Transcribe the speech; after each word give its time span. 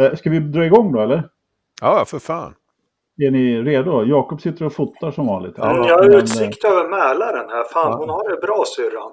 Eh, 0.00 0.14
ska 0.14 0.30
vi 0.30 0.38
dra 0.38 0.64
igång 0.64 0.92
då 0.92 1.00
eller? 1.00 1.28
Ja, 1.80 2.04
för 2.04 2.18
fan. 2.18 2.54
Är 3.26 3.30
ni 3.30 3.62
redo? 3.62 4.04
Jakob 4.04 4.40
sitter 4.40 4.64
och 4.64 4.72
fotar 4.72 5.10
som 5.10 5.26
vanligt. 5.26 5.54
Ja, 5.56 5.88
jag 5.88 5.98
har 5.98 6.16
utsikt 6.16 6.64
över 6.64 6.88
Mälaren 6.88 7.48
här. 7.48 7.64
Fan, 7.64 7.90
ja. 7.90 7.96
hon 7.96 8.08
har 8.08 8.30
det 8.30 8.36
bra 8.40 8.64
syrran. 8.76 9.12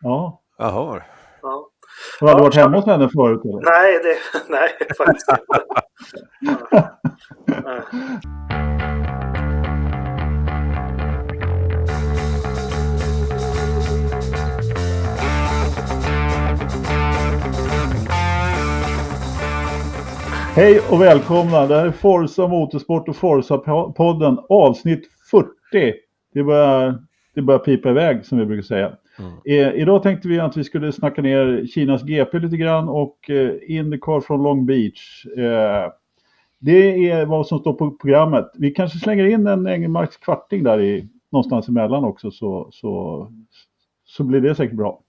Ja. 0.00 0.42
Jaha. 0.58 1.02
Ja. 1.42 1.68
Har 2.20 2.26
du 2.26 2.30
aldrig 2.30 2.44
varit 2.44 2.54
hemma 2.54 2.76
hos 2.76 2.86
henne 2.86 3.08
förut? 3.08 3.40
Eller? 3.44 3.70
Nej, 3.70 4.00
det, 4.02 4.16
nej, 4.48 4.70
faktiskt 4.98 5.28
inte. 5.28 6.90
Hej 20.54 20.80
och 20.90 21.00
välkomna! 21.00 21.66
Det 21.66 21.76
här 21.76 21.86
är 21.86 21.90
Forza 21.90 22.48
Motorsport 22.48 23.08
och 23.08 23.16
Forza-podden 23.16 24.38
avsnitt 24.48 25.08
40. 25.30 25.48
Det 26.34 26.42
börjar, 26.42 26.98
det 27.34 27.42
börjar 27.42 27.58
pipa 27.58 27.90
iväg 27.90 28.26
som 28.26 28.38
vi 28.38 28.46
brukar 28.46 28.62
säga. 28.62 28.92
Mm. 29.18 29.32
Eh, 29.44 29.80
idag 29.80 30.02
tänkte 30.02 30.28
vi 30.28 30.40
att 30.40 30.56
vi 30.56 30.64
skulle 30.64 30.92
snacka 30.92 31.22
ner 31.22 31.66
Kinas 31.66 32.02
GP 32.02 32.38
lite 32.38 32.56
grann 32.56 32.88
och 32.88 33.30
eh, 33.30 33.52
Indycar 33.62 34.20
från 34.20 34.42
Long 34.42 34.66
Beach. 34.66 35.26
Eh, 35.36 35.92
det 36.58 37.10
är 37.10 37.26
vad 37.26 37.46
som 37.46 37.58
står 37.58 37.72
på 37.72 37.90
programmet. 37.90 38.50
Vi 38.54 38.70
kanske 38.70 38.98
slänger 38.98 39.24
in 39.24 39.46
en 39.46 39.66
Engelmarks 39.66 40.16
kvarting 40.16 40.62
där 40.62 40.80
i, 40.80 41.08
någonstans 41.32 41.68
emellan 41.68 42.04
också 42.04 42.30
så, 42.30 42.68
så, 42.72 43.26
så 44.04 44.24
blir 44.24 44.40
det 44.40 44.54
säkert 44.54 44.76
bra. 44.76 45.00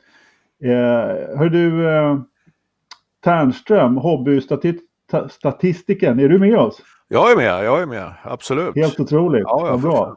Eh, 0.63 1.37
hör 1.37 1.49
du, 1.49 1.89
eh, 1.89 2.19
Ternström, 3.23 3.97
hobbystatist 3.97 4.90
statistiken. 5.29 6.19
Är 6.19 6.29
du 6.29 6.39
med 6.39 6.57
oss? 6.57 6.81
Jag 7.07 7.31
är 7.31 7.35
med, 7.35 7.65
jag 7.65 7.81
är 7.81 7.85
med. 7.85 8.13
Absolut. 8.23 8.75
Helt 8.75 8.99
otroligt. 8.99 9.43
Ja, 9.45 9.67
Vad 9.69 9.81
bra. 9.81 10.15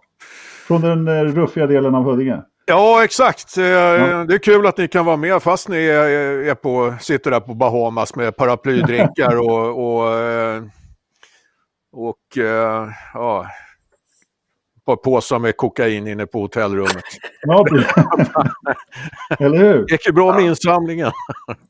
Från 0.67 0.81
den 0.81 1.09
eh, 1.09 1.25
ruffiga 1.25 1.67
delen 1.67 1.95
av 1.95 2.03
Huddinge. 2.05 2.43
Ja, 2.67 3.05
exakt. 3.05 3.59
Eh, 3.59 3.65
ja. 3.65 4.25
Det 4.25 4.35
är 4.35 4.39
kul 4.39 4.67
att 4.67 4.79
ni 4.79 4.89
kan 4.89 5.05
vara 5.05 5.17
med 5.17 5.43
fast 5.43 5.69
ni 5.69 5.87
är 5.87 6.55
på, 6.55 6.95
sitter 7.01 7.31
där 7.31 7.41
på 7.41 7.55
Bahamas 7.55 8.17
med 8.17 8.37
paraplydrinkar 8.37 9.37
och, 9.51 9.97
och, 9.97 10.19
eh, 10.19 10.63
och 11.93 12.37
ja, 13.15 13.47
par 14.87 14.97
påsar 14.97 15.39
med 15.39 15.57
kokain 15.57 16.07
inne 16.07 16.27
på 16.27 16.41
hotellrummet. 16.41 17.05
Ja, 17.43 17.65
Eller 19.39 19.59
hur? 19.59 19.85
Det 19.87 19.93
gick 19.93 20.07
ju 20.07 20.13
bra 20.13 20.35
med 20.35 20.45
insamlingen. 20.45 21.11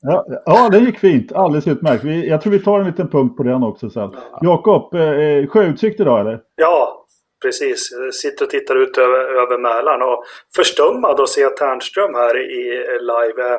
Ja, 0.00 0.26
ja, 0.44 0.68
det 0.68 0.78
gick 0.78 0.98
fint. 0.98 1.32
Alldeles 1.32 1.66
utmärkt. 1.66 2.04
Vi, 2.04 2.28
jag 2.28 2.40
tror 2.40 2.52
vi 2.52 2.58
tar 2.58 2.80
en 2.80 2.86
liten 2.86 3.08
punkt 3.08 3.36
på 3.36 3.42
den 3.42 3.62
också 3.62 3.90
sen. 3.90 4.10
Jakob, 4.40 4.94
eh, 4.94 5.46
sjöutsikt 5.48 6.00
idag 6.00 6.20
eller? 6.20 6.40
Ja, 6.56 7.06
precis. 7.42 7.88
Jag 7.92 8.14
sitter 8.14 8.44
och 8.44 8.50
tittar 8.50 8.76
ut 8.76 8.98
över, 8.98 9.18
över 9.42 9.58
Mälaren 9.58 10.02
och 10.02 10.24
förstummad 10.56 11.20
att 11.20 11.28
se 11.28 11.48
Ternström 11.48 12.14
här 12.14 12.36
i 12.36 12.64
live. 13.00 13.58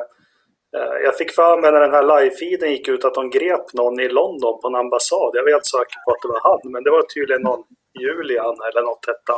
Eh, 0.76 0.96
jag 1.04 1.16
fick 1.16 1.30
för 1.30 1.60
mig 1.60 1.72
när 1.72 1.80
den 1.80 1.92
här 1.92 2.02
live-feeden 2.02 2.70
gick 2.70 2.88
ut 2.88 3.04
att 3.04 3.14
de 3.14 3.30
grep 3.30 3.72
någon 3.74 4.00
i 4.00 4.08
London 4.08 4.60
på 4.60 4.68
en 4.68 4.74
ambassad. 4.74 5.30
Jag 5.32 5.42
var 5.42 5.50
helt 5.50 5.66
säker 5.66 5.98
på 6.04 6.10
att 6.12 6.22
det 6.22 6.28
var 6.28 6.40
han, 6.42 6.72
men 6.72 6.82
det 6.84 6.90
var 6.90 7.02
tydligen 7.02 7.42
någon 7.42 7.62
Julian 8.00 8.56
eller 8.68 8.82
något 8.82 9.06
hette 9.06 9.32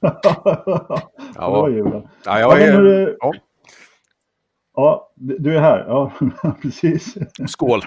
ja, 0.00 1.10
det 1.34 1.40
var 1.40 1.68
Julian. 1.68 2.08
Ja, 2.24 2.40
jag 2.40 2.62
är... 2.62 2.84
Ja, 2.84 3.16
ja. 3.20 3.32
ja, 4.74 5.12
du 5.14 5.56
är 5.56 5.60
här. 5.60 5.84
Ja, 5.88 6.12
precis. 6.62 7.14
Skål. 7.46 7.80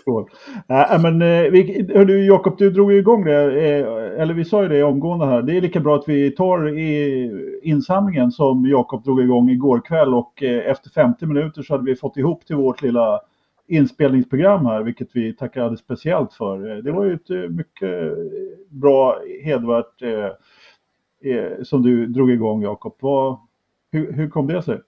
Skål. 0.00 0.30
Äh, 0.68 1.02
men, 1.02 1.22
eh, 1.22 1.50
vi, 1.50 1.90
hördu, 1.94 2.26
Jakob, 2.26 2.58
du 2.58 2.70
drog 2.70 2.92
ju 2.92 2.98
igång 2.98 3.24
det, 3.24 3.42
eh, 3.44 4.20
eller 4.20 4.34
vi 4.34 4.44
sa 4.44 4.62
ju 4.62 4.68
det 4.68 4.82
omgående 4.82 5.26
här. 5.26 5.42
Det 5.42 5.56
är 5.56 5.60
lika 5.60 5.80
bra 5.80 5.96
att 5.96 6.08
vi 6.08 6.30
tar 6.30 6.78
i 6.78 7.30
insamlingen 7.62 8.30
som 8.30 8.66
Jakob 8.66 9.04
drog 9.04 9.22
igång 9.22 9.50
igår 9.50 9.80
kväll 9.84 10.14
och 10.14 10.42
eh, 10.42 10.70
efter 10.70 10.90
50 10.90 11.26
minuter 11.26 11.62
så 11.62 11.74
hade 11.74 11.84
vi 11.84 11.96
fått 11.96 12.16
ihop 12.16 12.46
till 12.46 12.56
vårt 12.56 12.82
lilla 12.82 13.20
inspelningsprogram 13.68 14.66
här, 14.66 14.82
vilket 14.82 15.08
vi 15.12 15.36
tackar 15.36 15.60
alldeles 15.60 15.80
speciellt 15.80 16.32
för. 16.32 16.58
Det 16.82 16.92
var 16.92 17.04
ju 17.04 17.14
ett 17.14 17.30
eh, 17.30 17.36
mycket 17.36 18.12
bra, 18.68 19.22
hedvärt 19.42 20.02
eh, 20.02 20.30
eh, 21.32 21.62
som 21.62 21.82
du 21.82 22.06
drog 22.06 22.30
igång 22.30 22.62
Jakob. 22.62 22.96
Hur, 23.92 24.12
hur 24.12 24.30
kom 24.30 24.46
det 24.46 24.62
sig? 24.62 24.80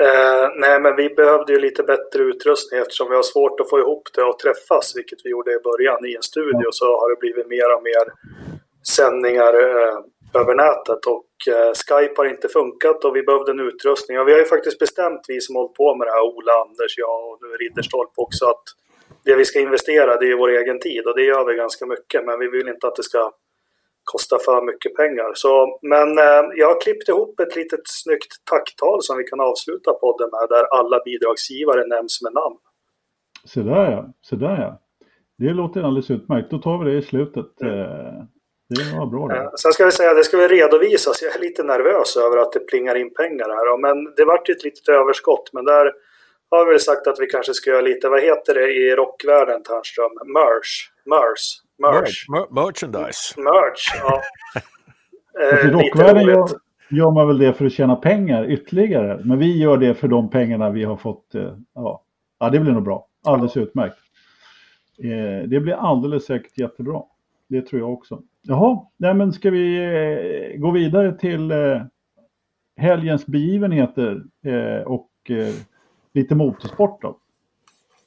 Eh, 0.00 0.48
nej, 0.56 0.80
men 0.80 0.96
vi 0.96 1.08
behövde 1.08 1.52
ju 1.52 1.60
lite 1.60 1.82
bättre 1.82 2.22
utrustning 2.22 2.80
eftersom 2.80 3.08
vi 3.10 3.16
har 3.16 3.22
svårt 3.22 3.60
att 3.60 3.70
få 3.70 3.78
ihop 3.78 4.08
det 4.14 4.22
och 4.22 4.38
träffas, 4.38 4.96
vilket 4.96 5.18
vi 5.24 5.30
gjorde 5.30 5.50
i 5.50 5.58
början 5.58 6.06
i 6.06 6.14
en 6.16 6.22
studio, 6.22 6.60
ja. 6.64 6.70
så 6.72 6.84
har 6.84 7.10
det 7.10 7.20
blivit 7.20 7.48
mer 7.48 7.76
och 7.76 7.82
mer 7.82 8.06
sändningar 8.96 9.54
eh, 9.54 9.98
över 10.34 10.54
nätet 10.54 11.02
och 11.14 11.32
eh, 11.54 11.72
Skype 11.86 12.14
har 12.16 12.26
inte 12.34 12.48
funkat 12.48 13.04
och 13.04 13.16
vi 13.16 13.22
behövde 13.22 13.50
en 13.52 13.60
utrustning. 13.60 14.20
Och 14.20 14.28
vi 14.28 14.32
har 14.32 14.38
ju 14.38 14.44
faktiskt 14.44 14.78
bestämt, 14.78 15.20
vi 15.28 15.40
som 15.40 15.56
hållit 15.56 15.74
på 15.74 15.94
med 15.96 16.06
det 16.06 16.10
här, 16.10 16.22
Ola, 16.22 16.52
Anders, 16.52 16.98
jag 16.98 17.28
och 17.28 17.38
nu 17.42 17.48
Ridderstolpe 17.48 18.16
också, 18.16 18.44
att 18.46 18.64
det 19.24 19.34
vi 19.34 19.44
ska 19.44 19.60
investera 19.60 20.16
det 20.16 20.30
är 20.30 20.36
vår 20.36 20.50
egen 20.50 20.78
tid 20.80 21.06
och 21.06 21.16
det 21.16 21.22
gör 21.22 21.44
vi 21.44 21.54
ganska 21.54 21.86
mycket, 21.86 22.24
men 22.26 22.38
vi 22.38 22.48
vill 22.48 22.68
inte 22.68 22.86
att 22.86 22.96
det 22.96 23.02
ska 23.02 23.32
kosta 24.04 24.38
för 24.38 24.62
mycket 24.62 24.96
pengar. 24.96 25.30
Så, 25.34 25.78
men 25.82 26.08
eh, 26.18 26.42
jag 26.60 26.66
har 26.66 26.80
klippt 26.80 27.08
ihop 27.08 27.40
ett 27.40 27.56
litet 27.56 27.84
snyggt 27.84 28.32
tacktal 28.50 29.02
som 29.02 29.16
vi 29.16 29.24
kan 29.24 29.40
avsluta 29.40 29.92
podden 29.92 30.28
med, 30.32 30.48
där 30.48 30.64
alla 30.78 30.98
bidragsgivare 31.04 31.86
nämns 31.86 32.22
med 32.22 32.32
namn. 32.32 32.58
Så 33.44 33.60
där 33.60 33.90
ja, 33.92 34.12
så 34.20 34.36
där 34.36 34.56
ja. 34.62 34.80
Det 35.38 35.52
låter 35.52 35.82
alldeles 35.82 36.10
utmärkt. 36.10 36.50
Då 36.50 36.58
tar 36.58 36.84
vi 36.84 36.90
det 36.90 36.98
i 36.98 37.02
slutet. 37.02 37.60
Mm. 37.60 38.26
Det 38.70 38.96
var 38.98 39.06
bra 39.06 39.28
det. 39.28 39.36
Eh, 39.36 39.50
sen 39.62 39.72
ska 39.72 39.84
vi 39.84 39.92
säga, 39.92 40.14
det 40.14 40.24
ska 40.24 40.36
väl 40.36 40.48
redovisas. 40.48 41.22
Jag 41.22 41.36
är 41.36 41.40
lite 41.40 41.62
nervös 41.62 42.16
över 42.16 42.38
att 42.38 42.52
det 42.52 42.60
plingar 42.60 42.94
in 42.94 43.14
pengar 43.14 43.48
här. 43.48 43.78
Men 43.78 44.14
det 44.16 44.24
vart 44.24 44.48
ju 44.48 44.52
ett 44.52 44.64
litet 44.64 44.88
överskott. 44.88 45.50
Men 45.52 45.64
där 45.64 45.92
har 46.50 46.72
vi 46.72 46.78
sagt 46.78 47.06
att 47.06 47.20
vi 47.20 47.26
kanske 47.26 47.54
ska 47.54 47.70
göra 47.70 47.80
lite, 47.80 48.08
vad 48.08 48.22
heter 48.22 48.54
det 48.54 48.72
i 48.72 48.96
rockvärlden 48.96 49.62
Ternström? 49.62 50.12
Merch. 50.24 50.90
Merch. 51.06 51.44
Merch. 51.78 52.28
Mer 52.28 52.62
merchandise. 52.62 53.40
Merch, 53.40 53.82
ja. 54.02 54.22
eh, 55.42 55.66
I 55.66 55.70
rockvärlden 55.70 56.24
gör, 56.24 56.48
gör, 56.88 57.10
man 57.10 57.28
väl 57.28 57.38
det 57.38 57.52
för 57.52 57.66
att 57.66 57.72
tjäna 57.72 57.96
pengar 57.96 58.50
ytterligare. 58.50 59.20
Men 59.24 59.38
vi 59.38 59.58
gör 59.58 59.76
det 59.76 59.94
för 59.94 60.08
de 60.08 60.30
pengarna 60.30 60.70
vi 60.70 60.84
har 60.84 60.96
fått. 60.96 61.34
Eh, 61.34 61.52
ja. 61.74 62.02
ja, 62.38 62.50
det 62.50 62.60
blir 62.60 62.72
nog 62.72 62.82
bra. 62.82 63.06
Alldeles 63.26 63.56
utmärkt. 63.56 63.98
Eh, 65.02 65.48
det 65.48 65.60
blir 65.60 65.74
alldeles 65.74 66.24
säkert 66.24 66.58
jättebra. 66.58 67.02
Det 67.50 67.62
tror 67.62 67.80
jag 67.80 67.92
också. 67.92 68.22
Jaha, 68.42 68.86
nej 68.96 69.14
men 69.14 69.32
ska 69.32 69.50
vi 69.50 69.76
eh, 69.76 70.60
gå 70.60 70.70
vidare 70.70 71.18
till 71.18 71.50
eh, 71.50 71.82
helgens 72.76 73.26
begivenheter 73.26 74.22
eh, 74.44 74.82
och 74.86 75.10
lite 76.14 76.34
motorsport 76.34 77.02
då. 77.02 77.16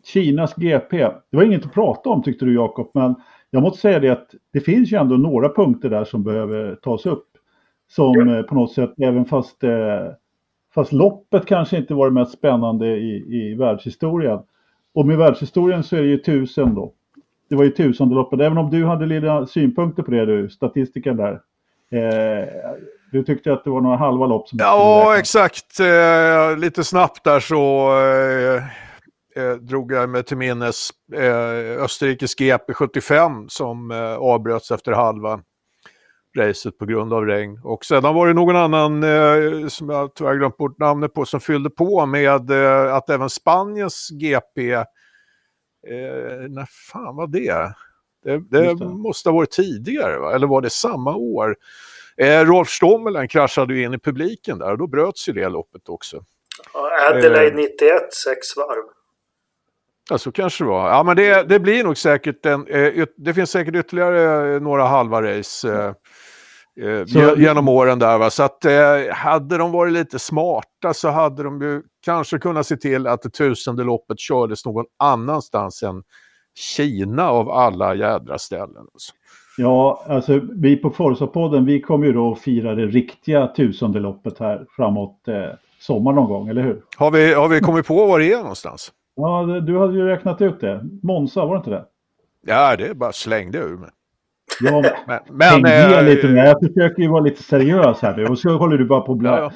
Kinas 0.03 0.55
GP. 0.55 0.97
Det 0.97 1.37
var 1.37 1.43
inget 1.43 1.65
att 1.65 1.73
prata 1.73 2.09
om 2.09 2.23
tyckte 2.23 2.45
du 2.45 2.53
Jakob, 2.53 2.91
men 2.93 3.15
jag 3.49 3.61
måste 3.61 3.79
säga 3.79 3.99
det 3.99 4.09
att 4.09 4.35
det 4.53 4.59
finns 4.59 4.91
ju 4.91 4.97
ändå 4.97 5.15
några 5.15 5.49
punkter 5.49 5.89
där 5.89 6.03
som 6.03 6.23
behöver 6.23 6.75
tas 6.75 7.05
upp. 7.05 7.27
Som 7.87 8.29
ja. 8.29 8.43
På 8.43 8.55
något 8.55 8.71
sätt, 8.71 8.93
även 8.97 9.25
fast, 9.25 9.61
fast 10.75 10.91
loppet 10.91 11.45
kanske 11.45 11.77
inte 11.77 11.93
var 11.93 12.07
det 12.07 12.13
mest 12.13 12.31
spännande 12.31 12.87
i, 12.87 13.25
i 13.29 13.55
världshistorien. 13.55 14.39
Och 14.93 15.07
med 15.07 15.17
världshistorien 15.17 15.83
så 15.83 15.95
är 15.95 16.01
det 16.01 16.07
ju 16.07 16.17
tusen 16.17 16.75
då 16.75 16.93
det 17.53 17.57
var 17.57 17.63
ju 17.63 17.71
tusendeloppet. 17.71 18.39
Även 18.39 18.57
om 18.57 18.69
du 18.69 18.85
hade 18.85 19.05
lite 19.05 19.47
synpunkter 19.47 20.03
på 20.03 20.11
det 20.11 20.25
du, 20.25 20.49
statistiken 20.49 21.17
där. 21.17 21.31
Eh, 21.91 22.47
du 23.11 23.23
tyckte 23.23 23.53
att 23.53 23.63
det 23.63 23.69
var 23.69 23.81
några 23.81 23.97
halva 23.97 24.25
lopp 24.25 24.47
som... 24.47 24.59
Ja, 24.61 25.17
exakt. 25.17 25.79
Eh, 25.79 26.57
lite 26.57 26.83
snabbt 26.83 27.23
där 27.23 27.39
så 27.39 27.91
eh, 27.99 28.63
eh 29.43 29.55
drog 29.55 29.91
jag 29.91 30.09
mig 30.09 30.23
till 30.23 30.37
minnes 30.37 30.89
eh, 31.15 31.83
Österrikes 31.83 32.35
GP 32.35 32.73
75 32.73 33.45
som 33.49 33.91
eh, 33.91 34.15
avbröts 34.15 34.71
efter 34.71 34.91
halva 34.91 35.39
racet 36.37 36.77
på 36.77 36.85
grund 36.85 37.13
av 37.13 37.25
regn. 37.25 37.59
Och 37.63 37.85
sedan 37.85 38.15
var 38.15 38.27
det 38.27 38.33
någon 38.33 38.55
annan, 38.55 39.03
eh, 39.03 39.67
som 39.67 39.89
jag 39.89 40.15
tyvärr 40.15 40.35
glömt 40.35 40.57
bort 40.57 40.79
namnet 40.79 41.13
på, 41.13 41.25
som 41.25 41.39
fyllde 41.39 41.69
på 41.69 42.05
med 42.05 42.51
eh, 42.51 42.95
att 42.95 43.09
även 43.09 43.29
Spaniens 43.29 44.09
GP 44.11 44.83
Eh, 45.87 46.49
när 46.49 46.65
fan 46.65 47.15
var 47.15 47.27
det? 47.27 47.73
Det, 48.23 48.39
det 48.49 48.85
måste 48.85 49.29
ha 49.29 49.35
varit 49.35 49.51
tidigare, 49.51 50.19
va? 50.19 50.35
eller 50.35 50.47
var 50.47 50.61
det 50.61 50.69
samma 50.69 51.15
år? 51.15 51.55
Eh, 52.17 52.45
Rolf 52.45 52.69
Stommelen 52.69 53.27
kraschade 53.27 53.73
ju 53.73 53.83
in 53.83 53.93
i 53.93 53.99
publiken 53.99 54.59
där 54.59 54.71
och 54.71 54.77
då 54.77 54.87
bröts 54.87 55.29
ju 55.29 55.33
det 55.33 55.49
loppet 55.49 55.89
också. 55.89 56.23
Adelaide 57.09 57.53
eh, 57.53 57.55
91, 57.55 58.13
sex 58.13 58.57
varv. 58.57 58.83
Ja, 60.09 60.17
så 60.17 60.31
kanske 60.31 60.63
det 60.63 60.67
var. 60.67 60.89
Ja, 60.89 61.03
men 61.03 61.15
det, 61.15 61.43
det 61.43 61.59
blir 61.59 61.83
nog 61.83 61.97
säkert 61.97 62.45
en... 62.45 62.67
Eh, 62.67 63.05
det 63.17 63.33
finns 63.33 63.51
säkert 63.51 63.75
ytterligare 63.75 64.59
några 64.59 64.83
halva 64.83 65.21
race 65.21 65.73
eh, 65.73 65.85
eh, 65.85 65.93
så, 67.07 67.35
genom 67.37 67.67
åren 67.67 67.99
där. 67.99 68.17
Va? 68.17 68.29
Så 68.29 68.43
att 68.43 68.65
eh, 68.65 69.13
hade 69.13 69.57
de 69.57 69.71
varit 69.71 69.93
lite 69.93 70.19
smarta 70.19 70.93
så 70.93 71.09
hade 71.09 71.43
de 71.43 71.61
ju 71.61 71.81
kanske 72.05 72.39
kunnat 72.39 72.67
se 72.67 72.77
till 72.77 73.07
att 73.07 73.21
det 73.21 73.29
tusende 73.29 73.83
loppet 73.83 74.19
kördes 74.19 74.65
någon 74.65 74.85
annanstans 74.99 75.83
än 75.83 76.03
Kina 76.55 77.29
av 77.29 77.49
alla 77.49 77.95
jädra 77.95 78.37
ställen. 78.37 78.87
Alltså. 78.93 79.13
Ja, 79.57 80.03
alltså 80.07 80.41
vi 80.53 80.75
på 80.75 80.89
Forza-podden, 80.89 81.65
vi 81.65 81.81
kommer 81.81 82.05
ju 82.05 82.13
då 82.13 82.31
att 82.31 82.39
fira 82.39 82.75
det 82.75 82.85
riktiga 82.85 83.47
tusendeloppet 83.47 84.39
här 84.39 84.65
framåt 84.75 85.27
eh, 85.27 85.35
sommar 85.79 86.13
någon 86.13 86.29
gång, 86.29 86.47
eller 86.47 86.61
hur? 86.61 86.81
Har 86.97 87.11
vi, 87.11 87.33
har 87.33 87.47
vi 87.47 87.59
kommit 87.59 87.87
på 87.87 88.05
var 88.05 88.19
det 88.19 88.33
är 88.33 88.37
någonstans? 88.37 88.91
Ja, 89.15 89.43
du 89.43 89.79
hade 89.79 89.93
ju 89.93 90.05
räknat 90.05 90.41
ut 90.41 90.59
det. 90.59 90.81
Monza, 91.03 91.45
var 91.45 91.53
det 91.53 91.57
inte 91.57 91.69
det? 91.69 91.85
Ja, 92.45 92.75
det 92.75 92.95
bara 92.95 93.11
slängde 93.11 93.57
ur 93.57 93.77
mig. 93.77 93.89
Ja, 94.61 94.83
men, 95.31 95.61
men, 95.61 95.93
äh, 95.93 96.05
lite 96.05 96.27
med. 96.27 96.47
Jag 96.47 96.59
försöker 96.67 97.01
ju 97.01 97.07
vara 97.07 97.21
lite 97.21 97.43
seriös 97.43 98.01
här 98.01 98.17
nu 98.17 98.25
och 98.25 98.39
så 98.39 98.57
håller 98.57 98.77
du 98.77 98.85
bara 98.85 99.01
på 99.01 99.13
att. 99.13 99.23
Ja, 99.23 99.51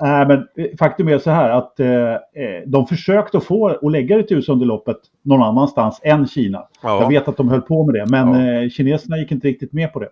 ja. 0.00 0.22
Äh, 0.22 0.28
men 0.28 0.46
faktum 0.78 1.08
är 1.08 1.18
så 1.18 1.30
här 1.30 1.50
att 1.50 1.80
eh, 1.80 2.12
eh 2.12 2.18
de 2.66 2.86
försökte 2.86 3.40
få 3.40 3.68
att 3.68 3.92
lägga 3.92 4.16
det 4.16 4.22
tusendeloppet 4.22 4.96
någon 5.22 5.42
annanstans 5.42 6.00
än 6.04 6.26
Kina. 6.26 6.62
Ja. 6.82 7.00
Jag 7.00 7.08
vet 7.08 7.28
att 7.28 7.36
de 7.36 7.48
höll 7.48 7.62
på 7.62 7.86
med 7.86 7.94
det, 7.94 8.06
men 8.10 8.48
eh, 8.48 8.68
kineserna 8.68 9.18
gick 9.18 9.32
inte 9.32 9.48
riktigt 9.48 9.72
med 9.72 9.92
på 9.92 10.00
det. 10.00 10.08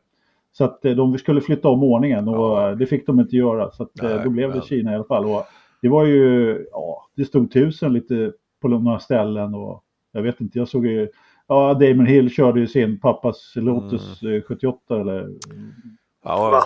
Så 0.52 0.64
att 0.64 0.84
eh, 0.84 0.92
de 0.92 1.18
skulle 1.18 1.40
flytta 1.40 1.68
om 1.68 1.82
ordningen 1.82 2.28
och 2.28 2.78
det 2.78 2.86
fick 2.86 3.06
de 3.06 3.20
inte 3.20 3.36
göra. 3.36 3.70
Så 3.70 3.82
att, 3.82 4.02
eh, 4.02 4.08
Nej, 4.08 4.20
då 4.24 4.30
blev 4.30 4.52
det 4.52 4.64
Kina 4.64 4.92
i 4.92 4.94
alla 4.94 5.04
fall. 5.04 5.24
Och 5.24 5.46
det 5.82 5.88
var 5.88 6.04
ju, 6.04 6.58
ja, 6.72 7.06
det 7.16 7.24
stod 7.24 7.52
tusen 7.52 7.92
lite 7.92 8.32
på 8.62 8.68
några 8.68 8.98
ställen 8.98 9.54
och 9.54 9.82
jag 10.12 10.22
vet 10.22 10.40
inte, 10.40 10.58
jag 10.58 10.68
såg 10.68 10.86
ju 10.86 11.08
Ja, 11.48 11.74
Damon 11.74 12.06
Hill 12.06 12.30
körde 12.30 12.60
ju 12.60 12.66
sin 12.66 13.00
pappas 13.00 13.52
Lotus 13.56 14.22
mm. 14.22 14.42
78 14.42 14.94
eh, 14.94 15.00
eller... 15.00 15.28
Ja, 16.24 16.64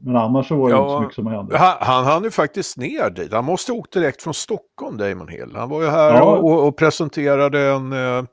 Men 0.00 0.16
annars 0.16 0.48
så 0.48 0.56
var 0.56 0.68
det 0.68 0.76
ja, 0.76 0.82
inte 0.82 0.92
så 0.92 1.00
mycket 1.00 1.14
som 1.14 1.26
hände. 1.26 1.58
Han, 1.58 1.76
han 1.80 2.04
hann 2.04 2.24
ju 2.24 2.30
faktiskt 2.30 2.76
ner 2.76 3.10
dit. 3.10 3.32
Han 3.32 3.44
måste 3.44 3.72
ha 3.72 3.78
åkt 3.78 3.92
direkt 3.92 4.22
från 4.22 4.34
Stockholm, 4.34 4.96
Damon 4.96 5.28
Hill. 5.28 5.52
Han 5.54 5.68
var 5.68 5.82
ju 5.82 5.88
här 5.88 6.14
ja. 6.14 6.36
och, 6.36 6.66
och, 6.66 6.76
presenterade 6.76 7.60
en... 7.60 7.92
Eh, 7.92 8.24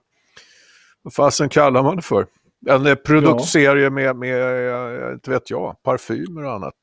vad 1.01 1.13
fasen 1.13 1.49
kallar 1.49 1.83
man 1.83 1.95
det 1.95 2.01
för? 2.01 2.25
En 2.69 2.85
eh, 2.85 2.95
produktserie 2.95 3.89
med, 3.89 4.15
med, 4.15 4.41
eh, 5.07 5.13
inte 5.13 5.29
vet 5.29 5.49
jag, 5.49 5.83
parfymer 5.83 6.43
och 6.43 6.51
annat. 6.53 6.73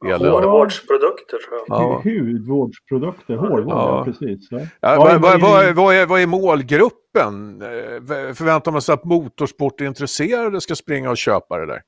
Hårvårdsprodukter 0.00 1.38
tror 1.48 1.60
jag. 1.68 1.80
Ja. 1.80 2.00
Hudvårdsprodukter, 2.04 3.36
hårvård, 3.36 3.72
ja. 3.72 4.04
precis. 4.04 4.48
Ja. 4.50 4.60
Ja, 4.80 4.96
vad, 4.96 5.40
vad, 5.40 5.40
vad, 5.74 5.94
är, 5.94 6.06
vad 6.06 6.20
är 6.20 6.26
målgruppen? 6.26 7.62
Eh, 7.62 8.34
förväntar 8.34 8.72
man 8.72 8.82
sig 8.82 8.92
att 8.92 9.04
motorsportintresserade 9.04 10.60
ska 10.60 10.74
springa 10.74 11.10
och 11.10 11.16
köpa 11.16 11.58
det 11.58 11.66
där? 11.66 11.82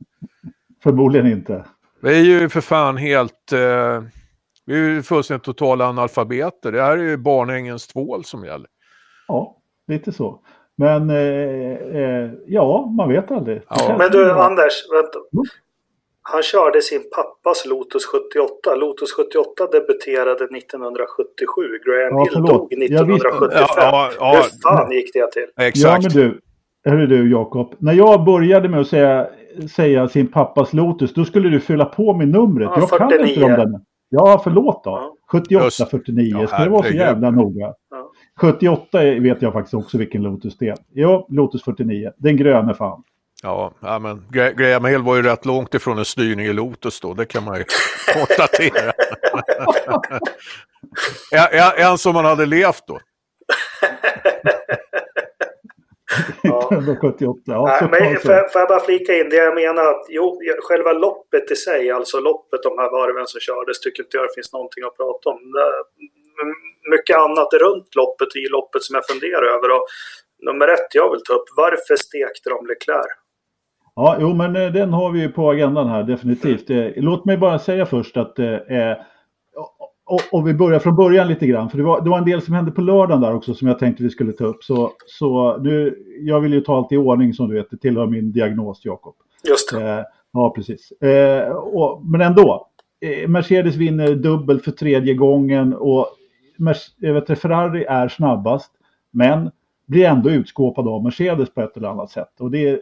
Förmodligen 0.82 1.26
inte. 1.26 1.64
Vi 2.00 2.20
är 2.20 2.40
ju 2.40 2.48
för 2.48 2.60
fan 2.60 2.96
helt... 2.96 3.52
Eh, 3.52 4.02
vi 4.66 4.74
är 4.74 4.88
ju 4.88 5.02
fullständigt 5.02 5.44
totala 5.44 5.88
analfabeter. 5.88 6.72
Det 6.72 6.82
här 6.82 6.98
är 6.98 7.02
ju 7.02 7.16
barnängens 7.16 7.86
tvål 7.86 8.24
som 8.24 8.44
gäller. 8.44 8.68
Ja, 9.28 9.56
lite 9.88 10.12
så. 10.12 10.40
Men 10.76 11.10
eh, 11.10 11.16
eh, 11.16 12.30
ja, 12.46 12.86
man 12.96 13.08
vet 13.08 13.30
aldrig. 13.30 13.62
Ja. 13.68 13.96
Men 13.98 14.10
du, 14.10 14.32
Anders, 14.32 14.72
vänta. 14.92 15.18
Han 16.22 16.42
körde 16.42 16.82
sin 16.82 17.02
pappas 17.16 17.66
Lotus 17.66 18.06
78. 18.06 18.74
Lotus 18.74 19.12
78 19.12 19.66
debuterade 19.72 20.44
1977. 20.44 21.62
Graham 21.84 22.18
ja, 22.18 22.24
Hill 22.24 22.42
dog 22.42 22.72
1975. 22.72 23.58
Ja, 23.76 23.76
ja, 23.76 24.10
ja, 24.18 24.32
Hur 24.34 24.62
fan 24.62 24.92
gick 24.92 25.12
det 25.14 25.30
till? 25.32 25.48
Exakt. 25.56 26.04
Ja, 26.04 26.10
men 26.14 26.22
du, 26.22 26.40
hörru 26.90 27.06
du 27.06 27.30
Jakob. 27.30 27.74
När 27.78 27.92
jag 27.92 28.24
började 28.24 28.68
med 28.68 28.80
att 28.80 28.88
säga, 28.88 29.28
säga 29.76 30.08
sin 30.08 30.26
pappas 30.26 30.72
Lotus, 30.72 31.14
då 31.14 31.24
skulle 31.24 31.48
du 31.48 31.60
fylla 31.60 31.84
på 31.84 32.14
med 32.14 32.28
numret. 32.28 32.70
Ja, 32.74 32.80
jag 32.80 32.88
49. 32.88 33.08
kan 33.18 33.28
inte 33.28 33.44
om 33.44 33.50
den. 33.50 33.84
Ja, 34.08 34.40
förlåt 34.44 34.84
då. 34.84 34.90
Ja. 34.90 35.16
78, 35.30 35.86
49. 35.90 36.36
Ja, 36.40 36.46
Ska 36.46 36.64
det 36.64 36.70
vara 36.70 36.82
så 36.82 36.94
jävla 36.94 37.30
noga? 37.30 37.74
Ja. 37.90 38.10
78 38.40 38.98
vet 38.98 39.42
jag 39.42 39.52
faktiskt 39.52 39.74
också 39.74 39.98
vilken 39.98 40.22
Lotus 40.22 40.58
det 40.58 40.68
är. 40.68 40.76
Ja, 40.92 41.26
Lotus 41.30 41.62
49. 41.62 42.12
Den 42.16 42.36
gröna 42.36 42.74
fan. 42.74 43.02
Ja, 43.42 43.72
ja 43.80 43.98
men 43.98 44.26
Graham 44.30 44.84
Hill 44.84 45.02
var 45.02 45.16
ju 45.16 45.22
rätt 45.22 45.46
långt 45.46 45.74
ifrån 45.74 45.98
en 45.98 46.04
styrning 46.04 46.46
i 46.46 46.52
Lotus 46.52 47.00
då, 47.00 47.14
det 47.14 47.26
kan 47.26 47.44
man 47.44 47.58
ju 47.58 47.64
konstatera. 48.14 48.92
en, 51.52 51.72
en 51.90 51.98
som 51.98 52.14
man 52.14 52.24
hade 52.24 52.46
levt 52.46 52.86
då. 52.86 53.00
ja. 56.42 56.70
78, 57.00 57.40
ja, 57.44 57.78
Nej, 57.80 57.88
men 57.90 58.20
får, 58.20 58.48
får 58.48 58.60
jag 58.60 58.68
bara 58.68 58.80
flika 58.80 59.16
in 59.16 59.28
det 59.28 59.36
jag 59.36 59.54
menar 59.54 59.86
att 59.86 60.06
jo, 60.08 60.40
själva 60.62 60.92
loppet 60.92 61.50
i 61.50 61.56
sig, 61.56 61.90
alltså 61.90 62.20
loppet, 62.20 62.62
de 62.62 62.78
här 62.78 62.90
varven 62.90 63.26
som 63.26 63.40
kördes, 63.40 63.80
tycker 63.80 64.02
inte 64.02 64.16
jag 64.16 64.26
det 64.26 64.34
finns 64.34 64.52
någonting 64.52 64.84
att 64.84 64.96
prata 64.96 65.28
om. 65.30 65.38
Mycket 66.90 67.16
annat 67.16 67.52
runt 67.52 67.94
loppet 67.94 68.36
i 68.36 68.48
loppet 68.48 68.82
som 68.82 68.94
jag 68.94 69.06
funderar 69.06 69.42
över. 69.42 69.70
Och 69.70 69.86
nummer 70.46 70.68
ett 70.68 70.94
jag 70.94 71.10
vill 71.10 71.22
ta 71.22 71.34
upp, 71.34 71.48
varför 71.56 71.96
stekte 71.96 72.50
de 72.50 72.66
Leclerc? 72.66 73.19
Ja, 73.94 74.16
jo, 74.20 74.34
men 74.34 74.56
eh, 74.56 74.72
den 74.72 74.92
har 74.92 75.10
vi 75.10 75.20
ju 75.20 75.28
på 75.28 75.50
agendan 75.50 75.88
här 75.88 76.02
definitivt. 76.02 76.70
Eh, 76.70 76.86
låt 76.96 77.24
mig 77.24 77.36
bara 77.36 77.58
säga 77.58 77.86
först 77.86 78.16
att 78.16 78.38
eh, 78.38 78.56
och, 80.06 80.20
och, 80.32 80.48
vi 80.48 80.54
börjar 80.54 80.78
från 80.78 80.96
början 80.96 81.28
lite 81.28 81.46
grann, 81.46 81.70
för 81.70 81.78
det 81.78 81.84
var, 81.84 82.00
det 82.00 82.10
var 82.10 82.18
en 82.18 82.24
del 82.24 82.42
som 82.42 82.54
hände 82.54 82.70
på 82.70 82.80
lördagen 82.80 83.20
där 83.20 83.34
också 83.34 83.54
som 83.54 83.68
jag 83.68 83.78
tänkte 83.78 84.02
vi 84.02 84.10
skulle 84.10 84.32
ta 84.32 84.44
upp. 84.44 84.64
Så, 84.64 84.92
så 85.06 85.56
nu, 85.56 85.98
jag 86.20 86.40
vill 86.40 86.52
ju 86.52 86.60
ta 86.60 86.76
allt 86.76 86.92
i 86.92 86.96
ordning 86.96 87.34
som 87.34 87.48
du 87.48 87.54
vet, 87.54 87.70
det 87.70 87.76
tillhör 87.76 88.06
min 88.06 88.32
diagnos, 88.32 88.84
Jakob. 88.84 89.14
Just 89.48 89.72
det. 89.72 89.90
Eh, 89.90 90.04
ja, 90.32 90.52
precis. 90.56 90.92
Eh, 90.92 91.48
och, 91.52 92.06
men 92.06 92.20
ändå, 92.20 92.68
eh, 93.00 93.28
Mercedes 93.28 93.76
vinner 93.76 94.14
dubbel 94.14 94.60
för 94.60 94.70
tredje 94.70 95.14
gången 95.14 95.74
och 95.74 96.06
jag 96.98 97.14
vet, 97.14 97.38
Ferrari 97.38 97.84
är 97.84 98.08
snabbast, 98.08 98.72
men 99.10 99.50
blir 99.86 100.04
ändå 100.04 100.30
utskåpad 100.30 100.88
av 100.88 101.04
Mercedes 101.04 101.54
på 101.54 101.60
ett 101.60 101.76
eller 101.76 101.88
annat 101.88 102.10
sätt. 102.10 102.40
Och 102.40 102.50
det, 102.50 102.72
Eh, 102.72 102.76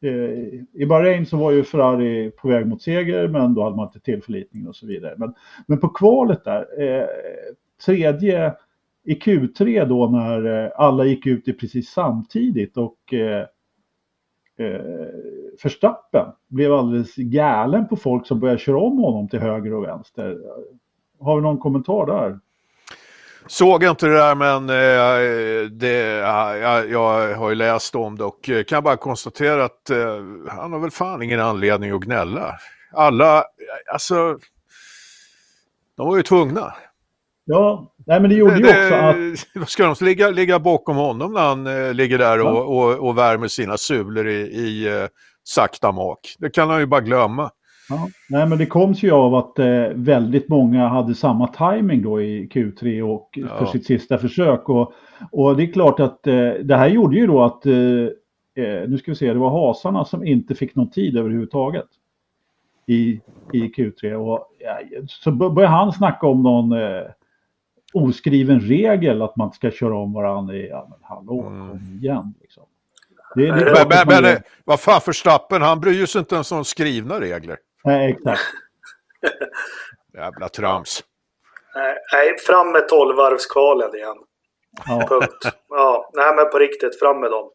Eh, 0.00 0.60
I 0.72 0.86
Bahrain 0.88 1.26
så 1.26 1.36
var 1.36 1.50
ju 1.50 1.64
Ferrari 1.64 2.30
på 2.30 2.48
väg 2.48 2.66
mot 2.66 2.82
seger 2.82 3.28
men 3.28 3.54
då 3.54 3.62
hade 3.62 3.76
man 3.76 3.86
inte 3.86 4.00
tillförlitning 4.00 4.68
och 4.68 4.76
så 4.76 4.86
vidare. 4.86 5.14
Men, 5.18 5.34
men 5.66 5.78
på 5.78 5.88
kvalet 5.88 6.44
där, 6.44 6.82
eh, 6.82 7.06
tredje 7.86 8.54
i 9.04 9.14
Q3 9.14 9.86
då 9.88 10.06
när 10.06 10.64
eh, 10.64 10.70
alla 10.76 11.04
gick 11.04 11.26
ut 11.26 11.48
i 11.48 11.52
precis 11.52 11.90
samtidigt 11.90 12.76
och 12.76 13.14
eh, 13.14 13.46
Verstappen 15.62 16.26
blev 16.48 16.72
alldeles 16.72 17.16
galen 17.16 17.88
på 17.88 17.96
folk 17.96 18.26
som 18.26 18.40
började 18.40 18.58
köra 18.58 18.78
om 18.78 18.98
honom 18.98 19.28
till 19.28 19.38
höger 19.38 19.74
och 19.74 19.84
vänster. 19.84 20.38
Har 21.20 21.36
vi 21.36 21.42
någon 21.42 21.58
kommentar 21.58 22.06
där? 22.06 22.38
Såg 23.48 23.84
inte 23.84 24.06
det 24.06 24.14
där 24.14 24.34
men 24.34 24.70
eh, 24.70 25.70
det, 25.70 25.98
jag, 26.58 26.90
jag, 26.90 27.34
har 27.34 27.48
ju 27.48 27.54
läst 27.54 27.94
om 27.94 28.18
det 28.18 28.24
och 28.24 28.50
eh, 28.50 28.64
kan 28.64 28.82
bara 28.82 28.96
konstatera 28.96 29.64
att 29.64 29.90
eh, 29.90 30.16
han 30.48 30.72
har 30.72 30.78
väl 30.78 30.90
fan 30.90 31.22
ingen 31.22 31.40
anledning 31.40 31.90
att 31.90 32.00
gnälla. 32.00 32.58
Alla, 32.92 33.44
alltså, 33.92 34.38
de 35.96 36.08
var 36.08 36.16
ju 36.16 36.22
tvungna. 36.22 36.74
Ja, 37.48 37.92
nej 38.06 38.20
men 38.20 38.30
det 38.30 38.36
gjorde 38.36 38.62
det, 38.62 38.78
ju 38.78 38.84
också 38.84 39.60
att... 39.60 39.68
Ska 39.68 39.94
de 39.94 40.04
ligga, 40.04 40.30
ligga 40.30 40.58
bakom 40.58 40.96
honom 40.96 41.32
när 41.32 41.40
han 41.40 41.66
eh, 41.66 41.94
ligger 41.94 42.18
där 42.18 42.40
och, 42.40 42.78
och, 42.78 43.08
och 43.08 43.18
värmer 43.18 43.48
sina 43.48 43.76
sulor 43.76 44.28
i, 44.28 44.40
i 44.40 44.88
eh, 44.88 45.06
sakta 45.44 45.92
mak? 45.92 46.36
Det 46.38 46.50
kan 46.50 46.70
han 46.70 46.80
ju 46.80 46.86
bara 46.86 47.00
glömma. 47.00 47.50
Ja, 47.88 48.08
nej, 48.28 48.48
men 48.48 48.58
det 48.58 48.66
kom 48.66 48.92
ju 48.92 49.10
av 49.10 49.34
att 49.34 49.58
eh, 49.58 49.88
väldigt 49.94 50.48
många 50.48 50.88
hade 50.88 51.14
samma 51.14 51.48
timing 51.48 52.02
då 52.02 52.22
i 52.22 52.48
Q3 52.48 53.02
och 53.02 53.30
ja. 53.32 53.48
för 53.58 53.66
sitt 53.66 53.86
sista 53.86 54.18
försök. 54.18 54.68
Och, 54.68 54.92
och 55.32 55.56
det 55.56 55.62
är 55.62 55.72
klart 55.72 56.00
att 56.00 56.26
eh, 56.26 56.50
det 56.50 56.76
här 56.76 56.88
gjorde 56.88 57.16
ju 57.16 57.26
då 57.26 57.42
att, 57.42 57.66
eh, 57.66 57.74
eh 58.64 58.88
nu 58.88 58.98
ska 58.98 59.10
vi 59.10 59.16
se, 59.16 59.32
det 59.32 59.38
var 59.38 59.66
hasarna 59.66 60.04
som 60.04 60.26
inte 60.26 60.54
fick 60.54 60.74
någon 60.74 60.90
tid 60.90 61.16
överhuvudtaget 61.16 61.86
i, 62.86 63.20
i 63.52 63.72
Q3. 63.76 64.14
Och, 64.14 64.48
ja, 64.58 64.78
så 65.08 65.30
började 65.30 65.74
han 65.74 65.92
snacka 65.92 66.26
om 66.26 66.42
någon 66.42 66.72
eh, 66.72 67.02
oskriven 67.94 68.60
regel 68.60 69.22
att 69.22 69.36
man 69.36 69.52
ska 69.52 69.70
köra 69.70 69.98
om 69.98 70.12
varandra 70.12 70.54
i, 70.54 70.68
ja 70.68 70.86
men 70.90 70.98
hallå, 71.02 71.46
mm. 71.46 71.68
kom 71.68 71.98
igen. 72.00 72.34
Liksom. 72.40 72.62
Det, 73.34 73.46
det 73.46 73.86
men, 73.88 74.06
men, 74.06 74.22
men 74.22 74.36
vad 74.64 74.80
fan 74.80 75.00
för 75.00 75.12
stappen, 75.12 75.62
han 75.62 75.80
bryr 75.80 76.06
sig 76.06 76.18
inte 76.18 76.34
ens 76.34 76.52
om 76.52 76.64
skrivna 76.64 77.20
regler. 77.20 77.56
Nej, 77.86 78.10
exakt. 78.10 78.40
Jävla 80.14 80.48
trams. 80.48 81.04
Nej, 82.12 82.36
fram 82.46 82.72
med 82.72 82.88
tolvvarvskvalen 82.88 83.94
igen. 83.94 84.16
Ja. 84.86 85.06
Punkt. 85.08 85.56
Ja, 85.68 86.10
nej 86.14 86.34
men 86.36 86.50
på 86.50 86.58
riktigt, 86.58 86.98
fram 86.98 87.20
med 87.20 87.30
dem. 87.30 87.50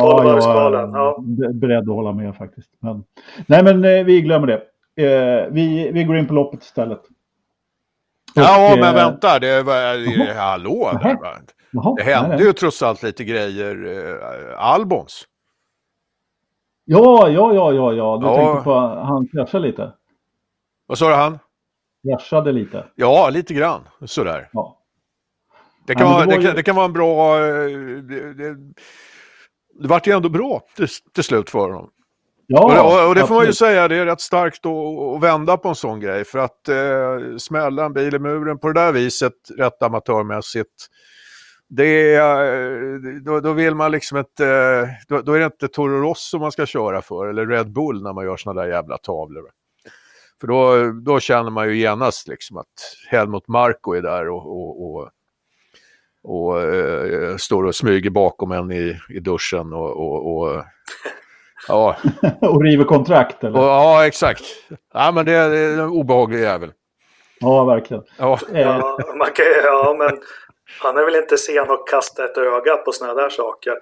Tolvvarvskvalen. 0.00 0.90
Ja, 0.92 1.24
jag 1.38 1.50
är 1.50 1.54
beredd 1.54 1.82
att 1.82 1.94
hålla 1.94 2.12
med 2.12 2.36
faktiskt. 2.36 2.70
Men, 2.80 3.04
nej, 3.46 3.64
men 3.64 3.84
eh, 3.84 4.04
vi 4.04 4.20
glömmer 4.20 4.46
det. 4.46 4.62
Eh, 5.04 5.46
vi, 5.50 5.90
vi 5.92 6.04
går 6.04 6.16
in 6.16 6.28
på 6.28 6.34
loppet 6.34 6.62
istället. 6.62 6.98
Och, 6.98 7.06
ja, 8.34 8.76
men 8.80 8.88
eh, 8.88 8.94
vänta. 8.94 9.38
Det 9.38 9.62
var, 9.62 10.34
hallå. 10.34 10.90
Jaha, 11.70 11.94
det 11.96 12.02
hände 12.02 12.44
ju 12.44 12.52
trots 12.52 12.82
allt 12.82 13.02
lite 13.02 13.24
grejer. 13.24 13.74
Albons. 14.56 15.24
Ja, 16.90 17.28
ja, 17.28 17.54
ja, 17.54 17.72
ja, 17.72 17.92
ja. 17.92 18.16
Du 18.16 18.26
ja. 18.26 18.36
tänkte 18.36 18.64
på 18.64 18.74
han 18.78 19.28
kraschade 19.28 19.66
lite. 19.66 19.92
Vad 20.86 20.98
sa 20.98 21.08
du 21.08 21.14
han? 21.14 21.38
Kraschade 22.08 22.52
lite. 22.52 22.84
Ja, 22.94 23.30
lite 23.30 23.54
grann. 23.54 23.88
Sådär. 24.04 24.48
Ja. 24.52 24.78
Det 25.86 25.94
kan, 25.94 26.10
vara, 26.10 26.26
det, 26.26 26.34
ju... 26.34 26.42
kan, 26.42 26.54
det 26.54 26.62
kan 26.62 26.76
vara 26.76 26.86
en 26.86 26.92
bra... 26.92 27.38
Det, 27.38 28.34
det, 28.34 28.54
det 29.80 29.88
vart 29.88 30.06
ju 30.06 30.12
ändå 30.12 30.28
bra 30.28 30.62
till, 30.76 30.88
till 31.14 31.24
slut 31.24 31.50
för 31.50 31.70
honom. 31.70 31.90
Ja, 32.46 32.82
och, 32.82 33.02
och, 33.02 33.08
och 33.08 33.14
det 33.14 33.26
får 33.26 33.34
man 33.34 33.46
ju 33.46 33.52
säga, 33.52 33.88
det 33.88 33.96
är 33.96 34.06
rätt 34.06 34.20
starkt 34.20 34.66
att 34.66 35.22
vända 35.22 35.56
på 35.56 35.68
en 35.68 35.74
sån 35.74 36.00
grej. 36.00 36.24
För 36.24 36.38
att 36.38 36.68
eh, 36.68 37.36
smälla 37.38 37.84
en 37.84 37.92
bil 37.92 38.14
i 38.14 38.18
muren 38.18 38.58
på 38.58 38.72
det 38.72 38.80
där 38.80 38.92
viset, 38.92 39.32
rätt 39.58 39.82
amatörmässigt, 39.82 40.86
det 41.68 42.14
är, 42.14 43.20
då, 43.24 43.40
då, 43.40 43.52
vill 43.52 43.74
man 43.74 43.90
liksom 43.90 44.18
inte, 44.18 44.44
då, 45.08 45.20
då, 45.20 45.32
är 45.32 45.38
det 45.38 45.44
inte 45.44 45.68
Toro 45.68 46.00
Rosso 46.02 46.38
man 46.38 46.52
ska 46.52 46.66
köra 46.66 47.02
för, 47.02 47.26
eller 47.26 47.46
Red 47.46 47.72
Bull 47.72 48.02
när 48.02 48.12
man 48.12 48.24
gör 48.24 48.36
såna 48.36 48.62
där 48.62 48.68
jävla 48.68 48.98
tavlor. 48.98 49.50
För 50.40 50.46
då, 50.46 50.92
då 50.92 51.20
känner 51.20 51.50
man 51.50 51.68
ju 51.68 51.76
genast 51.76 52.28
liksom 52.28 52.56
att 52.56 52.96
Helmut 53.10 53.48
Marko 53.48 53.92
är 53.92 54.02
där 54.02 54.28
och, 54.28 54.46
och, 54.46 54.84
och, 54.84 55.08
och 56.22 56.60
äh, 56.62 57.36
står 57.36 57.64
och 57.64 57.74
smyger 57.74 58.10
bakom 58.10 58.52
en 58.52 58.72
i, 58.72 58.98
i 59.08 59.20
duschen 59.20 59.72
och, 59.72 60.36
och 60.36 60.64
Ja. 61.68 61.96
och 62.40 62.62
river 62.62 62.84
kontrakt 62.84 63.44
eller? 63.44 63.58
Och, 63.58 63.64
ja, 63.64 64.06
exakt. 64.06 64.42
Ja, 64.94 65.12
men 65.12 65.26
det 65.26 65.32
är, 65.32 65.50
det 65.50 65.58
är 65.58 65.72
en 65.72 65.88
obehaglig 65.88 66.40
jävel. 66.40 66.72
Ja, 67.40 67.64
verkligen. 67.64 68.02
Ja. 68.18 68.38
Ja, 68.52 68.98
man 69.18 69.28
kan, 69.34 69.46
ja, 69.64 69.96
men 69.98 70.18
han 70.80 70.96
är 70.96 71.04
väl 71.04 71.14
inte 71.14 71.38
sen 71.38 71.70
att 71.70 71.86
kasta 71.86 72.24
ett 72.24 72.36
öga 72.36 72.76
på 72.76 72.92
sådana 72.92 73.14
där 73.14 73.30
saker. 73.30 73.74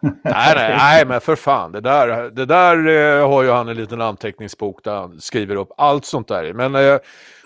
nej, 0.00 0.54
nej, 0.54 0.76
nej, 0.78 1.06
men 1.06 1.20
för 1.20 1.36
fan. 1.36 1.72
Det 1.72 1.80
där, 1.80 2.30
det 2.30 2.44
där 2.44 2.88
eh, 2.88 3.28
har 3.28 3.42
ju 3.42 3.50
han 3.50 3.68
en 3.68 3.76
liten 3.76 4.00
anteckningsbok 4.00 4.84
där 4.84 4.94
han 4.94 5.20
skriver 5.20 5.56
upp 5.56 5.68
allt 5.76 6.04
sånt 6.04 6.28
där. 6.28 6.52
Men 6.52 6.74
eh, 6.74 6.98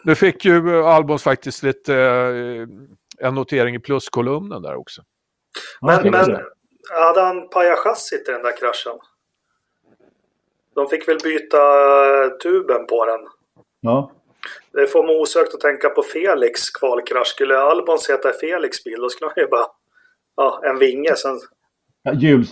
nu 0.05 0.15
fick 0.15 0.45
ju 0.45 0.85
Albons 0.85 1.23
faktiskt 1.23 1.63
lite 1.63 1.95
eh, 1.97 3.27
en 3.27 3.35
notering 3.35 3.75
i 3.75 3.79
pluskolumnen 3.79 4.63
där 4.63 4.75
också. 4.75 5.03
Men, 5.81 6.11
men 6.11 6.39
hade 6.91 7.21
han 7.21 7.49
pajachassit 7.49 8.29
i 8.29 8.33
den 8.33 8.43
där 8.43 8.57
kraschen? 8.57 8.99
De 10.75 10.89
fick 10.89 11.09
väl 11.09 11.19
byta 11.23 11.59
tuben 12.43 12.87
på 12.87 13.07
den. 13.07 13.21
Ja. 13.81 14.13
Det 14.73 14.87
får 14.87 15.07
mig 15.07 15.17
osökt 15.17 15.55
att 15.55 15.61
tänka 15.61 15.89
på 15.89 16.03
Felix 16.03 16.71
kvalkrasch. 16.71 17.27
Skulle 17.27 17.59
Albons 17.59 18.11
heta 18.11 18.33
Felix 18.41 18.85
bil, 18.85 19.01
då 19.01 19.09
skulle 19.09 19.31
han 19.35 19.45
ju 19.45 19.49
bara... 19.49 19.67
Ja, 20.37 20.61
en 20.65 20.79
vinge. 20.79 21.17
Sen 21.17 21.41
Ja, 22.05 22.13
jul, 22.13 22.47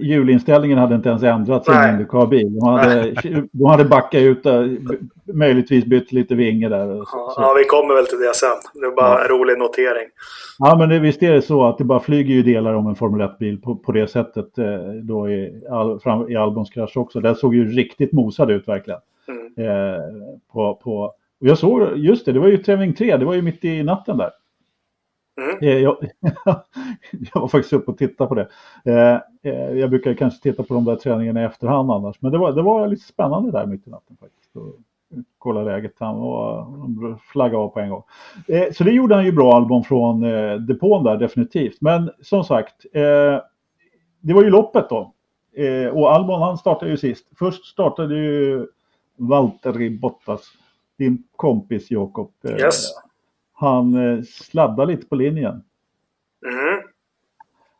julinställningen 0.00 0.78
hade 0.78 0.94
inte 0.94 1.08
ens 1.08 1.22
ändrats 1.22 1.68
i 1.68 1.72
en 1.72 1.90
Indycar-bil. 1.90 2.54
De 2.54 2.68
hade, 2.68 3.14
de 3.52 3.64
hade 3.64 3.84
backat 3.84 4.20
ut, 4.20 4.42
där, 4.42 4.78
möjligtvis 5.32 5.84
bytt 5.84 6.12
lite 6.12 6.34
vinge 6.34 6.68
där. 6.68 6.86
Ja, 6.96 7.34
ja, 7.36 7.54
vi 7.58 7.64
kommer 7.64 7.94
väl 7.94 8.06
till 8.06 8.18
det 8.18 8.34
sen. 8.34 8.48
Det 8.74 8.86
är 8.86 8.90
bara 8.90 9.18
ja. 9.18 9.22
en 9.22 9.28
rolig 9.28 9.58
notering. 9.58 10.08
Ja, 10.58 10.76
men 10.78 10.88
det, 10.88 10.98
visst 10.98 11.22
är 11.22 11.32
det 11.32 11.42
så 11.42 11.64
att 11.64 11.78
det 11.78 11.84
bara 11.84 12.00
flyger 12.00 12.34
ju 12.34 12.42
delar 12.42 12.74
om 12.74 12.86
en 12.86 12.96
Formel 12.96 13.28
1-bil 13.28 13.60
på, 13.60 13.76
på 13.76 13.92
det 13.92 14.08
sättet 14.08 14.58
eh, 14.58 14.64
då 15.02 15.30
i, 15.30 15.62
all, 15.70 16.00
fram, 16.00 16.30
i 16.30 16.36
Albons 16.36 16.70
krasch 16.70 16.96
också. 16.96 17.20
Den 17.20 17.34
såg 17.34 17.54
ju 17.54 17.68
riktigt 17.68 18.12
mosad 18.12 18.50
ut 18.50 18.68
verkligen. 18.68 19.00
Mm. 19.28 19.68
Eh, 19.68 20.00
på, 20.52 20.74
på, 20.74 21.14
och 21.40 21.46
jag 21.46 21.58
såg, 21.58 21.96
just 21.98 22.26
det, 22.26 22.32
det 22.32 22.40
var 22.40 22.48
ju 22.48 22.58
tävling 22.58 22.94
3, 22.94 23.16
det 23.16 23.24
var 23.24 23.34
ju 23.34 23.42
mitt 23.42 23.64
i 23.64 23.82
natten 23.82 24.16
där. 24.16 24.30
Mm. 25.40 25.58
Eh, 25.62 25.78
jag, 25.78 25.96
jag, 27.10 27.40
var 27.40 27.48
faktiskt 27.48 27.72
uppe 27.72 27.90
och 27.90 27.98
tittade 27.98 28.28
på 28.28 28.34
det. 28.34 28.48
Eh, 28.84 29.20
eh, 29.52 29.72
jag 29.72 29.90
brukar 29.90 30.14
kanske 30.14 30.42
titta 30.42 30.62
på 30.62 30.74
de 30.74 30.84
där 30.84 30.96
träningarna 30.96 31.42
i 31.42 31.44
efterhand 31.44 31.90
annars. 31.90 32.16
Men 32.20 32.32
det 32.32 32.38
var, 32.38 32.52
det 32.52 32.62
var 32.62 32.88
lite 32.88 33.06
spännande 33.06 33.50
där 33.50 33.66
mitt 33.66 33.86
i 33.86 33.90
natten 33.90 34.16
faktiskt. 34.20 34.56
Och 34.56 34.74
kolla 35.38 35.62
läget. 35.62 35.92
Han 35.98 36.20
var, 36.20 36.66
flaggade 37.32 37.58
av 37.58 37.68
på 37.68 37.80
en 37.80 37.90
gång. 37.90 38.02
Så 38.72 38.84
det 38.84 38.90
gjorde 38.90 39.14
han 39.14 39.24
ju 39.24 39.32
bra 39.32 39.56
album 39.56 39.82
från 39.82 40.20
depån 40.66 41.04
där 41.04 41.16
definitivt. 41.16 41.80
Men 41.80 42.10
som 42.22 42.44
sagt, 42.44 42.86
det 44.20 44.34
var 44.34 44.42
ju 44.42 44.50
loppet 44.50 44.88
då. 44.88 45.12
Och 45.92 46.12
Albon 46.12 46.42
han 46.42 46.58
startade 46.58 46.90
ju 46.90 46.96
sist. 46.96 47.26
Först 47.38 47.64
startade 47.64 48.14
ju 48.14 48.66
Valtteri 49.16 49.90
Bottas, 49.90 50.52
din 50.98 51.24
kompis 51.36 51.90
Jakob. 51.90 52.32
Yes 52.48 52.92
han 53.56 53.94
eh, 53.94 54.22
sladdar 54.22 54.86
lite 54.86 55.06
på 55.06 55.14
linjen. 55.14 55.62
Mm. 56.46 56.82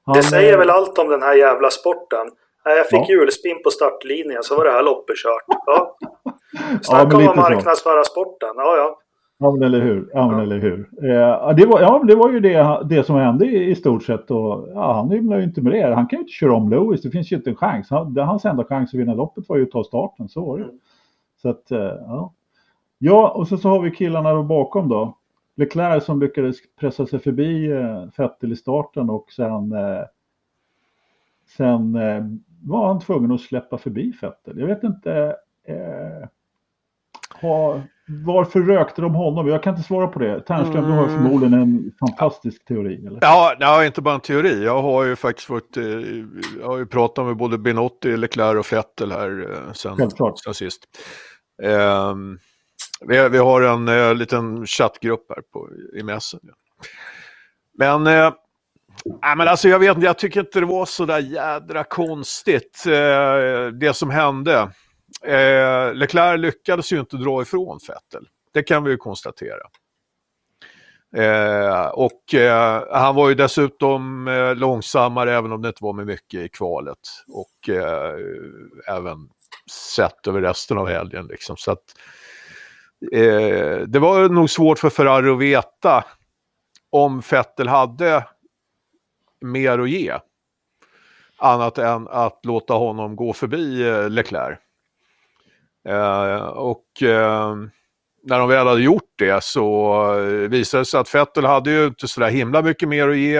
Han, 0.04 0.16
det 0.16 0.22
säger 0.22 0.52
eh, 0.52 0.58
väl 0.58 0.70
allt 0.70 0.98
om 0.98 1.08
den 1.08 1.22
här 1.22 1.34
jävla 1.34 1.70
sporten. 1.70 2.26
Jag 2.64 2.86
fick 2.86 2.98
ja. 2.98 3.14
hjulspinn 3.14 3.62
på 3.64 3.70
startlinjen 3.70 4.42
så 4.42 4.56
var 4.56 4.64
det 4.64 4.70
här 4.70 4.82
loppet 4.82 5.16
kört. 5.16 5.60
Ja. 5.66 5.96
Snacka 6.82 7.08
ja, 7.10 7.16
om 7.16 7.28
att 7.28 7.36
marknadsföra 7.36 8.04
sporten. 8.04 8.48
Ja, 8.56 8.76
ja. 8.76 8.98
Ja, 9.38 9.52
men 9.52 9.62
eller 9.62 9.80
hur. 9.80 10.10
Ja, 10.12 10.30
men 10.30 10.40
eller 10.40 10.58
hur. 10.58 10.88
Eh, 11.02 11.54
det, 11.56 11.66
var, 11.66 11.80
ja, 11.80 12.02
det 12.08 12.14
var 12.14 12.30
ju 12.30 12.40
det, 12.40 12.80
det 12.84 13.04
som 13.04 13.16
hände 13.16 13.46
i, 13.46 13.70
i 13.70 13.74
stort 13.74 14.02
sett. 14.04 14.30
Och, 14.30 14.68
ja, 14.74 14.92
han 14.92 15.10
hymlar 15.10 15.38
ju 15.38 15.44
inte 15.44 15.60
med 15.60 15.72
det. 15.72 15.94
Han 15.94 16.06
kan 16.06 16.16
ju 16.16 16.20
inte 16.20 16.32
köra 16.32 16.54
om 16.54 16.70
Lewis. 16.70 17.02
Det 17.02 17.10
finns 17.10 17.32
ju 17.32 17.36
inte 17.36 17.50
en 17.50 17.56
chans. 17.56 17.90
Han, 17.90 18.16
hans 18.18 18.44
enda 18.44 18.64
chans 18.64 18.94
att 18.94 19.00
vinna 19.00 19.14
loppet 19.14 19.48
var 19.48 19.56
ju 19.56 19.62
att 19.62 19.70
ta 19.70 19.84
starten. 19.84 20.28
Så 20.28 20.46
var 20.46 20.58
det. 20.58 20.64
Mm. 20.64 20.78
Så 21.46 21.50
att, 21.50 21.70
eh, 21.70 21.78
ja. 21.78 22.32
Ja, 22.98 23.30
och 23.30 23.48
så, 23.48 23.56
så 23.56 23.68
har 23.68 23.82
vi 23.82 23.90
killarna 23.90 24.32
då 24.32 24.42
bakom 24.42 24.88
då. 24.88 25.18
Leclerc 25.56 26.04
som 26.04 26.20
lyckades 26.20 26.56
pressa 26.80 27.06
sig 27.06 27.18
förbi 27.18 27.70
eh, 27.70 28.04
Vettel 28.16 28.52
i 28.52 28.56
starten 28.56 29.10
och 29.10 29.32
sen, 29.32 29.72
eh, 29.72 30.04
sen 31.56 31.92
var 32.62 32.86
han 32.86 33.00
tvungen 33.00 33.32
att 33.32 33.40
släppa 33.40 33.78
förbi 33.78 34.12
Vettel. 34.22 34.58
Jag 34.58 34.66
vet 34.66 34.84
inte 34.84 35.36
eh, 35.64 36.28
ha, 37.40 37.80
varför 38.26 38.60
rökte 38.60 39.02
de 39.02 39.14
honom? 39.14 39.48
Jag 39.48 39.62
kan 39.62 39.74
inte 39.74 39.86
svara 39.86 40.06
på 40.06 40.18
det. 40.18 40.40
Ternström, 40.40 40.84
mm. 40.84 40.90
du 40.90 41.02
har 41.02 41.08
förmodligen 41.08 41.54
en 41.54 41.92
fantastisk 42.00 42.64
teori. 42.64 43.06
Eller? 43.06 43.18
Ja, 43.22 43.56
ja, 43.60 43.84
inte 43.84 44.02
bara 44.02 44.14
en 44.14 44.20
teori. 44.20 44.64
Jag 44.64 44.82
har 44.82 45.04
ju 45.04 45.16
faktiskt 45.16 45.46
fått, 45.46 45.76
jag 46.60 46.66
har 46.66 46.78
ju 46.78 46.86
pratat 46.86 47.26
med 47.26 47.36
både 47.36 47.58
Binotti, 47.58 48.16
Leclerc 48.16 48.58
och 48.58 48.72
Vettel 48.72 49.12
här 49.12 49.48
sen, 49.72 50.10
sen 50.44 50.54
sist. 50.54 50.80
Ehm, 51.62 52.38
vi, 53.00 53.28
vi 53.28 53.38
har 53.38 53.62
en 53.62 53.88
eh, 53.88 54.14
liten 54.14 54.66
chattgrupp 54.66 55.26
här 55.28 55.42
på, 55.52 55.68
i 55.98 56.02
mässen. 56.02 56.40
Men, 57.78 58.06
eh, 58.06 58.34
men 59.36 59.48
alltså 59.48 59.68
jag 59.68 59.78
vet 59.78 59.94
inte, 59.94 60.06
jag 60.06 60.18
tycker 60.18 60.40
inte 60.40 60.60
det 60.60 60.66
var 60.66 60.86
så 60.86 61.04
där 61.04 61.18
jädra 61.18 61.84
konstigt 61.84 62.86
eh, 62.86 63.66
det 63.66 63.94
som 63.94 64.10
hände. 64.10 64.70
Eh, 65.22 65.94
Leclerc 65.94 66.40
lyckades 66.40 66.92
ju 66.92 67.00
inte 67.00 67.16
dra 67.16 67.42
ifrån 67.42 67.78
Vettel. 67.88 68.28
Det 68.52 68.62
kan 68.62 68.84
vi 68.84 68.90
ju 68.90 68.96
konstatera. 68.96 69.62
Eh, 71.16 71.86
och 71.86 72.34
eh, 72.34 72.84
han 72.90 73.14
var 73.14 73.28
ju 73.28 73.34
dessutom 73.34 74.28
eh, 74.28 74.54
långsammare 74.54 75.34
även 75.34 75.52
om 75.52 75.62
det 75.62 75.68
inte 75.68 75.84
var 75.84 75.92
med 75.92 76.06
mycket 76.06 76.40
i 76.40 76.48
kvalet. 76.48 76.98
Och 77.28 77.68
eh, 77.68 78.14
även 78.88 79.28
sett 79.70 80.26
över 80.26 80.40
resten 80.40 80.78
av 80.78 80.88
helgen. 80.88 81.26
Liksom. 81.26 81.56
Så 81.56 81.70
att, 81.70 81.84
eh, 83.12 83.78
det 83.86 83.98
var 83.98 84.28
nog 84.28 84.50
svårt 84.50 84.78
för 84.78 84.90
Ferrari 84.90 85.30
att 85.30 85.38
veta 85.38 86.04
om 86.90 87.22
Vettel 87.30 87.68
hade 87.68 88.26
mer 89.40 89.78
att 89.78 89.90
ge. 89.90 90.18
Annat 91.38 91.78
än 91.78 92.08
att 92.08 92.40
låta 92.44 92.74
honom 92.74 93.16
gå 93.16 93.32
förbi 93.32 93.88
eh, 93.88 94.10
Leclerc. 94.10 94.58
Eh, 95.88 96.46
och 96.46 97.02
eh, 97.02 97.56
när 98.22 98.38
de 98.38 98.48
väl 98.48 98.66
hade 98.66 98.82
gjort 98.82 99.12
det 99.18 99.44
så 99.44 99.94
eh, 100.18 100.48
visade 100.48 100.80
det 100.80 100.86
sig 100.86 101.00
att 101.00 101.14
Vettel 101.14 101.44
hade 101.44 101.70
ju 101.70 101.86
inte 101.86 102.08
sådär 102.08 102.30
himla 102.30 102.62
mycket 102.62 102.88
mer 102.88 103.08
att 103.08 103.16
ge. 103.16 103.36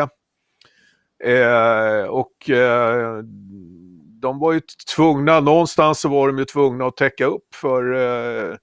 Eh, 1.25 2.05
och 2.09 2.51
eh, 2.51 3.23
de 4.21 4.39
var 4.39 4.53
ju 4.53 4.61
tvungna, 4.97 5.41
någonstans 5.41 6.01
så 6.01 6.09
var 6.09 6.27
de 6.27 6.39
ju 6.39 6.45
tvungna 6.45 6.87
att 6.87 6.97
täcka 6.97 7.25
upp 7.25 7.55
för 7.55 7.95
eh, 7.95 8.57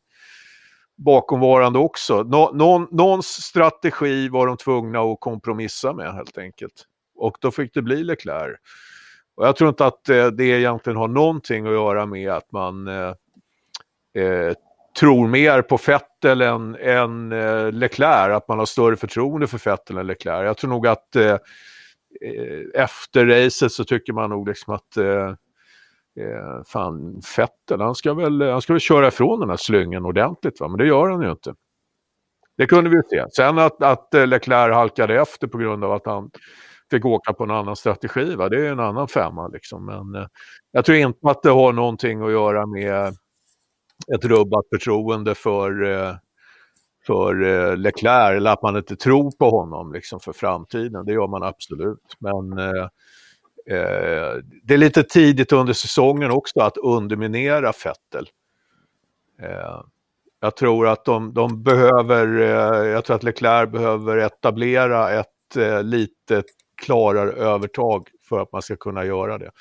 bakomvarande 0.98 1.80
också. 1.80 2.24
Nå, 2.24 2.52
någon, 2.54 2.88
någons 2.92 3.28
strategi 3.28 4.30
var 4.30 4.48
de 4.48 4.58
tvungna 4.58 5.00
att 5.00 5.20
kompromissa 5.20 5.94
med 5.94 6.14
helt 6.14 6.38
enkelt. 6.38 6.86
Och 7.16 7.38
då 7.42 7.52
fick 7.52 7.74
det 7.74 7.82
bli 7.82 8.04
Leclerc. 8.04 8.58
Och 9.36 9.48
jag 9.48 9.56
tror 9.56 9.70
inte 9.70 9.86
att 9.86 10.10
eh, 10.10 10.28
det 10.28 10.46
egentligen 10.46 10.98
har 10.98 11.08
någonting 11.08 11.66
att 11.66 11.74
göra 11.74 12.06
med 12.06 12.32
att 12.32 12.52
man 12.52 12.88
eh, 12.88 13.14
eh, 14.24 14.54
tror 15.00 15.28
mer 15.28 15.62
på 15.62 15.78
Vettel 15.88 16.42
än, 16.42 16.76
än 16.76 17.32
eh, 17.32 17.72
Leclerc, 17.72 18.36
att 18.36 18.48
man 18.48 18.60
har 18.60 18.66
större 18.66 18.96
förtroende 18.96 19.48
för 19.48 19.70
Vettel 19.70 19.98
än 19.98 20.08
Leclerc. 20.08 20.46
Jag 20.46 20.58
tror 20.58 20.70
nog 20.70 20.88
att 20.88 21.16
eh, 21.16 21.38
Eh, 22.24 22.82
efter 22.84 23.26
racet 23.26 23.72
så 23.72 23.84
tycker 23.84 24.14
man 24.14 24.30
nog 24.30 24.48
liksom 24.48 24.74
att 24.74 24.98
eh, 24.98 25.30
eh 26.20 26.64
fan, 26.68 27.22
Fettel, 27.22 27.82
han 27.82 27.96
ska, 27.96 28.14
väl, 28.14 28.42
eh, 28.42 28.52
han 28.52 28.62
ska 28.62 28.74
väl 28.74 28.80
köra 28.80 29.08
ifrån 29.08 29.40
den 29.40 29.50
här 29.50 29.58
slyngen 29.58 30.06
ordentligt, 30.06 30.60
va? 30.60 30.68
men 30.68 30.78
det 30.78 30.88
gör 30.88 31.10
han 31.10 31.22
ju 31.22 31.32
inte. 31.32 31.54
Det 32.58 32.66
kunde 32.66 32.90
vi 32.90 33.02
se. 33.10 33.26
Sen 33.36 33.60
att, 33.60 33.84
att 33.84 34.08
Leclerc 34.28 34.74
halkade 34.74 35.22
efter 35.22 35.48
på 35.48 35.58
grund 35.58 35.84
av 35.84 35.92
att 35.92 36.06
han 36.06 36.32
fick 36.92 37.06
åka 37.06 37.34
på 37.34 37.44
en 37.44 37.52
annan 37.52 37.76
strategi, 37.76 38.36
va? 38.36 38.50
det 38.50 38.68
är 38.68 38.72
en 38.72 38.80
annan 38.80 39.08
femma. 39.08 39.48
Liksom. 39.48 39.86
Men 39.86 40.22
eh, 40.22 40.28
jag 40.72 40.86
tror 40.86 40.98
inte 40.98 41.30
att 41.30 41.44
det 41.44 41.50
har 41.50 41.74
någonting 41.74 42.22
att 42.22 42.32
göra 42.32 42.66
med 42.66 43.08
ett 44.16 44.26
rubbat 44.26 44.66
förtroende 44.76 45.36
för, 45.36 45.92
eh, 45.92 46.16
för 47.06 47.44
eh, 47.44 47.78
Leclerc 47.78 48.38
eller 48.38 48.52
att 48.52 48.62
man 48.62 48.78
inte 48.78 48.96
tror 48.96 49.32
på 49.32 49.50
honom 49.50 49.94
liksom, 49.94 50.20
för 50.20 50.34
framtiden. 50.34 51.06
Det 51.06 51.14
gör 51.14 51.28
man 51.28 51.44
absolut. 51.44 52.18
Men 52.20 52.60
eh, 52.60 52.84
eh, 53.68 54.38
det 54.64 54.74
är 54.74 54.78
lite 54.78 55.04
tidigt 55.04 55.52
under 55.52 55.74
säsongen 55.74 56.32
också 56.32 56.60
att 56.60 56.78
underminera 56.78 57.74
Vettel. 57.86 58.30
Eh, 59.42 59.82
jag 60.40 60.56
tror 60.56 60.88
att 60.88 61.06
de, 61.06 61.34
de 61.34 61.64
behöver, 61.64 62.40
eh, 62.40 62.88
jag 62.88 63.06
tror 63.06 63.16
att 63.16 63.24
Leclerc 63.24 63.72
behöver 63.72 64.18
etablera 64.18 65.12
ett 65.12 65.28
lite 65.84 66.44
klarare 66.82 67.32
övertag 67.32 68.08
för 68.30 68.40
att 68.40 68.52
man 68.52 68.62
ska 68.62 68.76
kunna 68.76 69.06
göra 69.06 69.38
det. 69.38 69.52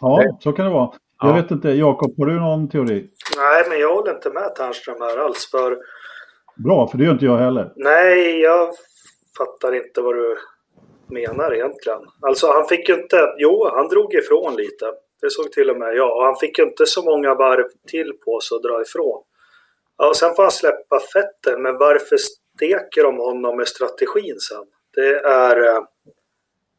Ja, 0.00 0.38
så 0.40 0.52
kan 0.52 0.64
det 0.64 0.72
vara. 0.72 0.92
Jag 1.20 1.30
ja. 1.30 1.42
vet 1.42 1.50
inte, 1.50 1.68
Jakob, 1.68 2.14
har 2.18 2.26
du 2.26 2.40
någon 2.40 2.68
teori? 2.68 3.08
Nej, 3.36 3.64
men 3.68 3.80
jag 3.80 3.94
håller 3.94 4.14
inte 4.14 4.30
med 4.30 4.54
Ternström 4.54 5.00
här 5.00 5.18
alls. 5.18 5.50
För... 5.50 5.78
Bra, 6.56 6.88
för 6.88 6.98
det 6.98 7.04
gör 7.04 7.12
inte 7.12 7.24
jag 7.24 7.38
heller. 7.38 7.72
Nej, 7.76 8.40
jag 8.40 8.68
fattar 9.38 9.74
inte 9.74 10.00
vad 10.00 10.14
du 10.14 10.36
menar 11.08 11.54
egentligen. 11.54 11.98
Alltså, 12.20 12.46
han 12.46 12.66
fick 12.66 12.88
ju 12.88 12.94
inte... 12.94 13.34
Jo, 13.38 13.68
han 13.72 13.88
drog 13.88 14.14
ifrån 14.14 14.56
lite. 14.56 14.86
Det 15.20 15.30
såg 15.30 15.52
till 15.52 15.70
och 15.70 15.76
med 15.76 15.94
jag. 15.94 16.16
Och 16.16 16.24
han 16.24 16.36
fick 16.36 16.58
ju 16.58 16.64
inte 16.64 16.86
så 16.86 17.02
många 17.02 17.34
varv 17.34 17.66
till 17.86 18.12
på 18.24 18.40
sig 18.40 18.56
att 18.56 18.62
dra 18.62 18.82
ifrån. 18.82 19.22
Ja, 19.98 20.08
och 20.08 20.16
sen 20.16 20.34
får 20.34 20.42
han 20.42 20.52
släppa 20.52 21.00
fetten, 21.00 21.62
men 21.62 21.78
varför 21.78 22.16
steker 22.16 23.02
de 23.02 23.16
honom 23.16 23.56
med 23.56 23.68
strategin 23.68 24.40
sen? 24.40 24.64
Det 24.94 25.18
är... 25.18 25.62
Eh, 25.62 25.76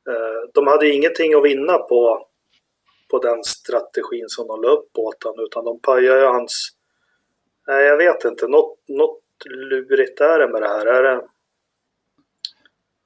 eh 0.09 0.39
de 0.53 0.67
hade 0.67 0.89
ingenting 0.89 1.33
att 1.33 1.43
vinna 1.43 1.77
på 1.77 2.28
på 3.11 3.19
den 3.19 3.43
strategin 3.43 4.25
som 4.27 4.47
de 4.47 4.61
la 4.61 4.67
upp 4.67 4.97
åt 4.97 5.23
honom 5.23 5.45
utan 5.45 5.65
de 5.65 5.79
pajar 5.79 6.17
ju 6.17 6.25
hans... 6.25 6.69
Nej, 7.67 7.83
jag 7.85 7.97
vet 7.97 8.25
inte. 8.25 8.47
Något, 8.47 8.77
något 8.87 9.21
lurigt 9.69 10.21
är 10.21 10.39
det 10.39 10.47
med 10.47 10.61
det 10.61 10.67
här. 10.67 10.85
Är 10.85 11.03
det... 11.03 11.21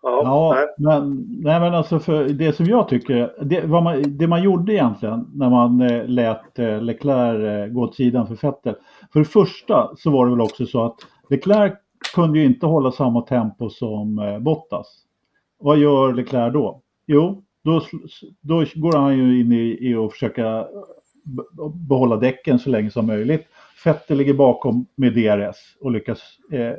Ja, 0.02 0.22
ja 0.24 0.56
nej. 0.56 0.68
Men, 0.78 1.26
nej, 1.44 1.60
men 1.60 1.76
alltså 1.76 2.00
för 2.00 2.24
det 2.24 2.54
som 2.54 2.66
jag 2.66 2.90
tycker, 2.90 3.36
det, 3.44 3.68
man, 3.68 4.04
det 4.18 4.28
man 4.28 4.44
gjorde 4.44 4.74
egentligen 4.74 5.32
när 5.34 5.50
man 5.50 5.82
eh, 5.82 6.06
lät 6.08 6.60
eh, 6.60 6.82
Leclerc 6.82 7.44
eh, 7.44 7.74
gå 7.74 7.82
åt 7.82 7.96
sidan 7.96 8.28
för 8.28 8.48
Vettel. 8.48 8.76
För 9.14 9.20
det 9.20 9.26
första 9.26 9.96
så 9.98 10.12
var 10.12 10.26
det 10.26 10.32
väl 10.32 10.42
också 10.42 10.66
så 10.66 10.86
att 10.86 10.96
Leclerc 11.30 11.74
kunde 12.16 12.40
ju 12.40 12.46
inte 12.46 12.66
hålla 12.66 12.92
samma 12.92 13.22
tempo 13.22 13.70
som 13.70 14.20
eh, 14.20 14.40
Bottas. 14.40 14.88
Vad 15.60 15.78
gör 15.78 16.14
Leclerc 16.14 16.54
då? 16.54 16.82
Jo, 17.06 17.44
då, 17.64 17.82
då 18.42 18.66
går 18.76 18.98
han 18.98 19.18
ju 19.18 19.42
in 19.42 19.52
i, 19.52 19.78
i 19.90 19.96
att 19.96 20.12
försöka 20.12 20.68
behålla 21.74 22.18
däcken 22.18 22.60
så 22.60 22.70
länge 22.70 22.92
som 22.92 23.06
möjligt. 23.06 23.48
Fette 23.84 24.16
ligger 24.16 24.34
bakom 24.34 24.86
med 24.96 25.14
DRS 25.14 25.78
och 25.80 25.92
lyckas 25.92 26.20
eh, 26.52 26.74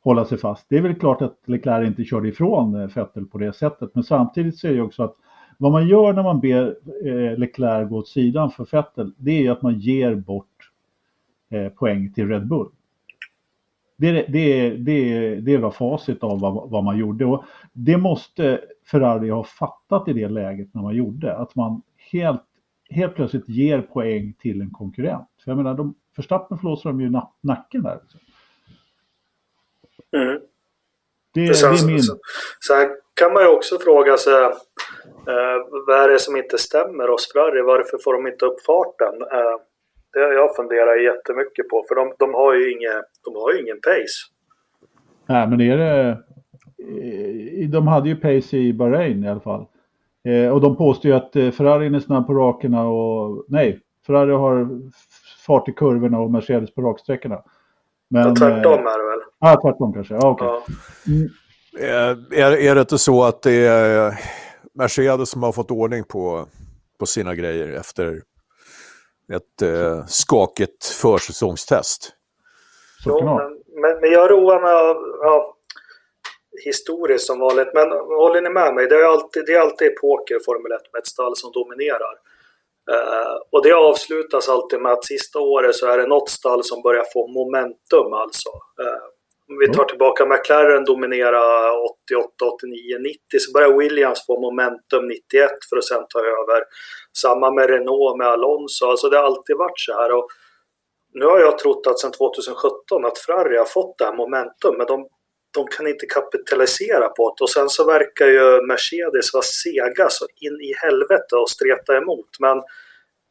hålla 0.00 0.24
sig 0.24 0.38
fast. 0.38 0.66
Det 0.68 0.76
är 0.76 0.82
väl 0.82 0.94
klart 0.94 1.22
att 1.22 1.38
Leclerc 1.44 1.86
inte 1.86 2.04
körde 2.04 2.28
ifrån 2.28 2.74
eh, 2.74 2.88
Fettel 2.88 3.26
på 3.26 3.38
det 3.38 3.52
sättet, 3.52 3.90
men 3.94 4.04
samtidigt 4.04 4.58
så 4.58 4.68
är 4.68 4.72
det 4.72 4.80
också 4.82 5.02
att 5.02 5.16
vad 5.58 5.72
man 5.72 5.88
gör 5.88 6.12
när 6.12 6.22
man 6.22 6.40
ber 6.40 6.76
eh, 7.04 7.38
Leclerc 7.38 7.88
gå 7.88 7.96
åt 7.96 8.08
sidan 8.08 8.50
för 8.50 8.64
Fettel, 8.64 9.12
det 9.16 9.46
är 9.46 9.50
att 9.50 9.62
man 9.62 9.78
ger 9.78 10.14
bort 10.14 10.70
eh, 11.50 11.68
poäng 11.68 12.12
till 12.12 12.28
Red 12.28 12.46
Bull. 12.46 12.68
Det, 14.00 14.26
det, 14.28 14.70
det, 14.70 15.34
det 15.34 15.56
var 15.56 15.70
facit 15.70 16.22
av 16.22 16.40
vad, 16.40 16.70
vad 16.70 16.84
man 16.84 16.98
gjorde. 16.98 17.24
Och 17.24 17.44
det 17.72 17.96
måste 17.96 18.60
Ferrari 18.90 19.30
ha 19.30 19.44
fattat 19.44 20.08
i 20.08 20.12
det 20.12 20.28
läget 20.28 20.74
när 20.74 20.82
man 20.82 20.94
gjorde. 20.94 21.36
Att 21.36 21.54
man 21.54 21.82
helt, 21.96 22.44
helt 22.90 23.14
plötsligt 23.14 23.48
ger 23.48 23.80
poäng 23.80 24.34
till 24.40 24.60
en 24.60 24.70
konkurrent. 24.70 25.28
För 25.44 25.50
jag 25.50 25.56
menar, 25.56 25.74
de, 25.74 25.94
Förstappen 26.16 26.58
förlåser 26.58 26.88
de 26.90 27.00
ju 27.00 27.10
nacken 27.40 27.82
där. 27.82 28.00
Mm. 30.16 30.40
Det, 31.34 31.54
sen, 31.54 31.72
det 31.72 31.78
är 31.80 31.86
min... 31.86 32.02
Sen 32.66 32.96
kan 33.14 33.32
man 33.32 33.42
ju 33.42 33.48
också 33.48 33.78
fråga 33.78 34.16
sig 34.16 34.44
eh, 34.44 34.52
vad 35.86 36.00
är 36.00 36.08
det 36.08 36.18
som 36.18 36.36
inte 36.36 36.58
stämmer 36.58 37.08
hos 37.08 37.32
Ferrari? 37.32 37.62
Varför 37.62 37.98
får 38.04 38.12
de 38.12 38.26
inte 38.26 38.46
upp 38.46 38.60
farten? 38.66 39.22
Eh, 39.22 39.60
det 40.12 40.20
har 40.20 40.32
jag 40.32 40.56
funderat 40.56 41.02
jättemycket 41.02 41.68
på, 41.68 41.84
för 41.88 41.94
de, 41.94 42.14
de, 42.18 42.34
har, 42.34 42.54
ju 42.54 42.72
inge, 42.72 43.02
de 43.24 43.34
har 43.34 43.52
ju 43.52 43.60
ingen 43.60 43.80
pace. 43.80 44.18
Nej, 45.26 45.48
men 45.48 45.60
är 45.60 45.76
det... 45.76 46.18
De 47.68 47.86
hade 47.86 48.08
ju 48.08 48.16
pace 48.16 48.56
i 48.56 48.72
Bahrain 48.72 49.24
i 49.24 49.28
alla 49.28 49.40
fall. 49.40 49.66
Eh, 50.28 50.48
och 50.48 50.60
de 50.60 50.76
påstår 50.76 51.10
ju 51.10 51.16
att 51.16 51.36
eh, 51.36 51.50
Ferrari 51.50 51.86
är 51.86 52.00
snabb 52.00 52.26
på 52.26 52.34
rakerna 52.34 52.88
och... 52.88 53.44
Nej, 53.48 53.80
Ferrari 54.06 54.32
har 54.32 54.68
fart 55.46 55.68
i 55.68 55.72
kurvorna 55.72 56.18
och 56.18 56.30
Mercedes 56.30 56.74
på 56.74 56.82
raksträckorna. 56.82 57.42
Men, 58.10 58.28
ja, 58.28 58.34
tvärtom 58.34 58.72
är 58.72 58.98
det 58.98 59.10
väl? 59.10 59.28
Ja, 59.40 59.60
tvärtom 59.62 59.92
kanske. 59.92 60.14
Ja, 60.14 60.30
okay. 60.30 60.48
Ja. 60.48 60.62
Mm. 61.06 61.28
Är, 62.32 62.56
är 62.56 62.74
det 62.74 62.80
inte 62.80 62.98
så 62.98 63.24
att 63.24 63.42
det 63.42 63.66
är 63.66 64.20
Mercedes 64.74 65.30
som 65.30 65.42
har 65.42 65.52
fått 65.52 65.70
ordning 65.70 66.04
på, 66.04 66.46
på 66.98 67.06
sina 67.06 67.34
grejer 67.34 67.68
efter 67.68 68.22
ett 69.32 69.62
eh, 69.62 70.06
skakigt 70.06 70.84
försäsongstest. 70.84 72.12
Jo, 73.06 73.24
men, 73.24 73.62
men, 73.80 74.00
men, 74.00 74.10
jag 74.10 74.30
roar 74.30 74.60
mig 74.60 74.72
av 74.72 74.96
ja, 75.22 75.56
historiskt 76.64 77.26
som 77.26 77.38
vanligt. 77.38 77.68
Men 77.74 77.90
håller 77.90 78.40
ni 78.40 78.50
med 78.50 78.74
mig? 78.74 78.86
Det 78.86 78.94
är 78.94 79.04
alltid, 79.04 79.46
det 79.46 79.54
är 79.54 79.60
alltid 79.60 79.96
poker 79.96 80.38
Formel 80.44 80.72
1 80.72 80.80
med 80.92 81.00
ett 81.00 81.06
stall 81.06 81.36
som 81.36 81.52
dominerar. 81.52 82.14
Uh, 82.90 83.36
och 83.50 83.62
det 83.62 83.72
avslutas 83.72 84.48
alltid 84.48 84.80
med 84.80 84.92
att 84.92 85.04
sista 85.04 85.40
året 85.40 85.74
så 85.74 85.86
är 85.86 85.98
det 85.98 86.06
något 86.06 86.28
stall 86.28 86.64
som 86.64 86.82
börjar 86.82 87.04
få 87.12 87.26
momentum 87.26 88.12
alltså. 88.12 88.48
Uh, 88.80 89.17
om 89.48 89.58
vi 89.58 89.68
tar 89.68 89.84
tillbaka 89.84 90.26
McLaren 90.26 90.84
dominera 90.84 91.72
88, 91.72 92.44
89, 92.54 92.98
90 92.98 93.18
så 93.38 93.52
börjar 93.52 93.78
Williams 93.78 94.26
få 94.26 94.40
momentum 94.40 95.06
91 95.08 95.50
för 95.70 95.76
att 95.76 95.84
sen 95.84 96.04
ta 96.08 96.18
över. 96.18 96.64
Samma 97.18 97.50
med 97.50 97.70
Renault 97.70 98.18
med 98.18 98.26
Alonso. 98.26 98.86
Alltså 98.86 99.08
det 99.08 99.16
har 99.16 99.24
alltid 99.24 99.56
varit 99.56 99.78
så 99.80 99.92
här. 99.92 100.12
Och 100.12 100.28
nu 101.14 101.24
har 101.24 101.40
jag 101.40 101.58
trott 101.58 101.86
att 101.86 101.98
sedan 101.98 102.12
2017 102.12 103.04
att 103.04 103.18
Ferrari 103.18 103.56
har 103.56 103.64
fått 103.64 103.98
det 103.98 104.04
här 104.04 104.16
momentum 104.16 104.74
men 104.78 104.86
de, 104.86 105.08
de 105.54 105.66
kan 105.66 105.86
inte 105.86 106.06
kapitalisera 106.06 107.08
på 107.08 107.34
det. 107.38 107.44
Och 107.44 107.50
sen 107.50 107.68
så 107.68 107.84
verkar 107.84 108.26
ju 108.26 108.66
Mercedes 108.66 109.32
vara 109.32 109.42
sega 109.42 110.08
så 110.08 110.26
in 110.40 110.60
i 110.60 110.72
helvete 110.82 111.36
och 111.36 111.50
streta 111.50 111.96
emot. 111.96 112.30
Men 112.40 112.62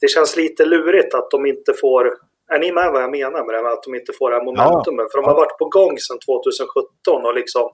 det 0.01 0.07
känns 0.07 0.35
lite 0.35 0.65
lurigt 0.65 1.13
att 1.13 1.31
de 1.31 1.45
inte 1.45 1.73
får 1.73 2.26
är 2.53 2.59
ni 2.59 2.71
med 2.71 2.91
vad 2.91 3.01
jag 3.03 3.11
menar 3.11 3.45
med 3.45 3.53
det 3.53 3.61
här 3.63 3.73
att 3.73 3.83
de 3.83 3.95
inte 3.95 4.13
får 4.19 4.29
det 4.29 4.37
här 4.37 4.45
momentumet? 4.45 5.05
Ja. 5.05 5.09
För 5.11 5.17
de 5.21 5.25
har 5.29 5.35
varit 5.35 5.57
på 5.57 5.65
gång 5.65 5.97
sedan 6.05 6.19
2017 6.19 7.25
och 7.27 7.35
liksom, 7.35 7.65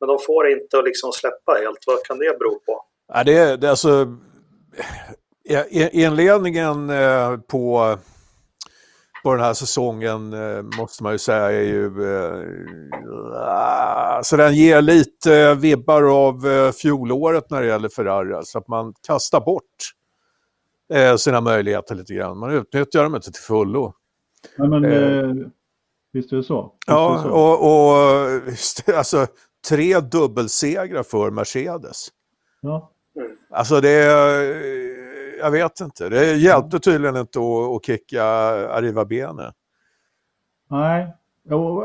men 0.00 0.08
de 0.08 0.18
får 0.26 0.42
inte 0.48 0.78
att 0.78 0.84
liksom 0.84 1.12
släppa 1.12 1.52
helt. 1.62 1.82
Vad 1.86 2.04
kan 2.06 2.18
det 2.18 2.38
bero 2.38 2.54
på? 2.66 2.74
Ja, 3.12 3.24
det, 3.24 3.38
är, 3.38 3.56
det 3.56 3.66
är 3.66 3.70
alltså 3.70 3.94
inledningen 5.92 6.90
eh, 6.90 7.36
på, 7.36 7.96
på 9.24 9.34
den 9.34 9.44
här 9.44 9.54
säsongen 9.54 10.32
eh, 10.32 10.62
måste 10.78 11.02
man 11.02 11.12
ju 11.12 11.18
säga 11.18 11.52
är 11.52 11.62
ju... 11.62 11.86
Eh, 12.16 12.44
så 14.22 14.36
den 14.36 14.54
ger 14.54 14.82
lite 14.82 15.54
vibbar 15.54 16.26
av 16.26 16.72
fjolåret 16.72 17.50
när 17.50 17.62
det 17.62 17.68
gäller 17.68 17.88
Ferrari. 17.88 18.44
Så 18.44 18.58
att 18.58 18.68
man 18.68 18.94
kastar 19.06 19.40
bort 19.40 19.76
eh, 20.94 21.16
sina 21.16 21.40
möjligheter 21.40 21.94
lite 21.94 22.14
grann. 22.14 22.38
Man 22.38 22.50
utnyttjar 22.50 23.02
dem 23.02 23.14
inte 23.14 23.32
till 23.32 23.42
fullo. 23.42 23.94
Ja, 24.56 24.66
men, 24.66 24.84
eh, 24.84 24.92
eh 24.92 25.30
visst 26.12 26.32
är 26.32 26.36
det 26.36 26.44
så? 26.44 26.62
Visst 26.62 26.74
ja, 26.86 27.14
det 27.16 27.22
så? 27.22 27.34
och, 27.34 28.90
och 28.90 28.96
alltså, 28.96 29.26
tre 29.68 30.00
dubbelsegrar 30.00 31.02
för 31.02 31.30
Mercedes. 31.30 32.08
Ja. 32.60 32.90
Alltså 33.50 33.80
det 33.80 34.04
jag 35.38 35.50
vet 35.50 35.80
inte. 35.80 36.08
Det 36.08 36.34
hjälpte 36.34 36.80
tydligen 36.80 37.16
inte 37.16 37.38
att, 37.38 37.76
att 37.76 37.86
kicka 37.86 38.24
Arriva 38.24 39.04
Bene. 39.04 39.52
Nej, 40.70 41.14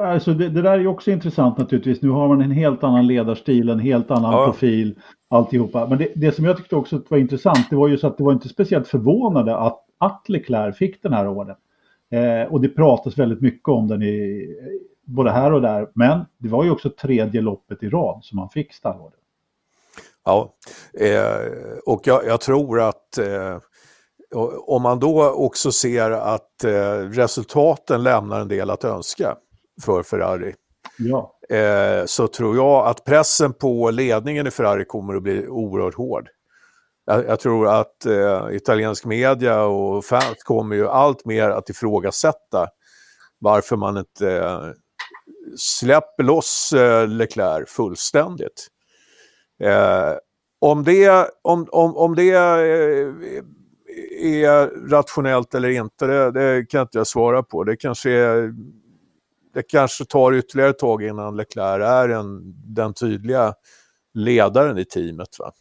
alltså 0.04 0.34
det, 0.34 0.50
det, 0.50 0.62
där 0.62 0.80
är 0.80 0.88
också 0.88 1.12
intressant 1.12 1.58
naturligtvis. 1.58 2.02
Nu 2.02 2.10
har 2.10 2.28
man 2.28 2.42
en 2.42 2.52
helt 2.52 2.84
annan 2.84 3.08
ledarstil, 3.08 3.70
en 3.70 3.80
helt 3.80 4.12
annan 4.12 4.34
ja. 4.34 4.46
profil 4.46 5.00
alltihopa. 5.30 5.88
Men 5.88 5.98
det, 5.98 6.12
det, 6.16 6.32
som 6.32 6.46
jag 6.46 6.58
tyckte 6.58 6.76
också 6.76 7.02
var 7.10 7.18
intressant, 7.18 7.70
det 7.70 7.76
var 7.76 7.88
ju 7.88 7.98
så 7.98 8.08
att 8.08 8.18
det 8.18 8.24
var 8.24 8.34
inte 8.34 8.50
speciellt 8.50 8.88
förvånande 8.88 9.58
att, 9.58 9.86
att 9.98 10.30
Leclerc 10.30 10.78
fick 10.78 11.04
den 11.04 11.14
här 11.14 11.28
orden. 11.28 11.56
Eh, 12.12 12.54
och 12.54 12.62
det 12.62 12.70
pratas 12.70 13.18
väldigt 13.18 13.42
mycket 13.42 13.70
om 13.70 13.88
den 13.88 14.04
i, 14.04 14.48
både 15.06 15.32
här 15.32 15.54
och 15.54 15.62
där. 15.62 15.88
Men 15.94 16.26
det 16.38 16.50
var 16.50 16.64
ju 16.64 16.72
också 16.72 16.90
tredje 16.90 17.42
loppet 17.42 17.84
i 17.84 17.90
rad 17.90 18.20
som 18.24 18.40
han 18.40 18.50
fick 18.50 18.74
stallorden. 18.74 19.20
Ja, 20.26 20.54
eh, 21.00 21.78
och 21.86 22.02
jag, 22.04 22.26
jag, 22.26 22.42
tror 22.42 22.82
att 22.82 23.18
eh, 23.18 23.58
om 24.68 24.82
man 24.82 25.00
då 25.00 25.30
också 25.30 25.72
ser 25.72 26.12
att 26.12 26.64
eh, 26.64 26.94
resultaten 27.10 28.04
lämnar 28.04 28.40
en 28.40 28.48
del 28.48 28.70
att 28.70 28.84
önska 28.84 29.36
för 29.86 30.04
Ferrari 30.04 30.54
ja. 30.98 31.40
eh, 31.50 32.06
så 32.06 32.28
tror 32.28 32.56
jag 32.56 32.88
att 32.88 33.06
pressen 33.06 33.54
på 33.54 33.92
ledningen 33.92 34.48
i 34.48 34.52
Ferrari 34.52 34.86
kommer 34.86 35.16
att 35.16 35.24
bli 35.24 35.48
oerhört 35.48 35.96
hård. 35.96 36.30
Jag, 37.06 37.26
jag 37.26 37.40
tror 37.40 37.68
att 37.68 38.06
eh, 38.06 38.48
italiensk 38.52 39.06
media 39.06 39.64
och 39.64 40.06
fans 40.06 40.44
kommer 40.44 40.76
ju 40.76 40.88
allt 40.88 41.26
mer 41.26 41.50
att 41.50 41.70
ifrågasätta 41.70 42.68
varför 43.40 43.76
man 43.76 43.98
inte 43.98 44.38
eh, 44.38 44.70
släpper 45.58 46.24
loss 46.24 46.74
eh, 46.74 47.08
Leclerc 47.08 47.70
fullständigt. 47.70 48.68
Eh, 49.64 50.14
om 50.62 50.84
det, 50.84 51.30
om, 51.42 51.68
om, 51.72 51.98
om 51.98 52.16
det 52.16 52.32
är, 52.32 52.58
är 54.22 54.90
rationellt 54.90 55.56
eller 55.56 55.70
inte, 55.70 56.08
det, 56.08 56.32
det, 56.32 56.66
kan 56.70 56.82
inte 56.82 56.98
jag 56.98 57.08
svara 57.08 57.44
på. 57.44 57.64
Det 57.64 57.76
kanske, 57.76 58.12
är, 58.12 58.54
det 59.54 59.64
kanske 59.64 60.06
tar 60.06 60.34
ytterligare 60.34 60.70
ett 60.70 60.80
tag 60.80 61.04
innan 61.04 61.38
Leclerc 61.38 61.84
är 61.84 62.10
en, 62.10 62.42
den 62.74 62.94
tydliga 62.94 63.54
ledaren 64.14 64.78
i 64.78 64.86
teamet. 64.86 65.40
Va? 65.40 65.52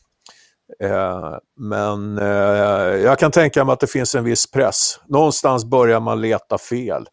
Eh, 0.81 1.39
men 1.57 2.19
eh, 2.19 2.97
jag 2.97 3.19
kan 3.19 3.31
tänka 3.31 3.65
mig 3.65 3.73
att 3.73 3.81
det 3.81 3.87
finns 3.87 4.15
en 4.15 4.25
viss 4.25 4.51
press. 4.51 5.01
Någonstans 5.07 5.65
börjar 5.65 6.01
man 6.01 6.21
leta 6.21 6.59
fel. 6.59 7.07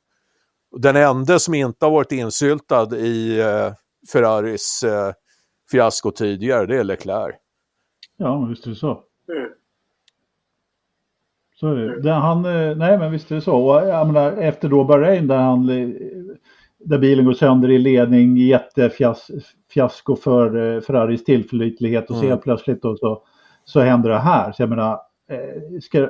Den 0.77 0.95
enda 0.95 1.39
som 1.39 1.53
inte 1.53 1.85
har 1.85 1.91
varit 1.91 2.11
insyltad 2.11 2.97
i 2.97 3.39
eh, 3.39 3.73
Ferraris 4.11 4.83
eh, 4.83 5.13
fiasko 5.71 6.11
tidigare, 6.11 6.65
det 6.65 6.77
är 6.77 6.83
Leclerc. 6.83 7.35
Ja, 8.17 8.45
visst 8.49 8.65
är 8.65 8.69
det 8.69 8.75
så. 8.75 8.91
Mm. 9.29 9.49
Så 11.55 11.67
är 11.67 11.75
det. 11.75 12.11
Han, 12.11 12.45
eh, 12.45 12.77
nej, 12.77 12.97
men 12.97 13.11
visst 13.11 13.31
är 13.31 13.35
det 13.35 13.41
så. 13.41 13.55
Och, 13.55 13.87
jag 13.87 14.07
menar, 14.07 14.31
efter 14.31 14.69
då 14.69 14.83
Bahrain 14.83 15.27
där, 15.27 15.37
han, 15.37 15.69
eh, 15.69 15.89
där 16.85 16.97
bilen 16.97 17.25
går 17.25 17.33
sönder 17.33 17.71
i 17.71 17.77
ledning, 17.77 18.37
jättefiasko 18.37 20.15
för 20.15 20.81
Ferraris 20.81 21.23
tillförlitlighet 21.23 22.09
och 22.09 22.15
mm. 22.15 22.21
så 22.21 22.29
helt 22.29 22.43
plötsligt 22.43 22.81
då, 22.81 22.97
så, 22.97 23.21
så 23.65 23.79
händer 23.79 24.09
det 24.09 24.19
här. 24.19 24.51
Så 24.51 24.61
jag 24.61 24.69
menar, 24.69 24.99
ska, 25.81 26.09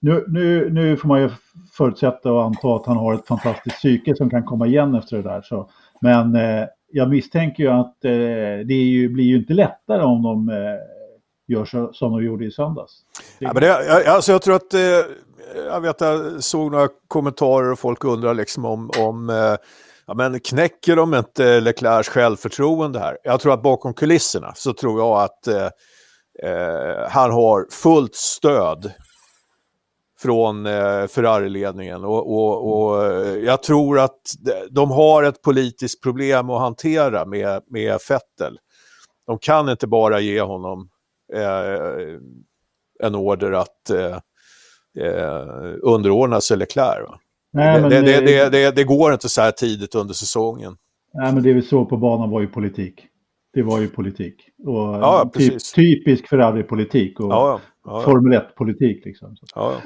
nu, 0.00 0.24
nu, 0.28 0.70
nu 0.70 0.96
får 0.96 1.08
man 1.08 1.20
ju 1.20 1.30
förutsätta 1.72 2.32
och 2.32 2.44
anta 2.44 2.76
att 2.76 2.86
han 2.86 2.96
har 2.96 3.14
ett 3.14 3.26
fantastiskt 3.26 3.76
psyke 3.76 4.16
som 4.16 4.30
kan 4.30 4.44
komma 4.44 4.66
igen 4.66 4.94
efter 4.94 5.16
det 5.16 5.22
där. 5.22 5.42
Så. 5.42 5.70
Men 6.00 6.34
eh, 6.34 6.66
jag 6.92 7.10
misstänker 7.10 7.62
ju 7.62 7.68
att 7.68 8.04
eh, 8.04 8.66
det 8.66 8.74
ju, 8.74 9.08
blir 9.08 9.24
ju 9.24 9.36
inte 9.36 9.54
lättare 9.54 10.02
om 10.02 10.22
de 10.22 10.48
eh, 10.48 10.56
gör 11.48 11.64
så, 11.64 11.92
som 11.92 12.12
de 12.12 12.24
gjorde 12.24 12.44
i 12.44 12.50
söndags. 12.50 12.92
Ja, 13.38 13.52
men 13.52 13.62
det, 13.62 14.08
alltså 14.08 14.32
jag 14.32 14.42
tror 14.42 14.54
att, 14.54 14.74
eh, 14.74 14.80
jag 15.66 15.80
vet 15.80 16.00
jag 16.00 16.44
såg 16.44 16.72
några 16.72 16.88
kommentarer 17.08 17.72
och 17.72 17.78
folk 17.78 18.04
undrar 18.04 18.34
liksom 18.34 18.64
om, 18.64 18.90
om 19.00 19.30
eh, 19.30 19.56
ja, 20.06 20.14
men 20.14 20.40
knäcker 20.40 20.96
de 20.96 21.14
inte 21.14 21.60
Leclercs 21.60 22.08
självförtroende 22.08 22.98
här? 22.98 23.18
Jag 23.24 23.40
tror 23.40 23.52
att 23.52 23.62
bakom 23.62 23.94
kulisserna 23.94 24.52
så 24.54 24.72
tror 24.72 25.00
jag 25.00 25.22
att 25.22 25.46
eh, 25.46 25.70
eh 26.42 27.08
han 27.08 27.30
har 27.30 27.66
fullt 27.70 28.14
stöd 28.14 28.92
från 30.18 30.66
eh, 30.66 31.06
Ferrari-ledningen. 31.06 32.04
Och, 32.04 32.32
och, 32.32 32.72
och, 32.72 33.04
eh, 33.04 33.36
jag 33.36 33.62
tror 33.62 33.98
att 33.98 34.20
de 34.70 34.90
har 34.90 35.22
ett 35.22 35.42
politiskt 35.42 36.02
problem 36.02 36.50
att 36.50 36.60
hantera 36.60 37.24
med, 37.24 37.62
med 37.66 38.00
Fettel. 38.00 38.58
De 39.26 39.38
kan 39.38 39.68
inte 39.68 39.86
bara 39.86 40.20
ge 40.20 40.40
honom 40.40 40.88
eh, 41.32 42.18
en 43.02 43.14
order 43.14 43.52
att 43.52 43.90
eh, 43.90 44.18
eh 45.04 45.74
underordna 45.82 46.40
sig 46.40 46.56
Leclerc. 46.56 47.20
Nej, 47.56 47.82
det, 47.82 48.00
det, 48.00 48.20
det, 48.20 48.48
det, 48.48 48.76
det, 48.76 48.84
går 48.84 49.12
inte 49.12 49.28
så 49.28 49.40
här 49.40 49.50
tidigt 49.50 49.94
under 49.94 50.14
säsongen. 50.14 50.76
Nej, 51.14 51.32
men 51.32 51.42
det 51.42 51.52
vi 51.52 51.62
såg 51.62 51.88
på 51.88 51.96
banan 51.96 52.30
var 52.30 52.40
ju 52.40 52.46
politik. 52.46 53.06
Det 53.54 53.62
var 53.62 53.80
ju 53.80 53.88
politik. 53.88 54.48
Och 54.66 54.76
ja, 54.76 55.30
typ, 55.34 55.54
typisk 55.74 56.28
Ferrari-politik. 56.28 57.20
Och 57.20 57.32
ja, 57.32 57.60
ja, 57.84 58.02
Formel 58.04 58.40
1-politik. 58.40 59.04
Liksom. 59.04 59.36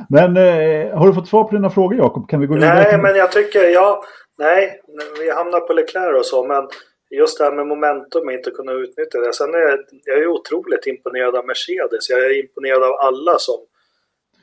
Men 0.09 0.37
eh, 0.37 0.99
har 0.99 1.07
du 1.07 1.15
fått 1.15 1.29
svar 1.29 1.45
på 1.45 1.55
dina 1.55 1.71
frågor 1.71 1.99
Jakob? 1.99 2.29
Kan 2.29 2.41
vi 2.41 2.47
gå 2.47 2.55
vidare? 2.55 2.75
Nej, 2.75 2.99
men 2.99 3.17
jag 3.17 3.33
tycker, 3.33 3.65
ja, 3.65 4.03
nej, 4.39 4.81
vi 5.21 5.31
hamnar 5.31 5.61
på 5.61 5.73
Leclerc 5.73 6.19
och 6.19 6.27
så, 6.27 6.47
men 6.47 6.69
just 7.11 7.39
det 7.39 7.45
här 7.45 7.53
med 7.53 7.67
momentum 7.67 8.27
och 8.27 8.33
inte 8.33 8.51
kunna 8.51 8.73
utnyttja 8.73 9.19
det. 9.19 9.33
Sen 9.35 9.55
är 9.55 9.59
jag, 9.59 9.79
jag 10.05 10.19
är 10.19 10.27
otroligt 10.27 10.87
imponerad 10.87 11.37
av 11.37 11.47
Mercedes. 11.47 12.11
Jag 12.11 12.21
är 12.27 12.41
imponerad 12.45 12.83
av 12.83 12.95
alla 13.07 13.39
som 13.39 13.59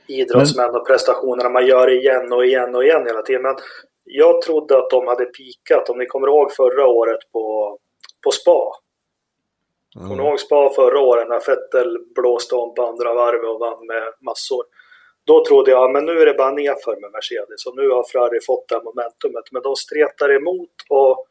idrottsmän 0.07 0.75
och 0.75 0.87
prestationerna. 0.87 1.49
Man 1.49 1.67
gör 1.67 1.89
igen 1.89 2.33
och 2.33 2.45
igen 2.45 2.75
och 2.75 2.83
igen 2.83 3.05
hela 3.05 3.21
tiden. 3.21 3.41
Men 3.41 3.55
jag 4.03 4.41
trodde 4.41 4.77
att 4.77 4.89
de 4.89 5.07
hade 5.07 5.25
pikat, 5.25 5.89
om 5.89 5.97
ni 5.97 6.05
kommer 6.05 6.27
ihåg 6.27 6.51
förra 6.53 6.87
året 6.87 7.19
på, 7.31 7.77
på 8.23 8.31
Spa. 8.31 8.71
Mm. 9.95 10.09
Kommer 10.09 10.23
ihåg 10.23 10.39
Spa 10.39 10.69
förra 10.69 10.99
året 10.99 11.27
när 11.29 11.39
Vettel 11.47 11.97
blåste 12.15 12.55
om 12.55 12.73
på 12.75 12.85
andra 12.85 13.13
varvet 13.13 13.49
och 13.49 13.59
vann 13.59 13.87
med 13.87 14.13
massor? 14.21 14.63
Då 15.23 15.45
trodde 15.45 15.71
jag, 15.71 15.91
men 15.91 16.05
nu 16.05 16.21
är 16.21 16.25
det 16.25 16.33
bara 16.33 16.51
nerför 16.51 17.01
med 17.01 17.11
Mercedes 17.11 17.65
och 17.65 17.75
nu 17.75 17.89
har 17.89 18.03
Ferrari 18.03 18.39
fått 18.47 18.67
det 18.67 18.75
här 18.75 18.83
momentumet. 18.83 19.51
Men 19.51 19.61
de 19.61 19.75
stretar 19.75 20.35
emot 20.35 20.69
och 20.89 21.25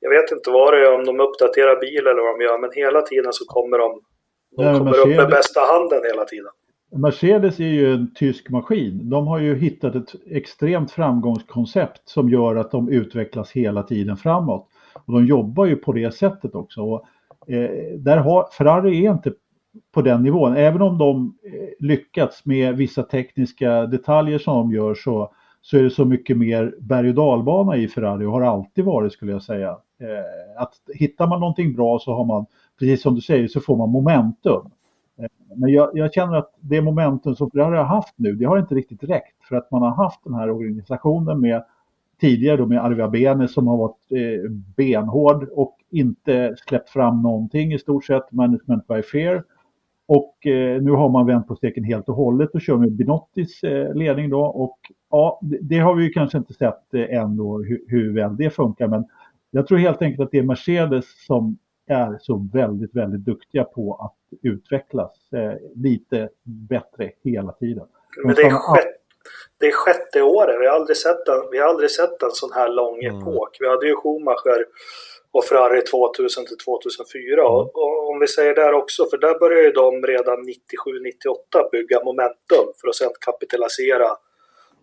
jag 0.00 0.10
vet 0.10 0.32
inte 0.32 0.50
vad 0.50 0.72
det 0.72 0.80
är, 0.80 0.94
om 0.94 1.04
de 1.04 1.20
uppdaterar 1.20 1.80
bil 1.80 2.06
eller 2.06 2.22
vad 2.22 2.38
de 2.38 2.44
gör, 2.44 2.58
men 2.58 2.70
hela 2.72 3.02
tiden 3.02 3.32
så 3.32 3.44
kommer 3.44 3.78
de, 3.78 4.00
de 4.56 4.64
ja, 4.64 4.78
kommer 4.78 4.98
upp 4.98 5.16
med 5.16 5.28
bästa 5.28 5.60
handen 5.60 6.02
hela 6.04 6.24
tiden. 6.24 6.52
Mercedes 6.92 7.60
är 7.60 7.64
ju 7.64 7.94
en 7.94 8.14
tysk 8.14 8.50
maskin. 8.50 9.10
De 9.10 9.26
har 9.26 9.38
ju 9.38 9.54
hittat 9.54 9.94
ett 9.94 10.14
extremt 10.26 10.90
framgångskoncept 10.90 12.08
som 12.08 12.28
gör 12.28 12.56
att 12.56 12.70
de 12.70 12.88
utvecklas 12.88 13.50
hela 13.50 13.82
tiden 13.82 14.16
framåt. 14.16 14.68
Och 15.04 15.12
de 15.12 15.26
jobbar 15.26 15.64
ju 15.64 15.76
på 15.76 15.92
det 15.92 16.14
sättet 16.14 16.54
också. 16.54 16.82
Och 16.82 17.06
Eh, 17.46 17.98
där 17.98 18.16
har, 18.16 18.48
Ferrari 18.52 19.06
är 19.06 19.12
inte 19.12 19.32
på 19.94 20.02
den 20.02 20.22
nivån. 20.22 20.56
Även 20.56 20.82
om 20.82 20.98
de 20.98 21.34
eh, 21.44 21.86
lyckats 21.86 22.44
med 22.46 22.76
vissa 22.76 23.02
tekniska 23.02 23.86
detaljer 23.86 24.38
som 24.38 24.54
de 24.54 24.76
gör 24.76 24.94
så, 24.94 25.32
så 25.62 25.78
är 25.78 25.82
det 25.82 25.90
så 25.90 26.04
mycket 26.04 26.38
mer 26.38 26.74
berg 26.80 27.08
och 27.08 27.14
dalbana 27.14 27.76
i 27.76 27.88
Ferrari 27.88 28.24
och 28.24 28.32
har 28.32 28.42
alltid 28.42 28.84
varit 28.84 29.12
skulle 29.12 29.32
jag 29.32 29.42
säga. 29.42 29.70
Eh, 30.00 30.62
att 30.62 30.74
hittar 30.94 31.26
man 31.26 31.40
någonting 31.40 31.74
bra 31.74 31.98
så 31.98 32.14
har 32.14 32.24
man, 32.24 32.46
precis 32.78 33.02
som 33.02 33.14
du 33.14 33.20
säger, 33.20 33.48
så 33.48 33.60
får 33.60 33.76
man 33.76 33.90
momentum. 33.90 34.70
Eh, 35.18 35.26
men 35.56 35.72
jag, 35.72 35.90
jag, 35.94 36.12
känner 36.12 36.36
att 36.36 36.54
det 36.60 36.82
momentum 36.82 37.34
som 37.34 37.50
det 37.52 37.62
har 37.62 37.72
haft 37.72 38.14
nu, 38.16 38.32
det 38.32 38.44
har 38.44 38.58
inte 38.58 38.74
riktigt 38.74 39.04
räckt 39.04 39.44
för 39.48 39.56
att 39.56 39.70
man 39.70 39.82
har 39.82 39.94
haft 40.04 40.24
den 40.24 40.34
här 40.34 40.50
organisationen 40.50 41.40
med 41.40 41.64
tidigare 42.20 42.56
då 42.56 42.66
med 42.66 42.84
Arvia 42.84 43.08
Bene 43.08 43.48
som 43.48 43.66
har 43.66 43.76
varit 43.76 44.12
eh, 44.12 44.50
benhård 44.76 45.48
och 45.52 45.76
inte 45.90 46.54
släppt 46.68 46.90
fram 46.90 47.22
någonting 47.22 47.72
i 47.72 47.78
stort 47.78 48.04
sett, 48.04 48.32
management 48.32 48.86
by 48.86 49.02
fear. 49.02 49.44
Och 50.06 50.46
eh, 50.46 50.82
nu 50.82 50.90
har 50.90 51.08
man 51.08 51.26
vänt 51.26 51.48
på 51.48 51.56
steken 51.56 51.84
helt 51.84 52.08
och 52.08 52.14
hållet 52.14 52.50
och 52.54 52.60
kör 52.60 52.76
med 52.76 52.92
Binottis 52.92 53.64
eh, 53.64 53.94
ledning 53.94 54.30
då. 54.30 54.44
Och 54.44 54.78
ja, 55.10 55.38
det, 55.42 55.58
det, 55.62 55.78
har 55.78 55.94
vi 55.94 56.04
ju 56.04 56.10
kanske 56.10 56.38
inte 56.38 56.54
sett 56.54 56.94
eh, 56.94 57.18
än 57.18 57.36
då 57.36 57.62
hur, 57.62 57.80
hur 57.88 58.14
väl 58.14 58.36
det 58.36 58.50
funkar, 58.50 58.88
men 58.88 59.04
jag 59.50 59.66
tror 59.66 59.78
helt 59.78 60.02
enkelt 60.02 60.20
att 60.20 60.30
det 60.30 60.38
är 60.38 60.42
Mercedes 60.42 61.24
som 61.26 61.58
är 61.86 62.18
så 62.20 62.48
väldigt, 62.52 62.96
väldigt 62.96 63.24
duktiga 63.24 63.64
på 63.64 63.94
att 63.94 64.38
utvecklas 64.42 65.32
eh, 65.32 65.54
lite 65.74 66.28
bättre 66.44 67.10
hela 67.24 67.52
tiden. 67.52 67.86
Men 68.24 68.34
det 68.34 68.42
är 68.42 68.50
sjätte 68.50 69.02
det 69.62 69.66
är 69.66 69.72
sjätte 69.72 70.22
året. 70.22 70.56
Vi 70.60 70.66
har 70.66 70.74
aldrig 70.74 70.96
sett 70.96 71.28
en, 71.28 71.50
vi 71.50 71.58
har 71.58 71.68
aldrig 71.68 71.90
sett 71.90 72.22
en 72.22 72.30
sån 72.30 72.52
här 72.52 72.68
lång 72.68 73.04
mm. 73.04 73.20
epok. 73.20 73.56
Vi 73.60 73.68
hade 73.68 73.86
ju 73.86 73.94
Schumacher 73.96 74.66
och 75.32 75.44
Ferrari 75.44 75.82
2000 75.82 76.46
till 76.46 76.56
2004. 76.56 77.40
Mm. 77.40 77.52
Och, 77.52 77.76
och, 77.82 78.10
om 78.10 78.18
vi 78.20 78.28
säger 78.28 78.54
där 78.54 78.72
också, 78.72 79.06
för 79.10 79.18
där 79.18 79.38
började 79.38 79.64
ju 79.64 79.72
de 79.72 80.06
redan 80.06 80.38
97-98 80.38 81.70
bygga 81.72 82.04
momentum 82.04 82.66
för 82.80 82.88
att 82.88 82.94
sedan 82.94 83.10
kapitalisera 83.20 84.08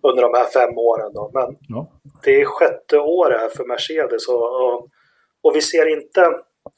under 0.01 0.21
de 0.23 0.33
här 0.33 0.45
fem 0.45 0.77
åren. 0.77 1.11
Då. 1.13 1.31
Men 1.33 1.57
ja. 1.69 1.91
det 2.23 2.41
är 2.41 2.45
sjätte 2.45 2.99
året 2.99 3.57
för 3.57 3.65
Mercedes 3.65 4.27
och, 4.27 4.45
och, 4.63 4.87
och, 5.41 5.55
vi 5.55 5.61
ser 5.61 5.85
inte 5.97 6.21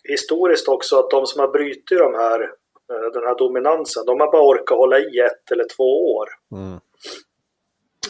historiskt 0.03 0.67
också 0.67 0.99
att 0.99 1.09
de 1.09 1.25
som 1.25 1.39
har 1.39 1.47
brutit 1.47 1.99
de 1.99 2.13
här, 2.13 2.41
eh, 2.41 3.11
den 3.13 3.23
här 3.23 3.37
dominansen, 3.37 4.05
de 4.05 4.19
har 4.19 4.31
bara 4.31 4.41
orkat 4.41 4.77
hålla 4.77 4.99
i 4.99 5.19
ett 5.19 5.51
eller 5.51 5.65
två 5.77 6.15
år. 6.15 6.27
Mm. 6.51 6.79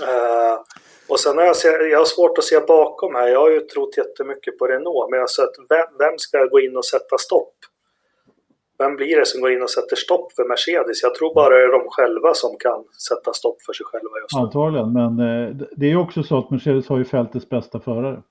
Uh, 0.01 0.59
och 1.07 1.19
sen 1.19 1.37
har 1.37 1.45
jag, 1.45 1.55
jag 1.91 1.97
har 1.97 2.05
svårt 2.05 2.37
att 2.37 2.43
se 2.43 2.59
bakom 2.59 3.15
här. 3.15 3.27
Jag 3.27 3.39
har 3.39 3.49
ju 3.49 3.59
trott 3.59 3.97
jättemycket 3.97 4.57
på 4.57 4.67
Renault, 4.67 5.09
men 5.09 5.17
jag 5.17 5.23
har 5.23 5.35
sett 5.39 5.55
vem, 5.69 5.87
vem 5.99 6.17
ska 6.17 6.45
gå 6.45 6.59
in 6.59 6.77
och 6.77 6.85
sätta 6.85 7.17
stopp? 7.17 7.53
Vem 8.77 8.95
blir 8.95 9.19
det 9.19 9.25
som 9.25 9.41
går 9.41 9.51
in 9.51 9.61
och 9.61 9.69
sätter 9.69 9.95
stopp 9.95 10.31
för 10.35 10.43
Mercedes? 10.47 11.03
Jag 11.03 11.15
tror 11.15 11.33
bara 11.35 11.55
det 11.55 11.63
är 11.63 11.71
de 11.79 11.87
själva 11.89 12.33
som 12.33 12.57
kan 12.59 12.83
sätta 13.09 13.33
stopp 13.33 13.61
för 13.65 13.73
sig 13.73 13.85
själva 13.85 14.19
just 14.21 14.35
nu. 14.35 14.41
Antagligen, 14.41 14.93
men 14.93 15.11
eh, 15.27 15.55
det 15.77 15.85
är 15.85 15.89
ju 15.89 15.97
också 15.97 16.23
så 16.23 16.37
att 16.37 16.49
Mercedes 16.49 16.87
har 16.89 16.97
ju 16.97 17.05
fältets 17.05 17.49
bästa 17.49 17.79
förare. 17.79 18.21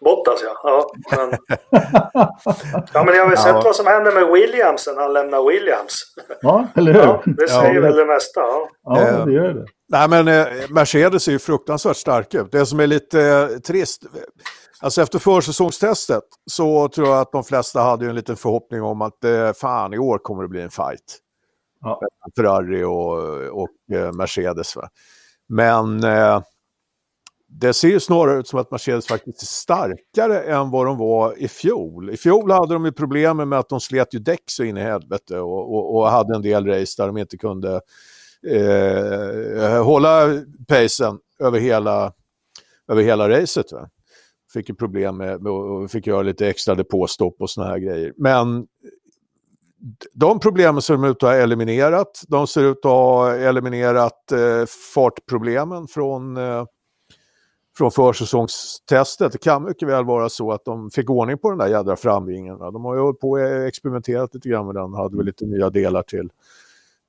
Bottas 0.00 0.40
ja. 0.42 0.88
Ja 1.10 1.16
men, 1.16 1.38
ja, 2.92 3.04
men 3.04 3.14
jag 3.14 3.22
har 3.22 3.28
väl 3.28 3.38
sett 3.38 3.54
vad 3.54 3.76
som 3.76 3.86
hände 3.86 4.10
med 4.10 4.26
Williams 4.32 4.86
när 4.86 5.02
han 5.02 5.12
lämnar 5.12 5.48
Williams. 5.48 6.02
Ja, 6.40 6.66
eller 6.74 6.92
hur? 6.92 7.00
Ja, 7.00 7.22
det 7.26 7.48
säger 7.48 7.74
ja. 7.74 7.80
väl 7.80 7.96
det 7.96 8.04
mesta. 8.04 8.40
Ja, 8.40 8.68
ja 8.84 9.24
det 9.24 9.32
gör 9.32 9.54
det. 9.54 9.66
Nej, 9.88 10.08
men 10.08 10.28
eh, 10.28 10.46
Mercedes 10.70 11.28
är 11.28 11.32
ju 11.32 11.38
fruktansvärt 11.38 11.96
starka 11.96 12.40
ut. 12.40 12.52
Det 12.52 12.66
som 12.66 12.80
är 12.80 12.86
lite 12.86 13.22
eh, 13.22 13.58
trist, 13.58 14.02
alltså 14.82 15.02
efter 15.02 15.18
försäsongstestet 15.18 16.24
så 16.50 16.88
tror 16.88 17.08
jag 17.08 17.20
att 17.20 17.32
de 17.32 17.44
flesta 17.44 17.80
hade 17.80 18.06
en 18.06 18.14
liten 18.14 18.36
förhoppning 18.36 18.82
om 18.82 19.02
att 19.02 19.24
eh, 19.24 19.52
fan, 19.52 19.94
i 19.94 19.98
år 19.98 20.18
kommer 20.18 20.42
det 20.42 20.48
bli 20.48 20.62
en 20.62 20.70
fight. 20.70 21.18
Ja. 21.80 22.00
Ferrari 22.36 22.82
och, 22.84 23.62
och 23.62 23.96
eh, 23.96 24.12
Mercedes. 24.12 24.76
Va? 24.76 24.88
Men 25.48 26.04
eh, 26.04 26.40
det 27.60 27.72
ser 27.72 27.88
ju 27.88 28.00
snarare 28.00 28.38
ut 28.38 28.48
som 28.48 28.58
att 28.58 28.70
Mercedes 28.70 29.06
faktiskt 29.06 29.42
är 29.42 29.46
starkare 29.46 30.42
än 30.42 30.70
vad 30.70 30.86
de 30.86 30.98
var 30.98 31.38
i 31.38 31.48
fjol. 31.48 32.10
I 32.10 32.16
fjol 32.16 32.50
hade 32.50 32.74
de 32.74 32.84
ju 32.84 32.92
problem 32.92 33.36
med 33.36 33.58
att 33.58 33.68
de 33.68 33.80
slet 33.80 34.14
ju 34.14 34.18
däck 34.18 34.42
så 34.46 34.64
in 34.64 34.76
i 34.76 34.80
helvete 34.80 35.40
och, 35.40 35.74
och, 35.74 35.96
och 35.96 36.08
hade 36.08 36.34
en 36.34 36.42
del 36.42 36.66
race 36.66 37.02
där 37.02 37.06
de 37.06 37.16
inte 37.16 37.36
kunde 37.36 37.80
eh, 38.46 39.84
hålla 39.84 40.42
pacen 40.68 41.18
över 41.38 41.60
hela, 41.60 42.12
över 42.88 43.02
hela 43.02 43.28
racet. 43.28 43.72
Va? 43.72 43.88
Fick 44.52 44.68
ju 44.68 44.74
problem 44.74 45.16
med, 45.16 45.42
med 45.42 45.52
och 45.52 45.90
fick 45.90 46.06
göra 46.06 46.22
lite 46.22 46.48
extra 46.48 46.74
depåstopp 46.74 47.36
och 47.38 47.50
såna 47.50 47.66
här 47.66 47.78
grejer. 47.78 48.12
Men 48.16 48.66
de 50.12 50.40
problemen 50.40 50.82
ser 50.82 50.94
de 50.94 51.04
ut 51.04 51.16
att 51.16 51.22
ha 51.22 51.34
eliminerat. 51.34 52.22
De 52.28 52.46
ser 52.46 52.64
ut 52.64 52.78
att 52.78 52.84
ha 52.84 53.34
eliminerat 53.34 54.32
eh, 54.32 54.64
fartproblemen 54.94 55.88
från 55.88 56.36
eh, 56.36 56.64
från 57.76 57.90
försäsongstestet. 57.90 59.32
Det 59.32 59.38
kan 59.38 59.64
mycket 59.64 59.88
väl 59.88 60.04
vara 60.04 60.28
så 60.28 60.52
att 60.52 60.64
de 60.64 60.90
fick 60.90 61.10
ordning 61.10 61.38
på 61.38 61.50
den 61.50 61.58
där 61.58 61.68
jädra 61.68 61.96
framvingen. 61.96 62.58
De 62.58 62.84
har 62.84 62.94
ju 62.94 63.00
hållit 63.00 63.20
på 63.20 63.30
och 63.30 63.66
experimenterat 63.66 64.34
lite 64.34 64.48
grann 64.48 64.66
med 64.66 64.74
den, 64.74 64.94
hade 64.94 65.16
väl 65.16 65.26
lite 65.26 65.46
nya 65.46 65.70
delar 65.70 66.02
till, 66.02 66.30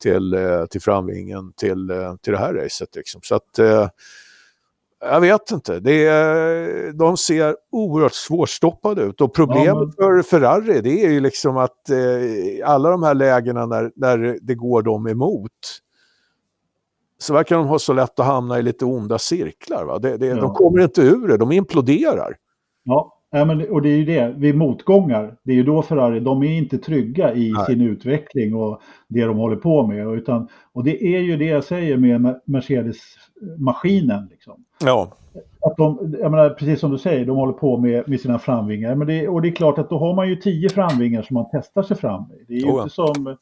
till, 0.01 0.33
eh, 0.33 0.65
till 0.65 0.81
framvingen 0.81 1.53
till, 1.53 1.89
eh, 1.89 2.15
till 2.15 2.33
det 2.33 2.39
här 2.39 2.53
racet. 2.53 2.95
Liksom. 2.95 3.21
Så 3.23 3.35
att, 3.35 3.59
eh, 3.59 3.87
jag 4.99 5.21
vet 5.21 5.51
inte, 5.51 5.79
det 5.79 6.05
är, 6.07 6.91
de 6.91 7.17
ser 7.17 7.55
oerhört 7.71 8.13
svårstoppade 8.13 9.01
ut 9.01 9.21
och 9.21 9.33
problemet 9.33 9.65
ja, 9.65 9.79
men... 9.79 9.91
för 9.91 10.21
Ferrari 10.21 10.81
det 10.81 11.05
är 11.05 11.09
ju 11.09 11.19
liksom 11.19 11.57
att 11.57 11.89
eh, 11.89 12.69
alla 12.69 12.89
de 12.89 13.03
här 13.03 13.13
lägena 13.13 13.65
när, 13.65 13.91
när 13.95 14.37
det 14.41 14.55
går 14.55 14.81
dem 14.81 15.07
emot 15.07 15.51
så 17.17 17.33
verkar 17.33 17.57
de 17.57 17.67
ha 17.67 17.79
så 17.79 17.93
lätt 17.93 18.19
att 18.19 18.25
hamna 18.25 18.59
i 18.59 18.63
lite 18.63 18.85
onda 18.85 19.17
cirklar. 19.17 19.85
Va? 19.85 19.99
Det, 19.99 20.17
det, 20.17 20.25
ja. 20.25 20.35
De 20.35 20.53
kommer 20.53 20.81
inte 20.81 21.01
ur 21.01 21.27
det, 21.27 21.37
de 21.37 21.51
imploderar. 21.51 22.35
Ja, 22.83 23.15
men, 23.31 23.69
och 23.69 23.81
det 23.81 23.89
är 23.89 23.97
ju 23.97 24.05
det, 24.05 24.33
vid 24.37 24.57
motgångar, 24.57 25.35
det 25.43 25.51
är 25.51 25.55
ju 25.55 25.63
då 25.63 25.81
Ferrari, 25.81 26.19
de 26.19 26.43
är 26.43 26.57
inte 26.57 26.77
trygga 26.77 27.33
i 27.33 27.51
Nej. 27.51 27.65
sin 27.65 27.81
utveckling 27.81 28.55
och 28.55 28.81
det 29.07 29.25
de 29.25 29.37
håller 29.37 29.55
på 29.55 29.87
med. 29.87 30.13
Utan, 30.13 30.47
och 30.73 30.83
det 30.83 31.15
är 31.15 31.19
ju 31.19 31.37
det 31.37 31.45
jag 31.45 31.63
säger 31.63 31.97
med 31.97 32.39
Mercedes-maskinen. 32.45 34.27
Liksom. 34.31 34.65
Ja. 34.83 35.11
Att 35.61 35.77
de, 35.77 36.15
jag 36.19 36.31
menar, 36.31 36.49
precis 36.49 36.79
som 36.79 36.91
du 36.91 36.97
säger, 36.97 37.25
de 37.25 37.37
håller 37.37 37.53
på 37.53 37.77
med, 37.77 38.09
med 38.09 38.19
sina 38.19 38.39
framvingar. 38.39 38.95
Men 38.95 39.07
det, 39.07 39.27
och 39.27 39.41
det 39.41 39.47
är 39.47 39.55
klart 39.55 39.77
att 39.77 39.89
då 39.89 39.97
har 39.97 40.13
man 40.13 40.29
ju 40.29 40.35
tio 40.35 40.69
framvingar 40.69 41.21
som 41.21 41.33
man 41.33 41.45
testar 41.51 41.83
sig 41.83 41.97
fram 41.97 42.23
i. 42.31 42.45
Det 42.47 42.53
är 42.53 42.57
ju 42.57 42.65
oh 42.65 42.75
ja. 42.75 42.83
inte 42.83 42.95
som 42.95 43.37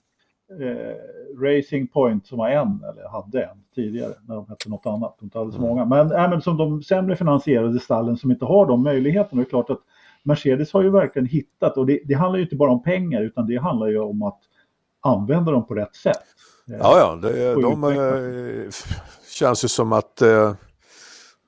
Racing 1.38 1.88
Point 1.88 2.28
som 2.28 2.39
har 2.39 2.50
en, 2.50 2.84
eller 2.89 3.10
hade 3.10 3.44
en 3.44 3.58
tidigare, 3.76 4.13
när 4.28 4.36
de 4.36 4.48
hette 4.50 4.70
något 4.70 4.86
annat. 4.86 5.16
De 5.20 5.26
inte 5.26 5.38
så 5.38 5.44
mm. 5.44 5.62
många. 5.62 5.86
Men, 5.86 6.12
äh, 6.12 6.30
men 6.30 6.42
som 6.42 6.58
de 6.58 6.84
sämre 6.84 7.16
finansierade 7.16 7.80
stallen 7.80 8.18
som 8.18 8.32
inte 8.32 8.46
har 8.46 8.66
de 8.66 8.84
möjligheterna. 8.84 9.42
Det 9.42 9.48
är 9.48 9.50
klart 9.50 9.70
att 9.70 9.82
Mercedes 10.24 10.74
har 10.74 10.84
ju 10.84 10.89
verkligen 10.89 11.26
hittat, 11.26 11.78
och 11.78 11.86
det, 11.86 12.00
det 12.06 12.13
handlar 12.13 12.38
ju 12.38 12.44
inte 12.44 12.56
bara 12.56 12.72
om 12.72 12.84
pengar, 12.84 13.22
utan 13.22 13.48
det 13.48 13.58
handlar 13.58 13.88
ju 13.88 14.00
om 14.00 14.24
att 14.24 14.39
använda 15.02 15.52
dem 15.52 15.68
på 15.68 15.74
rätt 15.74 15.96
sätt. 15.96 16.24
Ja, 16.66 16.98
ja, 16.98 17.30
det, 17.30 17.54
de 17.62 17.84
äh, 17.84 18.72
känns 19.30 19.63
ju 19.63 19.68
som 19.68 19.94
att 19.94 20.22
äh, 20.22 20.54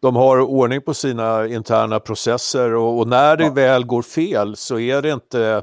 de 0.02 0.16
har 0.16 0.40
ordning 0.42 0.82
på 0.82 0.94
sina 0.94 1.48
interna 1.48 2.00
processer 2.00 2.74
och, 2.74 3.00
och 3.00 3.08
när 3.08 3.38
det 3.38 3.44
ja. 3.44 3.52
väl 3.52 3.86
går 3.86 4.02
fel 4.02 4.56
så 4.56 4.80
är 4.80 5.02
det 5.02 5.12
inte 5.12 5.62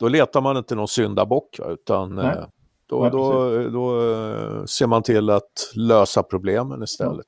då 0.00 0.08
letar 0.08 0.40
man 0.40 0.56
inte 0.56 0.74
någon 0.74 0.88
syndabock, 0.88 1.60
utan 1.68 2.14
Nej. 2.14 2.26
Eh, 2.26 2.44
då, 2.88 3.00
Nej, 3.00 3.10
då, 3.10 3.50
då 3.68 4.12
eh, 4.12 4.64
ser 4.64 4.86
man 4.86 5.02
till 5.02 5.30
att 5.30 5.72
lösa 5.74 6.22
problemen 6.22 6.82
istället. 6.82 7.26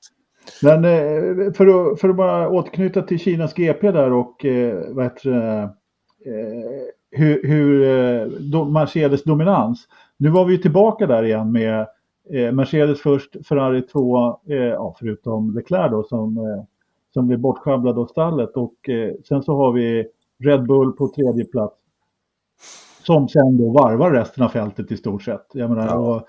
Ja. 0.63 0.69
Men 0.69 0.85
eh, 0.85 1.53
för 1.53 1.93
att, 1.93 2.01
för 2.01 2.09
att 2.09 2.17
bara 2.17 2.49
återknyta 2.49 3.03
till 3.03 3.19
Kinas 3.19 3.55
GP 3.55 3.91
där 3.93 4.13
och 4.13 4.47
vad 4.89 5.05
heter 5.05 5.69
hur, 7.11 7.47
hur 7.47 8.71
Mercedes 8.71 9.23
dominans. 9.23 9.89
Nu 10.17 10.31
var 10.31 10.45
vi 10.45 10.63
tillbaka 10.63 11.07
där 11.07 11.23
igen 11.23 11.53
med 11.53 11.87
Mercedes 12.53 13.01
först, 13.01 13.47
Ferrari 13.49 13.83
2, 13.83 14.39
ja, 14.45 14.97
förutom 14.99 15.55
Leclerc 15.55 15.91
då 15.91 16.03
som, 16.03 16.39
som 17.15 17.27
blev 17.27 17.39
bortsjabblad 17.39 17.99
av 17.99 18.07
stallet 18.07 18.57
och 18.57 18.75
sen 19.29 19.43
så 19.43 19.57
har 19.57 19.73
vi 19.73 20.07
Red 20.45 20.67
Bull 20.67 20.93
på 20.93 21.09
tredje 21.09 21.45
plats 21.45 21.82
som 23.03 23.29
sen 23.29 23.59
då 23.59 23.71
varvar 23.71 24.11
resten 24.11 24.45
av 24.45 24.49
fältet 24.49 24.93
i 24.93 24.97
stort 24.97 25.23
sett. 25.23 25.47
Jag 25.53 25.71
menar, 25.71 25.87
ja. 25.87 25.95
och 25.95 26.29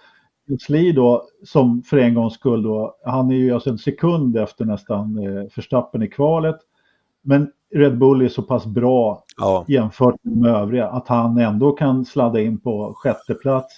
Sli 0.61 0.91
då, 0.91 1.23
som 1.45 1.83
för 1.83 1.97
en 1.97 2.13
gångs 2.13 2.33
skull 2.33 2.63
då, 2.63 2.95
han 3.05 3.31
är 3.31 3.35
ju 3.35 3.51
alltså 3.51 3.69
en 3.69 3.77
sekund 3.77 4.37
efter 4.37 4.65
nästan 4.65 5.17
eh, 5.17 5.49
förstappen 5.49 6.03
i 6.03 6.07
kvalet. 6.07 6.55
Men 7.21 7.51
Red 7.75 7.97
Bull 7.97 8.21
är 8.21 8.29
så 8.29 8.41
pass 8.41 8.65
bra 8.65 9.23
ja. 9.37 9.65
jämfört 9.67 10.15
med 10.21 10.55
övriga 10.55 10.87
att 10.87 11.07
han 11.07 11.37
ändå 11.37 11.71
kan 11.71 12.05
sladda 12.05 12.41
in 12.41 12.59
på 12.59 12.93
sjätte 12.95 13.33
plats. 13.33 13.73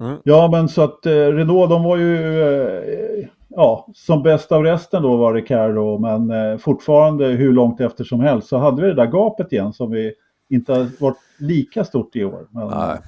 Mm. 0.00 0.16
Ja, 0.24 0.48
men 0.52 0.68
så 0.68 0.82
att 0.82 1.06
eh, 1.06 1.12
Renault, 1.12 1.70
de 1.70 1.82
var 1.82 1.96
ju 1.96 2.42
eh, 2.42 3.28
ja, 3.48 3.88
som 3.94 4.22
bäst 4.22 4.52
av 4.52 4.64
resten 4.64 5.02
då 5.02 5.16
var 5.16 5.34
Ricardo, 5.34 5.98
men 5.98 6.30
eh, 6.30 6.58
fortfarande 6.58 7.26
hur 7.26 7.52
långt 7.52 7.80
efter 7.80 8.04
som 8.04 8.20
helst 8.20 8.48
så 8.48 8.56
hade 8.56 8.82
vi 8.82 8.88
det 8.88 8.94
där 8.94 9.06
gapet 9.06 9.52
igen 9.52 9.72
som 9.72 9.90
vi 9.90 10.12
inte 10.48 10.72
har 10.72 10.86
varit 11.00 11.18
lika 11.42 11.84
stort 11.84 12.16
i 12.16 12.24
år. 12.24 12.48
Men... 12.50 12.68
Nej. 12.68 12.98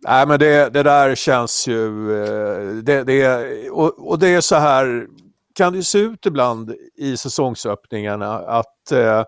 Nej, 0.00 0.26
men 0.26 0.38
det, 0.38 0.72
det 0.72 0.82
där 0.82 1.14
känns 1.14 1.68
ju... 1.68 2.12
Eh, 2.22 2.74
det, 2.74 3.04
det, 3.04 3.70
och, 3.70 4.08
och 4.10 4.18
det 4.18 4.28
är 4.28 4.40
så 4.40 4.56
här, 4.56 5.06
kan 5.54 5.72
det 5.72 5.82
se 5.82 5.98
ut 5.98 6.26
ibland 6.26 6.74
i 6.96 7.16
säsongsöppningarna 7.16 8.38
att 8.38 8.92
eh, 8.92 9.18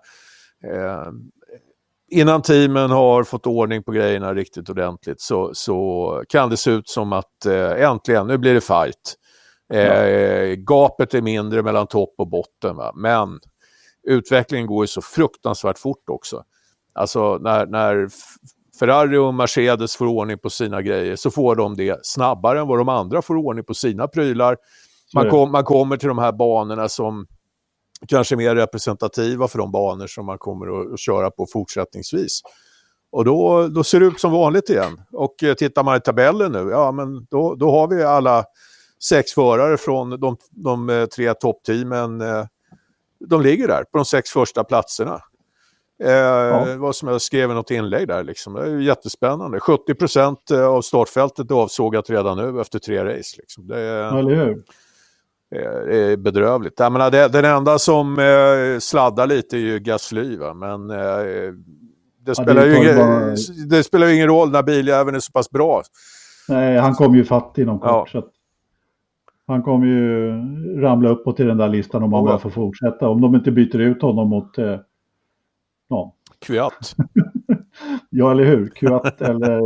eh, 0.73 1.09
innan 2.11 2.43
teamen 2.43 2.91
har 2.91 3.25
fått 3.25 3.47
ordning 3.47 3.83
på 3.83 3.93
grejerna 3.93 4.35
riktigt 4.35 4.71
ordentligt 4.71 5.21
så, 5.21 5.51
så 5.55 6.25
kan 6.29 6.51
det 6.51 6.57
se 6.57 6.71
ut 6.71 6.89
som 6.89 7.13
att 7.13 7.47
eh, 7.47 7.91
äntligen, 7.91 8.27
nu 8.27 8.39
blir 8.39 8.55
det 8.55 8.61
fight. 8.61 9.17
Eh. 9.73 10.55
Gapet 10.55 11.15
är 11.15 11.23
mindre 11.23 11.63
mellan 11.63 11.87
topp 11.87 12.15
och 12.19 12.29
botten, 12.29 12.77
va? 12.77 12.93
men 12.95 13.41
utvecklingen 14.03 14.67
går 14.67 14.85
ju 14.85 14.89
så 14.89 15.03
fruktansvärt 15.03 15.79
fort 15.79 16.09
också. 16.11 16.45
Alltså 16.93 17.39
när, 17.39 17.67
när 17.67 18.09
Ferrari 18.79 19.17
och 19.17 19.35
Mercedes 19.35 19.97
får 19.97 20.07
ordning 20.07 20.39
på 20.39 20.51
sina 20.51 20.83
grejer 20.83 21.17
så 21.17 21.31
får 21.31 21.57
de 21.57 21.77
det 21.77 21.99
snabbare 22.03 22.61
än 22.61 22.67
vad 22.67 22.79
de 22.79 22.89
andra 22.89 23.23
får 23.23 23.37
ordning 23.37 23.65
på 23.65 23.75
sina 23.75 24.09
prylar. 24.09 24.57
Man, 25.15 25.31
kom, 25.31 25.53
man 25.53 25.65
kommer 25.65 25.97
till 25.97 26.09
de 26.09 26.19
här 26.19 26.33
banorna 26.33 26.89
som 26.89 27.27
kanske 28.09 28.35
är 28.35 28.37
mer 28.37 28.55
representativa 28.55 29.49
för 29.49 29.59
de 29.59 29.73
banor 29.73 30.07
som 30.07 30.27
man 30.27 30.39
kommer 30.39 30.93
att, 30.93 31.01
köra 31.01 31.31
på 31.31 31.47
fortsättningsvis. 31.53 32.41
Och 33.13 33.25
då, 33.25 33.69
då 33.69 33.85
ser 33.85 34.01
det 34.01 34.07
ut 34.07 34.21
som 34.21 34.33
vanligt 34.33 34.71
igen. 34.71 35.01
Och 35.13 35.43
eh, 35.43 35.55
tittar 35.55 35.85
man 35.85 35.97
i 35.97 36.01
tabellen 36.01 36.53
nu, 36.53 36.69
ja 36.71 36.93
men 36.93 37.27
då, 37.31 37.55
då 37.55 37.71
har 37.71 37.89
vi 37.89 38.03
alla 38.03 38.45
sex 39.05 39.33
förare 39.33 39.77
från 39.77 40.21
de, 40.21 40.37
de 40.51 40.91
eh, 40.91 41.07
tre 41.07 41.35
toppteamen. 41.35 42.21
Eh, 42.21 42.45
de 43.29 43.43
ligger 43.43 43.69
där 43.69 43.85
på 43.85 43.99
de 43.99 44.05
sex 44.05 44.31
första 44.31 44.65
platserna. 44.65 45.21
Eh, 46.05 46.11
ja. 46.11 46.77
Vad 46.79 46.97
som 46.97 47.09
jag 47.09 47.23
skrev 47.23 47.51
i 47.51 47.55
något 47.55 47.71
inlägg 47.71 48.09
där. 48.09 48.25
Liksom. 48.25 48.55
Det 48.55 48.63
är 48.63 48.79
jättespännande. 48.79 49.61
70 49.61 49.95
procent 49.95 50.51
eh, 50.51 50.67
av 50.67 50.83
startfältet 50.83 51.51
är 51.51 51.55
avsågat 51.55 52.11
redan 52.11 52.37
nu 52.37 52.61
efter 52.61 52.79
tre 52.79 53.05
race. 53.05 53.37
Liksom. 53.39 53.67
Det 53.67 53.81
är, 53.81 54.19
Eller 54.19 54.35
hur? 54.35 54.63
Är 55.93 56.17
bedrövligt. 56.17 56.81
Jag 56.81 56.93
menar, 56.93 57.11
det, 57.11 57.29
den 57.29 57.45
enda 57.45 57.79
som 57.79 58.19
eh, 58.19 58.79
sladdar 58.79 59.27
lite 59.27 59.57
är 59.57 59.61
ju 59.61 59.79
Gasly. 59.79 60.37
Va? 60.37 60.55
Men 60.55 60.91
eh, 60.91 60.97
det, 62.21 62.35
spelar 62.35 62.67
ja, 62.67 62.73
det, 62.73 62.77
ingen, 62.77 62.97
bara... 62.97 63.35
det 63.69 63.85
spelar 63.85 64.07
ju 64.07 64.15
ingen 64.15 64.29
roll 64.29 64.51
när 64.51 64.63
biljäveln 64.63 65.17
är 65.17 65.21
så 65.21 65.33
pass 65.33 65.51
bra. 65.51 65.83
Nej, 66.49 66.79
han 66.79 66.95
kommer 66.95 67.17
ju 67.17 67.25
fatt 67.25 67.59
inom 67.59 67.79
kort. 67.79 68.11
Ja. 68.15 68.23
han 69.47 69.63
kommer 69.63 69.87
ju 69.87 70.33
ramla 70.81 71.09
uppåt 71.09 71.41
i 71.41 71.43
den 71.43 71.57
där 71.57 71.69
listan 71.69 72.03
om 72.03 72.13
han 72.13 72.25
bara 72.25 72.39
får 72.39 72.51
fortsätta. 72.51 73.09
Om 73.09 73.21
de 73.21 73.35
inte 73.35 73.51
byter 73.51 73.79
ut 73.79 74.03
honom 74.03 74.29
mot 74.29 74.59
eh, 74.59 74.65
Ja. 74.65 74.79
Kviat. 76.47 76.97
ja, 78.11 78.31
eller 78.31 78.45
hur? 78.45 78.69
Kviat 78.69 79.21
eller, 79.21 79.61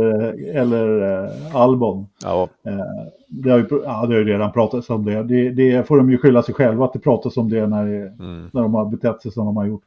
eller 0.55 1.23
eh, 1.23 1.55
Albon. 1.55 2.07
Ja. 2.23 2.49
Eh, 2.65 2.79
det, 3.27 3.49
har 3.49 3.57
ju, 3.57 3.67
ja, 3.71 4.05
det 4.05 4.13
har 4.13 4.19
ju 4.19 4.23
redan 4.23 4.51
pratats 4.51 4.89
om 4.89 5.05
det. 5.05 5.23
det. 5.23 5.49
det. 5.49 5.87
får 5.87 5.97
de 5.97 6.11
ju 6.11 6.17
skylla 6.17 6.43
sig 6.43 6.55
själva 6.55 6.85
att 6.85 6.93
det 6.93 6.99
pratas 6.99 7.37
om 7.37 7.49
det 7.49 7.67
när, 7.67 7.85
mm. 7.85 8.49
när 8.53 8.61
de 8.61 8.73
har 8.73 8.85
betett 8.85 9.21
sig 9.21 9.31
som 9.31 9.45
de 9.45 9.57
har 9.57 9.65
gjort. 9.65 9.83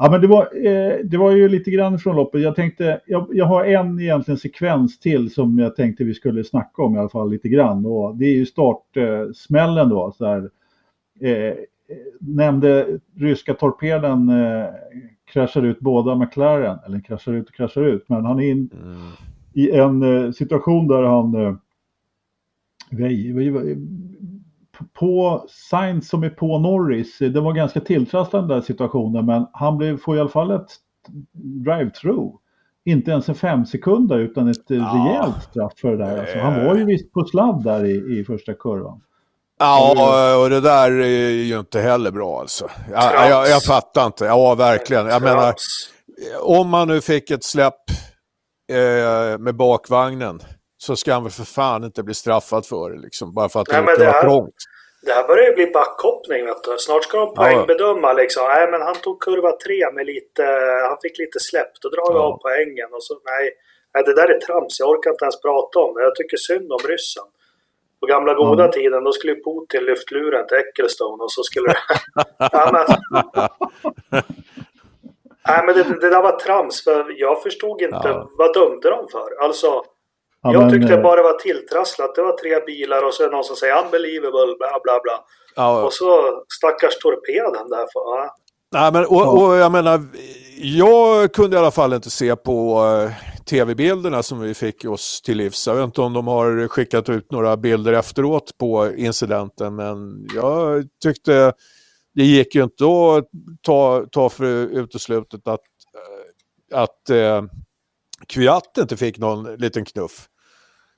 Ja, 0.00 0.10
men 0.10 0.20
det 0.20 0.26
var, 0.26 0.66
eh, 0.66 0.96
det 1.04 1.16
var 1.16 1.30
ju 1.30 1.48
lite 1.48 1.70
grann 1.70 1.98
från 1.98 2.16
loppet. 2.16 2.40
Jag 2.40 2.56
tänkte, 2.56 3.00
jag, 3.06 3.26
jag 3.32 3.44
har 3.44 3.64
en 3.64 4.00
egentligen 4.00 4.38
sekvens 4.38 4.98
till 4.98 5.30
som 5.30 5.58
jag 5.58 5.76
tänkte 5.76 6.04
vi 6.04 6.14
skulle 6.14 6.44
snacka 6.44 6.82
om 6.82 6.94
i 6.94 6.98
alla 6.98 7.08
fall 7.08 7.30
lite 7.30 7.48
grann. 7.48 7.86
Och 7.86 8.16
det 8.16 8.24
är 8.24 8.34
ju 8.34 8.46
startsmällen 8.46 9.88
då. 9.88 10.12
Så 10.18 10.26
här, 10.26 10.50
eh, 11.20 11.54
nämnde 12.20 12.86
ryska 13.16 13.54
torpeden 13.54 14.28
eh, 14.28 14.66
kraschar 15.32 15.62
ut 15.62 15.80
båda 15.80 16.14
McLaren, 16.14 16.78
eller 16.86 17.00
kraschar 17.00 17.32
ut 17.32 17.48
och 17.48 17.54
kraschar 17.54 17.82
ut, 17.82 18.08
men 18.08 18.24
han 18.24 18.40
är 18.40 18.50
in 18.50 18.70
mm. 18.82 18.96
i 19.52 19.70
en 19.70 20.02
eh, 20.02 20.30
situation 20.32 20.88
där 20.88 21.02
han 21.02 21.34
eh, 21.34 21.54
på 24.92 25.44
Sainz 25.48 26.08
som 26.08 26.22
är 26.22 26.30
på 26.30 26.58
Norris, 26.58 27.18
det 27.18 27.40
var 27.40 27.52
ganska 27.52 27.80
tilltrasslande 27.80 28.54
den 28.54 28.62
situationen, 28.62 29.26
men 29.26 29.46
han 29.52 29.78
blev, 29.78 29.98
får 29.98 30.16
i 30.16 30.20
alla 30.20 30.28
fall 30.28 30.50
ett 30.50 30.70
drive-through. 31.32 32.32
Inte 32.84 33.10
ens 33.10 33.28
en 33.28 33.34
fem 33.34 33.66
sekunder 33.66 34.18
utan 34.18 34.48
ett 34.48 34.64
ja. 34.66 34.76
rejält 34.76 35.42
straff 35.42 35.72
för 35.76 35.90
det 35.90 35.96
där. 35.96 36.18
Alltså, 36.18 36.38
han 36.38 36.66
var 36.66 36.76
ju 36.76 36.84
visst 36.84 37.12
på 37.12 37.24
sladd 37.24 37.64
där 37.64 37.84
i, 37.84 38.18
i 38.18 38.24
första 38.24 38.54
kurvan. 38.54 39.00
Ja, 39.58 40.36
och 40.36 40.50
det 40.50 40.60
där 40.60 40.90
är 40.90 41.30
ju 41.30 41.58
inte 41.58 41.80
heller 41.80 42.10
bra 42.10 42.40
alltså. 42.40 42.70
Jag, 42.92 43.30
jag, 43.30 43.48
jag 43.48 43.62
fattar 43.62 44.06
inte. 44.06 44.24
Ja, 44.24 44.54
verkligen. 44.54 45.06
Jag 45.06 45.22
menar, 45.22 45.54
om 46.40 46.68
man 46.68 46.88
nu 46.88 47.00
fick 47.00 47.30
ett 47.30 47.44
släpp 47.44 47.84
eh, 48.72 49.38
med 49.38 49.56
bakvagnen 49.56 50.40
så 50.78 50.96
ska 50.96 51.12
han 51.12 51.22
väl 51.22 51.32
för 51.32 51.44
fan 51.44 51.84
inte 51.84 52.02
bli 52.02 52.14
straffad 52.14 52.66
för 52.66 52.90
det, 52.90 52.98
liksom, 52.98 53.34
bara 53.34 53.48
för 53.48 53.60
att 53.60 53.68
Nej, 53.68 53.96
det, 53.98 54.04
var 54.04 54.22
trångt. 54.22 54.54
Det 55.02 55.12
här 55.12 55.26
börjar 55.26 55.46
ju 55.48 55.54
bli 55.54 55.66
backhoppning, 55.66 56.44
vet 56.46 56.64
du. 56.64 56.76
Snart 56.78 57.04
ska 57.04 57.18
de 57.18 57.34
poängbedöma 57.34 58.12
liksom. 58.12 58.44
Nej, 58.48 58.70
men 58.70 58.82
han 58.82 58.94
tog 58.94 59.20
kurva 59.20 59.52
tre 59.64 59.92
med 59.92 60.06
lite, 60.06 60.42
han 60.88 60.98
fick 61.02 61.18
lite 61.18 61.40
släpp. 61.40 61.72
Då 61.82 61.88
drar 61.88 62.12
vi 62.12 62.18
ja. 62.18 62.24
av 62.24 62.38
poängen. 62.42 62.88
Och 62.92 63.04
så, 63.04 63.14
nej, 63.24 63.44
nej, 63.94 64.04
det 64.04 64.14
där 64.14 64.28
är 64.34 64.40
trams. 64.40 64.80
Jag 64.80 64.88
orkar 64.88 65.10
inte 65.10 65.24
ens 65.24 65.40
prata 65.40 65.78
om 65.78 65.94
det. 65.94 66.02
Jag 66.02 66.14
tycker 66.14 66.36
synd 66.36 66.72
om 66.72 66.82
ryssen. 66.92 67.28
På 68.00 68.06
gamla 68.06 68.34
goda 68.34 68.62
mm. 68.62 68.72
tiden, 68.72 69.04
då 69.04 69.12
skulle 69.12 69.34
Putin 69.34 69.84
lyft 69.84 70.10
luren 70.10 70.46
till 70.46 70.56
Ecclestone 70.56 71.24
och 71.24 71.32
så 71.32 71.42
skulle 71.42 71.74
ja, 72.38 72.70
men... 72.72 72.86
Nej, 75.48 75.62
men 75.66 75.74
det, 75.74 75.82
det, 76.00 76.10
där 76.10 76.22
var 76.22 76.32
trams, 76.32 76.84
för 76.84 77.20
jag 77.20 77.42
förstod 77.42 77.82
inte 77.82 78.00
ja. 78.04 78.28
vad 78.38 78.54
dömde 78.54 78.90
de 78.90 79.08
för. 79.08 79.44
Alltså, 79.44 79.84
Ja, 80.42 80.52
jag 80.52 80.70
tyckte 80.70 80.92
men, 80.92 81.02
bara 81.02 81.16
det 81.16 81.22
var 81.22 81.38
tilltrasslat. 81.38 82.14
Det 82.14 82.22
var 82.22 82.32
tre 82.32 82.60
bilar 82.60 83.06
och 83.06 83.14
så 83.14 83.22
är 83.22 83.28
det 83.28 83.36
någon 83.36 83.44
som 83.44 83.56
säger 83.56 83.84
unbelievable, 83.84 84.56
bla 84.58 84.80
bla 84.82 85.00
bla. 85.02 85.24
Ja, 85.56 85.82
och 85.84 85.92
så 85.92 86.42
stackars 86.48 86.98
torpeden 86.98 87.68
där. 87.68 87.86
För, 87.92 88.00
ja. 88.16 88.34
Nej, 88.72 88.92
men, 88.92 89.06
och, 89.06 89.42
och, 89.42 89.56
jag 89.56 89.72
menar, 89.72 90.00
jag 90.58 91.32
kunde 91.32 91.56
i 91.56 91.58
alla 91.58 91.70
fall 91.70 91.92
inte 91.92 92.10
se 92.10 92.36
på 92.36 92.84
uh, 92.84 93.10
tv-bilderna 93.48 94.22
som 94.22 94.40
vi 94.40 94.54
fick 94.54 94.84
oss 94.84 95.22
till 95.22 95.36
livs. 95.36 95.66
Jag 95.66 95.74
vet 95.74 95.84
inte 95.84 96.00
om 96.00 96.12
de 96.12 96.26
har 96.26 96.68
skickat 96.68 97.08
ut 97.08 97.32
några 97.32 97.56
bilder 97.56 97.92
efteråt 97.92 98.58
på 98.58 98.92
incidenten, 98.96 99.76
men 99.76 100.26
jag 100.34 100.84
tyckte 101.02 101.52
det 102.14 102.24
gick 102.24 102.54
ju 102.54 102.62
inte 102.62 102.84
att 102.84 103.24
ta, 103.62 104.04
ta 104.12 104.28
för 104.28 104.44
uteslutet 104.78 105.48
att, 105.48 105.60
eh, 106.72 106.80
att 106.80 107.10
uh, 107.10 107.42
Kviat 108.26 108.78
inte 108.78 108.96
fick 108.96 109.18
någon 109.18 109.54
liten 109.54 109.84
knuff. 109.84 110.28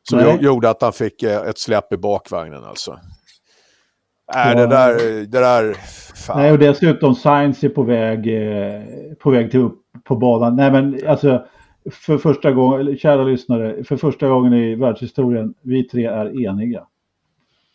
Som 0.09 0.19
Nej. 0.19 0.39
gjorde 0.41 0.71
att 0.71 0.83
han 0.83 0.93
fick 0.93 1.23
eh, 1.23 1.43
ett 1.43 1.59
släpp 1.59 1.93
i 1.93 1.97
bakvagnen 1.97 2.65
alltså. 2.65 2.99
Nej, 4.35 4.55
ja. 4.55 4.55
det 4.55 4.67
där, 4.67 4.95
det 5.27 5.41
där... 5.41 5.75
Fan. 6.27 6.39
Nej, 6.39 6.53
och 6.53 6.59
dessutom 6.59 7.15
Sainz 7.15 7.65
är 7.65 7.69
på 7.69 7.83
väg, 7.83 8.27
eh, 8.27 8.83
på 9.19 9.31
väg 9.31 9.51
till 9.51 9.61
upp 9.61 9.83
på 10.05 10.17
banan. 10.17 10.57
Nej, 10.57 10.71
men 10.71 11.09
alltså 11.09 11.47
för 11.91 12.19
första 12.19 12.53
gången, 12.53 12.99
kära 12.99 13.25
lyssnare, 13.25 13.85
för 13.85 13.97
första 13.97 14.29
gången 14.29 14.53
i 14.53 14.75
världshistorien, 14.75 15.55
vi 15.63 15.89
tre 15.89 16.05
är 16.07 16.47
eniga. 16.47 16.87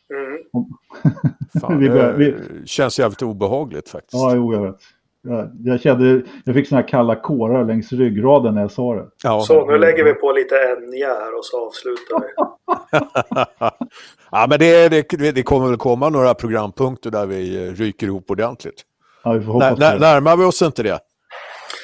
Mm. 0.10 0.66
Fan, 1.62 1.80
vi 1.80 1.90
bör, 1.90 2.14
vi... 2.14 2.36
känns 2.66 3.00
jävligt 3.00 3.22
obehagligt 3.22 3.90
faktiskt. 3.90 4.14
Ja, 4.14 4.36
jo, 4.36 4.54
jag 4.54 4.62
vet. 4.62 4.80
Jag, 5.28 5.52
jag, 5.64 5.82
kände, 5.82 6.22
jag 6.46 6.56
fick 6.56 6.68
såna 6.68 6.82
här 6.82 6.88
kalla 6.88 7.16
kårar 7.16 7.66
längs 7.66 7.92
ryggraden 7.92 8.56
när 8.56 8.62
jag 8.62 8.72
sa 8.72 8.96
det. 8.96 9.06
Ja, 9.24 9.42
så 9.42 9.66
nu 9.66 9.78
lägger 9.78 10.04
vi 10.04 10.14
på 10.14 10.32
lite 10.32 10.56
Enya 10.56 11.08
här 11.08 11.38
och 11.38 11.46
så 11.46 11.68
avslutar 11.68 12.22
vi. 12.22 12.28
ja, 14.32 14.46
men 14.50 14.60
det, 14.60 14.90
det, 14.90 15.32
det, 15.32 15.44
kommer 15.44 15.68
väl 15.68 15.78
komma 15.78 16.10
några 16.10 16.34
programpunkter 16.34 17.12
där 17.12 17.26
vi 17.26 17.72
ryker 17.72 18.08
ihop 18.08 18.32
ordentligt. 18.32 18.84
Ja, 19.24 19.34
vi 19.34 19.46
får 19.46 19.54
hoppas 19.54 19.72
N 19.72 19.78
det. 19.80 20.00
Närmar 20.00 20.38
vi 20.38 20.44
oss 20.44 20.62
inte 20.62 20.84
det? 20.84 21.00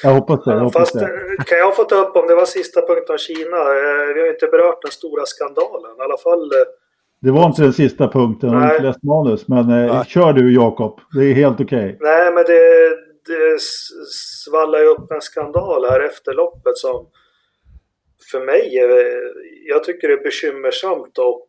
Jag 0.02 0.10
hoppas 0.10 0.44
det. 0.44 0.50
Jag 0.50 0.58
hoppas 0.58 0.92
Fast, 0.92 0.94
det. 0.94 1.04
Eh, 1.04 1.44
kan 1.46 1.58
jag 1.58 1.76
få 1.76 1.84
ta 1.84 1.96
upp 1.96 2.16
om 2.16 2.26
det 2.26 2.34
var 2.34 2.44
sista 2.44 2.80
punkten 2.80 3.12
om 3.14 3.18
Kina? 3.18 3.56
Eh, 3.56 4.14
vi 4.14 4.20
har 4.20 4.28
inte 4.28 4.46
berört 4.46 4.82
den 4.82 4.90
stora 4.90 5.26
skandalen. 5.26 5.96
I 5.98 6.02
alla 6.02 6.16
fall 6.16 6.42
eh, 6.42 6.66
det 7.20 7.30
var 7.30 7.46
inte 7.46 7.62
den 7.62 7.72
sista 7.72 8.08
punkten, 8.08 8.52
jag 8.52 8.58
har 8.58 8.70
inte 8.70 8.82
läst 8.82 9.02
manus. 9.02 9.48
Men 9.48 9.70
eh, 9.70 10.04
kör 10.04 10.32
du 10.32 10.54
Jakob, 10.54 11.00
det 11.14 11.24
är 11.24 11.34
helt 11.34 11.60
okej. 11.60 11.84
Okay. 11.84 11.96
Nej, 12.00 12.32
men 12.32 12.44
det, 12.44 12.90
det 13.26 13.60
svallar 14.44 14.78
ju 14.78 14.86
upp 14.86 15.10
en 15.10 15.20
skandal 15.20 15.84
här 15.84 16.00
efter 16.00 16.34
loppet 16.34 16.76
som 16.76 17.06
för 18.32 18.40
mig, 18.40 18.74
jag 19.68 19.84
tycker 19.84 20.08
det 20.08 20.14
är 20.14 20.22
bekymmersamt 20.22 21.18
och 21.18 21.48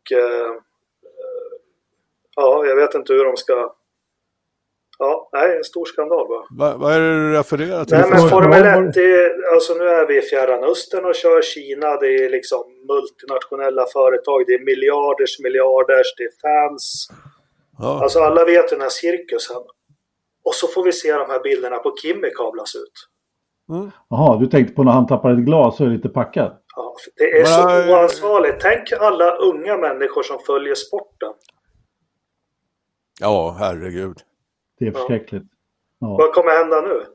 ja, 2.36 2.66
jag 2.66 2.76
vet 2.76 2.96
inte 2.96 3.14
hur 3.14 3.26
de 3.26 3.38
ska 3.38 3.74
Ja, 5.00 5.30
nej, 5.34 5.58
en 5.58 5.64
stor 5.64 5.86
skandal 5.86 6.28
bara. 6.28 6.44
Va, 6.60 6.78
vad 6.78 6.94
är 6.94 7.00
det 7.00 7.14
du 7.16 7.34
refererar 7.34 7.86
till? 7.86 7.98
Nej, 7.98 8.10
men 8.10 8.30
Formel 8.30 8.88
1, 8.88 8.94
det, 8.94 9.34
alltså 9.54 9.74
nu 9.74 9.84
är 9.84 10.08
vi 10.08 10.18
i 10.18 10.22
Fjärran 10.22 10.64
Östern 10.64 11.06
och 11.06 11.16
kör 11.16 11.42
Kina. 11.42 11.96
Det 11.96 12.26
är 12.26 12.30
liksom 12.30 12.64
multinationella 12.88 13.86
företag. 13.94 14.44
Det 14.48 14.54
är 14.54 14.66
miljarders 14.66 15.40
miljarders, 15.40 16.08
det 16.18 16.24
är 16.24 16.36
fans. 16.42 17.08
Ja. 17.80 18.00
Alltså 18.04 18.20
alla 18.20 18.46
vet 18.46 18.70
den 18.70 18.82
här 18.82 18.90
cirkusen. 18.90 19.62
Och 20.46 20.56
så 20.56 20.68
får 20.68 20.84
vi 20.84 20.92
se 20.92 21.14
de 21.14 21.30
här 21.30 21.40
bilderna 21.40 21.78
på 21.78 21.96
Kimmy 22.02 22.30
kablas 22.30 22.76
ut. 22.76 22.98
Mm. 23.70 23.92
Jaha, 24.10 24.40
du 24.40 24.48
tänkte 24.48 24.74
på 24.74 24.84
när 24.84 24.92
han 24.92 25.08
tappade 25.08 25.34
ett 25.34 25.46
glas 25.46 25.80
och 25.80 25.86
är 25.86 25.90
lite 25.90 26.10
packad? 26.10 26.58
Ja, 26.76 26.96
det 27.16 27.40
är 27.40 27.46
så 27.46 27.66
Men... 27.66 27.90
oansvarigt. 27.90 28.62
Tänk 28.62 28.92
alla 28.92 29.36
unga 29.36 29.78
människor 29.78 30.24
som 30.24 30.40
följer 30.40 30.76
sporten. 30.76 31.34
Ja, 33.20 33.56
herregud. 33.60 34.18
Det 34.84 34.90
är 34.90 34.92
förskräckligt. 34.92 35.44
Ja. 36.00 36.08
Vad 36.08 36.34
kommer 36.34 36.52
hända 36.52 36.82
nu? 36.82 37.06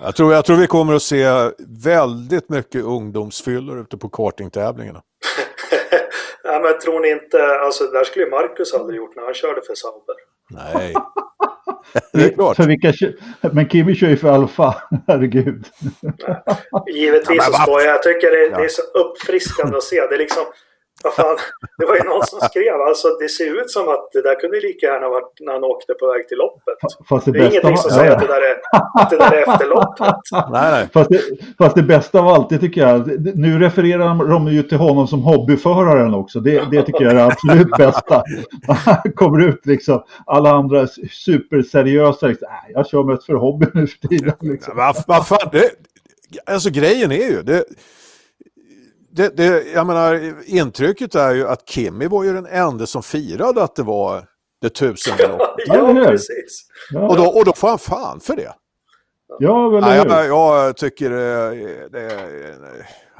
Jag 0.00 0.16
tror, 0.16 0.32
jag 0.32 0.44
tror 0.44 0.56
vi 0.56 0.66
kommer 0.66 0.94
att 0.94 1.02
se 1.02 1.50
väldigt 1.84 2.48
mycket 2.48 2.84
ungdomsfyllor 2.84 3.80
ute 3.80 3.96
på 3.96 4.08
kartingtävlingarna. 4.08 5.02
ja, 6.44 6.60
men 6.62 6.78
tror 6.78 7.00
ni 7.00 7.10
inte, 7.10 7.58
alltså 7.60 7.84
där 7.84 8.04
skulle 8.04 8.26
Marcus 8.26 8.74
aldrig 8.74 8.96
gjort 8.96 9.16
när 9.16 9.24
han 9.24 9.34
körde 9.34 9.60
för 9.66 9.74
Sauber. 9.74 10.14
Nej. 10.50 10.94
det 12.12 12.24
är 12.24 12.34
klart. 12.34 12.56
För 12.56 12.66
vilka, 12.66 12.92
men 13.52 13.68
Kimi 13.68 13.94
kör 13.94 14.08
ju 14.08 14.16
för 14.16 14.28
Alfa, 14.28 14.74
herregud. 15.06 15.66
Givetvis 16.94 17.38
ja, 17.38 17.44
så 17.44 17.52
skojar 17.52 17.86
jag. 17.86 17.94
Jag 17.94 18.02
tycker 18.02 18.30
det, 18.30 18.46
ja. 18.46 18.58
det, 18.58 18.64
är 18.64 18.68
så 18.68 18.82
uppfriskande 18.82 19.76
att 19.76 19.82
se. 19.82 19.96
Det 19.96 20.14
är 20.14 20.18
liksom, 20.18 20.44
vad 21.04 21.14
fan, 21.14 21.36
det 21.78 21.86
var 21.86 21.96
ju 21.96 22.02
någon 22.02 22.26
som 22.26 22.40
skrev, 22.40 22.80
alltså 22.88 23.08
det 23.20 23.28
ser 23.28 23.60
ut 23.60 23.70
som 23.70 23.88
att 23.88 24.12
det 24.12 24.22
där 24.22 24.40
kunde 24.40 24.60
lika 24.60 24.86
gärna 24.86 25.08
varit 25.08 25.32
när 25.40 25.52
han 25.52 25.64
åkte 25.64 25.94
på 25.94 26.06
väg 26.12 26.28
till 26.28 26.38
loppet. 26.38 26.74
Fast 27.08 27.24
det, 27.26 27.32
det 27.32 27.38
är 27.38 27.50
ingenting 27.50 27.76
som 27.76 27.90
säger 27.90 28.10
att, 28.12 28.20
det 28.20 28.26
där 28.26 28.42
är, 28.50 28.56
att 29.00 29.10
det 29.10 29.16
där 29.16 29.32
är 29.32 29.52
efter 29.52 29.66
loppet. 29.66 30.14
Nej, 30.52 30.70
nej. 30.72 30.88
Fast, 30.92 31.10
det, 31.10 31.20
fast 31.58 31.76
det 31.76 31.82
bästa 31.82 32.20
av 32.20 32.28
allt, 32.28 32.48
det 32.48 32.58
tycker 32.58 32.80
jag, 32.80 33.26
nu 33.36 33.58
refererar 33.58 34.28
de 34.28 34.48
ju 34.48 34.62
till 34.62 34.78
honom 34.78 35.06
som 35.08 35.22
hobbyföraren 35.22 36.14
också. 36.14 36.40
Det, 36.40 36.70
det 36.70 36.82
tycker 36.82 37.04
jag 37.04 37.10
är 37.10 37.16
det 37.16 37.24
absolut 37.24 37.70
bästa. 37.78 38.22
Han 38.68 39.12
kommer 39.12 39.48
ut 39.48 39.66
liksom, 39.66 40.04
alla 40.26 40.50
andra 40.50 40.86
superseriösa, 41.10 42.26
liksom, 42.26 42.48
äh, 42.48 42.72
jag 42.72 42.86
kör 42.86 43.02
mest 43.02 43.26
för 43.26 43.34
hobby 43.34 43.66
nu 43.74 43.86
för 43.86 44.08
tiden. 44.08 44.34
Liksom. 44.40 44.76
Vad 44.76 44.96
va 45.06 45.24
fan, 45.24 45.48
det, 45.52 45.70
alltså 46.46 46.70
grejen 46.70 47.12
är 47.12 47.30
ju, 47.30 47.42
det, 47.42 47.64
det, 49.18 49.36
det, 49.36 49.64
jag 49.74 49.86
menar, 49.86 50.34
intrycket 50.46 51.14
är 51.14 51.34
ju 51.34 51.48
att 51.48 51.68
Kimmy 51.68 52.06
var 52.06 52.24
ju 52.24 52.32
den 52.32 52.46
enda 52.46 52.86
som 52.86 53.02
firade 53.02 53.62
att 53.62 53.76
det 53.76 53.82
var 53.82 54.24
det 54.60 54.68
tusende 54.68 55.26
loppet. 55.28 55.48
ja, 55.66 56.04
precis. 56.06 56.64
Och, 56.94 57.16
då, 57.16 57.26
och 57.26 57.44
då 57.44 57.52
får 57.52 57.68
han 57.68 57.78
fan 57.78 58.20
för 58.20 58.36
det. 58.36 58.52
Ja, 59.38 59.68
väl 59.68 59.80
nej, 59.80 59.96
jag, 59.96 60.26
jag 60.26 60.76
tycker 60.76 61.10
det, 61.10 61.88
det, 61.88 62.08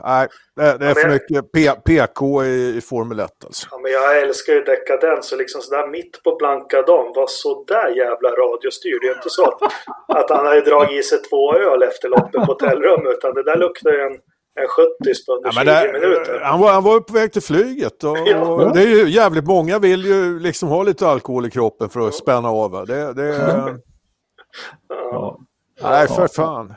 nej, 0.04 0.28
det, 0.56 0.78
det 0.78 0.87
är 0.87 0.94
för 0.94 1.08
mycket 1.08 1.52
P, 1.52 1.70
PK 1.84 2.44
i, 2.44 2.76
i 2.76 2.80
Formel 2.80 3.20
1 3.20 3.30
alltså. 3.44 3.68
Ja, 3.70 3.78
men 3.78 3.92
jag 3.92 4.18
älskar 4.18 4.52
ju 4.52 4.61
dekadens 4.61 5.32
och 5.32 5.38
liksom 5.38 5.61
sådär 5.61 5.88
mitt 5.88 6.22
på 6.22 6.37
blanka 6.37 6.82
dagen 6.82 7.12
var 7.14 7.26
sådär 7.28 7.88
jävla 7.88 8.30
radiostyrd. 8.30 9.01
Det 9.01 9.09
är 9.09 9.14
inte 9.14 9.30
så 9.30 9.44
att, 9.44 9.62
att 10.09 10.30
han 10.30 10.46
hade 10.46 10.61
dragit 10.61 10.99
i 10.99 11.03
sig 11.03 11.18
två 11.22 11.55
öl 11.55 11.82
efter 11.82 12.09
loppet 12.09 12.32
på 12.32 12.53
hotellrum 12.53 13.07
utan 13.07 13.34
det 13.34 13.42
där 13.42 13.57
luktar 13.57 13.92
ju 13.92 14.01
en 14.01 14.18
en 14.62 14.68
70 14.68 15.26
på 15.26 15.32
under 15.32 15.48
ja, 15.48 15.52
20 15.52 15.64
där, 15.64 15.92
minuter. 15.92 16.40
Han 16.40 16.61
var, 16.61 16.72
han 16.72 16.84
var 16.84 17.00
på 17.00 17.12
väg 17.12 17.32
till 17.32 17.42
flyget 17.42 18.04
och, 18.04 18.18
ja. 18.26 18.48
och, 18.48 18.74
det 18.74 18.82
är 18.82 18.86
ju 18.86 19.09
jävligt 19.09 19.46
många 19.46 19.78
vill 19.78 20.04
ju 20.04 20.38
liksom 20.38 20.68
ha 20.68 20.82
lite 20.82 21.09
alkohol 21.09 21.46
i 21.46 21.50
kroppen 21.50 21.88
för 21.88 22.09
att 22.09 22.14
spänna 22.14 22.48
av. 22.48 22.86
Det, 22.86 23.12
det, 23.12 23.78
ja. 24.88 25.38
Nej, 25.82 26.09
för 26.09 26.28
fan. 26.28 26.74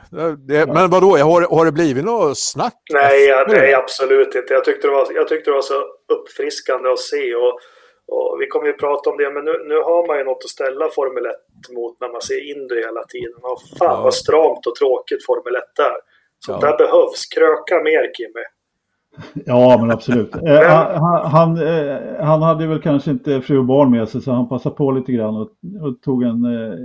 Det, 0.48 0.66
men 0.66 0.90
vadå, 0.90 1.16
har, 1.16 1.56
har 1.56 1.64
det 1.64 1.72
blivit 1.72 2.04
något 2.04 2.38
snack? 2.38 2.78
Nej, 2.92 3.24
ja, 3.24 3.44
nej, 3.48 3.74
absolut 3.74 4.34
inte. 4.34 4.54
Jag 4.54 4.64
tyckte, 4.64 4.86
det 4.86 4.92
var, 4.92 5.06
jag 5.14 5.28
tyckte 5.28 5.50
det 5.50 5.54
var 5.54 5.62
så 5.62 5.84
uppfriskande 6.12 6.88
att 6.88 6.98
se. 6.98 7.34
Och, 7.34 7.58
och 8.06 8.36
vi 8.40 8.46
kommer 8.46 8.66
ju 8.66 8.72
prata 8.72 9.10
om 9.10 9.16
det, 9.16 9.30
men 9.30 9.44
nu, 9.44 9.64
nu 9.66 9.74
har 9.74 10.06
man 10.06 10.18
ju 10.18 10.24
något 10.24 10.44
att 10.44 10.50
ställa 10.50 10.88
Formel 10.88 11.26
1 11.26 11.32
mot 11.76 12.00
när 12.00 12.08
man 12.08 12.22
ser 12.22 12.50
Indy 12.50 12.76
hela 12.76 13.04
tiden. 13.04 13.40
Och 13.42 13.62
fan 13.78 13.96
ja. 13.96 14.02
vad 14.02 14.14
stramt 14.14 14.66
och 14.66 14.74
tråkigt 14.74 15.26
Formel 15.26 15.56
1 15.56 15.78
är. 15.78 16.11
Sånt 16.46 16.62
ja. 16.62 16.68
där 16.68 16.78
behövs. 16.78 17.26
Kröka 17.26 17.82
mer, 17.84 18.12
Kimmy. 18.14 18.44
Ja, 19.34 19.78
men 19.80 19.90
absolut. 19.90 20.34
Eh, 20.34 20.68
han, 20.68 21.30
han, 21.30 21.56
eh, 21.56 22.24
han, 22.24 22.42
hade 22.42 22.66
väl 22.66 22.82
kanske 22.82 23.10
inte 23.10 23.40
fru 23.40 23.58
och 23.58 23.64
barn 23.64 23.90
med 23.90 24.08
sig 24.08 24.22
så 24.22 24.32
han 24.32 24.48
passade 24.48 24.74
på 24.74 24.90
lite 24.90 25.12
grann 25.12 25.36
och, 25.36 25.50
och 25.82 26.02
tog 26.02 26.22
en 26.22 26.44
eh, 26.44 26.78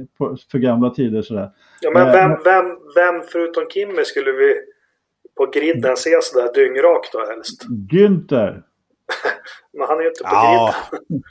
för 0.52 0.58
gamla 0.58 0.90
tider 0.90 1.22
sådär. 1.22 1.50
Ja, 1.82 1.92
men 1.94 2.06
vem, 2.12 2.30
vem, 2.44 2.66
vem 2.96 3.24
förutom 3.32 3.64
Kimmy 3.70 4.06
skulle 4.06 4.32
vi 4.32 4.56
på 5.38 5.46
griden 5.46 5.98
se 5.98 6.20
sådär 6.22 6.54
dyngrak 6.54 7.10
då 7.14 7.26
helst? 7.30 7.66
Günther. 7.92 8.62
men 9.74 9.88
han 9.88 9.98
är 9.98 10.02
ju 10.02 10.08
inte 10.08 10.24
på 10.24 10.30
ja. 10.32 10.74
griden. 11.00 11.24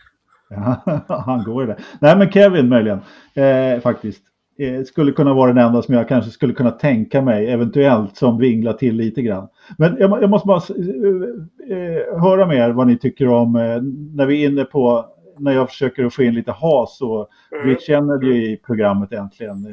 ja, 1.08 1.22
han 1.26 1.44
går 1.44 1.62
ju 1.62 1.66
där. 1.66 1.84
Nej, 2.00 2.16
men 2.16 2.32
Kevin 2.32 2.68
möjligen, 2.68 3.00
eh, 3.34 3.80
faktiskt. 3.80 4.22
Eh, 4.58 4.82
skulle 4.84 5.12
kunna 5.12 5.34
vara 5.34 5.52
den 5.52 5.66
enda 5.66 5.82
som 5.82 5.94
jag 5.94 6.08
kanske 6.08 6.30
skulle 6.30 6.52
kunna 6.52 6.70
tänka 6.70 7.22
mig 7.22 7.50
eventuellt 7.50 8.16
som 8.16 8.38
vinglar 8.38 8.72
till 8.72 8.96
lite 8.96 9.22
grann. 9.22 9.48
Men 9.78 9.96
jag, 9.98 10.22
jag 10.22 10.30
måste 10.30 10.46
bara 10.46 10.62
eh, 10.68 11.78
eh, 11.78 12.20
höra 12.20 12.46
med 12.46 12.56
er 12.56 12.70
vad 12.70 12.86
ni 12.86 12.98
tycker 12.98 13.28
om 13.28 13.56
eh, 13.56 13.82
när 14.14 14.26
vi 14.26 14.44
är 14.44 14.48
inne 14.48 14.64
på 14.64 15.06
när 15.38 15.52
jag 15.52 15.68
försöker 15.68 16.08
få 16.08 16.22
in 16.22 16.34
lite 16.34 16.52
has 16.52 17.00
och 17.00 17.28
mm. 17.52 17.66
Rich 17.66 17.86
Kennedy 17.86 18.52
i 18.52 18.56
programmet 18.56 19.12
äntligen. 19.12 19.66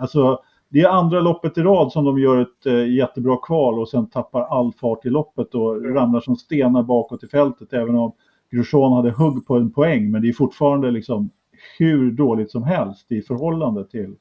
Alltså, 0.00 0.38
det 0.68 0.80
är 0.80 0.88
andra 0.88 1.20
loppet 1.20 1.58
i 1.58 1.60
rad 1.60 1.92
som 1.92 2.04
de 2.04 2.18
gör 2.18 2.40
ett 2.40 2.88
jättebra 2.88 3.36
kval 3.36 3.78
och 3.78 3.88
sen 3.88 4.10
tappar 4.10 4.42
all 4.42 4.72
fart 4.72 5.06
i 5.06 5.10
loppet 5.10 5.54
och 5.54 5.76
mm. 5.76 5.94
ramlar 5.94 6.20
som 6.20 6.36
stenar 6.36 6.82
bakåt 6.82 7.24
i 7.24 7.26
fältet 7.26 7.72
även 7.72 7.94
om 7.96 8.12
Grosjean 8.50 8.92
hade 8.92 9.10
hugg 9.10 9.46
på 9.46 9.56
en 9.56 9.72
poäng 9.72 10.10
men 10.10 10.22
det 10.22 10.28
är 10.28 10.32
fortfarande 10.32 10.90
liksom 10.90 11.30
hur 11.78 12.10
dåligt 12.10 12.50
som 12.50 12.62
helst 12.62 13.12
i 13.12 13.22
förhållande 13.22 13.84
till 13.84 14.14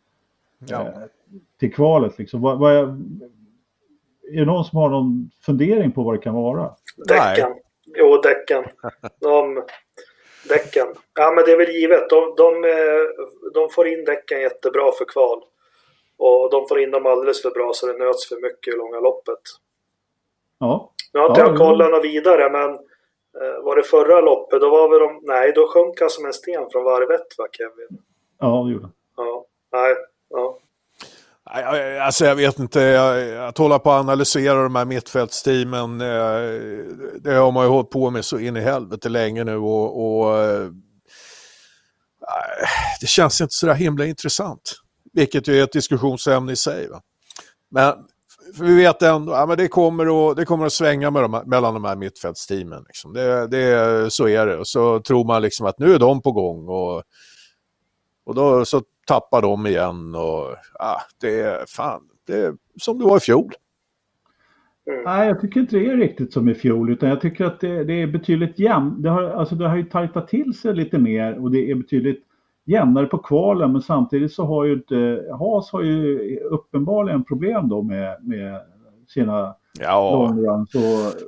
ja. 0.59 0.81
eh, 0.81 0.93
till 1.59 1.73
kvalet. 1.73 2.19
Liksom. 2.19 2.41
Vad, 2.41 2.59
vad 2.59 2.75
är, 2.75 2.83
är 4.31 4.39
det 4.39 4.45
någon 4.45 4.65
som 4.65 4.77
har 4.77 4.89
någon 4.89 5.29
fundering 5.45 5.91
på 5.91 6.03
vad 6.03 6.13
det 6.13 6.21
kan 6.21 6.35
vara? 6.35 6.71
Däcken. 7.07 7.55
Jo, 7.95 8.17
däcken. 8.17 8.63
De, 9.19 9.63
däcken. 10.49 10.87
Ja, 11.13 11.31
men 11.35 11.45
det 11.45 11.51
är 11.51 11.57
väl 11.57 11.75
givet. 11.75 12.09
De, 12.09 12.33
de, 12.37 12.63
eh, 12.63 13.25
de 13.53 13.69
får 13.69 13.87
in 13.87 14.05
däcken 14.05 14.41
jättebra 14.41 14.91
för 14.97 15.05
kval. 15.05 15.43
Och 16.17 16.49
de 16.51 16.67
får 16.67 16.79
in 16.79 16.91
dem 16.91 17.05
alldeles 17.05 17.41
för 17.41 17.51
bra 17.51 17.71
så 17.73 17.87
det 17.87 18.05
nöts 18.05 18.29
för 18.29 18.35
mycket 18.35 18.73
i 18.73 18.77
långa 18.77 18.99
loppet. 18.99 19.39
Ja. 20.59 20.93
Nu 21.13 21.19
har 21.19 21.29
inte 21.29 21.41
ja, 21.41 21.47
jag 21.47 21.57
kollat 21.57 21.91
något 21.91 22.03
vidare, 22.03 22.49
men 22.49 22.69
eh, 23.41 23.63
var 23.63 23.75
det 23.75 23.83
förra 23.83 24.21
loppet, 24.21 24.61
då 24.61 24.69
var 24.69 24.89
väl 24.89 24.99
de... 24.99 25.19
Nej, 25.23 25.51
då 25.55 25.67
sjönk 25.67 25.99
han 25.99 26.09
som 26.09 26.25
en 26.25 26.33
sten 26.33 26.69
från 26.71 26.83
varvet, 26.83 27.37
va, 27.37 27.47
Kevin? 27.51 28.03
Ja, 28.39 28.63
det 28.67 28.73
gjorde 28.73 28.89
Ja. 29.17 29.45
Nej, 29.71 29.95
Ja. 30.29 30.59
Alltså 32.01 32.25
jag 32.25 32.35
vet 32.35 32.59
inte, 32.59 33.01
att 33.47 33.57
hålla 33.57 33.79
på 33.79 33.91
att 33.91 33.99
analysera 33.99 34.63
de 34.63 34.75
här 34.75 34.85
mittfältsteamen, 34.85 36.01
eh, 36.01 36.07
det 37.19 37.33
har 37.33 37.51
man 37.51 37.65
ju 37.65 37.69
hållit 37.69 37.89
på 37.89 38.09
med 38.09 38.25
så 38.25 38.39
in 38.39 38.57
i 38.57 38.61
helvete 38.61 39.09
länge 39.09 39.43
nu 39.43 39.57
och, 39.57 40.21
och 40.21 40.39
eh, 40.39 40.69
det 43.01 43.07
känns 43.07 43.41
inte 43.41 43.53
så 43.53 43.65
där 43.67 43.73
himla 43.73 44.05
intressant. 44.05 44.73
Vilket 45.13 45.47
ju 45.47 45.59
är 45.59 45.63
ett 45.63 45.71
diskussionsämne 45.71 46.51
i 46.51 46.55
sig. 46.55 46.89
Va? 46.89 47.01
Men 47.71 47.93
vi 48.59 48.75
vet 48.75 49.01
ändå, 49.01 49.33
ja, 49.33 49.45
men 49.45 49.57
det 49.57 49.67
kommer 49.67 50.29
att, 50.31 50.37
det 50.37 50.45
kommer 50.45 50.65
att 50.65 50.73
svänga 50.73 51.11
med 51.11 51.23
de, 51.23 51.43
mellan 51.45 51.73
de 51.73 51.83
här 51.83 51.95
mittfältsteamen. 51.95 52.83
Liksom. 52.87 53.13
Det, 53.13 53.47
det, 53.47 54.13
så 54.13 54.27
är 54.27 54.47
det. 54.47 54.57
Och 54.57 54.67
så 54.67 54.99
tror 54.99 55.25
man 55.25 55.41
liksom 55.41 55.65
att 55.65 55.79
nu 55.79 55.93
är 55.93 55.99
de 55.99 56.21
på 56.21 56.31
gång. 56.31 56.67
Och, 56.67 57.03
och 58.25 58.35
då 58.35 58.65
så 58.65 58.81
tappar 59.07 59.41
de 59.41 59.67
igen 59.67 60.15
och 60.15 60.55
ah, 60.79 61.01
det 61.21 61.41
är 61.41 61.65
fan, 61.67 62.01
det 62.27 62.33
är 62.33 62.53
som 62.81 62.99
det 62.99 63.05
var 63.05 63.17
i 63.17 63.19
fjol. 63.19 63.51
Nej, 65.05 65.27
jag 65.27 65.41
tycker 65.41 65.59
inte 65.59 65.75
det 65.75 65.85
är 65.85 65.97
riktigt 65.97 66.33
som 66.33 66.49
i 66.49 66.55
fjol, 66.55 66.89
utan 66.89 67.09
jag 67.09 67.21
tycker 67.21 67.45
att 67.45 67.59
det, 67.59 67.83
det 67.83 68.01
är 68.01 68.07
betydligt 68.07 68.59
jämnt. 68.59 69.03
Det 69.03 69.09
har, 69.09 69.23
alltså 69.23 69.55
det 69.55 69.69
har 69.69 69.77
ju 69.77 69.83
tajtat 69.83 70.27
till 70.27 70.53
sig 70.53 70.75
lite 70.75 70.97
mer 70.97 71.43
och 71.43 71.51
det 71.51 71.71
är 71.71 71.75
betydligt 71.75 72.23
jämnare 72.65 73.05
på 73.05 73.17
kvalen, 73.17 73.71
men 73.71 73.81
samtidigt 73.81 74.33
så 74.33 74.45
har 74.45 74.65
ju 74.65 74.73
inte, 74.73 75.25
Haas 75.39 75.71
har 75.71 75.81
ju 75.81 76.39
uppenbarligen 76.39 77.23
problem 77.23 77.69
då 77.69 77.81
med, 77.81 78.17
med 78.21 78.61
sina 79.07 79.55
ja, 79.79 80.11
longruns. 80.11 80.71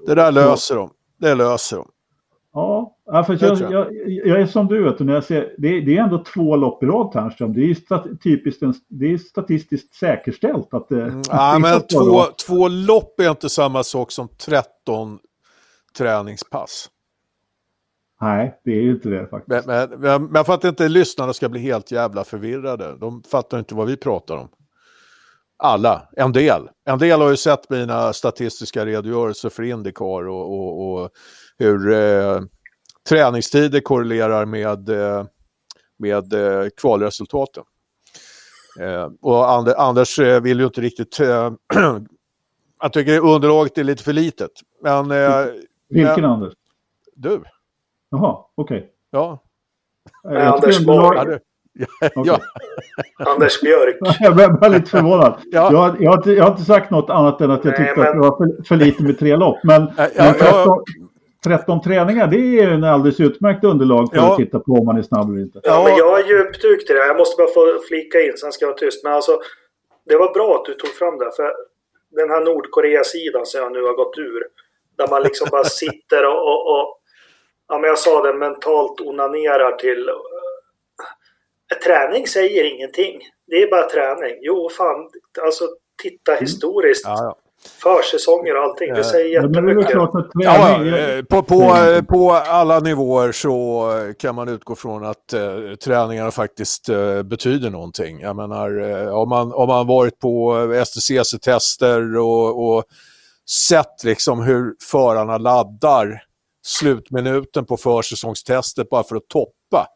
det 0.06 0.16
där 0.16 0.32
löser 0.32 0.76
de. 0.76 0.90
Det 1.18 1.36
löser 1.36 1.78
de. 1.78 1.88
Ja, 3.05 3.24
för 3.24 3.38
jag, 3.41 3.57
jag, 3.60 3.72
jag, 3.72 4.10
jag, 4.26 4.41
är 4.41 4.45
som 4.45 4.68
du, 4.68 4.84
vet, 4.84 4.99
när 4.99 5.14
jag 5.14 5.24
ser, 5.24 5.55
det, 5.57 5.82
det 5.82 5.97
är 5.97 6.03
ändå 6.03 6.24
två 6.24 6.55
lopp 6.55 6.84
i 6.84 6.86
rad 6.86 7.12
Ternström. 7.12 7.53
Det 7.53 7.62
är, 7.62 7.76
stat, 7.76 8.05
typiskt, 8.24 8.62
det 8.88 9.14
är 9.14 9.18
statistiskt 9.18 9.93
säkerställt 9.93 10.74
att 10.74 10.89
det... 10.89 11.03
Mm, 11.03 11.22
ja, 11.30 11.60
men 11.60 11.82
två, 11.82 12.24
två 12.47 12.68
lopp 12.68 13.20
är 13.20 13.30
inte 13.30 13.49
samma 13.49 13.84
sak 13.84 14.12
som 14.12 14.28
13 14.28 15.20
träningspass. 15.97 16.89
Nej, 18.22 18.60
det 18.64 18.72
är 18.72 18.82
ju 18.82 18.91
inte 18.91 19.10
det 19.10 19.28
faktiskt. 19.28 19.68
Men, 19.68 19.89
men, 19.89 20.26
men 20.26 20.45
för 20.45 20.53
att 20.53 20.64
inte 20.64 20.89
lyssnarna 20.89 21.34
ska 21.34 21.49
bli 21.49 21.60
helt 21.60 21.91
jävla 21.91 22.24
förvirrade. 22.24 22.95
De 22.97 23.24
fattar 23.24 23.60
inte 23.60 23.76
vad 23.76 23.88
vi 23.88 23.97
pratar 23.97 24.38
om. 24.38 24.49
Alla, 25.57 26.07
en 26.12 26.32
del. 26.32 26.70
En 26.86 26.99
del 26.99 27.22
har 27.22 27.30
ju 27.30 27.38
sett 27.38 27.70
mina 27.70 28.14
statistiska 28.14 28.86
redogörelser 28.86 29.49
för 29.49 29.64
Indycar 29.64 30.28
och, 30.28 30.53
och, 30.53 31.01
och 31.01 31.10
hur 31.60 31.91
eh, 31.91 32.41
träningstider 33.10 33.80
korrelerar 33.80 34.45
med, 34.45 34.89
eh, 34.89 35.26
med 35.97 36.34
eh, 36.34 36.68
kvalresultaten. 36.82 37.64
Eh, 38.80 39.10
och 39.22 39.51
And 39.51 39.70
Anders 39.70 40.20
eh, 40.20 40.41
vill 40.41 40.60
ju 40.60 40.66
inte 40.66 40.82
riktigt... 40.82 41.20
Eh, 41.20 41.51
jag 42.82 42.93
tycker 42.93 43.20
underlaget 43.20 43.78
är 43.78 43.84
lite 43.84 44.03
för 44.03 44.14
litet. 44.14 44.51
Men, 44.82 45.12
eh, 45.12 45.45
Vilken 45.89 46.22
men, 46.22 46.26
Anders? 46.26 46.53
Du. 47.16 47.43
Jaha, 48.10 48.45
okej. 48.55 48.78
Okay. 48.78 48.89
Ja. 49.12 49.43
Anders 50.24 50.86
Borg. 50.86 51.39
Ja, 51.74 52.10
ja. 52.26 52.39
Anders 53.26 53.62
Björk. 53.62 53.97
Jag 54.20 54.36
blev 54.36 54.72
lite 54.72 54.89
förvånad. 54.89 55.34
Ja. 55.51 55.72
Jag, 55.72 56.01
jag, 56.01 56.12
har 56.12 56.18
inte, 56.18 56.32
jag 56.32 56.43
har 56.43 56.51
inte 56.51 56.64
sagt 56.64 56.91
något 56.91 57.10
annat 57.10 57.41
än 57.41 57.51
att 57.51 57.66
jag 57.66 57.72
Nej, 57.72 57.88
tyckte 57.88 57.99
men... 57.99 58.07
att 58.07 58.14
det 58.14 58.20
var 58.20 58.38
för, 58.38 58.64
för 58.64 58.76
lite 58.76 59.03
med 59.03 59.20
tre 59.20 59.36
lopp. 59.36 59.57
Men, 59.64 59.91
ja, 59.97 60.07
men 60.16 60.34
13, 60.34 60.84
13 61.44 61.82
träningar, 61.82 62.28
det 62.28 62.60
är 62.60 62.68
en 62.68 62.84
alldeles 62.84 63.20
utmärkt 63.20 63.64
underlag 63.64 64.10
för 64.10 64.18
ja. 64.18 64.32
att 64.32 64.38
titta 64.38 64.60
på 64.60 64.72
om 64.72 64.86
man 64.86 64.98
är 64.98 65.02
snabb 65.02 65.30
eller 65.30 65.42
inte. 65.42 65.60
Ja, 65.64 65.84
men 65.84 65.96
jag 65.96 66.20
är 66.20 66.28
djupdykt 66.28 66.90
i 66.90 66.94
det. 66.94 67.08
Jag 67.08 67.18
måste 67.18 67.38
bara 67.38 67.48
få 67.48 67.80
flika 67.88 68.22
in, 68.22 68.38
sen 68.38 68.52
ska 68.52 68.66
jag 68.66 68.70
vara 68.70 68.78
tyst. 68.78 69.04
Men 69.04 69.14
alltså, 69.14 69.40
det 70.06 70.18
var 70.18 70.34
bra 70.34 70.56
att 70.56 70.66
du 70.66 70.74
tog 70.74 70.90
fram 70.90 71.18
det. 71.18 71.32
För 71.36 71.54
den 72.12 72.30
här 72.30 72.42
Nordkorea-sidan 72.42 73.46
som 73.46 73.62
jag 73.62 73.72
nu 73.72 73.84
har 73.84 73.94
gått 73.94 74.18
ur. 74.18 74.48
Där 74.98 75.08
man 75.08 75.24
liksom 75.24 75.48
bara 75.52 75.64
sitter 75.82 76.26
och, 76.26 76.44
och, 76.44 76.80
och 76.80 77.00
ja, 77.68 77.80
men 77.80 77.88
jag 77.88 78.00
sa 78.00 78.24
det, 78.24 78.34
mentalt 78.34 79.02
onanerar 79.02 79.72
till... 79.72 80.10
Uh, 80.10 80.16
träning 81.86 82.28
säger 82.28 82.64
ingenting. 82.64 83.22
Det 83.48 83.64
är 83.64 83.70
bara 83.70 83.90
träning. 83.90 84.38
Jo, 84.42 84.70
fan, 84.70 85.10
alltså 85.42 85.68
titta 86.02 86.32
mm. 86.32 86.42
historiskt. 86.42 87.06
Mm. 87.06 87.18
Ja, 87.18 87.24
ja 87.24 87.49
försäsonger 87.84 88.57
och 88.57 88.64
allting. 88.64 88.93
Det 88.93 89.03
säger 89.03 89.41
jättemycket. 89.41 89.91
Ja, 90.34 90.86
eh, 90.97 91.24
på, 91.24 91.43
på, 91.43 91.62
eh, 91.62 92.01
på 92.01 92.32
alla 92.32 92.80
nivåer 92.80 93.32
så 93.32 93.89
kan 94.20 94.36
man 94.36 94.49
utgå 94.49 94.76
från 94.76 95.05
att 95.05 95.34
uh, 95.34 95.76
träningarna 95.76 96.32
faktiskt 96.32 96.89
uh, 96.89 97.24
betyder 97.24 97.70
någonting. 97.70 98.20
Jag 98.20 98.36
menar, 98.36 98.80
uh, 98.80 99.14
om, 99.14 99.30
man, 99.30 99.53
om 99.53 99.68
man 99.68 99.88
varit 99.88 100.20
på 100.20 100.53
STCC-tester 100.86 102.18
och, 102.18 102.70
och 102.70 102.84
sett 103.70 104.03
liksom 104.03 104.41
hur 104.41 104.76
förarna 104.91 105.38
laddar 105.38 106.24
slutminuten 106.66 107.66
på 107.66 107.78
försäsongstestet 107.78 108.89
bara 108.89 109.03
för 109.03 109.16
att 109.16 109.28
toppa 109.28 109.88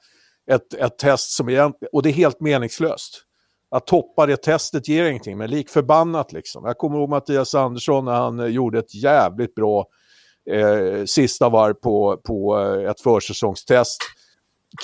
ett, 0.51 0.73
ett 0.73 0.97
test 0.97 1.31
som 1.31 1.49
egentligen, 1.49 1.89
och 1.93 2.03
det 2.03 2.09
är 2.09 2.13
helt 2.13 2.39
meningslöst 2.39 3.23
att 3.73 3.87
toppa 3.87 4.25
det 4.25 4.37
testet 4.37 4.87
ger 4.87 5.05
ingenting, 5.05 5.37
men 5.37 5.49
lik 5.49 5.69
förbannat 5.69 6.31
liksom. 6.31 6.65
Jag 6.65 6.77
kommer 6.77 6.97
ihåg 6.97 7.09
Mattias 7.09 7.55
Andersson 7.55 8.05
när 8.05 8.13
han 8.13 8.39
eh, 8.39 8.45
gjorde 8.45 8.79
ett 8.79 8.95
jävligt 8.95 9.55
bra 9.55 9.85
eh, 10.51 11.05
sista 11.05 11.49
varv 11.49 11.73
på, 11.73 12.17
på 12.23 12.59
eh, 12.59 12.89
ett 12.91 13.01
försäsongstest. 13.01 13.97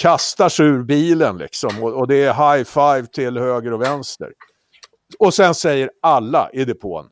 Kastar 0.02 0.50
sig 0.50 0.66
ur 0.66 0.84
bilen 0.84 1.38
liksom 1.38 1.84
och, 1.84 1.94
och, 1.94 2.08
det 2.08 2.24
är 2.24 2.34
high 2.34 2.64
five 2.64 3.08
till 3.08 3.38
höger 3.38 3.74
och 3.74 3.82
vänster. 3.82 4.32
Och 5.20 5.34
sen 5.34 5.56
säger 5.56 5.92
alla 6.02 6.50
i 6.54 6.66
depån, 6.66 7.06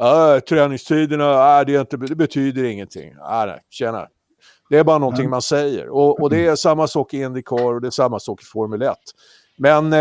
äh, 0.00 0.38
träningstiderna, 0.38 1.58
äh, 1.60 1.66
det, 1.66 1.80
inte, 1.80 1.96
det 1.96 2.16
betyder 2.16 2.64
ingenting. 2.64 3.10
Äh, 3.10 3.46
nej, 3.46 3.60
tjena. 3.70 4.08
Det 4.70 4.78
är 4.78 4.84
bara 4.84 4.98
någonting 4.98 5.24
mm. 5.24 5.30
man 5.30 5.42
säger. 5.42 5.88
Och, 5.88 6.20
och, 6.20 6.30
det 6.30 6.46
är 6.46 6.56
samma 6.56 6.86
sak 6.88 7.14
i 7.14 7.22
Indycar 7.22 7.74
och 7.74 7.80
det 7.80 7.86
är 7.88 7.90
samma 7.90 8.20
sak 8.20 8.42
i 8.42 8.44
Formel 8.44 8.82
1. 8.82 8.96
Men 9.60 9.92
eh, 9.92 10.00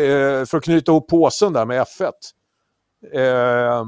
eh, 0.00 0.44
för 0.46 0.56
att 0.56 0.64
knyta 0.64 0.92
ihop 0.92 1.08
påsen 1.08 1.52
där 1.52 1.64
med 1.64 1.82
F1. 1.82 2.10
Eh, 3.12 3.84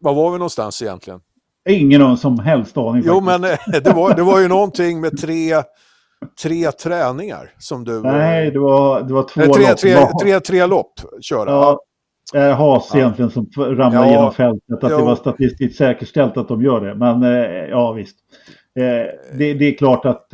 var 0.00 0.14
var 0.14 0.30
vi 0.30 0.38
någonstans 0.38 0.82
egentligen? 0.82 1.20
Ingen 1.68 2.16
som 2.16 2.38
helst 2.38 2.76
aning. 2.76 3.02
Jo, 3.06 3.20
men 3.20 3.40
det 3.82 3.92
var, 3.94 4.14
det 4.14 4.22
var 4.22 4.40
ju 4.40 4.48
någonting 4.48 5.00
med 5.00 5.20
tre, 5.20 5.62
tre 6.42 6.72
träningar 6.72 7.50
som 7.58 7.84
du... 7.84 8.02
Nej, 8.02 8.50
det 8.50 8.58
var, 8.58 9.02
det 9.02 9.14
var 9.14 9.22
två 9.22 9.40
tre, 9.40 9.66
lopp. 9.68 9.78
Tre, 9.78 9.96
tre, 10.22 10.40
tre 10.40 10.66
lopp 10.66 11.00
köra. 11.20 11.50
Ja. 11.50 11.78
Haas 12.54 12.90
ja. 12.92 12.98
egentligen 12.98 13.30
som 13.30 13.46
ramlar 13.56 14.06
ja. 14.06 14.10
genom 14.10 14.32
fältet. 14.32 14.84
Att 14.84 14.90
jo. 14.90 14.98
det 14.98 15.04
var 15.04 15.16
statistiskt 15.16 15.78
säkerställt 15.78 16.36
att 16.36 16.48
de 16.48 16.62
gör 16.62 16.80
det. 16.80 16.94
Men 16.94 17.22
ja, 17.70 17.92
visst. 17.92 18.16
Det, 18.74 19.54
det, 19.54 19.64
är 19.68 19.78
klart 19.78 20.04
att 20.04 20.26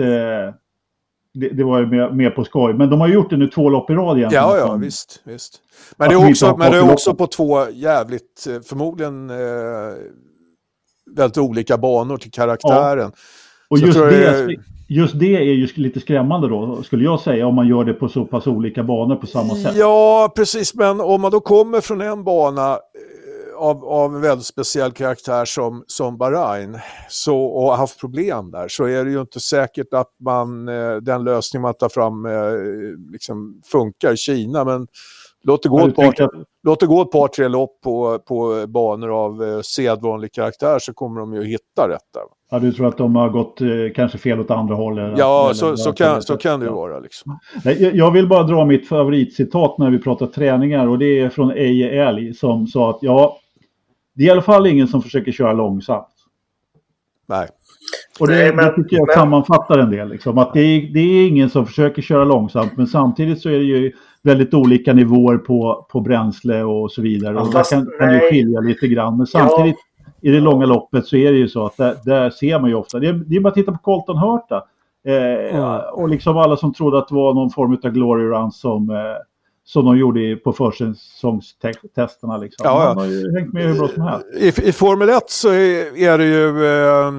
det, 1.40 1.48
det, 1.48 1.64
var 1.64 1.78
ju 1.78 1.86
mer, 1.86 2.10
mer, 2.10 2.30
på 2.30 2.44
skoj. 2.44 2.74
Men 2.74 2.90
de 2.90 3.00
har 3.00 3.08
gjort 3.08 3.30
det 3.30 3.36
nu 3.36 3.48
två 3.48 3.68
lopp 3.68 3.90
i 3.90 3.92
rad 3.92 4.18
egentligen. 4.18 4.44
Ja, 4.44 4.58
ja, 4.58 4.74
visst. 4.74 5.22
visst. 5.24 5.60
Men 5.96 6.08
det 6.08 6.14
är 6.14 6.30
också, 6.30 6.56
men 6.56 6.72
det 6.72 6.78
är 6.78 6.92
också 6.92 7.14
på 7.14 7.26
två 7.26 7.70
jävligt, 7.70 8.46
eh, 8.48 8.60
förmodligen 8.68 9.30
eh, 9.30 9.36
väldigt 11.16 11.38
olika 11.38 11.78
banor 11.78 12.16
till 12.16 12.30
karaktären. 12.30 13.10
Ja. 13.14 13.20
Och 13.68 13.78
just 13.78 13.98
det, 13.98 14.56
just 14.88 15.18
det 15.18 15.36
är 15.36 15.42
ju 15.42 15.68
lite 15.74 16.00
skrämmande 16.00 16.48
då, 16.48 16.82
skulle 16.82 17.04
jag 17.04 17.20
säga, 17.20 17.46
om 17.46 17.54
man 17.54 17.68
gör 17.68 17.84
det 17.84 17.92
på 17.92 18.08
så 18.08 18.24
pass 18.24 18.46
olika 18.46 18.82
banor 18.82 19.16
på 19.16 19.26
samma 19.26 19.54
sätt. 19.54 19.76
Ja, 19.76 20.32
precis, 20.36 20.74
men 20.74 21.00
om 21.00 21.20
man 21.20 21.30
då 21.30 21.40
kommer 21.40 21.80
från 21.80 22.00
en 22.00 22.24
bana 22.24 22.78
av, 23.58 23.84
av 23.84 24.14
en 24.14 24.20
väldigt 24.20 24.46
speciell 24.46 24.92
karaktär 24.92 25.44
som, 25.44 25.84
som 25.86 26.18
Bahrain 26.18 26.78
så, 27.08 27.38
och 27.38 27.72
haft 27.72 28.00
problem 28.00 28.50
där 28.50 28.68
så 28.68 28.84
är 28.84 29.04
det 29.04 29.10
ju 29.10 29.20
inte 29.20 29.40
säkert 29.40 29.94
att 29.94 30.10
man, 30.20 30.68
eh, 30.68 30.96
den 30.96 31.24
lösning 31.24 31.62
man 31.62 31.74
tar 31.74 31.88
fram 31.88 32.26
eh, 32.26 33.12
liksom 33.12 33.62
funkar 33.72 34.12
i 34.12 34.16
Kina. 34.16 34.64
Men 34.64 34.86
låt 35.44 35.62
det 35.62 35.68
gå, 35.68 35.86
ett 35.86 35.96
par, 35.96 36.22
att... 36.22 36.30
låt 36.62 36.80
det 36.80 36.86
gå 36.86 37.02
ett 37.02 37.10
par, 37.10 37.28
tre 37.28 37.48
lopp 37.48 37.80
på, 37.84 38.18
på 38.18 38.64
banor 38.68 39.24
av 39.24 39.62
sedvanlig 39.62 40.32
karaktär 40.32 40.78
så 40.78 40.94
kommer 40.94 41.20
de 41.20 41.34
ju 41.34 41.44
hitta 41.44 41.88
rätt 41.88 42.12
där. 42.14 42.22
Ja, 42.50 42.58
du 42.58 42.72
tror 42.72 42.86
att 42.86 42.98
de 42.98 43.16
har 43.16 43.28
gått 43.28 43.60
eh, 43.60 43.68
kanske 43.94 44.18
fel 44.18 44.40
åt 44.40 44.50
andra 44.50 44.74
hållet? 44.74 45.14
Ja, 45.18 45.44
eller, 45.44 45.54
så, 45.54 45.76
så, 45.76 45.92
kan, 45.92 46.22
så 46.22 46.36
kan 46.36 46.60
det 46.60 46.66
ju 46.66 46.72
vara. 46.72 46.98
Liksom. 46.98 47.38
Jag 47.92 48.10
vill 48.10 48.28
bara 48.28 48.42
dra 48.42 48.64
mitt 48.64 48.88
favoritcitat 48.88 49.78
när 49.78 49.90
vi 49.90 49.98
pratar 49.98 50.26
träningar 50.26 50.88
och 50.88 50.98
det 50.98 51.20
är 51.20 51.28
från 51.28 51.50
Eje 51.50 52.08
Älg 52.08 52.34
som 52.34 52.66
sa 52.66 52.90
att 52.90 52.98
ja, 53.00 53.38
det 54.18 54.24
är 54.24 54.26
i 54.26 54.30
alla 54.30 54.42
fall 54.42 54.66
ingen 54.66 54.88
som 54.88 55.02
försöker 55.02 55.32
köra 55.32 55.52
långsamt. 55.52 56.06
Nej. 57.26 57.48
Och 58.20 58.28
det, 58.28 58.34
Nej, 58.34 58.54
men, 58.54 58.64
det 58.64 58.74
tycker 58.74 58.96
jag 58.96 59.06
men... 59.06 59.14
sammanfattar 59.14 59.78
en 59.78 59.90
del. 59.90 60.08
Liksom, 60.08 60.38
att 60.38 60.52
det 60.52 60.60
är, 60.60 60.92
det 60.94 61.00
är 61.00 61.28
ingen 61.28 61.50
som 61.50 61.66
försöker 61.66 62.02
köra 62.02 62.24
långsamt 62.24 62.76
men 62.76 62.86
samtidigt 62.86 63.40
så 63.40 63.48
är 63.48 63.58
det 63.58 63.64
ju 63.64 63.92
väldigt 64.22 64.54
olika 64.54 64.92
nivåer 64.92 65.38
på, 65.38 65.86
på 65.90 66.00
bränsle 66.00 66.62
och 66.62 66.92
så 66.92 67.02
vidare. 67.02 67.34
Ja, 67.34 67.40
och 67.40 67.52
fast, 67.52 67.70
kan, 67.70 67.90
kan 67.98 68.14
ju 68.14 68.20
skilja 68.20 68.60
lite 68.60 68.88
grann. 68.88 69.16
Men 69.16 69.26
samtidigt 69.26 69.76
ja 69.76 70.04
i 70.20 70.30
det 70.30 70.40
långa 70.40 70.66
loppet 70.66 71.06
så 71.06 71.16
är 71.16 71.32
det 71.32 71.38
ju 71.38 71.48
så 71.48 71.66
att 71.66 71.76
där, 71.76 71.96
där 72.04 72.30
ser 72.30 72.60
man 72.60 72.70
ju 72.70 72.76
ofta, 72.76 72.98
det 72.98 73.08
är, 73.08 73.12
det 73.12 73.36
är 73.36 73.40
bara 73.40 73.48
att 73.48 73.54
titta 73.54 73.72
på 73.72 73.78
Colton 73.78 74.18
Hurta. 74.18 74.64
Eh, 75.06 75.56
mm. 75.56 75.80
Och 75.92 76.08
liksom 76.08 76.36
alla 76.36 76.56
som 76.56 76.74
trodde 76.74 76.98
att 76.98 77.08
det 77.08 77.14
var 77.14 77.34
någon 77.34 77.50
form 77.50 77.78
av 77.84 77.90
glory 77.90 78.24
run 78.24 78.52
som, 78.52 78.90
eh, 78.90 78.96
som 79.68 79.84
de 79.84 79.98
gjorde 79.98 80.36
på 80.36 80.52
försäsongstesterna. 80.52 82.36
Liksom. 82.36 82.64
Ja, 82.66 82.84
ja. 82.84 82.94
Man 82.94 82.98
har 82.98 83.06
ju 83.06 83.38
hängt 83.38 83.52
med 83.52 83.64
hur 83.64 83.78
bra 83.78 83.88
som 83.88 84.02
helst. 84.02 84.26
I, 84.34 84.68
I 84.68 84.72
Formel 84.72 85.08
1 85.08 85.30
så 85.30 85.48
är, 85.48 86.18
det 86.18 86.24
ju 86.24 86.46
eh, 86.66 87.10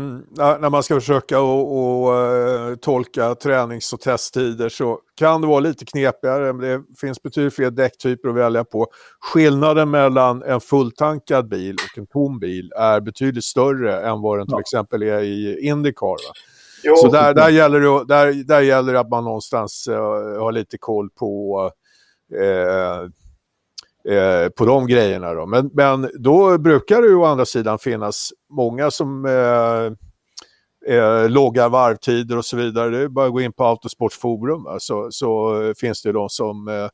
när 0.59 0.69
man 0.69 0.83
ska 0.83 0.95
försöka 0.95 1.39
och, 1.39 1.77
och 1.77 2.13
uh, 2.13 2.75
tolka 2.75 3.35
tränings 3.35 3.93
och 3.93 3.99
testtider 3.99 4.69
så 4.69 4.99
kan 5.15 5.41
det 5.41 5.47
vara 5.47 5.59
lite 5.59 5.85
knepigare. 5.85 6.53
Det 6.53 6.83
finns 7.01 7.21
betydligt 7.23 7.55
fler 7.55 7.71
däcktyper 7.71 8.29
att 8.29 8.35
välja 8.35 8.63
på. 8.63 8.87
Skillnaden 9.19 9.89
mellan 9.89 10.43
en 10.43 10.59
fulltankad 10.61 11.49
bil 11.49 11.75
och 11.75 11.97
en 11.97 12.07
tom 12.07 12.39
bil 12.39 12.71
är 12.75 13.01
betydligt 13.01 13.45
större 13.45 14.01
än 14.01 14.21
vad 14.21 14.37
den 14.37 14.47
till 14.47 14.53
ja. 14.53 14.59
exempel 14.59 15.03
är 15.03 15.21
i 15.21 15.67
Indycar. 15.67 16.15
Jo, 16.83 16.95
så 16.95 17.07
där, 17.07 17.33
där, 17.33 17.49
gäller 17.49 17.79
det, 17.79 18.05
där, 18.05 18.43
där 18.43 18.61
gäller 18.61 18.93
det 18.93 18.99
att 18.99 19.09
man 19.09 19.23
någonstans 19.23 19.87
uh, 19.89 19.95
har 20.39 20.51
lite 20.51 20.77
koll 20.77 21.09
på 21.09 21.61
uh, 21.65 21.78
Eh, 22.38 23.01
eh, 24.13 24.49
på 24.49 24.65
de 24.65 24.88
grejerna. 24.88 25.34
Då. 25.34 25.45
Men, 25.45 25.69
men 25.73 26.09
då 26.19 26.57
brukar 26.57 27.01
det 27.01 27.07
ju 27.07 27.15
å 27.15 27.25
andra 27.25 27.45
sidan 27.45 27.80
finnas 27.80 28.34
många 28.49 28.91
som 28.91 29.25
eh, 29.25 29.91
eh, 30.95 31.30
loggar 31.30 31.69
varvtider 31.69 32.38
och 32.38 32.45
så 32.45 32.57
vidare. 32.57 32.89
Det 32.89 32.97
är 32.97 33.07
bara 33.07 33.25
att 33.25 33.32
gå 33.32 33.41
in 33.41 33.53
på 33.53 33.63
Autosports 33.63 34.19
forum 34.19 34.80
så, 34.80 35.07
så 35.11 35.73
finns 35.77 36.01
det 36.01 36.11
de 36.11 36.30
som 36.30 36.67
eh, 36.67 36.89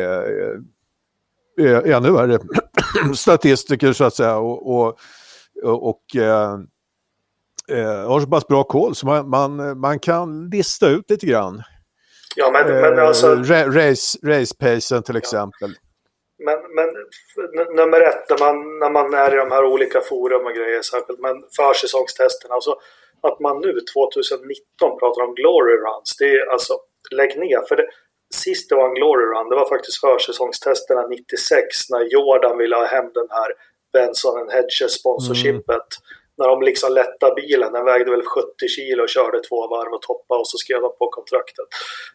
eh, 0.00 0.04
eh 0.04 0.60
är 1.56 1.86
eh, 1.86 1.96
ännu 1.96 2.10
värre 2.10 2.38
statistiker 3.14 3.92
så 3.92 4.04
att 4.04 4.14
säga 4.14 4.36
och, 4.36 4.76
och, 4.76 4.98
och 5.62 6.16
eh, 6.16 6.58
har 8.08 8.20
så 8.20 8.26
pass 8.26 8.46
bra 8.48 8.64
koll 8.64 8.94
så 8.94 9.06
man, 9.06 9.28
man, 9.28 9.78
man 9.80 9.98
kan 9.98 10.50
lista 10.50 10.88
ut 10.88 11.10
lite 11.10 11.26
grann. 11.26 11.62
Ja, 12.40 12.50
men, 12.50 12.80
men 12.80 12.98
alltså... 12.98 13.26
Race, 13.80 14.18
race 14.22 15.02
till 15.02 15.16
exempel. 15.16 15.70
Men, 16.44 16.58
men 16.76 16.88
nummer 17.76 18.00
ett, 18.00 18.30
när 18.30 18.38
man, 18.38 18.78
när 18.78 18.90
man 18.90 19.14
är 19.14 19.34
i 19.34 19.36
de 19.36 19.50
här 19.50 19.64
olika 19.64 20.00
forum 20.00 20.46
och 20.46 20.54
grejer, 20.54 20.82
särskilt 20.82 21.20
men 21.20 21.36
försäsongstesterna, 21.56 22.54
alltså, 22.54 22.74
att 23.20 23.40
man 23.40 23.60
nu 23.60 23.72
2019 23.94 24.98
pratar 25.00 25.22
om 25.22 25.34
glory 25.34 25.74
runs, 25.86 26.16
det 26.18 26.24
är 26.24 26.46
alltså, 26.52 26.74
lägg 27.10 27.38
ner. 27.38 27.62
För 27.68 27.76
det, 27.76 27.86
sist 28.34 28.68
det 28.68 28.74
var 28.74 28.88
en 28.88 28.94
glory 28.94 29.24
run, 29.24 29.48
det 29.50 29.56
var 29.56 29.68
faktiskt 29.68 30.00
försäsongstesterna 30.00 31.06
96 31.06 31.90
när 31.90 32.04
Jordan 32.14 32.58
ville 32.58 32.76
ha 32.76 32.86
hem 32.86 33.10
den 33.14 33.30
här 33.30 33.50
Benson 33.92 34.48
Hedges 34.48 34.92
sponsorshipet. 34.92 35.68
Mm 35.68 36.19
när 36.40 36.48
de 36.52 36.62
liksom 36.62 36.90
lättade 37.00 37.34
bilen, 37.42 37.72
den 37.72 37.84
vägde 37.84 38.10
väl 38.10 38.24
70 38.24 38.68
kilo 38.76 39.02
och 39.02 39.14
körde 39.16 39.38
två 39.48 39.58
varv 39.74 39.92
och 39.96 40.02
toppade 40.02 40.40
och 40.40 40.50
så 40.52 40.58
skrev 40.62 40.80
de 40.86 40.90
på 41.00 41.06
kontraktet. 41.18 41.66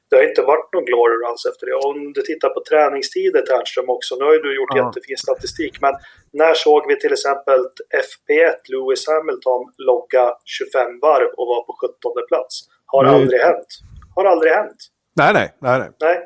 Det 0.09 0.15
har 0.15 0.23
inte 0.30 0.41
varit 0.51 0.69
någon 0.73 0.86
glory 0.89 1.15
runs 1.23 1.43
efter 1.51 1.65
det. 1.67 1.76
Om 1.89 1.97
du 2.17 2.21
tittar 2.21 2.49
på 2.55 2.61
träningstider 2.69 3.41
Ternström 3.41 3.89
också, 3.97 4.11
nu 4.15 4.23
har 4.26 4.34
ju 4.34 4.41
du 4.47 4.51
gjort 4.59 4.76
ja. 4.76 4.82
jättefin 4.82 5.17
statistik, 5.28 5.73
men 5.86 5.93
när 6.41 6.53
såg 6.53 6.82
vi 6.89 6.95
till 6.99 7.13
exempel 7.17 7.59
FP1 8.07 8.57
Lewis 8.71 9.03
Hamilton 9.11 9.61
logga 9.89 10.26
25 10.45 10.99
varv 11.07 11.30
och 11.38 11.47
vara 11.51 11.63
på 11.69 11.73
17 11.82 12.28
plats? 12.32 12.53
Har 12.93 13.03
nej. 13.03 13.15
aldrig 13.15 13.39
hänt. 13.49 13.71
Har 14.15 14.26
aldrig 14.26 14.51
hänt. 14.53 14.80
Nej, 15.21 15.32
nej. 15.34 15.47
nej, 15.65 15.80
nej. 15.80 15.89
nej. 16.05 16.17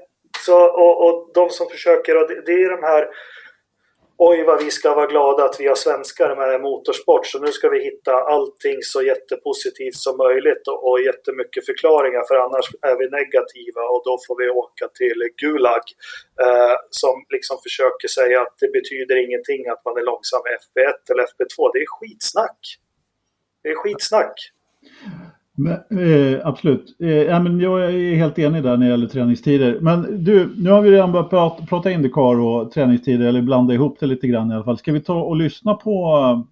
Så, 0.46 0.58
och, 0.84 0.96
och 1.06 1.32
de 1.34 1.50
som 1.50 1.68
försöker, 1.70 2.14
och 2.20 2.28
det, 2.30 2.42
det 2.46 2.52
är 2.64 2.70
de 2.78 2.84
här 2.92 3.04
oj 4.22 4.44
vad 4.44 4.64
vi 4.64 4.72
ska 4.72 4.96
vara 4.96 5.06
glada 5.06 5.44
att 5.46 5.60
vi 5.60 5.68
har 5.68 5.76
svenskar 5.76 6.36
med 6.36 6.62
motorsport 6.62 7.26
så 7.26 7.40
nu 7.40 7.52
ska 7.52 7.70
vi 7.70 7.84
hitta 7.84 8.14
allting 8.14 8.78
så 8.82 9.02
jättepositivt 9.02 9.96
som 9.96 10.18
möjligt 10.18 10.68
och, 10.68 10.90
och 10.90 11.02
jättemycket 11.02 11.66
förklaringar 11.66 12.24
för 12.28 12.36
annars 12.36 12.66
är 12.82 12.96
vi 13.00 13.06
negativa 13.20 13.82
och 13.94 14.02
då 14.06 14.18
får 14.28 14.36
vi 14.42 14.50
åka 14.50 14.88
till 14.88 15.20
Gulag 15.42 15.84
eh, 16.44 16.76
som 16.90 17.16
liksom 17.30 17.58
försöker 17.64 18.08
säga 18.08 18.42
att 18.42 18.56
det 18.62 18.72
betyder 18.78 19.16
ingenting 19.26 19.62
att 19.68 19.86
man 19.86 19.98
är 19.98 20.06
långsam 20.12 20.42
i 20.50 20.52
FB1 20.66 21.12
eller 21.12 21.24
FB2. 21.24 21.56
Det 21.74 21.80
är 21.80 21.90
skitsnack. 21.98 22.60
Det 23.64 23.70
är 23.70 23.76
skitsnack. 23.76 24.38
Men, 25.60 25.74
eh, 25.74 26.48
absolut. 26.48 26.96
Eh, 27.00 27.44
men 27.44 27.60
jag 27.60 27.86
är 27.86 28.16
helt 28.16 28.40
enig 28.40 28.64
där 28.64 28.78
när 28.78 28.86
det 28.86 28.92
gäller 28.92 29.08
träningstider. 29.08 29.80
Men 29.82 30.24
du, 30.24 30.50
nu 30.58 30.70
har 30.70 30.82
vi 30.82 30.92
redan 30.92 31.12
börjat 31.12 31.30
prata, 31.30 31.66
prata 31.66 31.92
Indycar 31.92 32.40
och 32.40 32.72
träningstider, 32.72 33.26
eller 33.26 33.42
blanda 33.42 33.74
ihop 33.74 33.98
det 34.00 34.06
lite 34.06 34.28
grann 34.28 34.52
i 34.52 34.56
alla 34.56 34.64
fall. 34.64 34.78
Ska 34.78 34.92
vi 34.92 35.02
ta 35.02 35.22
och 35.22 35.36
lyssna 35.36 35.74
på 35.74 36.46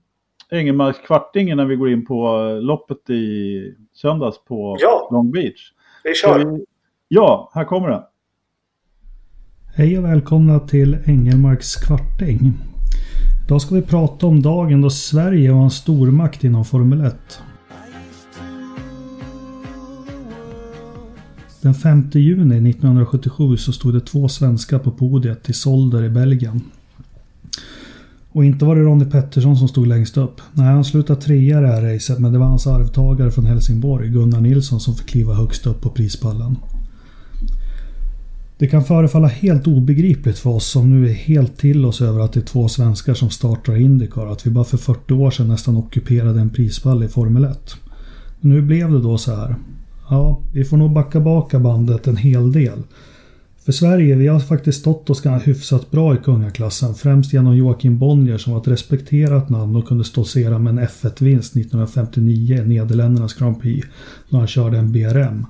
Engelmarks 0.50 1.00
kvartingen 1.00 1.58
när 1.58 1.66
vi 1.66 1.76
går 1.76 1.90
in 1.90 2.06
på 2.06 2.50
äh, 2.50 2.62
loppet 2.62 3.10
i 3.10 3.74
söndags 3.94 4.44
på 4.46 4.78
ja, 4.80 5.10
Long 5.12 5.32
Beach? 5.32 5.72
Vi 6.04 6.14
kör! 6.14 6.60
Ja, 7.08 7.52
här 7.54 7.66
kommer 7.66 7.90
den. 7.90 8.02
Hej 9.76 9.98
och 9.98 10.06
välkomna 10.06 10.60
till 10.60 10.98
Engelmarks 11.06 11.76
kvarting. 11.76 12.54
Idag 13.46 13.62
ska 13.62 13.76
vi 13.76 13.82
prata 13.82 14.28
om 14.28 14.42
dagen 14.42 14.82
då 14.82 14.90
Sverige 14.90 15.52
var 15.52 15.64
en 15.64 15.70
stormakt 15.70 16.44
inom 16.44 16.66
Formel 16.66 17.02
1. 17.02 17.42
Den 21.68 21.74
5 21.74 22.10
juni 22.14 22.70
1977 22.70 23.58
så 23.58 23.72
stod 23.72 23.94
det 23.94 24.00
två 24.00 24.30
svenskar 24.30 24.80
på 24.80 24.92
podiet 24.92 25.50
i 25.50 25.54
Solder 25.54 26.04
i 26.04 26.10
Belgien. 26.10 26.62
Och 28.30 28.46
inte 28.46 28.66
var 28.66 28.76
det 28.76 28.82
Ronny 28.82 29.06
Pettersson 29.06 29.58
som 29.58 29.68
stod 29.68 29.88
längst 29.88 30.18
upp. 30.18 30.42
Nej, 30.54 30.66
han 30.66 30.84
slutade 30.84 31.22
trea 31.22 31.60
i 31.60 31.62
det 31.62 31.68
här 31.68 31.82
racet 31.82 32.20
men 32.20 32.34
det 32.34 32.40
var 32.40 32.46
hans 32.46 32.68
arvtagare 32.68 33.32
från 33.32 33.46
Helsingborg, 33.46 34.10
Gunnar 34.10 34.42
Nilsson, 34.42 34.80
som 34.80 34.96
fick 34.96 35.08
kliva 35.08 35.34
högst 35.34 35.68
upp 35.68 35.82
på 35.82 35.90
prispallen. 35.90 36.56
Det 38.58 38.68
kan 38.68 38.84
förefalla 38.84 39.28
helt 39.28 39.68
obegripligt 39.68 40.40
för 40.40 40.50
oss 40.50 40.68
som 40.68 40.90
nu 40.90 41.10
är 41.10 41.14
helt 41.14 41.58
till 41.58 41.86
oss 41.86 42.02
över 42.02 42.20
att 42.20 42.34
det 42.34 42.40
är 42.40 42.46
två 42.46 42.68
svenskar 42.68 43.14
som 43.14 43.30
startar 43.30 43.82
Indycar. 43.82 44.28
Att 44.28 44.48
vi 44.48 44.52
bara 44.52 44.66
för 44.66 44.78
40 44.78 45.14
år 45.14 45.32
sedan 45.32 45.48
nästan 45.48 45.78
ockuperade 45.78 46.40
en 46.40 46.50
prispall 46.50 47.04
i 47.04 47.08
Formel 47.08 47.44
1. 47.44 47.76
Men 48.42 48.52
nu 48.52 48.62
blev 48.62 48.92
det 48.92 49.00
då 49.00 49.18
så 49.18 49.36
här. 49.36 49.56
Ja, 50.10 50.42
vi 50.54 50.66
får 50.66 50.78
nog 50.78 50.94
backa 50.94 51.20
baka 51.20 51.60
bandet 51.60 52.08
en 52.08 52.18
hel 52.18 52.52
del. 52.52 52.84
För 53.66 53.72
Sverige, 53.72 54.16
vi 54.16 54.28
har 54.28 54.40
faktiskt 54.40 54.80
stått 54.80 55.10
oss 55.10 55.22
ganska 55.22 55.50
hyfsat 55.50 55.92
bra 55.92 56.16
i 56.16 56.18
kungaklassen. 56.18 56.96
Främst 56.96 57.34
genom 57.34 57.58
Joakim 57.58 57.98
Bonnier 57.98 58.38
som 58.38 58.54
var 58.54 58.62
ett 58.62 58.68
respekterat 58.68 59.50
namn 59.50 59.76
och 59.76 59.88
kunde 59.88 60.04
stoltsera 60.04 60.60
med 60.60 60.72
en 60.72 60.80
F1-vinst 60.80 61.52
1959 61.52 62.58
i 62.58 62.68
Nederländernas 62.68 63.34
Grand 63.34 63.62
Prix 63.62 63.88
när 64.30 64.40
han 64.40 64.48
körde 64.48 64.78
en 64.78 64.92
BRM. 64.92 65.46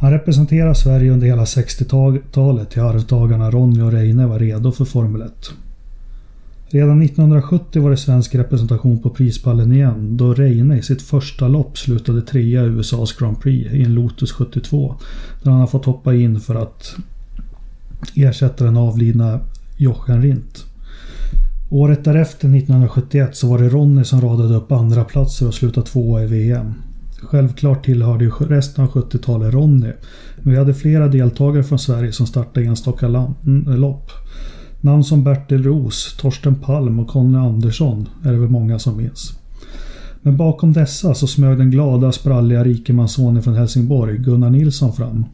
Han 0.00 0.10
representerar 0.10 0.74
Sverige 0.74 1.12
under 1.12 1.26
hela 1.26 1.44
60-talet 1.44 2.70
till 2.70 2.82
arvtagarna 2.82 3.50
Ronny 3.50 3.82
och 3.82 3.92
Reine 3.92 4.26
var 4.26 4.38
redo 4.38 4.72
för 4.72 4.84
Formel 4.84 5.22
1. 5.22 5.50
Redan 6.72 7.02
1970 7.02 7.82
var 7.82 7.90
det 7.90 7.96
svensk 7.96 8.34
representation 8.34 9.02
på 9.02 9.10
prispallen 9.10 9.72
igen 9.72 10.16
då 10.16 10.34
Reine 10.34 10.78
i 10.78 10.82
sitt 10.82 11.02
första 11.02 11.48
lopp 11.48 11.78
slutade 11.78 12.22
trea 12.22 12.64
i 12.64 12.66
USAs 12.66 13.12
Grand 13.12 13.40
Prix 13.40 13.72
i 13.72 13.82
en 13.82 13.94
Lotus 13.94 14.32
72. 14.32 14.94
Där 15.42 15.50
han 15.50 15.60
har 15.60 15.66
fått 15.66 15.84
hoppa 15.84 16.14
in 16.14 16.40
för 16.40 16.54
att 16.54 16.96
ersätta 18.14 18.64
den 18.64 18.76
avlidna 18.76 19.40
Jochen 19.76 20.22
Rindt. 20.22 20.64
Året 21.70 22.04
därefter, 22.04 22.48
1971, 22.56 23.36
så 23.36 23.48
var 23.48 23.58
det 23.58 23.68
Ronny 23.68 24.04
som 24.04 24.20
radade 24.20 24.54
upp 24.54 24.72
andra 24.72 25.04
platser 25.04 25.46
och 25.48 25.54
slutade 25.54 25.86
tvåa 25.86 26.22
i 26.22 26.26
VM. 26.26 26.74
Självklart 27.22 27.84
tillhörde 27.84 28.24
ju 28.24 28.30
resten 28.30 28.84
av 28.84 28.90
70-talet 28.90 29.54
Ronny. 29.54 29.92
Men 30.36 30.52
vi 30.52 30.58
hade 30.58 30.74
flera 30.74 31.08
deltagare 31.08 31.64
från 31.64 31.78
Sverige 31.78 32.12
som 32.12 32.26
startade 32.26 32.66
enstaka 32.66 33.08
lopp. 33.66 34.10
Namn 34.80 35.04
som 35.04 35.24
Bertil 35.24 35.62
Ros, 35.62 36.16
Torsten 36.16 36.54
Palm 36.54 36.98
och 36.98 37.08
Conny 37.08 37.38
Andersson 37.38 38.08
är 38.24 38.32
det 38.32 38.38
väl 38.38 38.48
många 38.48 38.78
som 38.78 38.96
minns. 38.96 39.32
Men 40.22 40.36
bakom 40.36 40.72
dessa 40.72 41.14
så 41.14 41.26
smög 41.26 41.58
den 41.58 41.70
glada, 41.70 42.12
spralliga 42.12 42.64
rikemanssonen 42.64 43.42
från 43.42 43.54
Helsingborg, 43.54 44.18
Gunnar 44.18 44.50
Nilsson, 44.50 44.92
fram. 44.92 45.24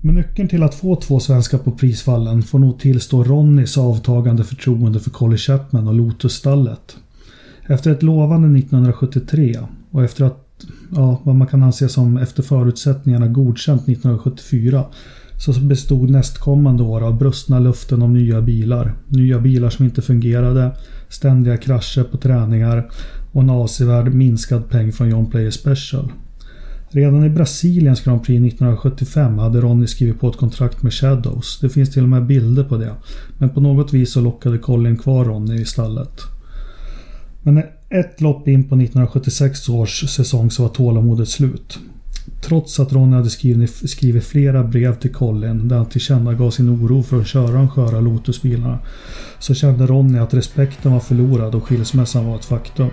Men 0.00 0.14
nyckeln 0.14 0.48
till 0.48 0.62
att 0.62 0.74
få 0.74 0.96
två 0.96 1.20
svenskar 1.20 1.58
på 1.58 1.72
prisfallen 1.72 2.42
får 2.42 2.58
nog 2.58 2.78
tillstå 2.78 3.24
Ronnys 3.24 3.78
avtagande 3.78 4.44
förtroende 4.44 5.00
för 5.00 5.10
Collie 5.10 5.36
Chapman 5.36 5.88
och 5.88 5.94
Lotusstallet. 5.94 6.96
Efter 7.66 7.90
ett 7.90 8.02
lovande 8.02 8.58
1973 8.58 9.58
och 9.90 10.04
efter 10.04 10.24
att, 10.24 10.66
ja, 10.94 11.20
vad 11.22 11.36
man 11.36 11.46
kan 11.46 11.62
anse 11.62 11.88
som 11.88 12.16
efter 12.16 12.42
förutsättningarna 12.42 13.26
godkänt 13.26 13.82
1974 13.82 14.84
så 15.38 15.60
bestod 15.60 16.10
nästkommande 16.10 16.82
år 16.82 17.00
av 17.00 17.18
brustna 17.18 17.58
luften 17.58 18.02
om 18.02 18.12
nya 18.12 18.42
bilar. 18.42 18.94
Nya 19.08 19.40
bilar 19.40 19.70
som 19.70 19.84
inte 19.84 20.02
fungerade, 20.02 20.76
ständiga 21.08 21.56
krascher 21.56 22.02
på 22.02 22.16
träningar 22.16 22.90
och 23.32 23.42
en 23.42 23.50
avsevärd 23.50 24.14
minskad 24.14 24.68
peng 24.70 24.92
från 24.92 25.10
John 25.10 25.30
Player 25.30 25.50
Special. 25.50 26.12
Redan 26.90 27.24
i 27.24 27.30
Brasiliens 27.30 28.04
Grand 28.04 28.24
Prix 28.24 28.46
1975 28.46 29.38
hade 29.38 29.60
Ronny 29.60 29.86
skrivit 29.86 30.20
på 30.20 30.28
ett 30.28 30.36
kontrakt 30.36 30.82
med 30.82 30.92
Shadows. 30.92 31.58
Det 31.60 31.68
finns 31.68 31.90
till 31.90 32.02
och 32.02 32.08
med 32.08 32.26
bilder 32.26 32.64
på 32.64 32.76
det. 32.76 32.92
Men 33.38 33.50
på 33.50 33.60
något 33.60 33.92
vis 33.92 34.12
så 34.12 34.20
lockade 34.20 34.58
Colin 34.58 34.96
kvar 34.96 35.24
Ronny 35.24 35.60
i 35.60 35.64
stallet. 35.64 36.20
Men 37.42 37.62
ett 37.88 38.20
lopp 38.20 38.48
in 38.48 38.64
på 38.68 38.74
1976 38.74 39.68
års 39.68 40.10
säsong 40.10 40.50
så 40.50 40.62
var 40.62 40.68
tålamodet 40.68 41.28
slut. 41.28 41.78
Trots 42.40 42.80
att 42.80 42.92
Ronny 42.92 43.16
hade 43.16 43.30
skrivit, 43.30 43.90
skrivit 43.90 44.24
flera 44.24 44.64
brev 44.64 44.94
till 44.94 45.12
Colin 45.12 45.68
där 45.68 45.76
han 45.76 45.86
tillkännagav 45.86 46.50
sin 46.50 46.70
oro 46.70 47.02
för 47.02 47.20
att 47.20 47.26
köra 47.26 47.52
de 47.52 47.68
sköra 47.68 48.00
Lotusbilarna 48.00 48.78
så 49.38 49.54
kände 49.54 49.86
Ronny 49.86 50.18
att 50.18 50.34
respekten 50.34 50.92
var 50.92 51.00
förlorad 51.00 51.54
och 51.54 51.64
skilsmässan 51.64 52.26
var 52.26 52.36
ett 52.36 52.44
faktum. 52.44 52.90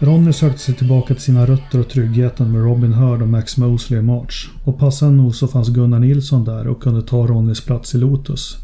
Ronny 0.00 0.32
sökte 0.32 0.58
sig 0.58 0.74
tillbaka 0.74 1.14
till 1.14 1.22
sina 1.22 1.46
rötter 1.46 1.80
och 1.80 1.88
tryggheten 1.88 2.52
med 2.52 2.62
Robin 2.62 2.92
Hurd 2.92 3.22
och 3.22 3.28
Max 3.28 3.56
Mosley 3.56 4.00
i 4.00 4.02
March. 4.02 4.50
Och 4.64 4.78
passande 4.78 5.22
nog 5.22 5.34
så 5.34 5.48
fanns 5.48 5.68
Gunnar 5.68 5.98
Nilsson 5.98 6.44
där 6.44 6.68
och 6.68 6.82
kunde 6.82 7.02
ta 7.02 7.26
Ronnys 7.26 7.64
plats 7.64 7.94
i 7.94 7.98
Lotus. 7.98 8.56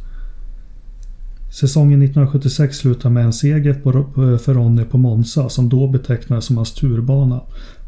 Säsongen 1.61 2.03
1976 2.03 2.77
slutade 2.77 3.15
med 3.15 3.25
en 3.25 3.33
seger 3.33 3.71
eh, 3.71 4.39
för 4.39 4.55
Ronny 4.55 4.85
på 4.85 4.99
Monza 4.99 5.49
som 5.49 5.69
då 5.69 5.89
betecknades 5.89 6.45
som 6.45 6.57
hans 6.57 6.75
turbana 6.75 7.41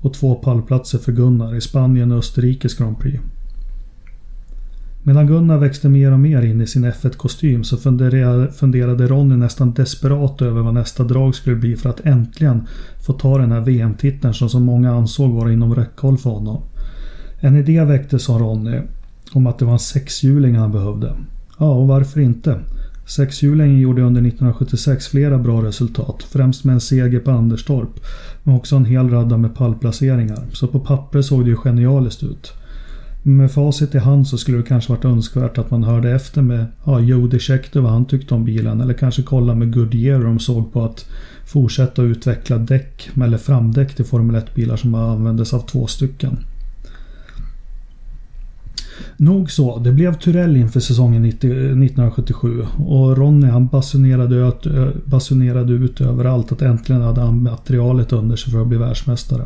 och 0.03 0.15
två 0.15 0.35
pallplatser 0.35 0.99
för 0.99 1.13
Gunnar 1.13 1.57
i 1.57 1.61
Spanien 1.61 2.13
och 2.13 2.19
Österrikes 2.19 2.75
Grand 2.75 2.99
Prix. 2.99 3.21
Medan 5.07 5.27
Gunnar 5.27 5.59
växte 5.59 5.89
mer 5.89 6.13
och 6.13 6.19
mer 6.19 6.43
in 6.43 6.61
i 6.61 6.67
sin 6.67 6.85
F1-kostym 6.85 7.65
så 7.65 7.77
funderade, 7.77 9.07
Ronny 9.07 9.37
nästan 9.37 9.73
desperat 9.75 10.43
över 10.43 10.63
vad 10.63 10.75
nästa 10.75 11.05
drag 11.05 11.35
skulle 11.35 11.57
bli 11.57 11.77
för 11.77 11.91
att 11.91 12.01
äntligen 12.01 12.67
få 13.07 13.13
ta 13.13 13.39
den 13.39 13.53
här 13.53 13.61
VM-titeln 13.61 14.35
som 14.35 14.49
så 14.49 14.61
många 14.61 14.95
ansåg 14.95 15.33
vara 15.33 15.53
inom 15.53 15.75
räckhåll 15.75 16.19
för 16.19 16.31
honom. 16.31 16.63
En 17.41 17.57
idé 17.57 17.85
väcktes 17.85 18.31
av 18.31 18.39
Ronny 18.39 18.81
om 19.33 19.47
att 19.47 19.59
det 19.59 19.65
var 19.65 19.73
en 19.73 19.79
sexhjuling 19.79 20.57
han 20.57 20.73
behövde. 20.73 21.13
Ja, 21.59 21.71
och 21.71 21.89
varför 21.89 22.21
inte? 22.21 22.61
Sexhjulingen 23.07 23.81
gjorde 23.81 24.03
under 24.03 24.21
1976 24.21 25.07
flera 25.07 25.39
bra 25.39 25.63
resultat, 25.63 26.23
främst 26.23 26.65
med 26.65 26.73
en 26.73 26.81
seger 26.81 27.21
på 27.21 27.31
Anderstorp, 27.31 28.01
men 28.43 28.55
också 28.55 28.77
en 28.77 28.85
hel 28.85 29.11
radda 29.11 29.37
med 29.37 29.55
pallplaceringar, 29.55 30.45
så 30.53 30.67
på 30.67 30.81
papper 30.81 31.23
såg 31.23 31.45
det 31.45 31.51
ju 31.51 31.57
genialiskt 31.57 32.23
ut. 32.23 32.53
Med 33.29 33.51
facit 33.51 33.95
i 33.95 33.99
hand 33.99 34.29
så 34.29 34.39
skulle 34.39 34.57
det 34.57 34.63
kanske 34.63 34.93
varit 34.93 35.05
önskvärt 35.05 35.59
att 35.59 35.71
man 35.71 35.85
hörde 35.85 36.11
efter 36.11 36.43
med 36.43 36.67
ja, 36.85 37.01
Joe 37.01 37.27
DeChector 37.27 37.81
vad 37.81 37.93
han 37.93 38.05
tyckte 38.05 38.35
om 38.35 38.45
bilen 38.45 38.81
eller 38.81 38.95
kanske 38.95 39.23
kolla 39.23 39.55
med 39.55 39.75
Goodyear 39.75 40.17
om 40.17 40.25
de 40.25 40.39
såg 40.39 40.73
på 40.73 40.85
att 40.85 41.07
fortsätta 41.47 42.03
utveckla 42.03 42.59
däck 42.59 43.11
eller 43.25 43.39
framdäck 43.39 43.95
till 43.95 44.05
Formel 44.05 44.37
1-bilar 44.37 44.77
som 44.77 44.95
användes 44.95 45.55
av 45.55 45.61
två 45.61 45.87
stycken. 45.87 46.39
Nog 49.17 49.51
så, 49.51 49.79
det 49.79 49.93
blev 49.93 50.19
Turell 50.19 50.57
inför 50.57 50.81
säsongen 50.81 51.23
90, 51.23 51.51
1977 51.51 52.67
och 52.79 53.17
Ronny 53.17 53.47
han 53.47 53.67
basunerade 53.67 54.49
ut, 54.49 54.67
basunerade 55.05 55.73
ut 55.73 56.01
överallt 56.01 56.53
att 56.53 56.63
äntligen 56.63 57.03
hade 57.03 57.21
han 57.21 57.43
materialet 57.43 58.13
under 58.13 58.37
sig 58.37 58.53
för 58.53 58.61
att 58.61 58.69
bli 58.69 58.79
världsmästare. 58.79 59.45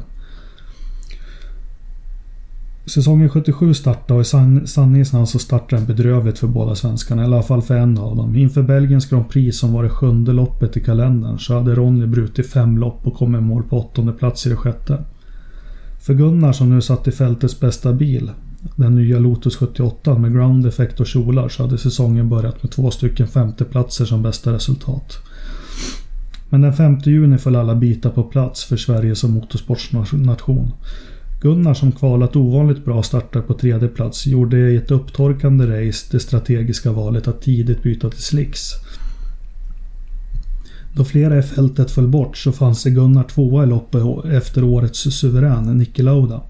Säsongen 2.86 3.28
77 3.28 3.74
startade 3.74 4.14
och 4.14 4.20
i 4.20 4.24
san 4.24 4.66
sanningens 4.66 5.12
namn 5.12 5.26
så 5.26 5.38
startade 5.38 5.82
den 5.82 5.86
bedrövligt 5.86 6.38
för 6.38 6.46
båda 6.46 6.74
svenskarna. 6.74 7.22
I 7.22 7.24
alla 7.24 7.42
fall 7.42 7.62
för 7.62 7.76
en 7.76 7.98
av 7.98 8.16
dem. 8.16 8.36
Inför 8.36 8.62
Belgiens 8.62 9.06
Grand 9.06 9.28
Prix 9.28 9.58
som 9.58 9.72
var 9.72 9.82
det 9.82 9.88
sjunde 9.88 10.32
loppet 10.32 10.76
i 10.76 10.80
kalendern 10.80 11.38
så 11.38 11.54
hade 11.54 11.74
Ronny 11.74 12.06
brutit 12.06 12.50
fem 12.50 12.78
lopp 12.78 13.06
och 13.06 13.14
kom 13.14 13.34
i 13.34 13.40
mål 13.40 13.62
på 13.62 13.78
åttonde 13.78 14.12
plats 14.12 14.46
i 14.46 14.50
det 14.50 14.56
sjätte. 14.56 15.04
För 16.00 16.14
Gunnar 16.14 16.52
som 16.52 16.70
nu 16.70 16.80
satt 16.80 17.08
i 17.08 17.12
fältets 17.12 17.60
bästa 17.60 17.92
bil, 17.92 18.30
den 18.76 18.94
nya 18.94 19.18
Lotus 19.18 19.56
78 19.56 20.18
med 20.18 20.32
ground 20.32 20.66
effect 20.66 21.00
och 21.00 21.06
kjolar 21.06 21.48
så 21.48 21.62
hade 21.62 21.78
säsongen 21.78 22.28
börjat 22.28 22.62
med 22.62 22.72
två 22.72 22.90
stycken 22.90 23.26
femteplatser 23.26 24.04
som 24.04 24.22
bästa 24.22 24.52
resultat. 24.52 25.18
Men 26.48 26.60
den 26.60 26.72
5 26.72 26.98
juni 26.98 27.38
föll 27.38 27.56
alla 27.56 27.74
bitar 27.74 28.10
på 28.10 28.22
plats 28.22 28.64
för 28.64 28.76
Sverige 28.76 29.14
som 29.14 29.30
motorsportsnation. 29.30 30.72
Gunnar 31.40 31.74
som 31.74 31.92
kvalat 31.92 32.36
ovanligt 32.36 32.84
bra 32.84 33.02
startar 33.02 33.40
på 33.40 33.54
tredje 33.54 33.88
plats 33.88 34.26
gjorde 34.26 34.58
i 34.58 34.76
ett 34.76 34.90
upptorkande 34.90 35.66
race 35.66 36.06
det 36.10 36.20
strategiska 36.20 36.92
valet 36.92 37.28
att 37.28 37.42
tidigt 37.42 37.82
byta 37.82 38.10
till 38.10 38.22
slicks. 38.22 38.60
Då 40.96 41.04
flera 41.04 41.38
i 41.38 41.42
fältet 41.42 41.90
föll 41.90 42.08
bort 42.08 42.36
så 42.36 42.52
fanns 42.52 42.82
det 42.82 42.90
Gunnar 42.90 43.24
tvåa 43.24 43.64
i 43.64 43.66
loppet 43.66 44.02
efter 44.24 44.64
årets 44.64 45.00
suverän, 45.00 45.78
Nicky 45.78 46.02
Lauda. 46.02 46.42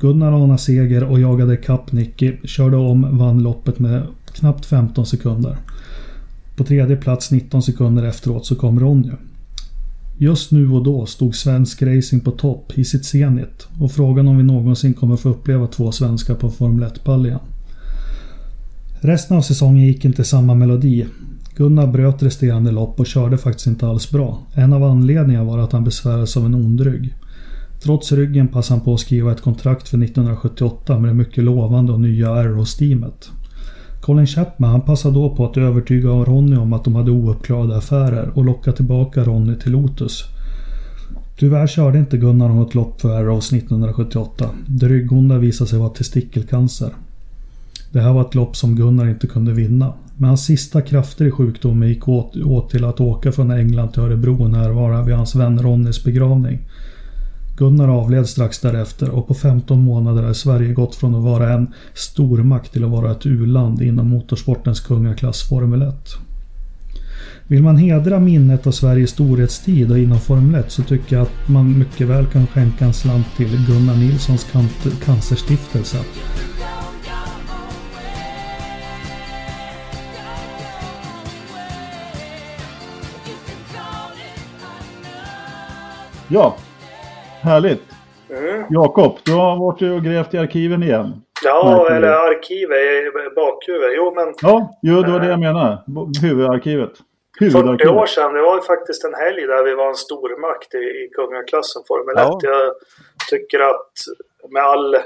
Gunnar 0.00 0.32
anade 0.32 0.58
seger 0.58 1.04
och 1.04 1.20
jagade 1.20 1.56
kapp 1.56 1.92
Nicky, 1.92 2.36
körde 2.44 2.76
om, 2.76 3.18
vann 3.18 3.42
loppet 3.42 3.78
med 3.78 4.06
knappt 4.32 4.66
15 4.66 5.06
sekunder. 5.06 5.56
På 6.56 6.64
tredje 6.64 6.96
plats 6.96 7.30
19 7.30 7.62
sekunder 7.62 8.04
efteråt 8.04 8.46
så 8.46 8.54
kom 8.54 8.80
Ronny. 8.80 9.12
Just 10.20 10.52
nu 10.52 10.70
och 10.70 10.84
då 10.84 11.06
stod 11.06 11.34
svensk 11.34 11.82
racing 11.82 12.24
på 12.24 12.30
topp 12.30 12.72
i 12.78 12.84
sitt 12.84 13.04
zenit 13.04 13.68
och 13.80 13.92
frågan 13.92 14.28
om 14.28 14.36
vi 14.36 14.42
någonsin 14.42 14.94
kommer 14.94 15.16
få 15.16 15.28
uppleva 15.28 15.66
två 15.66 15.92
svenskar 15.92 16.34
på 16.34 16.50
Formel 16.50 16.88
1-pall 16.88 17.26
igen. 17.26 17.40
Resten 19.00 19.36
av 19.36 19.42
säsongen 19.42 19.86
gick 19.86 20.04
inte 20.04 20.24
samma 20.24 20.54
melodi. 20.54 21.06
Gunnar 21.56 21.86
bröt 21.86 22.22
resterande 22.22 22.70
lopp 22.70 23.00
och 23.00 23.06
körde 23.06 23.38
faktiskt 23.38 23.66
inte 23.66 23.86
alls 23.86 24.10
bra. 24.10 24.38
En 24.54 24.72
av 24.72 24.84
anledningarna 24.84 25.44
var 25.44 25.58
att 25.58 25.72
han 25.72 25.84
besvärades 25.84 26.36
av 26.36 26.46
en 26.46 26.54
ond 26.54 26.80
rygg. 26.80 27.14
Trots 27.82 28.12
ryggen 28.12 28.48
passade 28.48 28.78
han 28.78 28.84
på 28.84 28.94
att 28.94 29.00
skriva 29.00 29.32
ett 29.32 29.42
kontrakt 29.42 29.88
för 29.88 30.02
1978 30.02 30.98
med 30.98 31.10
det 31.10 31.14
mycket 31.14 31.44
lovande 31.44 31.92
och 31.92 32.00
nya 32.00 32.30
Arrows-teamet. 32.30 33.30
Colin 34.00 34.26
Chapman 34.26 34.70
han 34.70 34.80
passade 34.80 35.14
då 35.14 35.36
på 35.36 35.46
att 35.46 35.56
övertyga 35.56 36.08
Ronny 36.08 36.56
om 36.56 36.72
att 36.72 36.84
de 36.84 36.94
hade 36.94 37.10
ouppklarade 37.10 37.76
affärer 37.76 38.30
och 38.34 38.44
locka 38.44 38.72
tillbaka 38.72 39.24
Ronny 39.24 39.54
till 39.54 39.72
Lotus. 39.72 40.24
Tyvärr 41.38 41.66
körde 41.66 41.98
inte 41.98 42.16
Gunnar 42.18 42.48
något 42.48 42.74
lopp 42.74 43.00
för 43.00 43.18
Arrows 43.18 43.52
1978. 43.52 44.50
Det 44.66 44.88
ryggonda 44.88 45.38
visade 45.38 45.70
sig 45.70 45.78
vara 45.78 45.88
testikelcancer. 45.88 46.90
Det 47.92 48.00
här 48.00 48.12
var 48.12 48.20
ett 48.20 48.34
lopp 48.34 48.56
som 48.56 48.76
Gunnar 48.76 49.08
inte 49.08 49.26
kunde 49.26 49.52
vinna. 49.52 49.92
Men 50.16 50.28
hans 50.28 50.44
sista 50.44 50.82
krafter 50.82 51.24
i 51.24 51.30
sjukdomen 51.30 51.88
gick 51.88 52.08
åt, 52.08 52.36
åt 52.36 52.70
till 52.70 52.84
att 52.84 53.00
åka 53.00 53.32
från 53.32 53.50
England 53.50 53.88
till 53.88 54.02
Örebro 54.02 54.42
och 54.42 54.50
närvara 54.50 55.02
vid 55.02 55.14
hans 55.14 55.34
vän 55.34 55.62
Ronnys 55.62 56.04
begravning. 56.04 56.58
Gunnar 57.58 57.88
avled 57.88 58.28
strax 58.28 58.58
därefter 58.58 59.10
och 59.10 59.28
på 59.28 59.34
15 59.34 59.80
månader 59.80 60.22
har 60.22 60.32
Sverige 60.32 60.72
gått 60.72 60.94
från 60.94 61.14
att 61.14 61.22
vara 61.22 61.52
en 61.52 61.72
stormakt 61.94 62.72
till 62.72 62.84
att 62.84 62.90
vara 62.90 63.12
ett 63.12 63.26
u-land 63.26 63.82
inom 63.82 64.08
motorsportens 64.08 64.80
kungaklass 64.80 65.48
Formel 65.48 65.82
1. 65.82 65.94
Vill 67.46 67.62
man 67.62 67.76
hedra 67.76 68.20
minnet 68.20 68.66
av 68.66 68.70
Sveriges 68.70 69.10
storhetstid 69.10 69.90
och 69.90 69.98
inom 69.98 70.20
Formel 70.20 70.54
1 70.54 70.70
så 70.70 70.82
tycker 70.82 71.16
jag 71.16 71.22
att 71.22 71.48
man 71.48 71.78
mycket 71.78 72.08
väl 72.08 72.26
kan 72.26 72.46
skänka 72.46 72.84
en 72.84 72.92
slant 72.92 73.26
till 73.36 73.66
Gunnar 73.66 73.96
Nilssons 73.96 74.46
cancerstiftelse. 75.04 75.98
Ja, 86.28 86.56
härligt. 87.40 87.82
Mm. 88.30 88.64
Jakob, 88.70 89.18
du 89.24 89.32
har 89.32 89.56
varit 89.56 89.82
och 89.82 90.04
grävt 90.04 90.34
i 90.34 90.38
arkiven 90.38 90.82
igen. 90.82 91.22
Ja, 91.44 91.90
eller 91.90 92.08
arkivet 92.08 93.34
bakhuvudet. 93.34 93.92
Jo, 93.96 94.12
men... 94.14 94.34
Ja, 94.42 94.78
jo, 94.82 95.02
det 95.02 95.12
var 95.12 95.20
det 95.20 95.28
jag 95.28 95.40
menade. 95.40 95.78
Huvudarkivet. 96.22 96.92
40 97.38 97.88
år 97.88 98.06
sedan, 98.06 98.34
det 98.34 98.42
var 98.42 98.60
faktiskt 98.60 99.04
en 99.04 99.14
helg 99.14 99.46
där 99.46 99.64
vi 99.64 99.74
var 99.74 99.88
en 99.88 99.94
stormakt 99.94 100.74
i, 100.74 100.78
i 100.78 101.08
kungaklassen 101.16 101.82
Formel 101.88 102.16
1. 102.16 102.22
Ja. 102.24 102.38
Jag 102.42 102.74
tycker 103.30 103.60
att 103.60 103.92
med 104.48 104.62
all, 104.62 104.96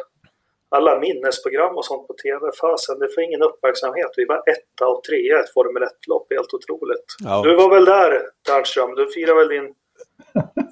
alla 0.68 0.98
minnesprogram 0.98 1.76
och 1.76 1.84
sånt 1.84 2.06
på 2.08 2.14
tv, 2.22 2.50
fasen, 2.60 2.98
det 2.98 3.08
får 3.14 3.22
ingen 3.22 3.42
uppmärksamhet. 3.42 4.10
Vi 4.16 4.24
var 4.24 4.36
etta 4.36 4.88
och 4.88 5.02
trea 5.04 5.38
i 5.38 5.40
ett 5.40 5.52
Formel 5.54 5.82
1-lopp, 5.82 6.26
helt 6.30 6.54
otroligt. 6.54 7.06
Ja. 7.24 7.42
Du 7.44 7.56
var 7.56 7.70
väl 7.74 7.84
där, 7.84 8.22
Ternström? 8.46 8.94
Du 8.94 9.06
firade 9.06 9.38
väl 9.38 9.48
din 9.48 9.74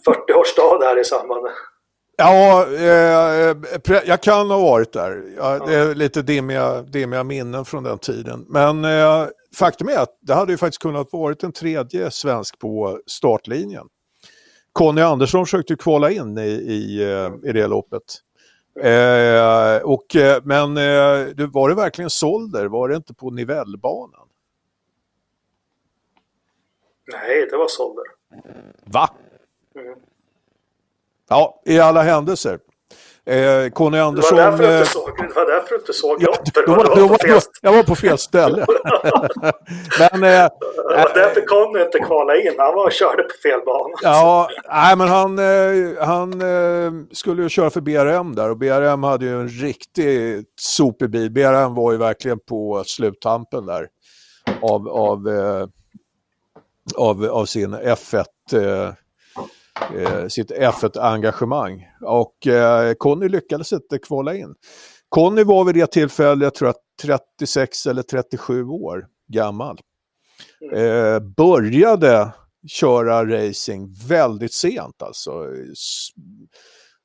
40-årsdag 0.07 0.85
här 0.85 1.01
i 1.01 1.05
samband 1.05 1.43
med... 1.43 1.53
Ja, 2.17 2.67
eh, 2.67 3.57
jag 4.07 4.21
kan 4.21 4.51
ha 4.51 4.59
varit 4.59 4.93
där. 4.93 5.23
Ja, 5.37 5.67
det 5.67 5.75
är 5.75 5.95
lite 5.95 6.23
dimmiga, 6.23 6.83
dimmiga 6.83 7.25
minnen 7.25 7.65
från 7.65 7.83
den 7.85 7.99
tiden. 7.99 8.47
Men 8.49 8.85
eh, 8.85 9.27
faktum 9.57 9.89
är 9.89 9.99
att 9.99 10.19
det 10.21 10.35
hade 10.35 10.53
ju 10.53 10.59
faktiskt 10.59 10.83
kunnat 10.83 11.13
varit 11.13 11.43
en 11.43 11.53
tredje 11.53 12.11
svensk 12.11 12.59
på 12.59 13.01
startlinjen. 13.07 13.87
Conny 14.73 15.03
Andersson 15.03 15.47
försökte 15.47 15.77
kvala 15.77 16.11
in 16.11 16.39
i, 16.39 16.51
i, 16.51 17.03
eh, 17.03 17.51
i 17.51 17.53
det 17.53 17.67
loppet. 17.67 18.03
Eh, 18.81 19.83
och, 19.83 20.17
eh, 20.17 20.43
men 20.45 20.77
eh, 20.77 21.49
var 21.53 21.69
det 21.69 21.75
verkligen 21.75 22.11
Solder? 22.11 22.67
Var 22.67 22.89
det 22.89 22.97
inte 22.97 23.15
på 23.15 23.31
Nivellbanan? 23.31 24.29
Nej, 27.13 27.49
det 27.51 27.57
var 27.57 27.69
Solder. 27.69 28.05
Va? 28.85 29.11
Ja, 31.29 31.63
i 31.65 31.79
alla 31.79 32.03
händelser. 32.03 32.59
Eh, 33.27 33.71
Conny 33.71 33.99
Andersson... 33.99 34.37
Det 34.37 34.45
var 34.45 34.51
därför 34.51 34.65
du 34.65 34.69
inte 34.69 34.79
eh, 34.79 34.85
såg, 34.85 35.29
det 35.29 35.35
var 35.35 35.47
därför 35.47 35.69
du 35.69 35.77
inte 35.77 35.93
såg 35.93 36.23
ja, 36.23 36.35
var, 36.67 37.09
var, 37.09 37.43
jag 37.63 37.73
var 37.73 37.83
på 37.83 37.95
fel 37.95 38.19
ställe. 38.19 38.67
men, 39.99 40.23
eh, 40.23 40.49
det 40.89 40.97
var 40.97 41.15
därför 41.15 41.47
Conny 41.47 41.85
inte 41.85 41.99
kvalade 41.99 42.43
in. 42.43 42.55
Han 42.59 42.75
var 42.75 42.85
och 42.85 42.93
körde 42.93 43.23
på 43.23 43.35
fel 43.43 43.61
bana. 43.67 43.95
Ja, 44.03 44.49
nej, 44.69 44.97
men 44.97 45.09
han, 45.09 45.39
eh, 45.39 46.05
han 46.07 46.33
eh, 46.33 46.93
skulle 47.13 47.43
ju 47.43 47.49
köra 47.49 47.71
för 47.71 47.81
BRM 47.81 48.35
där 48.35 48.51
och 48.51 48.57
BRM 48.57 49.03
hade 49.03 49.25
ju 49.25 49.41
en 49.41 49.49
riktigt 49.49 50.53
sopig 50.61 51.11
bil. 51.11 51.31
BRM 51.31 51.75
var 51.75 51.93
ju 51.93 51.99
verkligen 51.99 52.39
på 52.39 52.83
sluttampen 52.87 53.67
där 53.67 53.89
av, 54.63 54.89
av, 54.89 55.29
eh, 55.29 55.67
av, 56.97 57.25
av 57.25 57.45
sin 57.45 57.75
F1 57.75 58.25
eh, 59.99 60.27
sitt 60.27 60.51
F1-engagemang. 60.51 61.87
Och 62.01 62.47
eh, 62.47 62.95
Conny 62.95 63.29
lyckades 63.29 63.73
inte 63.73 63.99
kvala 63.99 64.35
in. 64.35 64.55
Conny 65.09 65.45
var 65.45 65.65
vid 65.65 65.75
det 65.75 65.87
tillfället, 65.87 66.43
jag 66.43 66.55
tror 66.55 66.69
att 66.69 66.81
36 67.03 67.87
eller 67.87 68.03
37 68.03 68.65
år 68.65 69.07
gammal. 69.33 69.79
Eh, 70.73 71.19
började 71.37 72.33
köra 72.69 73.27
racing 73.27 73.95
väldigt 74.09 74.55
sent 74.55 75.03
alltså. 75.03 75.47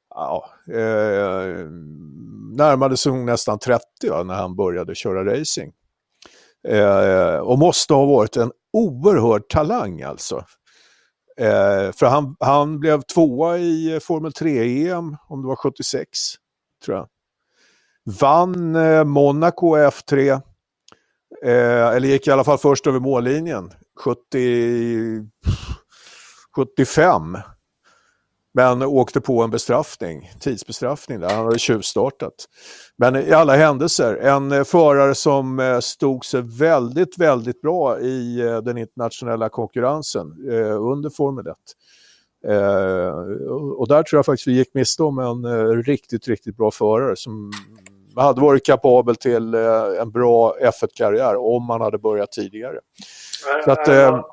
Ja, 0.09 0.49
eh, 0.67 1.67
närmade 2.57 2.97
sig 2.97 3.11
nästan 3.11 3.59
30 3.59 3.84
ja, 4.01 4.23
när 4.23 4.36
han 4.36 4.55
började 4.55 4.95
köra 4.95 5.39
racing. 5.39 5.73
Eh, 6.67 7.38
och 7.38 7.59
måste 7.59 7.93
ha 7.93 8.05
varit 8.05 8.38
en 8.38 8.51
oerhörd 8.73 9.49
talang 9.49 10.01
alltså. 10.01 10.45
Eh, 11.39 11.91
för 11.91 12.05
han, 12.05 12.36
han 12.39 12.79
blev 12.79 13.01
tvåa 13.01 13.57
i 13.57 13.99
Formel 14.03 14.31
3-EM, 14.31 15.17
om 15.27 15.41
det 15.41 15.47
var 15.47 15.55
76, 15.55 16.09
tror 16.86 16.97
jag. 16.97 17.07
Vann 18.21 18.75
eh, 18.75 19.03
Monaco 19.03 19.75
F3, 19.75 20.41
eh, 21.43 21.88
eller 21.95 22.07
gick 22.07 22.27
i 22.27 22.31
alla 22.31 22.43
fall 22.43 22.57
först 22.57 22.88
över 22.88 22.99
mållinjen, 22.99 23.71
70, 23.99 25.29
75. 26.55 27.38
Men 28.55 28.83
åkte 28.83 29.21
på 29.21 29.41
en 29.41 29.49
bestraffning, 29.49 30.31
tidsbestraffning 30.39 31.19
där, 31.19 31.29
han 31.29 31.45
hade 31.45 31.59
tjuvstartat. 31.59 32.33
Men 32.97 33.15
i 33.15 33.31
alla 33.31 33.55
händelser, 33.55 34.15
en 34.15 34.51
eh, 34.51 34.63
förare 34.63 35.15
som 35.15 35.59
eh, 35.59 35.79
stod 35.79 36.25
sig 36.25 36.41
väldigt, 36.59 37.17
väldigt 37.17 37.61
bra 37.61 37.99
i 37.99 38.41
eh, 38.41 38.57
den 38.57 38.77
internationella 38.77 39.49
konkurrensen 39.49 40.27
under 40.79 41.09
Formel 41.09 41.47
1. 41.47 41.55
Och 43.77 43.87
där 43.87 44.03
tror 44.03 44.17
jag 44.17 44.25
faktiskt 44.25 44.47
vi 44.47 44.57
gick 44.57 44.73
miste 44.73 45.03
om 45.03 45.19
en 45.19 45.83
riktigt, 45.83 46.27
riktigt 46.27 46.57
bra 46.57 46.71
förare 46.71 47.15
som 47.15 47.51
hade 48.15 48.41
varit 48.41 48.65
kapabel 48.65 49.15
till 49.15 49.53
en 49.99 50.11
bra 50.11 50.55
F1-karriär 50.61 51.35
om 51.35 51.63
man 51.63 51.81
hade 51.81 51.97
börjat 51.97 52.31
tidigare. 52.31 52.79
Så 53.65 53.71
att, 53.71 53.87
äh, 53.87 54.25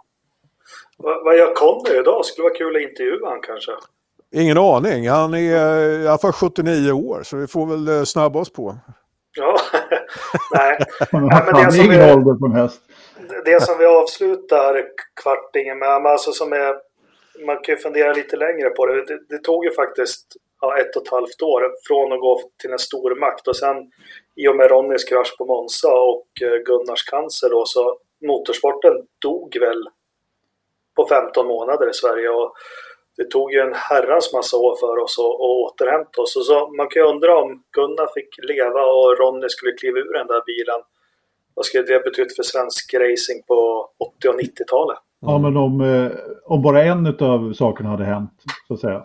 vad 0.97 1.37
gör 1.37 1.55
Conny 1.55 2.01
idag? 2.01 2.25
Skulle 2.25 2.43
vara 2.43 2.55
kul 2.55 2.77
att 2.77 2.83
intervjua 2.83 3.27
honom 3.27 3.41
kanske. 3.43 3.73
Ingen 4.35 4.59
aning. 4.59 5.09
Han 5.09 5.35
är 5.35 6.01
i 6.01 6.09
alla 6.09 6.19
fall 6.19 6.33
79 6.33 6.93
år 6.93 7.23
så 7.23 7.37
vi 7.37 7.47
får 7.47 7.67
väl 7.67 7.89
eh, 7.89 8.05
snabba 8.05 8.41
oss 8.41 8.53
på. 8.53 8.77
Ja, 9.37 9.57
nej. 10.55 10.79
men 11.13 11.65
det 11.65 11.73
som 11.73 11.85
ingen 11.85 12.11
ålder 12.11 12.35
på 12.35 12.47
en 12.47 12.53
häst. 12.53 12.81
Det 13.45 13.63
som 13.63 13.79
vi 13.79 13.87
avslutar 13.87 14.85
kvartingen 15.23 15.79
med, 15.79 15.89
alltså 15.89 16.33
som 16.33 16.53
är, 16.53 16.75
man 17.47 17.57
kan 17.57 17.75
ju 17.75 17.77
fundera 17.77 18.13
lite 18.13 18.37
längre 18.37 18.71
på 18.71 18.87
det. 18.87 18.95
Det, 18.95 19.19
det 19.29 19.39
tog 19.39 19.65
ju 19.65 19.71
faktiskt 19.71 20.27
ja, 20.61 20.79
ett 20.79 20.97
och 20.97 21.03
ett 21.03 21.11
halvt 21.11 21.43
år 21.43 21.73
från 21.87 22.13
att 22.13 22.21
gå 22.21 22.41
till 22.63 22.73
en 22.73 22.79
stor 22.79 23.21
makt 23.21 23.49
och 23.49 23.57
sen 23.57 23.77
i 24.37 24.49
och 24.49 24.57
med 24.57 24.71
Ronnys 24.71 25.05
krasch 25.05 25.35
på 25.39 25.45
Monza 25.45 25.93
och 25.93 26.27
eh, 26.43 26.59
Gunnars 26.65 27.05
cancer 27.05 27.51
då 27.51 27.63
så 27.67 27.99
motorsporten 28.27 28.93
dog 29.23 29.57
väl 29.61 29.83
på 30.97 31.07
15 31.07 31.47
månader 31.47 31.91
i 31.91 31.95
Sverige. 31.95 32.29
Och 32.29 32.53
det 33.23 33.29
tog 33.31 33.53
ju 33.53 33.59
en 33.67 33.75
herrans 33.89 34.27
massa 34.37 34.57
år 34.67 34.75
för 34.83 34.97
oss 35.05 35.15
att, 35.25 35.35
att 35.45 35.59
återhämta 35.65 36.17
oss. 36.23 36.33
Och 36.39 36.47
så, 36.49 36.57
man 36.79 36.89
kan 36.91 37.03
ju 37.03 37.07
undra 37.13 37.33
om 37.43 37.51
Gunnar 37.77 38.09
fick 38.17 38.31
leva 38.51 38.83
och 38.97 39.09
Ronny 39.21 39.49
skulle 39.49 39.73
kliva 39.81 39.99
ur 39.99 40.15
den 40.21 40.27
där 40.33 40.43
bilen. 40.51 40.81
Vad 41.55 41.65
skulle 41.67 41.85
det 41.91 42.09
betytt 42.09 42.37
för 42.37 42.43
svensk 42.53 42.85
racing 43.05 43.39
på 43.51 43.59
80 44.19 44.29
och 44.29 44.39
90-talet? 44.41 44.99
Ja, 45.27 45.39
men 45.39 45.57
om, 45.57 45.75
eh, 45.81 46.11
om 46.45 46.63
bara 46.63 46.85
en 46.93 47.07
av 47.07 47.53
sakerna 47.53 47.89
hade 47.89 48.05
hänt, 48.05 48.37
så 48.69 48.75
att 48.75 48.81
säga. 48.81 49.05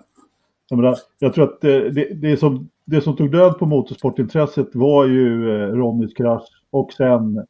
Jag, 0.69 0.77
menar, 0.79 0.97
jag 1.19 1.33
tror 1.33 1.43
att 1.43 1.61
det, 1.61 1.89
det, 1.89 2.07
det, 2.21 2.37
som, 2.37 2.69
det 2.85 3.01
som 3.01 3.15
tog 3.15 3.31
död 3.31 3.59
på 3.59 3.65
motorsportintresset 3.65 4.69
var 4.73 5.05
ju 5.05 5.29
eh, 5.55 5.67
Ronnys 5.67 6.13
krasch 6.13 6.49
och 6.71 6.93
sen 6.93 7.47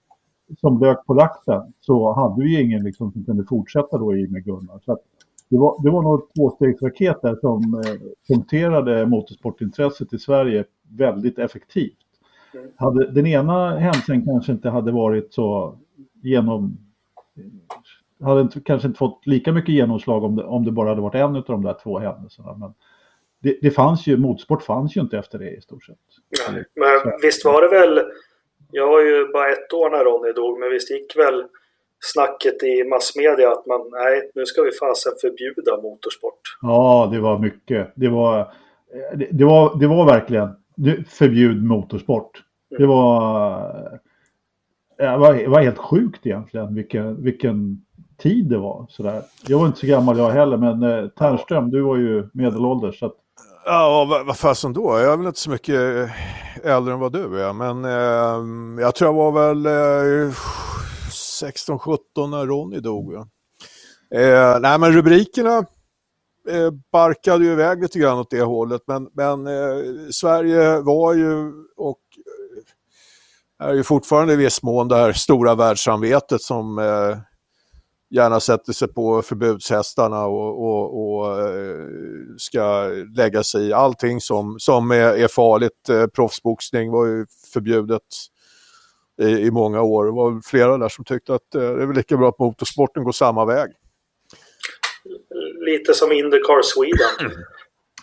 som 0.59 0.79
lök 0.79 1.05
på 1.05 1.13
laxen 1.13 1.61
så 1.79 2.13
hade 2.13 2.43
vi 2.43 2.61
ingen 2.61 2.83
liksom, 2.83 3.11
som 3.11 3.25
kunde 3.25 3.45
fortsätta 3.49 3.97
då 3.97 4.15
i 4.15 4.27
med 4.27 4.45
Gunnar. 4.45 4.79
Så 4.85 4.91
att, 4.91 5.01
det 5.49 5.57
var, 5.57 5.83
det 5.83 5.89
var 5.89 6.01
nog 6.01 6.33
tvåstegsraket 6.33 7.21
där 7.21 7.35
som 7.35 7.83
eh, 7.85 7.93
punkterade 8.27 9.05
motorsportintresset 9.05 10.13
i 10.13 10.19
Sverige 10.19 10.65
väldigt 10.97 11.39
effektivt. 11.39 11.97
Mm. 12.53 12.67
Hade, 12.77 13.11
den 13.11 13.27
ena 13.27 13.77
händelsen 13.77 14.25
kanske 14.25 14.51
inte 14.51 14.69
hade 14.69 14.91
varit 14.91 15.33
så 15.33 15.77
genom... 16.23 16.77
Hade 18.23 18.41
inte, 18.41 18.59
kanske 18.59 18.87
inte 18.87 18.97
fått 18.97 19.27
lika 19.27 19.51
mycket 19.51 19.75
genomslag 19.75 20.23
om 20.23 20.35
det, 20.35 20.43
om 20.43 20.65
det 20.65 20.71
bara 20.71 20.89
hade 20.89 21.01
varit 21.01 21.15
en 21.15 21.35
av 21.35 21.43
de 21.43 21.63
där 21.63 21.77
två 21.83 21.99
händelserna. 21.99 22.53
Men 22.53 22.73
det, 23.39 23.57
det 23.61 23.71
fanns 23.71 24.07
ju, 24.07 24.17
motorsport 24.17 24.63
fanns 24.63 24.97
ju 24.97 25.01
inte 25.01 25.17
efter 25.17 25.39
det 25.39 25.49
i 25.49 25.61
stort 25.61 25.85
sett. 25.85 25.97
Ja, 26.29 26.53
men 26.53 27.11
så. 27.11 27.19
visst 27.21 27.45
var 27.45 27.61
det 27.61 27.79
väl, 27.79 28.01
jag 28.71 28.87
var 28.87 29.01
ju 29.01 29.27
bara 29.33 29.51
ett 29.51 29.73
år 29.73 29.89
när 29.89 30.03
Ronny 30.03 30.33
dog, 30.33 30.59
men 30.59 30.69
visst 30.69 30.91
gick 30.91 31.17
väl 31.17 31.43
snacket 31.99 32.63
i 32.63 32.83
massmedia 32.83 33.51
att 33.51 33.65
man, 33.65 33.81
nej, 33.91 34.31
nu 34.35 34.45
ska 34.45 34.61
vi 34.61 34.71
fasen 34.71 35.13
förbjuda 35.21 35.81
motorsport. 35.81 36.41
Ja, 36.61 37.09
det 37.11 37.19
var 37.19 37.39
mycket. 37.39 37.91
Det 37.95 38.07
var, 38.07 38.53
det, 39.15 39.27
det 39.31 39.45
var, 39.45 39.79
det 39.79 39.87
var 39.87 40.05
verkligen 40.05 40.49
förbjud 41.09 41.63
motorsport. 41.63 42.43
Mm. 42.71 42.81
Det 42.81 42.87
var, 42.87 43.99
det 44.97 45.17
var, 45.17 45.33
det 45.33 45.47
var 45.47 45.61
helt 45.61 45.77
sjukt 45.77 46.25
egentligen 46.25 46.75
vilken, 46.75 47.23
vilken 47.23 47.81
tid 48.17 48.45
det 48.45 48.57
var. 48.57 48.85
Sådär. 48.89 49.21
Jag 49.47 49.59
var 49.59 49.67
inte 49.67 49.79
så 49.79 49.87
gammal 49.87 50.17
jag 50.17 50.29
heller, 50.29 50.57
men 50.57 50.83
eh, 50.83 51.07
Ternström, 51.07 51.71
du 51.71 51.81
var 51.81 51.97
ju 51.97 52.29
medelålders. 52.33 52.99
Så 52.99 53.05
att... 53.05 53.15
Ja, 53.65 54.05
vad, 54.09 54.25
vad 54.25 54.37
fasen 54.37 54.73
då? 54.73 54.99
Jag 54.99 55.13
är 55.13 55.17
väl 55.17 55.27
inte 55.27 55.39
så 55.39 55.49
mycket 55.49 56.09
äldre 56.63 56.93
än 56.93 56.99
vad 56.99 57.13
du 57.13 57.41
är, 57.41 57.53
men 57.53 57.85
eh, 57.85 58.83
jag 58.83 58.95
tror 58.95 59.07
jag 59.07 59.13
var 59.13 59.31
väl 59.31 59.65
eh, 59.65 60.33
16-17 61.43 61.97
när 62.29 62.45
Ronny 62.45 62.79
dog. 62.79 63.13
Ja. 63.13 63.27
Eh, 64.19 64.59
nej, 64.59 64.79
men 64.79 64.93
rubrikerna 64.93 65.57
eh, 66.49 66.71
barkade 66.91 67.45
ju 67.45 67.51
iväg 67.51 67.81
lite 67.81 67.99
grann 67.99 68.19
åt 68.19 68.29
det 68.29 68.41
hållet, 68.41 68.81
men, 68.87 69.09
men 69.13 69.47
eh, 69.47 70.09
Sverige 70.11 70.81
var 70.81 71.13
ju 71.13 71.51
och 71.77 71.99
är 73.59 73.73
ju 73.73 73.83
fortfarande 73.83 74.33
i 74.33 74.35
viss 74.35 74.63
mån 74.63 74.87
det 74.87 74.95
här 74.95 75.13
stora 75.13 75.55
världssamvetet 75.55 76.41
som 76.41 76.79
eh, 76.79 77.17
gärna 78.09 78.39
sätter 78.39 78.73
sig 78.73 78.87
på 78.87 79.21
förbudshästarna 79.21 80.25
och, 80.25 80.63
och, 80.63 81.17
och 81.19 81.41
eh, 81.41 81.85
ska 82.37 82.91
lägga 83.15 83.43
sig 83.43 83.67
i 83.67 83.73
allting 83.73 84.21
som, 84.21 84.59
som 84.59 84.91
är, 84.91 85.17
är 85.17 85.27
farligt. 85.27 85.89
Eh, 85.89 86.07
proffsboxning 86.07 86.91
var 86.91 87.05
ju 87.05 87.25
förbjudet 87.53 88.01
i, 89.17 89.25
i 89.25 89.51
många 89.51 89.81
år. 89.81 90.05
Det 90.05 90.11
var 90.11 90.41
flera 90.41 90.77
där 90.77 90.89
som 90.89 91.05
tyckte 91.05 91.33
att 91.33 91.55
eh, 91.55 91.61
det 91.61 91.83
är 91.83 91.85
väl 91.85 91.95
lika 91.95 92.17
bra 92.17 92.29
att 92.29 92.39
motorsporten 92.39 93.03
går 93.03 93.11
samma 93.11 93.45
väg. 93.45 93.71
Lite 95.59 95.93
som 95.93 96.11
Indycar 96.11 96.61
Sweden. 96.61 97.31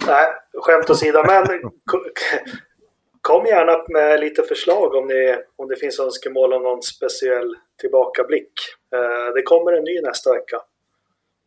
Nej, 0.07 0.27
skämt 0.55 0.91
åsido, 0.91 1.25
men 1.27 1.71
kom 3.21 3.47
gärna 3.47 3.73
med 3.89 4.21
lite 4.21 4.43
förslag 4.43 4.95
om, 4.95 5.07
ni, 5.07 5.37
om 5.57 5.69
det 5.69 5.77
finns 5.77 6.01
önskemål 6.01 6.53
om 6.53 6.63
någon 6.63 6.83
speciell 6.83 7.57
tillbakablick. 7.81 8.53
Eh, 8.95 9.35
det 9.35 9.43
kommer 9.43 9.73
en 9.73 9.85
ny 9.85 10.01
nästa 10.01 10.33
vecka. 10.33 10.57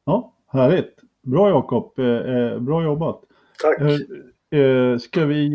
Ja, 0.05 0.33
härligt. 0.47 0.95
Bra 1.21 1.49
Jakob, 1.49 1.99
eh, 1.99 2.59
bra 2.59 2.83
jobbat. 2.83 3.21
Tack. 3.61 3.77
Ska 5.01 5.25
vi 5.25 5.49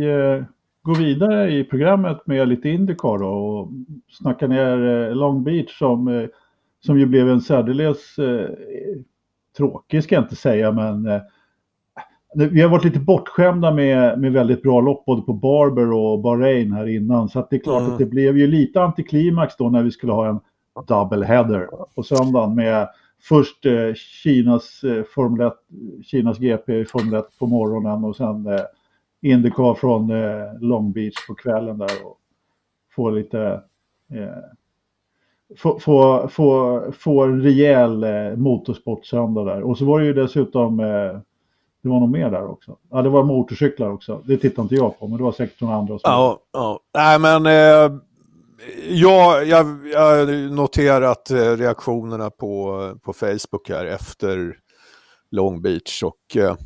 gå 0.82 0.94
vidare 0.94 1.50
i 1.50 1.64
programmet 1.64 2.26
med 2.26 2.48
lite 2.48 2.68
Indycar 2.68 3.18
då 3.18 3.28
och 3.28 3.68
snacka 4.10 4.46
ner 4.46 5.10
Long 5.14 5.44
Beach 5.44 5.78
som, 5.78 6.28
som 6.80 6.98
ju 6.98 7.06
blev 7.06 7.28
en 7.28 7.40
särdeles 7.40 8.16
tråkig 9.56 10.04
ska 10.04 10.14
jag 10.14 10.24
inte 10.24 10.36
säga 10.36 10.72
men 10.72 11.20
vi 12.34 12.60
har 12.60 12.68
varit 12.68 12.84
lite 12.84 13.00
bortskämda 13.00 13.74
med, 13.74 14.18
med 14.18 14.32
väldigt 14.32 14.62
bra 14.62 14.80
lopp 14.80 15.04
både 15.04 15.22
på 15.22 15.32
Barber 15.32 15.92
och 15.92 16.20
Bahrain 16.20 16.72
här 16.72 16.88
innan. 16.88 17.28
Så 17.28 17.46
det 17.50 17.56
är 17.56 17.60
klart 17.60 17.80
mm. 17.80 17.92
att 17.92 17.98
det 17.98 18.06
blev 18.06 18.38
ju 18.38 18.46
lite 18.46 18.82
antiklimax 18.82 19.56
då 19.56 19.68
när 19.68 19.82
vi 19.82 19.90
skulle 19.90 20.12
ha 20.12 20.28
en 20.28 20.40
double 20.88 21.26
header 21.26 21.68
på 21.94 22.02
söndagen 22.02 22.54
med 22.54 22.88
först 23.22 23.66
eh, 23.66 23.94
Kinas, 23.94 24.84
eh, 24.84 25.04
Formel 25.14 25.46
1, 25.46 25.52
Kinas 26.04 26.38
GP 26.38 26.80
i 26.80 26.84
Formel 26.84 27.14
1 27.14 27.24
på 27.38 27.46
morgonen 27.46 28.04
och 28.04 28.16
sen 28.16 28.46
eh, 28.46 28.60
Indycar 29.22 29.74
från 29.74 30.10
eh, 30.10 30.60
Long 30.60 30.92
Beach 30.92 31.26
på 31.28 31.34
kvällen 31.34 31.78
där 31.78 32.06
och 32.06 32.18
få 32.94 33.10
lite 33.10 33.62
eh, 34.12 34.44
få, 35.58 35.78
få, 35.78 36.28
få, 36.28 36.82
få 36.98 37.22
en 37.22 37.42
rejäl 37.42 38.04
eh, 38.04 38.36
motorsportsöndag 38.36 39.44
där. 39.44 39.62
Och 39.62 39.78
så 39.78 39.84
var 39.84 40.00
det 40.00 40.06
ju 40.06 40.12
dessutom 40.12 40.80
eh, 40.80 41.20
det 41.82 41.88
var 41.88 42.00
nog 42.00 42.10
mer 42.10 42.30
där 42.30 42.50
också. 42.50 42.76
Ja, 42.90 43.02
det 43.02 43.08
var 43.08 43.24
motorcyklar 43.24 43.90
också. 43.90 44.22
Det 44.26 44.36
tittade 44.36 44.62
inte 44.62 44.74
jag 44.74 44.98
på, 44.98 45.08
men 45.08 45.16
det 45.16 45.24
var 45.24 45.32
säkert 45.32 45.60
några 45.60 45.76
andra. 45.76 45.98
Som... 45.98 46.00
Ja, 46.02 46.40
ja. 46.52 46.80
Nej, 46.94 47.18
men 47.18 47.46
eh, 47.46 47.98
jag, 48.88 49.46
jag, 49.46 49.64
har 49.64 50.50
noterat 50.50 51.30
eh, 51.30 51.36
reaktionerna 51.36 52.30
på, 52.30 52.78
på 53.02 53.12
Facebook 53.12 53.68
här 53.68 53.84
efter 53.86 54.56
Long 55.30 55.62
Beach. 55.62 56.02
Och, 56.02 56.36
eh, 56.36 56.56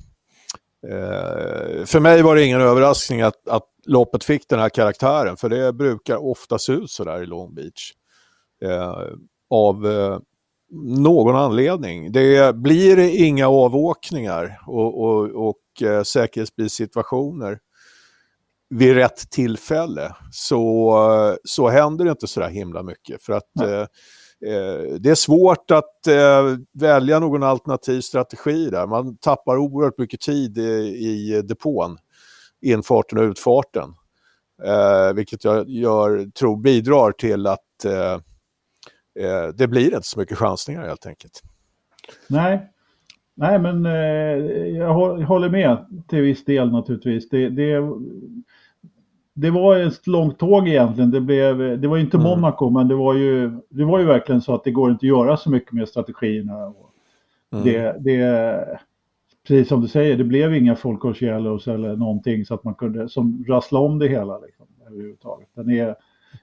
för 1.86 2.00
mig 2.00 2.22
var 2.22 2.36
det 2.36 2.44
ingen 2.44 2.60
överraskning 2.60 3.20
att, 3.20 3.48
att 3.48 3.64
loppet 3.86 4.24
fick 4.24 4.48
den 4.48 4.58
här 4.60 4.68
karaktären, 4.68 5.36
för 5.36 5.48
det 5.48 5.72
brukar 5.72 6.16
ofta 6.16 6.58
se 6.58 6.72
ut 6.72 6.90
så 6.90 7.04
där 7.04 7.22
i 7.22 7.26
Long 7.26 7.54
Beach. 7.54 7.92
Eh, 8.64 8.94
av 9.50 9.86
eh, 9.86 10.18
någon 10.98 11.36
anledning. 11.36 12.12
Det 12.12 12.56
blir 12.56 12.98
inga 12.98 13.48
avåkningar 13.48 14.58
och, 14.66 15.02
och, 15.02 15.48
och 15.48 15.82
eh, 15.88 16.02
säkerhetsbilsituationer 16.02 17.58
vid 18.70 18.94
rätt 18.94 19.30
tillfälle 19.30 20.14
så, 20.30 21.36
så 21.44 21.68
händer 21.68 22.04
det 22.04 22.10
inte 22.10 22.26
så 22.26 22.40
där 22.40 22.48
himla 22.48 22.82
mycket. 22.82 23.22
För 23.22 23.32
att 23.32 23.60
eh, 23.60 23.70
eh, 23.70 23.86
Eh, 24.44 24.94
det 25.00 25.10
är 25.10 25.14
svårt 25.14 25.70
att 25.70 26.06
eh, 26.06 26.56
välja 26.72 27.18
någon 27.18 27.42
alternativ 27.42 28.00
strategi 28.00 28.70
där. 28.70 28.86
Man 28.86 29.16
tappar 29.16 29.56
oerhört 29.56 29.98
mycket 29.98 30.20
tid 30.20 30.58
i, 30.58 30.62
i 30.62 31.42
depån, 31.42 31.98
infarten 32.60 33.18
och 33.18 33.24
utfarten. 33.24 33.94
Eh, 34.64 35.14
vilket 35.14 35.44
jag 35.44 35.68
gör, 35.68 36.30
tror 36.30 36.56
bidrar 36.56 37.12
till 37.12 37.46
att 37.46 37.84
eh, 37.84 38.12
eh, 39.24 39.48
det 39.54 39.68
blir 39.68 39.94
inte 39.94 40.08
så 40.08 40.18
mycket 40.18 40.38
chansningar 40.38 40.86
helt 40.86 41.06
enkelt. 41.06 41.42
Nej, 42.28 42.72
Nej 43.38 43.58
men 43.58 43.86
eh, 43.86 43.92
jag 44.76 44.94
håller 45.24 45.48
med 45.48 46.04
till 46.08 46.20
viss 46.20 46.44
del 46.44 46.72
naturligtvis. 46.72 47.28
Det, 47.28 47.48
det, 47.48 47.82
det 49.38 49.50
var 49.50 49.76
ett 49.76 50.06
långt 50.06 50.38
tåg 50.38 50.68
egentligen. 50.68 51.10
Det, 51.10 51.20
blev, 51.20 51.80
det 51.80 51.88
var 51.88 51.98
inte 51.98 52.16
mm. 52.16 52.28
Monaco 52.28 52.70
men 52.70 52.88
det 52.88 52.94
var, 52.94 53.14
ju, 53.14 53.50
det 53.68 53.84
var 53.84 53.98
ju 53.98 54.04
verkligen 54.04 54.40
så 54.40 54.54
att 54.54 54.64
det 54.64 54.70
går 54.70 54.90
inte 54.90 55.06
att 55.06 55.08
göra 55.08 55.36
så 55.36 55.50
mycket 55.50 55.72
med 55.72 55.88
strategierna. 55.88 56.72
Mm. 57.52 57.64
Det, 57.64 57.96
det, 57.98 58.78
precis 59.48 59.68
som 59.68 59.80
du 59.80 59.88
säger, 59.88 60.16
det 60.16 60.24
blev 60.24 60.54
inga 60.54 60.76
folkårsgällos 60.76 61.68
eller 61.68 61.96
någonting 61.96 62.46
så 62.46 62.54
att 62.54 62.64
man 62.64 62.74
kunde 62.74 63.08
som 63.08 63.44
rassla 63.48 63.78
om 63.78 63.98
det 63.98 64.08
hela. 64.08 64.38
Liksom, 64.38 64.66
överhuvudtaget. 64.86 65.48
Den 65.54 65.70
är, 65.70 65.94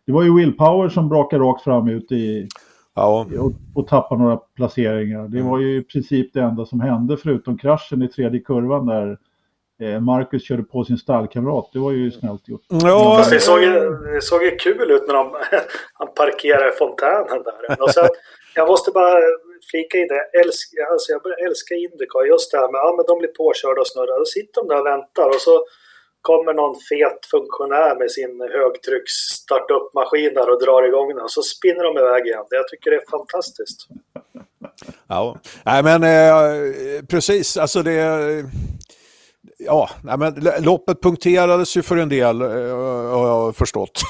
det 0.06 0.12
var 0.12 0.24
ju 0.24 0.36
Willpower 0.36 0.90
som 0.90 1.10
brakade 1.10 1.44
rakt 1.44 1.64
fram 1.64 1.88
ut 1.88 2.12
i, 2.12 2.48
ja. 2.96 3.28
och, 3.40 3.52
och 3.74 3.88
tappade 3.88 4.22
några 4.22 4.38
placeringar. 4.38 5.28
Det 5.28 5.40
mm. 5.40 5.52
var 5.52 5.60
ju 5.60 5.78
i 5.78 5.84
princip 5.84 6.34
det 6.34 6.42
enda 6.42 6.66
som 6.66 6.80
hände 6.80 7.18
förutom 7.18 7.58
kraschen 7.58 8.02
i 8.02 8.08
tredje 8.08 8.40
kurvan 8.40 8.86
där 8.86 9.18
Marcus 10.02 10.48
körde 10.48 10.64
på 10.64 10.84
sin 10.84 10.98
stallkamrat. 10.98 11.70
Det 11.74 11.80
var 11.80 11.92
ju 11.92 12.12
snällt 12.12 12.48
gjort. 12.48 12.66
Ja, 12.68 13.16
Fast 13.18 13.32
det 13.32 13.40
såg, 13.40 13.62
det 13.62 14.22
såg 14.22 14.44
ju 14.44 14.56
kul 14.56 14.92
ut 14.92 15.08
när 15.08 15.14
de, 15.14 15.36
han 15.94 16.08
parkerade 16.14 16.72
fontänen 16.72 17.44
där. 17.44 17.82
Och 17.82 17.92
sen, 17.92 18.10
jag 18.56 18.68
måste 18.68 18.92
bara 18.92 19.20
flika 19.72 19.98
in 19.98 20.08
det. 20.08 20.30
Jag, 20.34 20.42
älsk, 20.46 20.74
alltså 20.92 21.12
jag 21.12 21.22
börjar 21.22 21.48
älska 21.48 21.76
Indycar. 21.76 22.24
Just 22.24 22.52
det 22.52 22.58
här 22.58 22.72
med 22.72 22.82
att 22.82 22.96
ja, 22.98 23.04
de 23.08 23.20
blir 23.20 23.34
påkörda 23.42 23.82
och 23.82 23.88
snurrar. 23.88 24.20
Då 24.20 24.26
sitter 24.26 24.62
de 24.62 24.68
där 24.68 24.80
och 24.80 24.86
väntar 24.86 25.28
och 25.28 25.42
så 25.48 25.66
kommer 26.22 26.54
någon 26.54 26.76
fet 26.90 27.26
funktionär 27.32 27.96
med 28.00 28.12
sin 28.12 28.42
högtrycks 28.58 29.14
starta-upp-maskin 29.14 30.34
där 30.34 30.50
och 30.50 30.60
drar 30.64 30.84
igång 30.84 31.16
den. 31.16 31.30
Så 31.30 31.42
spinner 31.42 31.84
de 31.84 31.98
iväg 31.98 32.26
igen. 32.26 32.46
Jag 32.50 32.68
tycker 32.68 32.92
det 32.92 32.98
är 32.98 33.10
fantastiskt. 33.10 33.88
Ja, 35.08 35.38
nej 35.66 35.84
men 35.84 36.04
eh, 36.04 37.06
precis. 37.06 37.58
Alltså 37.58 37.84
det... 37.84 38.00
Ja, 39.66 39.90
men 40.04 40.48
loppet 40.60 41.02
punkterades 41.02 41.78
ju 41.78 41.82
för 41.82 41.98
en 41.98 42.10
del, 42.10 42.42
eh, 42.42 42.48
har 42.48 43.28
jag 43.28 43.56
förstått. 43.56 44.02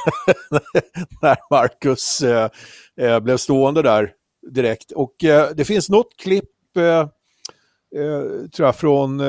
När 1.22 1.38
Marcus 1.50 2.22
eh, 2.22 2.50
eh, 3.02 3.20
blev 3.20 3.38
stående 3.38 3.82
där 3.82 4.12
direkt. 4.52 4.92
Och 4.92 5.24
eh, 5.24 5.50
det 5.56 5.66
finns 5.66 5.90
något 5.90 6.18
klipp 6.18 6.78
eh, 6.78 7.00
eh 7.96 8.22
tror 8.56 8.66
jag, 8.66 8.76
från 8.76 9.20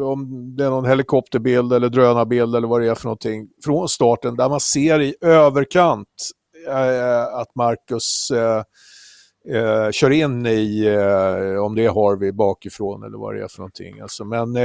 om 0.00 0.54
det 0.56 0.64
är 0.64 0.70
någon 0.70 0.86
helikopterbild 0.86 1.72
eller 1.72 1.88
drönarbild 1.88 2.56
eller 2.56 2.68
vad 2.68 2.80
det 2.80 2.88
är 2.88 2.94
för 2.94 3.04
någonting, 3.04 3.48
från 3.64 3.88
starten 3.88 4.36
där 4.36 4.48
man 4.48 4.60
ser 4.60 5.00
i 5.00 5.14
överkant 5.20 6.08
att 7.32 7.54
Marcus 7.54 8.32
eh, 9.48 9.56
eh, 9.56 9.90
kör 9.90 10.10
in 10.10 10.46
i, 10.46 10.86
eh, 10.86 11.64
om 11.64 11.74
det 11.74 11.84
är 11.84 11.88
Harvey 11.88 12.32
bakifrån 12.32 13.02
eller 13.02 13.18
vad 13.18 13.34
det 13.34 13.42
är 13.42 13.48
för 13.48 13.58
någonting. 13.58 14.00
Alltså, 14.00 14.24
men 14.24 14.52
det 14.52 14.62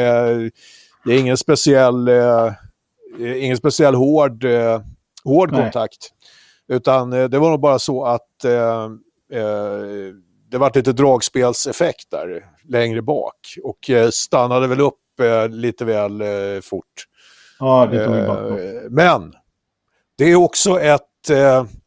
är 1.05 1.19
ingen 1.19 1.37
speciell, 1.37 2.09
ingen 3.19 3.57
speciell 3.57 3.95
hård, 3.95 4.45
hård 5.23 5.49
kontakt. 5.49 6.09
Utan 6.67 7.09
det 7.09 7.39
var 7.39 7.49
nog 7.49 7.59
bara 7.59 7.79
så 7.79 8.05
att 8.05 8.45
det 10.53 10.57
var 10.57 10.71
lite 10.75 10.93
dragspelseffekt 10.93 12.11
där 12.11 12.45
längre 12.63 13.01
bak 13.01 13.35
och 13.63 13.89
eh, 13.89 14.09
stannade 14.09 14.67
väl 14.67 14.79
upp 14.79 15.19
eh, 15.21 15.49
lite 15.49 15.85
väl 15.85 16.21
eh, 16.21 16.61
fort. 16.61 17.07
Ja, 17.59 17.87
det 17.91 18.05
tog 18.05 18.15
eh, 18.15 18.81
Men 18.89 19.33
det 20.17 20.31
är 20.31 20.35
också 20.35 20.79
ett, 20.79 21.29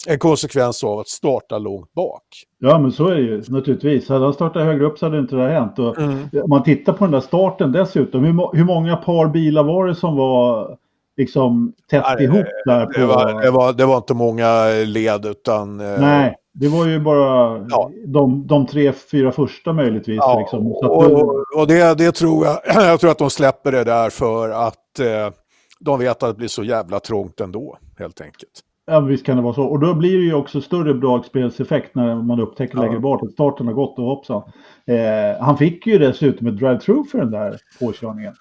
en 0.07 0.19
konsekvens 0.19 0.85
av 0.85 0.99
att 0.99 1.09
starta 1.09 1.59
långt 1.59 1.95
bak. 1.95 2.23
Ja, 2.59 2.79
men 2.79 2.93
så 2.93 3.09
är 3.09 3.15
det 3.15 3.21
ju 3.21 3.43
naturligtvis. 3.49 4.09
Hade 4.09 4.25
han 4.25 4.35
startat 4.35 4.63
högre 4.63 4.85
upp 4.85 4.99
så 4.99 5.07
hade 5.07 5.19
inte 5.19 5.37
det 5.37 5.49
hänt. 5.49 5.79
Och 5.79 5.99
mm. 5.99 6.29
Om 6.43 6.51
man 6.51 6.63
tittar 6.63 6.93
på 6.93 7.05
den 7.05 7.13
där 7.13 7.21
starten 7.21 7.73
dessutom, 7.73 8.25
hur, 8.25 8.57
hur 8.57 8.65
många 8.65 8.97
par 8.97 9.29
bilar 9.29 9.63
var 9.63 9.87
det 9.87 9.95
som 9.95 10.17
var 10.17 10.77
liksom 11.17 11.73
tätt 11.91 12.05
ja, 12.07 12.21
ihop 12.21 12.47
där? 12.65 12.87
På... 12.87 13.01
Det, 13.01 13.07
var, 13.07 13.43
det, 13.43 13.51
var, 13.51 13.73
det 13.73 13.87
var 13.87 13.97
inte 13.97 14.15
många 14.15 14.67
led 14.85 15.27
utan 15.27 15.77
Nej 15.77 16.37
Det 16.53 16.69
var 16.69 16.87
ju 16.87 17.01
bara 17.01 17.67
ja. 17.71 17.91
de, 18.07 18.47
de 18.47 18.67
tre, 18.67 18.93
fyra 18.93 19.33
första 19.33 19.73
möjligtvis. 19.73 20.17
Ja, 20.17 20.39
liksom. 20.39 20.73
och, 20.73 21.59
och 21.61 21.67
det, 21.67 21.99
det, 21.99 22.13
tror 22.13 22.47
jag, 22.47 22.59
jag 22.75 23.01
tror 23.01 23.11
att 23.11 23.19
de 23.19 23.31
släpper 23.31 23.73
det 23.73 23.85
där 23.85 24.11
för 24.11 24.51
att 24.51 24.99
eh, 25.01 25.35
de 25.81 25.99
vet 25.99 26.23
att 26.23 26.31
det 26.31 26.39
blir 26.39 26.49
så 26.49 26.65
jävla 26.65 27.01
trångt 27.01 27.41
ändå, 27.41 27.79
helt 27.99 28.21
enkelt. 28.21 28.63
Ja, 28.87 29.01
visst 29.01 29.27
kan 29.27 29.37
det 29.37 29.43
vara 29.43 29.55
så. 29.55 29.63
Och 29.63 29.81
då 29.81 29.95
blir 29.95 30.19
det 30.19 30.25
ju 30.25 30.35
också 30.35 30.61
större 30.61 30.93
dragspelseffekt 30.93 31.95
när 31.95 32.15
man 32.15 32.41
upptäcker 32.41 32.79
ja. 32.79 32.83
längre 32.83 33.01
bort 33.01 33.23
att 33.23 33.33
starten 33.33 33.67
har 33.67 33.75
gått 33.75 33.99
och 33.99 34.05
hoppsan. 34.05 34.43
Eh, 34.87 35.45
han 35.45 35.59
fick 35.59 35.87
ju 35.87 35.99
dessutom 35.99 36.47
ett 36.47 36.57
drive-through 36.57 37.05
för 37.11 37.19
den 37.19 37.31
där 37.31 37.59
påkörningen. 37.81 38.35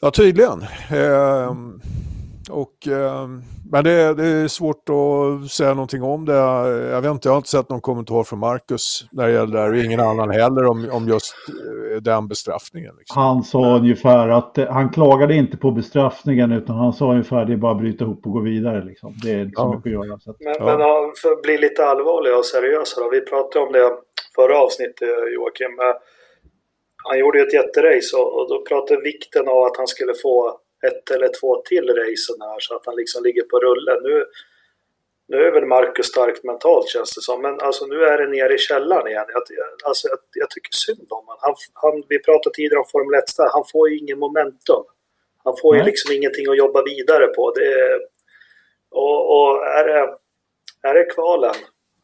Ja, 0.00 0.10
tydligen. 0.10 0.62
Eh, 0.90 1.54
och, 2.50 2.88
eh, 2.88 3.28
men 3.70 3.84
det, 3.84 4.14
det, 4.14 4.26
är 4.26 4.48
svårt 4.48 4.88
att 4.88 5.50
säga 5.50 5.74
någonting 5.74 6.02
om 6.02 6.24
det. 6.24 6.34
Jag 6.92 7.00
vet 7.00 7.10
inte, 7.10 7.28
jag 7.28 7.32
har 7.32 7.36
inte 7.36 7.48
sett 7.48 7.70
någon 7.70 7.80
kommentar 7.80 8.24
från 8.24 8.38
Marcus 8.38 9.04
när 9.12 9.26
det 9.26 9.32
gäller 9.32 9.52
det 9.52 9.60
här 9.60 9.70
och 9.70 9.76
ingen 9.76 10.00
annan 10.00 10.30
heller 10.30 10.64
om, 10.66 10.88
om 10.92 11.08
just 11.08 11.34
eh, 11.92 11.96
den 12.02 12.28
bestraffningen. 12.28 12.94
Liksom. 12.98 13.22
Han 13.22 13.42
sa 13.42 13.76
ungefär 13.76 14.28
att 14.28 14.58
eh, 14.58 14.66
han 14.66 14.92
klagade 14.92 15.34
inte 15.34 15.56
på 15.56 15.70
bestraffningen 15.70 16.52
utan 16.52 16.76
han 16.76 16.92
sa 16.92 17.12
ungefär 17.12 17.36
att 17.36 17.46
det 17.46 17.52
är 17.52 17.56
bara 17.56 17.72
att 17.72 17.80
bryta 17.80 18.04
ihop 18.04 18.26
och 18.26 18.32
gå 18.32 18.40
vidare. 18.40 18.84
Liksom. 18.84 19.14
Det 19.22 19.30
är 19.30 19.40
inte 19.40 19.56
så 19.56 19.74
mycket 19.74 19.98
att 19.98 20.06
göra. 20.06 20.18
Så 20.18 20.30
att, 20.30 20.36
men, 20.40 20.54
ja. 20.58 20.64
men 20.64 21.12
för 21.22 21.32
att 21.32 21.42
bli 21.42 21.58
lite 21.58 21.86
allvarliga 21.86 22.36
och 22.36 22.46
seriösa 22.46 23.00
då. 23.00 23.10
Vi 23.10 23.20
pratade 23.20 23.66
om 23.66 23.72
det 23.72 23.90
förra 24.34 24.58
avsnittet 24.58 25.08
Joakim. 25.34 25.78
Han 27.08 27.18
gjorde 27.18 27.38
ju 27.38 27.44
ett 27.44 27.54
jätterace 27.54 28.16
och, 28.16 28.40
och 28.40 28.48
då 28.48 28.64
pratade 28.68 29.00
vikten 29.00 29.48
av 29.48 29.62
att 29.62 29.76
han 29.76 29.86
skulle 29.86 30.14
få 30.22 30.60
ett 30.86 31.10
eller 31.10 31.30
två 31.40 31.62
till 31.62 31.88
racen 31.88 32.40
här 32.40 32.60
så 32.60 32.76
att 32.76 32.86
han 32.86 32.96
liksom 32.96 33.24
ligger 33.24 33.42
på 33.42 33.58
rullen. 33.60 33.98
Nu, 34.02 34.24
nu 35.28 35.36
är 35.36 35.52
väl 35.52 35.66
Marcus 35.66 36.06
starkt 36.06 36.44
mentalt 36.44 36.88
känns 36.88 37.14
det 37.14 37.22
som, 37.22 37.42
men 37.42 37.60
alltså 37.60 37.86
nu 37.86 38.04
är 38.04 38.18
det 38.18 38.28
nere 38.28 38.54
i 38.54 38.58
källaren 38.58 39.08
igen. 39.08 39.24
Jag, 39.28 39.42
alltså, 39.84 40.08
jag, 40.08 40.18
jag 40.32 40.50
tycker 40.50 40.72
synd 40.72 41.06
om 41.10 41.26
honom. 41.26 41.38
Han, 41.40 41.54
han, 41.72 42.02
vi 42.08 42.18
pratade 42.18 42.54
tidigare 42.54 42.78
om 42.78 42.90
Formel 42.92 43.18
1 43.18 43.24
han 43.52 43.64
får 43.72 43.90
ju 43.90 43.98
ingen 43.98 44.18
momentum. 44.18 44.84
Han 45.44 45.54
får 45.62 45.72
Nej. 45.72 45.80
ju 45.80 45.86
liksom 45.86 46.12
ingenting 46.12 46.48
att 46.48 46.56
jobba 46.56 46.82
vidare 46.82 47.26
på. 47.26 47.50
Det, 47.50 48.00
och, 48.90 49.20
och 49.36 49.66
är, 49.66 49.84
det, 49.84 50.16
är 50.88 50.94
det 50.94 51.04
kvalen 51.04 51.54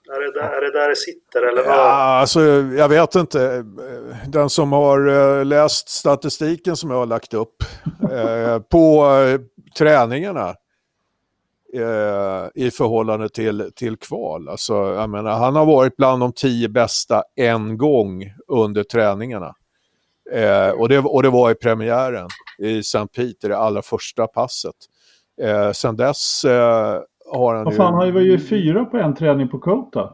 är 0.08 0.20
det, 0.20 0.40
där, 0.40 0.48
är 0.48 0.60
det 0.60 0.72
där 0.78 0.88
det 0.88 0.96
sitter 0.96 1.42
eller 1.42 1.62
vad? 1.62 1.74
Ja, 1.74 2.18
alltså, 2.20 2.40
jag 2.76 2.88
vet 2.88 3.14
inte. 3.14 3.64
Den 4.28 4.50
som 4.50 4.72
har 4.72 5.08
uh, 5.08 5.44
läst 5.44 5.88
statistiken 5.88 6.76
som 6.76 6.90
jag 6.90 6.96
har 6.96 7.06
lagt 7.06 7.34
upp 7.34 7.56
uh, 8.12 8.58
på 8.58 9.06
uh, 9.06 9.40
träningarna 9.78 10.54
i 12.54 12.70
förhållande 12.70 13.28
till, 13.28 13.70
till 13.76 13.96
kval. 13.96 14.48
Alltså, 14.48 14.74
jag 14.74 15.10
menar, 15.10 15.30
han 15.30 15.56
har 15.56 15.66
varit 15.66 15.96
bland 15.96 16.22
de 16.22 16.32
tio 16.32 16.68
bästa 16.68 17.22
en 17.36 17.78
gång 17.78 18.24
under 18.48 18.82
träningarna. 18.82 19.54
och, 20.76 20.88
det, 20.88 20.98
och 20.98 21.22
det 21.22 21.30
var 21.30 21.50
i 21.50 21.54
premiären 21.54 22.28
i 22.58 22.78
St. 22.78 23.06
Peter, 23.06 23.48
det 23.48 23.56
allra 23.56 23.82
första 23.82 24.26
passet. 24.26 24.74
Eh, 25.42 25.72
sen 25.72 25.96
dess 25.96 26.44
har 27.32 27.54
han 27.54 27.64
Vad 27.64 27.76
fan, 27.76 27.94
han 27.94 28.14
var 28.14 28.20
ju 28.20 28.38
fyra 28.38 28.84
på 28.84 28.96
en 28.96 29.14
träning 29.14 29.48
på 29.48 29.58
Kota. 29.58 30.10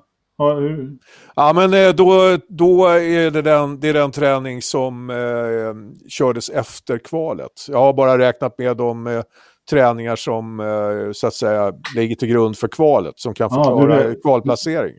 Ja, 1.37 1.53
men 1.55 1.75
eh, 1.75 1.95
då, 1.95 2.39
då 2.49 2.87
är 2.87 3.31
det 3.31 3.43
den, 3.43 3.81
det 3.81 3.89
är 3.89 3.95
den 3.95 4.11
träning 4.11 4.63
som 4.63 5.11
eh, 5.11 6.07
kördes 6.09 6.51
efter 6.51 6.99
kvalet. 6.99 7.53
Jag 7.69 7.79
har 7.79 7.93
bara 7.93 8.19
räknat 8.19 8.59
med 8.59 8.77
de 8.77 9.07
eh, 9.07 9.23
träningar 9.71 10.17
som 10.17 10.61
eh, 10.61 11.13
så 11.13 11.27
att 11.27 11.35
säga 11.35 11.73
ligger 11.97 12.17
till 12.17 12.29
grund 12.29 12.57
för 12.57 12.69
kvalet, 12.69 13.15
som 13.17 13.35
kan 13.35 13.51
förklara 13.51 14.05
ja, 14.05 14.15
kvalplacering. 14.23 14.95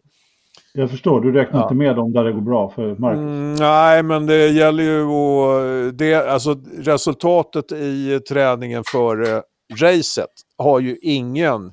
Jag 0.73 0.89
förstår, 0.89 1.21
du 1.21 1.31
räknar 1.31 1.59
ja. 1.59 1.63
inte 1.65 1.75
med 1.75 1.95
dem 1.95 2.13
där 2.13 2.23
det 2.23 2.31
går 2.31 2.41
bra 2.41 2.69
för 2.69 2.95
Marcus? 2.95 3.19
Mm, 3.19 3.53
nej, 3.53 4.03
men 4.03 4.25
det 4.25 4.47
gäller 4.47 4.83
ju 4.83 5.03
att... 5.03 5.97
Det, 5.97 6.15
alltså, 6.15 6.55
resultatet 6.77 7.71
i 7.71 8.19
träningen 8.29 8.83
för 8.91 9.21
eh, 9.21 9.41
racet 9.81 10.29
har 10.57 10.79
ju 10.79 10.97
ingen 11.01 11.71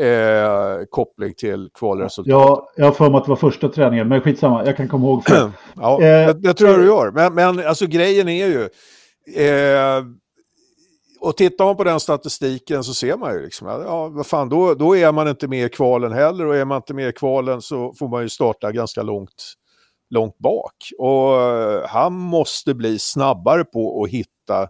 eh, 0.00 0.84
koppling 0.90 1.34
till 1.34 1.70
kvalresultatet. 1.74 2.30
Ja, 2.30 2.70
jag 2.76 2.84
har 2.84 2.92
för 2.92 3.10
mig 3.10 3.18
att 3.18 3.24
det 3.24 3.28
var 3.28 3.36
första 3.36 3.68
träningen, 3.68 4.08
men 4.08 4.20
skitsamma, 4.20 4.66
jag 4.66 4.76
kan 4.76 4.88
komma 4.88 5.06
ihåg. 5.06 5.24
För. 5.24 5.50
ja, 5.76 6.02
eh, 6.02 6.26
det, 6.26 6.32
det, 6.32 6.54
tror 6.54 6.70
jag 6.70 6.78
du 6.78 6.86
gör. 6.86 7.10
Men, 7.10 7.34
men 7.34 7.66
alltså 7.66 7.86
grejen 7.86 8.28
är 8.28 8.46
ju... 8.46 8.68
Eh, 9.36 10.04
och 11.20 11.36
tittar 11.36 11.64
man 11.64 11.76
på 11.76 11.84
den 11.84 12.00
statistiken 12.00 12.84
så 12.84 12.94
ser 12.94 13.16
man 13.16 13.34
ju 13.34 13.42
liksom, 13.42 13.68
ja 13.68 14.08
vad 14.08 14.26
fan, 14.26 14.48
då, 14.48 14.74
då 14.74 14.96
är 14.96 15.12
man 15.12 15.28
inte 15.28 15.48
med 15.48 15.66
i 15.66 15.68
kvalen 15.68 16.12
heller 16.12 16.46
och 16.46 16.56
är 16.56 16.64
man 16.64 16.76
inte 16.76 16.94
med 16.94 17.08
i 17.08 17.12
kvalen 17.12 17.62
så 17.62 17.94
får 17.98 18.08
man 18.08 18.22
ju 18.22 18.28
starta 18.28 18.72
ganska 18.72 19.02
långt, 19.02 19.54
långt 20.10 20.38
bak. 20.38 20.74
Och 20.98 21.32
uh, 21.32 21.86
han 21.86 22.12
måste 22.12 22.74
bli 22.74 22.98
snabbare 22.98 23.64
på 23.64 24.02
att 24.02 24.10
hitta 24.10 24.68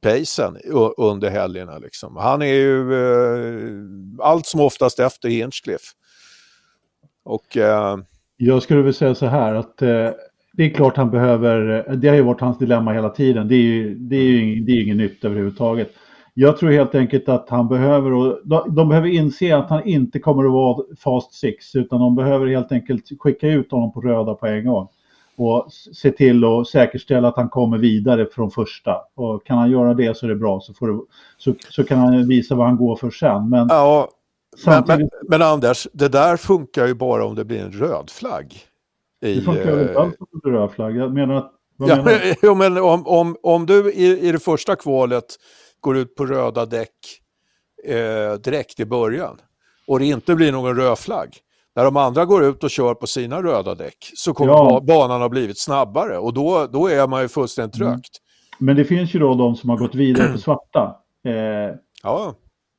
pacen 0.00 0.56
under 0.96 1.30
helgerna. 1.30 1.78
Liksom. 1.78 2.16
Han 2.16 2.42
är 2.42 2.54
ju 2.54 2.94
eh, 2.94 4.26
allt 4.26 4.46
som 4.46 4.60
oftast 4.60 4.98
efter 4.98 5.28
Hinchcliffe. 5.28 5.86
Och, 7.24 7.56
eh... 7.56 7.98
Jag 8.36 8.62
skulle 8.62 8.80
vilja 8.80 8.92
säga 8.92 9.14
så 9.14 9.26
här 9.26 9.54
att 9.54 9.82
eh, 9.82 10.10
det 10.52 10.64
är 10.64 10.70
klart 10.70 10.96
han 10.96 11.10
behöver, 11.10 11.84
det 11.96 12.08
har 12.08 12.16
ju 12.16 12.22
varit 12.22 12.40
hans 12.40 12.58
dilemma 12.58 12.92
hela 12.92 13.10
tiden, 13.10 13.48
det 13.48 13.54
är 13.54 13.62
ju, 13.62 13.94
det 13.94 14.16
är 14.16 14.22
ju 14.22 14.60
det 14.60 14.72
är 14.72 14.82
inget 14.82 14.96
nytt 14.96 15.24
överhuvudtaget. 15.24 15.90
Jag 16.34 16.58
tror 16.58 16.70
helt 16.70 16.94
enkelt 16.94 17.28
att 17.28 17.48
han 17.48 17.68
behöver, 17.68 18.12
och 18.12 18.40
de 18.72 18.88
behöver 18.88 19.08
inse 19.08 19.56
att 19.56 19.70
han 19.70 19.88
inte 19.88 20.18
kommer 20.18 20.44
att 20.44 20.52
vara 20.52 20.84
fast 20.98 21.32
six, 21.32 21.74
utan 21.74 22.00
de 22.00 22.16
behöver 22.16 22.46
helt 22.46 22.72
enkelt 22.72 23.04
skicka 23.18 23.48
ut 23.48 23.70
honom 23.72 23.92
på 23.92 24.00
röda 24.00 24.34
på 24.34 24.46
en 24.46 24.64
gång 24.66 24.88
och 25.38 25.72
se 25.72 26.10
till 26.10 26.44
att 26.44 26.68
säkerställa 26.68 27.28
att 27.28 27.36
han 27.36 27.48
kommer 27.48 27.78
vidare 27.78 28.26
från 28.26 28.50
första. 28.50 28.96
Och 29.14 29.46
kan 29.46 29.58
han 29.58 29.70
göra 29.70 29.94
det 29.94 30.16
så 30.16 30.26
är 30.26 30.30
det 30.30 30.36
bra, 30.36 30.60
så, 30.60 30.86
det, 30.86 31.00
så, 31.38 31.54
så 31.70 31.84
kan 31.84 31.98
han 31.98 32.28
visa 32.28 32.54
vad 32.54 32.66
han 32.66 32.76
går 32.76 32.96
för 32.96 33.10
sen. 33.10 33.48
Men, 33.48 33.66
ja, 33.70 34.08
samtidigt... 34.56 34.98
men, 34.98 34.98
men, 34.98 35.40
men, 35.40 35.42
Anders, 35.42 35.88
det 35.92 36.08
där 36.08 36.36
funkar 36.36 36.86
ju 36.86 36.94
bara 36.94 37.24
om 37.24 37.34
det 37.34 37.44
blir 37.44 37.60
en 37.60 37.72
röd 37.72 38.10
flagg. 38.10 38.54
I, 39.20 39.34
det 39.34 39.42
funkar 39.42 39.76
ju 39.76 39.80
inte 39.80 39.92
eh, 39.92 40.00
alls 40.00 40.14
om 40.18 40.26
det 40.30 40.38
blir 40.42 40.52
en 40.52 40.58
röd 40.58 40.70
flagg. 40.70 40.96
Jag 40.96 41.14
menar 41.14 41.34
att... 41.34 41.52
Ja, 41.76 41.96
menar 41.96 42.20
jo, 42.42 42.54
men 42.54 42.78
om, 42.78 43.06
om, 43.06 43.36
om 43.42 43.66
du 43.66 43.92
i, 43.92 44.28
i 44.28 44.32
det 44.32 44.38
första 44.38 44.76
kvalet 44.76 45.24
går 45.80 45.96
ut 45.96 46.14
på 46.14 46.26
röda 46.26 46.66
däck 46.66 46.90
eh, 47.84 48.40
direkt 48.44 48.80
i 48.80 48.84
början 48.84 49.40
och 49.86 49.98
det 49.98 50.06
inte 50.06 50.34
blir 50.34 50.52
någon 50.52 50.76
röd 50.76 50.98
flagg, 50.98 51.36
när 51.78 51.84
de 51.84 51.96
andra 51.96 52.24
går 52.24 52.44
ut 52.44 52.64
och 52.64 52.70
kör 52.70 52.94
på 52.94 53.06
sina 53.06 53.42
röda 53.42 53.74
däck 53.74 54.12
så 54.14 54.34
kommer 54.34 54.52
ja. 54.52 54.80
banan 54.86 55.20
ha 55.20 55.28
blivit 55.28 55.58
snabbare 55.58 56.18
och 56.18 56.34
då, 56.34 56.66
då 56.72 56.88
är 56.88 57.08
man 57.08 57.22
ju 57.22 57.28
fullständigt 57.28 57.80
mm. 57.80 57.92
trögt. 57.92 58.10
Men 58.58 58.76
det 58.76 58.84
finns 58.84 59.14
ju 59.14 59.18
då 59.18 59.34
de 59.34 59.56
som 59.56 59.70
har 59.70 59.76
gått 59.76 59.94
vidare 59.94 60.32
på 60.32 60.38
svarta. 60.38 60.96
Eh, 61.24 61.32
ja. 62.02 62.34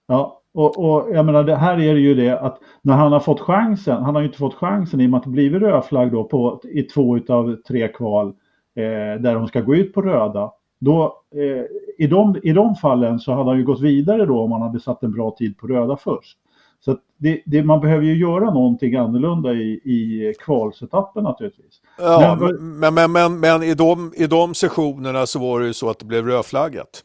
Ja, 0.07 0.41
och, 0.53 0.77
och 0.77 1.15
jag 1.15 1.25
menar 1.25 1.43
det 1.43 1.55
här 1.55 1.79
är 1.79 1.93
det 1.93 1.99
ju 1.99 2.13
det 2.13 2.39
att 2.39 2.59
när 2.81 2.93
han 2.93 3.11
har 3.11 3.19
fått 3.19 3.39
chansen, 3.39 4.03
han 4.03 4.15
har 4.15 4.21
ju 4.21 4.27
inte 4.27 4.37
fått 4.37 4.55
chansen 4.55 5.01
i 5.01 5.05
och 5.05 5.09
med 5.09 5.17
att 5.17 5.23
det 5.23 5.29
blivit 5.29 5.61
rödflagg 5.61 6.11
då 6.11 6.23
på, 6.23 6.61
i 6.63 6.83
två 6.83 7.19
av 7.29 7.55
tre 7.67 7.87
kval 7.87 8.27
eh, 8.75 9.21
där 9.21 9.33
de 9.33 9.47
ska 9.47 9.61
gå 9.61 9.75
ut 9.75 9.93
på 9.93 10.01
röda. 10.01 10.51
Då, 10.79 11.23
eh, 11.35 11.65
i, 12.05 12.07
de, 12.07 12.35
I 12.43 12.51
de 12.51 12.75
fallen 12.75 13.19
så 13.19 13.33
hade 13.33 13.49
han 13.49 13.57
ju 13.57 13.65
gått 13.65 13.81
vidare 13.81 14.25
då 14.25 14.41
om 14.41 14.51
han 14.51 14.61
hade 14.61 14.79
satt 14.79 15.03
en 15.03 15.11
bra 15.11 15.35
tid 15.37 15.57
på 15.57 15.67
röda 15.67 15.97
först. 15.97 16.37
Så 16.79 16.97
det, 17.17 17.41
det, 17.45 17.63
man 17.63 17.81
behöver 17.81 18.03
ju 18.03 18.17
göra 18.17 18.53
någonting 18.53 18.95
annorlunda 18.95 19.53
i, 19.53 19.71
i 19.71 20.33
kvalsetappen 20.39 21.23
naturligtvis. 21.23 21.81
Ja, 21.97 22.37
men, 22.39 22.79
men, 22.79 22.93
men, 22.93 23.11
men, 23.11 23.39
men, 23.39 23.63
i, 23.63 23.73
de, 23.73 24.13
i 24.15 24.27
de 24.27 24.53
sessionerna 24.53 25.25
så 25.25 25.39
var 25.39 25.59
det 25.59 25.67
ju 25.67 25.73
så 25.73 25.89
att 25.89 25.99
det 25.99 26.05
blev 26.05 26.25
rödflaggat. 26.25 27.03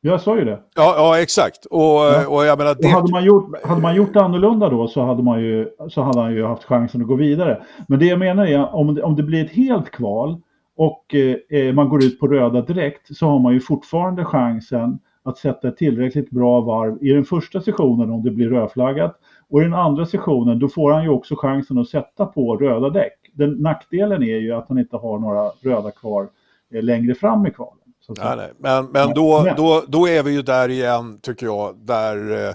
Jag 0.00 0.20
sa 0.20 0.38
ju 0.38 0.44
det. 0.44 0.60
Ja, 0.74 0.94
ja 0.96 1.22
exakt. 1.22 1.66
Och, 1.66 1.80
ja. 1.80 2.28
och 2.28 2.44
jag 2.44 2.58
menar... 2.58 2.74
Det... 2.74 2.86
Och 2.86 2.92
hade, 2.92 3.12
man 3.12 3.24
gjort, 3.24 3.66
hade 3.66 3.80
man 3.80 3.94
gjort 3.94 4.16
annorlunda 4.16 4.68
då 4.68 4.88
så 4.88 5.04
hade, 5.04 5.22
man 5.22 5.40
ju, 5.40 5.68
så 5.88 6.02
hade 6.02 6.20
han 6.20 6.32
ju 6.34 6.44
haft 6.44 6.64
chansen 6.64 7.00
att 7.00 7.06
gå 7.06 7.14
vidare. 7.14 7.62
Men 7.88 7.98
det 7.98 8.06
jag 8.06 8.18
menar 8.18 8.46
är 8.46 8.74
om 8.74 8.94
det, 8.94 9.02
om 9.02 9.16
det 9.16 9.22
blir 9.22 9.44
ett 9.44 9.52
helt 9.52 9.90
kval 9.90 10.40
och 10.76 11.14
eh, 11.50 11.74
man 11.74 11.88
går 11.88 12.04
ut 12.04 12.20
på 12.20 12.26
röda 12.26 12.62
direkt 12.62 13.16
så 13.16 13.26
har 13.26 13.38
man 13.38 13.52
ju 13.52 13.60
fortfarande 13.60 14.24
chansen 14.24 14.98
att 15.24 15.38
sätta 15.38 15.68
ett 15.68 15.76
tillräckligt 15.76 16.30
bra 16.30 16.60
varv 16.60 16.98
i 17.04 17.10
den 17.10 17.24
första 17.24 17.60
sessionen 17.60 18.10
om 18.10 18.22
det 18.22 18.30
blir 18.30 18.48
rödflaggat. 18.48 19.20
Och 19.50 19.60
i 19.60 19.64
den 19.64 19.74
andra 19.74 20.06
sessionen 20.06 20.58
då 20.58 20.68
får 20.68 20.92
han 20.92 21.02
ju 21.02 21.08
också 21.08 21.36
chansen 21.36 21.78
att 21.78 21.88
sätta 21.88 22.26
på 22.26 22.56
röda 22.56 22.90
däck. 22.90 23.18
Den, 23.32 23.50
nackdelen 23.50 24.22
är 24.22 24.38
ju 24.38 24.52
att 24.52 24.68
han 24.68 24.78
inte 24.78 24.96
har 24.96 25.18
några 25.18 25.50
röda 25.60 25.90
kvar 25.90 26.28
eh, 26.74 26.82
längre 26.82 27.14
fram 27.14 27.46
i 27.46 27.50
kvalen. 27.50 27.78
Nej, 28.08 28.36
nej. 28.36 28.52
Men, 28.58 28.86
men 28.86 29.14
då, 29.14 29.54
då, 29.56 29.82
då 29.88 30.08
är 30.08 30.22
vi 30.22 30.32
ju 30.32 30.42
där 30.42 30.68
igen, 30.68 31.18
tycker 31.22 31.46
jag, 31.46 31.76
där... 31.76 32.46
Eh, 32.46 32.54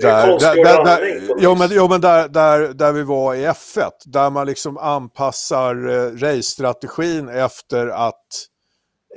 där, 0.00 0.26
där, 0.26 0.64
där, 0.64 0.84
där, 0.84 1.20
jo, 1.38 1.54
men, 1.54 1.68
jo, 1.72 1.88
men 1.88 2.00
där, 2.00 2.28
där, 2.28 2.74
där 2.74 2.92
vi 2.92 3.02
var 3.02 3.34
i 3.34 3.46
F1, 3.46 3.90
där 4.06 4.30
man 4.30 4.46
liksom 4.46 4.78
anpassar 4.78 5.88
eh, 5.88 6.10
race-strategin 6.10 7.28
efter 7.28 7.86
att, 7.88 8.26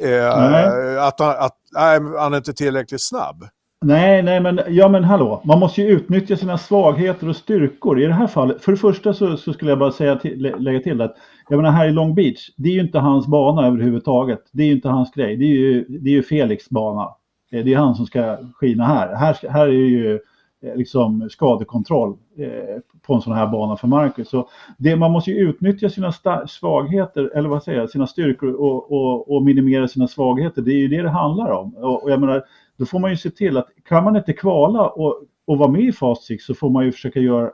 eh, 0.01 1.03
att, 1.07 1.21
att 1.21 1.57
nej, 1.73 1.99
han 2.19 2.33
är 2.33 2.37
inte 2.37 2.53
tillräckligt 2.53 3.01
snabb. 3.01 3.43
Nej, 3.81 4.23
nej, 4.23 4.39
men, 4.39 4.59
ja, 4.67 4.89
men 4.89 5.03
hallå, 5.03 5.41
man 5.45 5.59
måste 5.59 5.81
ju 5.81 5.87
utnyttja 5.87 6.35
sina 6.35 6.57
svagheter 6.57 7.29
och 7.29 7.35
styrkor. 7.35 8.01
I 8.01 8.05
det 8.05 8.13
här 8.13 8.27
fallet, 8.27 8.61
för 8.61 8.71
det 8.71 8.77
första 8.77 9.13
så, 9.13 9.37
så 9.37 9.53
skulle 9.53 9.71
jag 9.71 9.79
bara 9.79 9.91
säga 9.91 10.15
till, 10.15 10.55
lägga 10.59 10.79
till 10.79 11.01
att 11.01 11.15
jag 11.49 11.57
menar 11.57 11.71
här 11.71 11.87
i 11.87 11.91
Long 11.91 12.15
Beach, 12.15 12.49
det 12.57 12.69
är 12.69 12.73
ju 12.73 12.81
inte 12.81 12.99
hans 12.99 13.27
bana 13.27 13.67
överhuvudtaget. 13.67 14.39
Det 14.51 14.63
är 14.63 14.67
ju 14.67 14.73
inte 14.73 14.89
hans 14.89 15.11
grej. 15.11 15.37
Det 15.37 15.45
är 15.45 15.55
ju, 15.55 15.85
det 15.87 16.09
är 16.09 16.13
ju 16.13 16.23
Felix 16.23 16.69
bana. 16.69 17.09
Det 17.51 17.73
är 17.73 17.77
han 17.77 17.95
som 17.95 18.05
ska 18.05 18.37
skina 18.53 18.85
här. 18.85 19.15
Här, 19.15 19.49
här 19.49 19.67
är 19.67 19.71
ju 19.71 20.13
eh, 20.13 20.19
Eh, 20.65 20.75
liksom 20.75 21.29
skadekontroll 21.29 22.09
eh, 22.37 22.81
på 23.01 23.13
en 23.13 23.21
sån 23.21 23.33
här 23.33 23.47
bana 23.47 23.77
för 23.77 23.87
Marcus. 23.87 24.29
Så 24.29 24.49
det, 24.77 24.95
man 24.95 25.11
måste 25.11 25.31
ju 25.31 25.49
utnyttja 25.49 25.89
sina 25.89 26.11
svagheter, 26.47 27.31
eller 27.35 27.49
vad 27.49 27.63
säger 27.63 27.79
jag, 27.79 27.89
sina 27.89 28.07
styrkor 28.07 28.53
och, 28.53 28.91
och, 28.91 29.35
och, 29.35 29.43
minimera 29.43 29.87
sina 29.87 30.07
svagheter. 30.07 30.61
Det 30.61 30.71
är 30.71 30.77
ju 30.77 30.87
det 30.87 31.01
det 31.01 31.09
handlar 31.09 31.51
om. 31.51 31.75
Och, 31.75 32.03
och 32.03 32.11
jag 32.11 32.19
menar, 32.19 32.43
då 32.77 32.85
får 32.85 32.99
man 32.99 33.11
ju 33.11 33.17
se 33.17 33.29
till 33.29 33.57
att 33.57 33.67
kan 33.87 34.03
man 34.03 34.15
inte 34.15 34.33
kvala 34.33 34.89
och, 34.89 35.23
och 35.45 35.57
vara 35.57 35.71
med 35.71 35.81
i 35.81 35.91
Fast 35.91 36.23
Six 36.23 36.45
så 36.45 36.53
får 36.53 36.69
man 36.69 36.85
ju 36.85 36.91
försöka 36.91 37.19
göra 37.19 37.51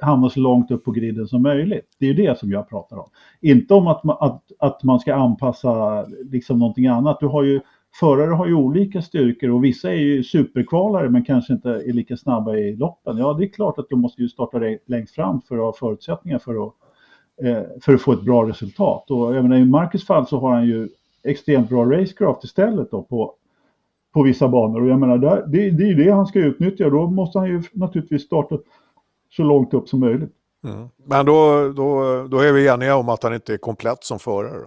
hamna 0.00 0.30
så 0.30 0.40
långt 0.40 0.70
upp 0.70 0.84
på 0.84 0.90
griden 0.90 1.28
som 1.28 1.42
möjligt. 1.42 1.96
Det 1.98 2.06
är 2.06 2.14
ju 2.14 2.26
det 2.26 2.38
som 2.38 2.50
jag 2.50 2.68
pratar 2.68 2.96
om. 2.96 3.10
Inte 3.40 3.74
om 3.74 3.86
att 3.86 4.04
man, 4.04 4.16
att, 4.20 4.42
att 4.58 4.82
man 4.82 5.00
ska 5.00 5.14
anpassa 5.14 6.04
liksom 6.06 6.58
någonting 6.58 6.86
annat. 6.86 7.20
Du 7.20 7.26
har 7.26 7.42
ju, 7.42 7.60
förare 8.00 8.30
har 8.30 8.46
ju 8.46 8.54
olika 8.54 9.02
styrkor 9.02 9.50
och 9.50 9.64
vissa 9.64 9.90
är 9.90 9.96
ju 9.96 10.24
superkvalare 10.24 11.08
men 11.08 11.24
kanske 11.24 11.52
inte 11.52 11.70
är 11.70 11.92
lika 11.92 12.16
snabba 12.16 12.56
i 12.56 12.76
loppen. 12.76 13.18
Ja, 13.18 13.32
det 13.32 13.44
är 13.44 13.48
klart 13.48 13.78
att 13.78 13.88
du 13.88 13.96
måste 13.96 14.22
ju 14.22 14.28
starta 14.28 14.58
längst 14.86 15.14
fram 15.14 15.40
för 15.40 15.54
att 15.54 15.62
ha 15.62 15.72
förutsättningar 15.72 16.38
för 16.38 16.66
att, 16.66 16.72
eh, 17.42 17.62
för 17.82 17.94
att 17.94 18.02
få 18.02 18.12
ett 18.12 18.22
bra 18.22 18.48
resultat. 18.48 19.10
Och 19.10 19.34
jag 19.34 19.42
menar, 19.42 19.56
i 19.56 19.64
Marcus 19.64 20.06
fall 20.06 20.26
så 20.26 20.38
har 20.38 20.54
han 20.54 20.66
ju 20.66 20.88
extremt 21.24 21.68
bra 21.68 21.84
racecraft 21.84 22.44
istället 22.44 22.90
då 22.90 23.02
på 23.02 23.34
på 24.14 24.22
vissa 24.22 24.48
banor. 24.48 24.82
Och 24.82 24.88
jag 24.88 25.00
menar, 25.00 25.18
det, 25.46 25.70
det 25.70 25.90
är 25.90 25.94
det 25.94 26.10
han 26.10 26.26
ska 26.26 26.38
utnyttja. 26.38 26.90
Då 26.90 27.06
måste 27.06 27.38
han 27.38 27.48
ju 27.48 27.62
naturligtvis 27.72 28.22
starta 28.22 28.58
så 29.30 29.42
långt 29.42 29.74
upp 29.74 29.88
som 29.88 30.00
möjligt. 30.00 30.32
Mm. 30.64 30.88
Men 31.04 31.26
då, 31.26 31.68
då, 31.76 32.02
då 32.30 32.38
är 32.38 32.52
vi 32.52 32.68
eniga 32.68 32.96
om 32.96 33.08
att 33.08 33.22
han 33.22 33.34
inte 33.34 33.52
är 33.52 33.56
komplett 33.56 34.04
som 34.04 34.18
förare? 34.18 34.66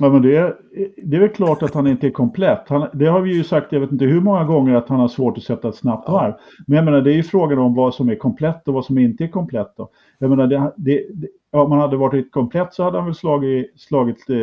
Ja, 0.00 0.08
men 0.08 0.22
det 0.22 0.36
är, 0.36 0.56
det 0.96 1.16
är 1.16 1.20
väl 1.20 1.28
klart 1.28 1.62
att 1.62 1.74
han 1.74 1.86
inte 1.86 2.06
är 2.06 2.10
komplett. 2.10 2.68
Han, 2.68 2.88
det 2.92 3.06
har 3.06 3.20
vi 3.20 3.34
ju 3.34 3.44
sagt, 3.44 3.72
jag 3.72 3.80
vet 3.80 3.92
inte 3.92 4.04
hur 4.04 4.20
många 4.20 4.44
gånger, 4.44 4.74
att 4.74 4.88
han 4.88 5.00
har 5.00 5.08
svårt 5.08 5.38
att 5.38 5.44
sätta 5.44 5.68
ett 5.68 5.76
snabbt 5.76 6.08
varv. 6.08 6.34
Men 6.66 6.76
jag 6.76 6.84
menar, 6.84 7.00
det 7.00 7.12
är 7.12 7.16
ju 7.16 7.22
frågan 7.22 7.58
om 7.58 7.74
vad 7.74 7.94
som 7.94 8.08
är 8.08 8.14
komplett 8.14 8.68
och 8.68 8.74
vad 8.74 8.84
som 8.84 8.98
inte 8.98 9.24
är 9.24 9.28
komplett. 9.28 9.72
Då. 9.76 9.88
Jag 10.18 10.30
menar, 10.30 10.46
det, 10.46 10.72
det, 10.76 11.06
om 11.50 11.72
han 11.72 11.80
hade 11.80 11.96
varit 11.96 12.32
komplett 12.32 12.74
så 12.74 12.82
hade 12.82 12.98
han 12.98 13.06
väl 13.06 13.14
slagit, 13.14 13.80
slagit 13.80 14.30
eh, 14.30 14.36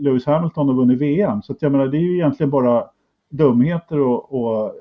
Lewis 0.00 0.26
Hamilton 0.26 0.68
och 0.68 0.76
vunnit 0.76 0.98
VM. 0.98 1.42
Så 1.42 1.52
att 1.52 1.62
jag 1.62 1.72
menar, 1.72 1.86
det 1.86 1.98
är 1.98 2.02
ju 2.02 2.14
egentligen 2.14 2.50
bara 2.50 2.84
dumheter 3.30 4.00
och, 4.00 4.34
och, 4.34 4.72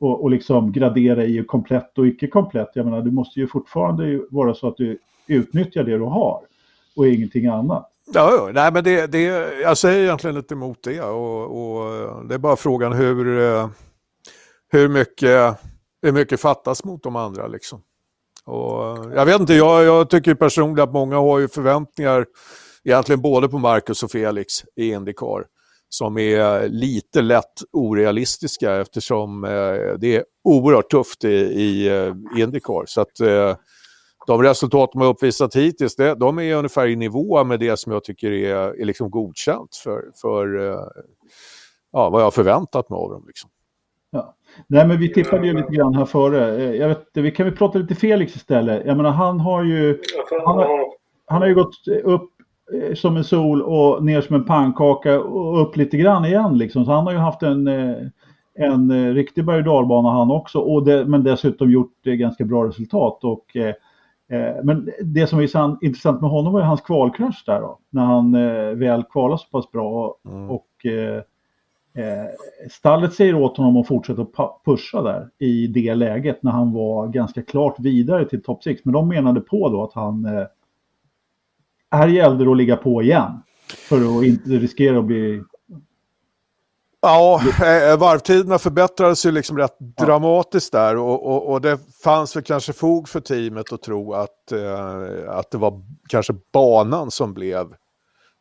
och, 0.00 0.22
och 0.22 0.30
liksom 0.30 0.72
gradera 0.72 1.24
i 1.24 1.44
komplett 1.44 1.98
och 1.98 2.06
icke 2.06 2.26
komplett. 2.26 2.70
Jag 2.74 2.84
menar, 2.84 3.02
du 3.02 3.10
måste 3.10 3.40
ju 3.40 3.46
fortfarande 3.46 4.20
vara 4.30 4.54
så 4.54 4.68
att 4.68 4.76
du 4.76 4.98
utnyttjar 5.26 5.84
det 5.84 5.98
du 5.98 6.04
har 6.04 6.40
och 6.96 7.06
ingenting 7.08 7.46
annat. 7.46 7.92
Ja, 8.12 8.50
nej, 8.52 8.72
men 8.72 8.84
det, 8.84 9.06
det, 9.06 9.22
jag 9.62 9.78
säger 9.78 10.02
egentligen 10.02 10.36
lite 10.36 10.54
emot 10.54 10.82
det 10.82 11.00
och, 11.00 11.42
och 11.42 12.26
det 12.28 12.34
är 12.34 12.38
bara 12.38 12.56
frågan 12.56 12.92
hur, 12.92 13.40
eh, 13.40 13.68
hur, 14.72 14.88
mycket, 14.88 15.56
hur 16.02 16.12
mycket 16.12 16.40
fattas 16.40 16.84
mot 16.84 17.02
de 17.02 17.16
andra. 17.16 17.46
Liksom. 17.46 17.82
Och 18.44 18.98
eh, 18.98 19.14
jag 19.14 19.26
vet 19.26 19.40
inte, 19.40 19.54
jag, 19.54 19.84
jag 19.84 20.10
tycker 20.10 20.34
personligen 20.34 20.88
att 20.88 20.94
många 20.94 21.16
har 21.16 21.38
ju 21.38 21.48
förväntningar 21.48 22.26
egentligen 22.84 23.20
både 23.20 23.48
på 23.48 23.58
Marcus 23.58 24.02
och 24.02 24.10
Felix 24.10 24.64
i 24.76 24.90
Indycar 24.90 25.44
som 25.88 26.18
är 26.18 26.68
lite 26.68 27.22
lätt 27.22 27.62
orealistiska 27.72 28.74
eftersom 28.74 29.44
eh, 29.44 29.98
det 29.98 30.16
är 30.16 30.24
oerhört 30.44 30.90
tufft 30.90 31.24
i, 31.24 31.28
i 31.34 31.88
eh, 31.88 32.40
Indycar. 32.42 32.84
Så 32.86 33.00
att 33.00 33.20
eh, 33.20 33.56
de 34.26 34.42
resultat 34.42 34.90
de 34.92 35.00
har 35.00 35.08
uppvisat 35.08 35.56
hittills, 35.56 35.96
det, 35.96 36.14
de 36.14 36.38
är 36.38 36.54
ungefär 36.54 36.86
i 36.86 36.96
nivå 36.96 37.44
med 37.44 37.60
det 37.60 37.78
som 37.78 37.92
jag 37.92 38.04
tycker 38.04 38.32
är, 38.32 38.80
är 38.80 38.84
liksom 38.84 39.10
godkänt 39.10 39.76
för, 39.84 40.02
för 40.14 40.70
eh, 40.70 40.80
ja, 41.92 42.10
vad 42.10 42.20
jag 42.20 42.26
har 42.26 42.30
förväntat 42.30 42.90
mig 42.90 42.96
av 42.96 43.10
dem. 43.10 43.24
Liksom. 43.26 43.50
Ja. 44.10 44.34
Nej, 44.66 44.86
men 44.86 44.98
vi 44.98 45.12
tippade 45.12 45.46
ju 45.46 45.52
lite 45.52 45.72
grann 45.72 45.94
här 45.94 46.04
före. 46.04 46.56
Eh, 46.56 46.74
jag 46.74 46.88
vet, 46.88 47.06
vi 47.12 47.30
kan 47.30 47.46
väl 47.46 47.56
prata 47.56 47.78
lite 47.78 47.94
Felix 47.94 48.36
istället. 48.36 48.86
Jag 48.86 48.96
menar, 48.96 49.10
han 49.10 49.40
har 49.40 49.64
ju... 49.64 50.00
Han 50.44 50.58
har, 50.58 50.86
han 51.26 51.42
har 51.42 51.48
ju 51.48 51.54
gått 51.54 51.88
upp 52.04 52.30
eh, 52.72 52.94
som 52.94 53.16
en 53.16 53.24
sol 53.24 53.62
och 53.62 54.04
ner 54.04 54.20
som 54.20 54.36
en 54.36 54.44
pannkaka 54.44 55.20
och 55.20 55.62
upp 55.62 55.76
lite 55.76 55.96
grann 55.96 56.24
igen. 56.24 56.58
Liksom. 56.58 56.84
Så 56.84 56.90
han 56.90 57.04
har 57.04 57.12
ju 57.12 57.18
haft 57.18 57.42
en, 57.42 57.68
en 58.58 59.14
riktig 59.14 59.44
berg 59.44 59.58
och 59.58 59.64
dalbana 59.64 60.10
han 60.10 60.30
också, 60.30 60.58
och 60.58 60.84
det, 60.84 61.04
men 61.04 61.24
dessutom 61.24 61.70
gjort 61.70 62.04
ganska 62.04 62.44
bra 62.44 62.68
resultat. 62.68 63.24
Och, 63.24 63.56
eh, 63.56 63.74
men 64.62 64.90
det 65.02 65.26
som 65.26 65.38
är 65.38 65.84
intressant 65.84 66.20
med 66.20 66.30
honom 66.30 66.52
var 66.52 66.60
hans 66.60 66.80
kvalkrasch 66.80 67.42
där 67.46 67.60
då, 67.60 67.78
när 67.90 68.04
han 68.04 68.34
eh, 68.34 68.70
väl 68.70 69.02
kvalade 69.02 69.38
så 69.38 69.48
pass 69.48 69.70
bra. 69.70 70.16
Mm. 70.24 70.50
Och 70.50 70.86
eh, 70.86 71.22
stallet 72.70 73.14
säger 73.14 73.34
åt 73.34 73.56
honom 73.56 73.76
att 73.76 73.86
fortsätta 73.86 74.26
pusha 74.64 75.02
där 75.02 75.30
i 75.38 75.66
det 75.66 75.94
läget 75.94 76.42
när 76.42 76.52
han 76.52 76.72
var 76.72 77.08
ganska 77.08 77.42
klart 77.42 77.80
vidare 77.80 78.28
till 78.28 78.42
topp 78.42 78.62
6. 78.62 78.80
Men 78.84 78.92
de 78.92 79.08
menade 79.08 79.40
på 79.40 79.68
då 79.68 79.84
att 79.84 79.92
han 79.92 80.46
här 81.90 82.08
gällde 82.08 82.44
det 82.44 82.50
att 82.50 82.56
ligga 82.56 82.76
på 82.76 83.02
igen. 83.02 83.42
För 83.88 83.96
att 83.96 84.24
inte 84.24 84.50
riskera 84.50 84.98
att 84.98 85.04
bli... 85.04 85.42
Ja, 87.06 87.40
eh, 87.46 87.98
varvtiderna 87.98 88.58
förbättrades 88.58 89.26
ju 89.26 89.30
liksom 89.30 89.58
rätt 89.58 89.76
ja. 89.78 90.04
dramatiskt 90.04 90.72
där 90.72 90.96
och, 90.96 91.26
och, 91.26 91.52
och, 91.52 91.60
det 91.60 91.78
fanns 92.04 92.36
väl 92.36 92.42
kanske 92.42 92.72
fog 92.72 93.08
för 93.08 93.20
teamet 93.20 93.72
att 93.72 93.82
tro 93.82 94.12
att, 94.12 94.52
eh, 94.52 95.30
att 95.30 95.50
det 95.50 95.58
var 95.58 95.82
kanske 96.08 96.34
banan 96.52 97.10
som 97.10 97.34
blev 97.34 97.66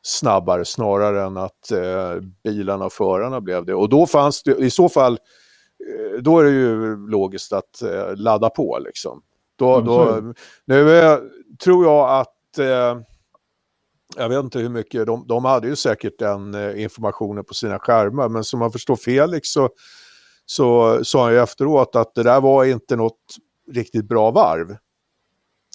snabbare 0.03 0.65
snarare 0.65 1.23
än 1.23 1.37
att 1.37 1.71
eh, 1.71 2.21
bilarna 2.43 2.85
och 2.85 2.93
förarna 2.93 3.41
blev 3.41 3.65
det. 3.65 3.73
Och 3.73 3.89
då 3.89 4.07
fanns 4.07 4.43
det, 4.43 4.55
i 4.55 4.69
så 4.69 4.89
fall, 4.89 5.13
eh, 5.13 6.21
då 6.21 6.39
är 6.39 6.43
det 6.43 6.51
ju 6.51 6.97
logiskt 7.07 7.53
att 7.53 7.81
eh, 7.81 8.15
ladda 8.15 8.49
på 8.49 8.79
liksom. 8.85 9.21
Då, 9.55 9.81
då, 9.81 10.21
nu 10.65 10.99
eh, 10.99 11.17
tror 11.63 11.85
jag 11.85 12.19
att 12.19 12.59
jag 14.17 14.29
vet 14.29 14.43
inte 14.43 14.59
hur 14.59 14.69
mycket, 14.69 15.05
de, 15.05 15.27
de 15.27 15.45
hade 15.45 15.67
ju 15.67 15.75
säkert 15.75 16.19
den 16.19 16.53
eh, 16.53 16.83
informationen 16.83 17.43
på 17.45 17.53
sina 17.53 17.79
skärmar, 17.79 18.29
men 18.29 18.43
som 18.43 18.59
man 18.59 18.71
förstår 18.71 18.95
Felix 18.95 19.47
så, 19.47 19.69
så 20.45 20.99
sa 21.03 21.23
han 21.23 21.33
ju 21.33 21.39
efteråt 21.39 21.95
att 21.95 22.15
det 22.15 22.23
där 22.23 22.41
var 22.41 22.65
inte 22.65 22.95
något 22.95 23.19
riktigt 23.71 24.05
bra 24.05 24.31
varv. 24.31 24.77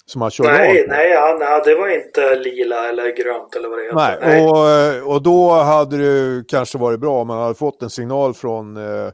Som 0.05 0.21
han 0.21 0.31
körde 0.31 0.49
nej, 0.49 0.85
nej, 0.87 1.35
nej, 1.39 1.61
det 1.65 1.75
var 1.75 1.87
inte 1.87 2.35
lila 2.35 2.89
eller 2.89 3.03
grönt 3.03 3.55
eller 3.55 3.69
vad 3.69 3.77
det 3.77 3.83
heter. 3.83 3.95
Nej, 3.95 4.17
nej. 4.21 5.01
Och, 5.03 5.13
och 5.13 5.23
då 5.23 5.49
hade 5.51 5.97
det 5.97 6.43
kanske 6.47 6.77
varit 6.77 6.99
bra 6.99 7.21
om 7.21 7.27
man 7.27 7.37
hade 7.37 7.55
fått 7.55 7.83
en 7.83 7.89
signal 7.89 8.33
från 8.33 8.77
eh, 8.77 9.11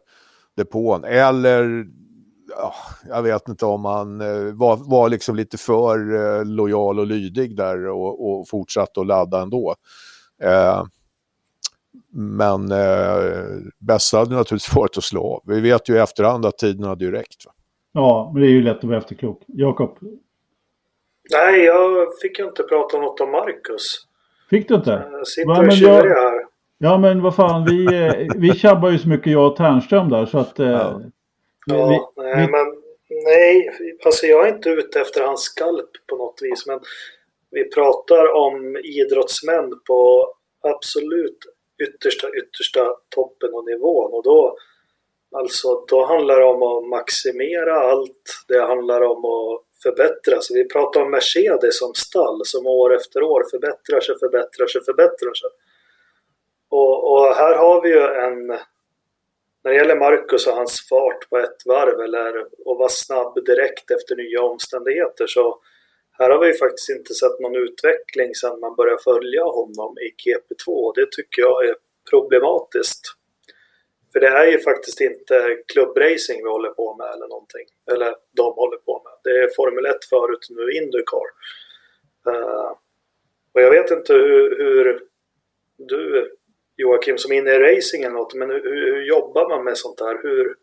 depån. 0.57 1.03
Eller 1.03 1.85
jag 3.07 3.23
vet 3.23 3.47
inte 3.47 3.65
om 3.65 3.85
han 3.85 4.21
eh, 4.21 4.53
var, 4.53 4.89
var 4.89 5.09
liksom 5.09 5.35
lite 5.35 5.57
för 5.57 6.15
eh, 6.15 6.45
lojal 6.45 6.99
och 6.99 7.07
lydig 7.07 7.55
där 7.55 7.87
och, 7.87 8.29
och 8.29 8.47
fortsatte 8.49 8.99
att 8.99 9.07
ladda 9.07 9.41
ändå. 9.41 9.75
Eh, 10.43 10.83
men 12.13 12.71
eh, 12.71 13.43
bästa 13.79 14.17
hade 14.17 14.35
naturligtvis 14.35 14.75
varit 14.75 14.97
att 14.97 15.03
slå 15.03 15.33
av. 15.33 15.41
Vi 15.45 15.61
vet 15.61 15.89
ju 15.89 15.95
i 15.95 15.99
efterhand 15.99 16.45
att 16.45 16.57
tiden 16.57 16.83
hade 16.83 17.05
ju 17.05 17.11
räckt. 17.11 17.45
Va? 17.45 17.51
Ja, 17.91 18.31
men 18.33 18.41
det 18.41 18.47
är 18.47 18.51
ju 18.51 18.63
lätt 18.63 18.77
att 18.77 18.83
vara 18.83 18.97
efterklok. 18.97 19.43
Jakob? 19.47 19.97
Nej, 21.31 21.63
jag 21.65 22.07
fick 22.21 22.39
inte 22.39 22.63
prata 22.63 22.97
något 22.97 23.19
om 23.19 23.31
Marcus. 23.31 24.07
Fick 24.49 24.67
du 24.67 24.75
inte? 24.75 25.07
Jag 25.11 25.27
sitter 25.27 25.67
och 25.67 25.73
jag... 25.73 26.03
här. 26.03 26.47
Ja, 26.77 26.97
men 26.97 27.21
vad 27.21 27.35
fan, 27.35 27.65
vi, 27.65 27.87
vi 28.35 28.53
tjabbar 28.53 28.89
ju 28.89 28.99
så 28.99 29.09
mycket 29.09 29.33
jag 29.33 29.47
och 29.47 29.55
Ternström 29.55 30.09
där 30.09 30.25
så 30.25 30.37
att... 30.37 30.53
Ja. 30.55 31.01
Ja, 31.67 32.13
vi, 32.15 32.23
nej, 32.23 32.45
vi... 32.45 32.51
men 32.51 32.65
nej, 33.09 33.71
alltså 34.05 34.25
jag 34.25 34.47
är 34.47 34.55
inte 34.55 34.69
ute 34.69 35.01
efter 35.01 35.23
hans 35.23 35.41
skalp 35.41 35.89
på 36.07 36.15
något 36.15 36.39
vis, 36.41 36.65
men 36.65 36.79
vi 37.51 37.69
pratar 37.69 38.33
om 38.33 38.77
idrottsmän 38.77 39.79
på 39.87 40.31
absolut 40.61 41.37
yttersta, 41.83 42.27
yttersta 42.37 42.95
toppen 43.09 43.53
och 43.53 43.65
nivån 43.65 44.13
och 44.13 44.23
då 44.23 44.57
Alltså 45.31 45.85
då 45.87 46.05
handlar 46.05 46.39
det 46.39 46.45
om 46.45 46.63
att 46.63 46.89
maximera 46.89 47.79
allt. 47.79 48.43
Det 48.47 48.61
handlar 48.61 49.01
om 49.01 49.25
att 49.25 49.63
förbättra 49.83 50.41
sig. 50.41 50.55
Vi 50.63 50.69
pratar 50.69 51.01
om 51.01 51.11
Mercedes 51.11 51.79
som 51.79 51.93
stall 51.93 52.41
som 52.45 52.67
år 52.67 52.95
efter 52.95 53.23
år 53.23 53.43
förbättrar 53.51 53.99
sig, 53.99 54.19
förbättrar 54.19 54.67
sig, 54.67 54.81
förbättrar 54.85 55.33
sig. 55.33 55.49
Och, 56.69 57.11
och 57.11 57.35
här 57.35 57.55
har 57.55 57.81
vi 57.81 57.89
ju 57.89 58.01
en 58.01 58.59
när 59.67 59.73
det 59.73 59.79
gäller 59.79 59.95
Marcus 59.95 60.47
och 60.47 60.53
hans 60.53 60.87
fart 60.89 61.29
på 61.29 61.37
ett 61.37 61.65
varv 61.65 61.99
eller 62.01 62.39
att 62.39 62.77
vara 62.79 62.89
snabb 62.89 63.45
direkt 63.45 63.91
efter 63.91 64.15
nya 64.15 64.41
omständigheter 64.41 65.27
så 65.27 65.59
här 66.11 66.29
har 66.29 66.39
vi 66.45 66.53
faktiskt 66.53 66.89
inte 66.89 67.13
sett 67.13 67.39
någon 67.39 67.55
utveckling 67.55 68.35
sedan 68.35 68.59
man 68.59 68.75
började 68.75 69.03
följa 69.03 69.43
honom 69.43 69.97
i 69.97 70.07
GP2 70.21 70.67
och 70.67 70.93
det 70.95 71.11
tycker 71.11 71.41
jag 71.41 71.65
är 71.65 71.75
problematiskt. 72.09 73.01
För 74.13 74.19
det 74.19 74.27
är 74.27 74.45
ju 74.45 74.59
faktiskt 74.59 75.01
inte 75.01 75.57
klubbracing 75.73 76.43
vi 76.43 76.49
håller 76.49 76.69
på 76.69 76.95
med 76.95 77.07
eller 77.13 77.27
någonting. 77.27 77.67
Eller 77.91 78.15
de 78.37 78.53
håller 78.53 78.77
på 78.77 79.01
med. 79.03 79.13
Det 79.23 79.39
är 79.39 79.49
Formel 79.55 79.85
1 79.85 80.05
förut, 80.09 80.47
nu 80.49 80.71
Indycar. 80.71 81.27
Uh, 82.27 82.71
och 83.53 83.61
jag 83.61 83.71
vet 83.71 83.91
inte 83.91 84.13
hur, 84.13 84.57
hur 84.57 84.99
du 85.77 86.31
Joakim 86.77 87.17
som 87.17 87.31
är 87.31 87.35
inne 87.35 87.51
i 87.51 87.59
racing 87.59 88.03
eller 88.03 88.15
något, 88.15 88.33
men 88.33 88.49
hur, 88.49 88.63
hur, 88.63 89.01
jobbar 89.01 89.49
man 89.49 89.63
med 89.63 89.77
sånt 89.77 89.99
här? 89.99 90.19
Hur, 90.23 90.55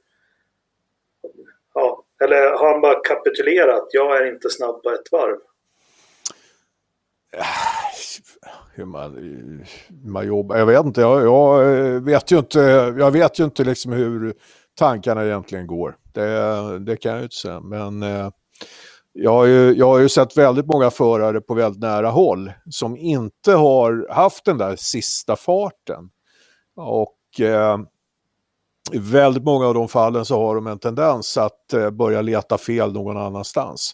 ja, 1.74 2.04
eller 2.24 2.58
har 2.58 2.72
han 2.72 2.80
bara 2.80 3.00
kapitulerat? 3.00 3.88
Jag 3.90 4.16
är 4.16 4.32
inte 4.32 4.50
snabb 4.50 4.82
på 4.82 4.90
ett 4.90 5.12
varv. 5.12 5.38
Hur 8.76 8.84
man, 8.84 9.64
man 10.04 10.26
jobbar, 10.26 10.56
jag 10.56 10.66
vet 10.66 10.84
inte, 10.86 11.00
jag, 11.00 11.22
jag, 11.22 11.76
eh, 11.76 12.02
vet 12.02 12.32
ju 12.32 12.38
inte, 12.38 12.60
jag 12.98 13.10
vet 13.10 13.40
ju 13.40 13.44
inte 13.44 13.64
liksom 13.64 13.92
hur 13.92 14.34
tankarna 14.78 15.24
egentligen 15.24 15.66
går. 15.66 15.96
Det, 16.14 16.78
det 16.78 16.96
kan 16.96 17.12
jag 17.12 17.18
ju 17.18 17.24
inte 17.24 17.36
säga, 17.36 17.60
men 17.60 18.02
eh, 18.02 18.30
jag 19.16 19.30
har, 19.30 19.44
ju, 19.44 19.74
jag 19.74 19.86
har 19.86 19.98
ju 19.98 20.08
sett 20.08 20.36
väldigt 20.36 20.66
många 20.66 20.90
förare 20.90 21.40
på 21.40 21.54
väldigt 21.54 21.80
nära 21.82 22.10
håll 22.10 22.52
som 22.70 22.96
inte 22.96 23.52
har 23.52 24.06
haft 24.10 24.44
den 24.44 24.58
där 24.58 24.76
sista 24.76 25.36
farten. 25.36 26.10
Och 26.76 27.40
eh, 27.40 27.78
i 28.92 28.98
väldigt 28.98 29.44
många 29.44 29.66
av 29.66 29.74
de 29.74 29.88
fallen 29.88 30.24
så 30.24 30.46
har 30.46 30.54
de 30.54 30.66
en 30.66 30.78
tendens 30.78 31.36
att 31.36 31.72
eh, 31.72 31.90
börja 31.90 32.22
leta 32.22 32.58
fel 32.58 32.92
någon 32.92 33.16
annanstans. 33.16 33.92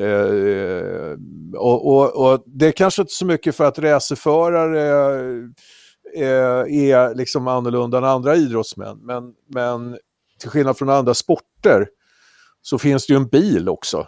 Eh, 0.00 1.16
och, 1.56 1.94
och, 1.94 2.26
och, 2.26 2.42
det 2.46 2.66
är 2.66 2.72
kanske 2.72 3.02
inte 3.02 3.14
så 3.14 3.26
mycket 3.26 3.56
för 3.56 3.64
att 3.64 3.78
racerförare 3.78 4.80
eh, 6.16 6.90
är 6.90 7.14
liksom 7.14 7.48
annorlunda 7.48 7.98
än 7.98 8.04
andra 8.04 8.36
idrottsmän, 8.36 8.98
men, 9.02 9.32
men 9.48 9.98
till 10.40 10.50
skillnad 10.50 10.78
från 10.78 10.90
andra 10.90 11.14
sporter 11.14 11.86
så 12.62 12.78
finns 12.78 13.06
det 13.06 13.12
ju 13.12 13.16
en 13.16 13.28
bil 13.28 13.68
också 13.68 14.06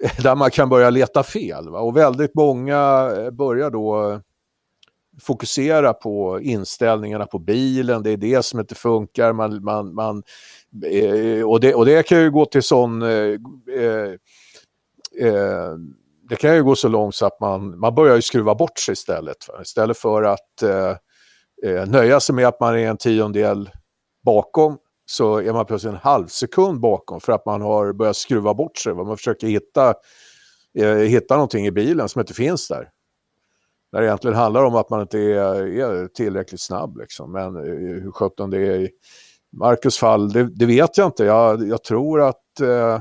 där 0.22 0.36
man 0.36 0.50
kan 0.50 0.68
börja 0.68 0.90
leta 0.90 1.22
fel. 1.22 1.68
Va? 1.68 1.80
Och 1.80 1.96
väldigt 1.96 2.34
många 2.34 3.10
eh, 3.16 3.30
börjar 3.30 3.70
då 3.70 4.10
eh, 4.10 4.20
fokusera 5.20 5.92
på 5.92 6.40
inställningarna 6.40 7.26
på 7.26 7.38
bilen, 7.38 8.02
det 8.02 8.10
är 8.10 8.16
det 8.16 8.44
som 8.44 8.60
inte 8.60 8.74
funkar. 8.74 9.32
Man, 9.32 9.64
man, 9.64 9.94
man, 9.94 10.22
eh, 10.86 11.48
och, 11.48 11.60
det, 11.60 11.74
och 11.74 11.86
det 11.86 12.06
kan 12.06 12.20
ju 12.20 12.30
gå 12.30 12.46
till 12.46 12.62
sån... 12.62 13.02
Eh, 13.02 13.36
eh, 13.76 14.12
eh 15.20 15.74
det 16.28 16.36
kan 16.36 16.54
ju 16.54 16.64
gå 16.64 16.76
så 16.76 16.88
långt 16.88 17.14
så 17.14 17.26
att 17.26 17.40
man, 17.40 17.78
man 17.78 17.94
börjar 17.94 18.16
ju 18.16 18.22
skruva 18.22 18.54
bort 18.54 18.78
sig 18.78 18.92
istället. 18.92 19.48
Va? 19.48 19.62
Istället 19.62 19.98
för 19.98 20.22
att 20.22 20.62
eh, 20.62 21.86
nöja 21.86 22.20
sig 22.20 22.34
med 22.34 22.48
att 22.48 22.60
man 22.60 22.74
är 22.74 22.88
en 22.88 22.96
tiondel 22.96 23.70
bakom 24.24 24.78
så 25.10 25.36
är 25.36 25.52
man 25.52 25.66
plötsligt 25.66 25.92
en 25.92 25.98
halv 25.98 26.26
sekund 26.26 26.80
bakom 26.80 27.20
för 27.20 27.32
att 27.32 27.46
man 27.46 27.62
har 27.62 27.92
börjat 27.92 28.16
skruva 28.16 28.54
bort 28.54 28.78
sig. 28.78 28.94
Man 28.94 29.16
försöker 29.16 29.46
hitta, 29.46 29.94
eh, 30.78 30.96
hitta 30.96 31.34
någonting 31.34 31.66
i 31.66 31.70
bilen 31.70 32.08
som 32.08 32.20
inte 32.20 32.34
finns 32.34 32.68
där. 32.68 32.88
När 33.92 34.00
det 34.00 34.06
egentligen 34.06 34.36
handlar 34.36 34.64
om 34.64 34.74
att 34.74 34.90
man 34.90 35.00
inte 35.00 35.18
är, 35.18 35.66
är 35.66 36.06
tillräckligt 36.06 36.60
snabb. 36.60 36.96
Liksom. 36.96 37.32
Men 37.32 37.56
eh, 37.56 37.62
hur 38.02 38.12
sjutton 38.12 38.50
det 38.50 38.58
är 38.58 38.78
i 38.80 38.90
Marcus 39.52 39.98
fall, 39.98 40.32
det, 40.32 40.48
det, 40.54 40.66
vet 40.66 40.98
jag 40.98 41.08
inte. 41.08 41.24
Jag, 41.24 41.68
jag 41.68 41.84
tror 41.84 42.20
att 42.20 42.60
eh, 42.60 43.00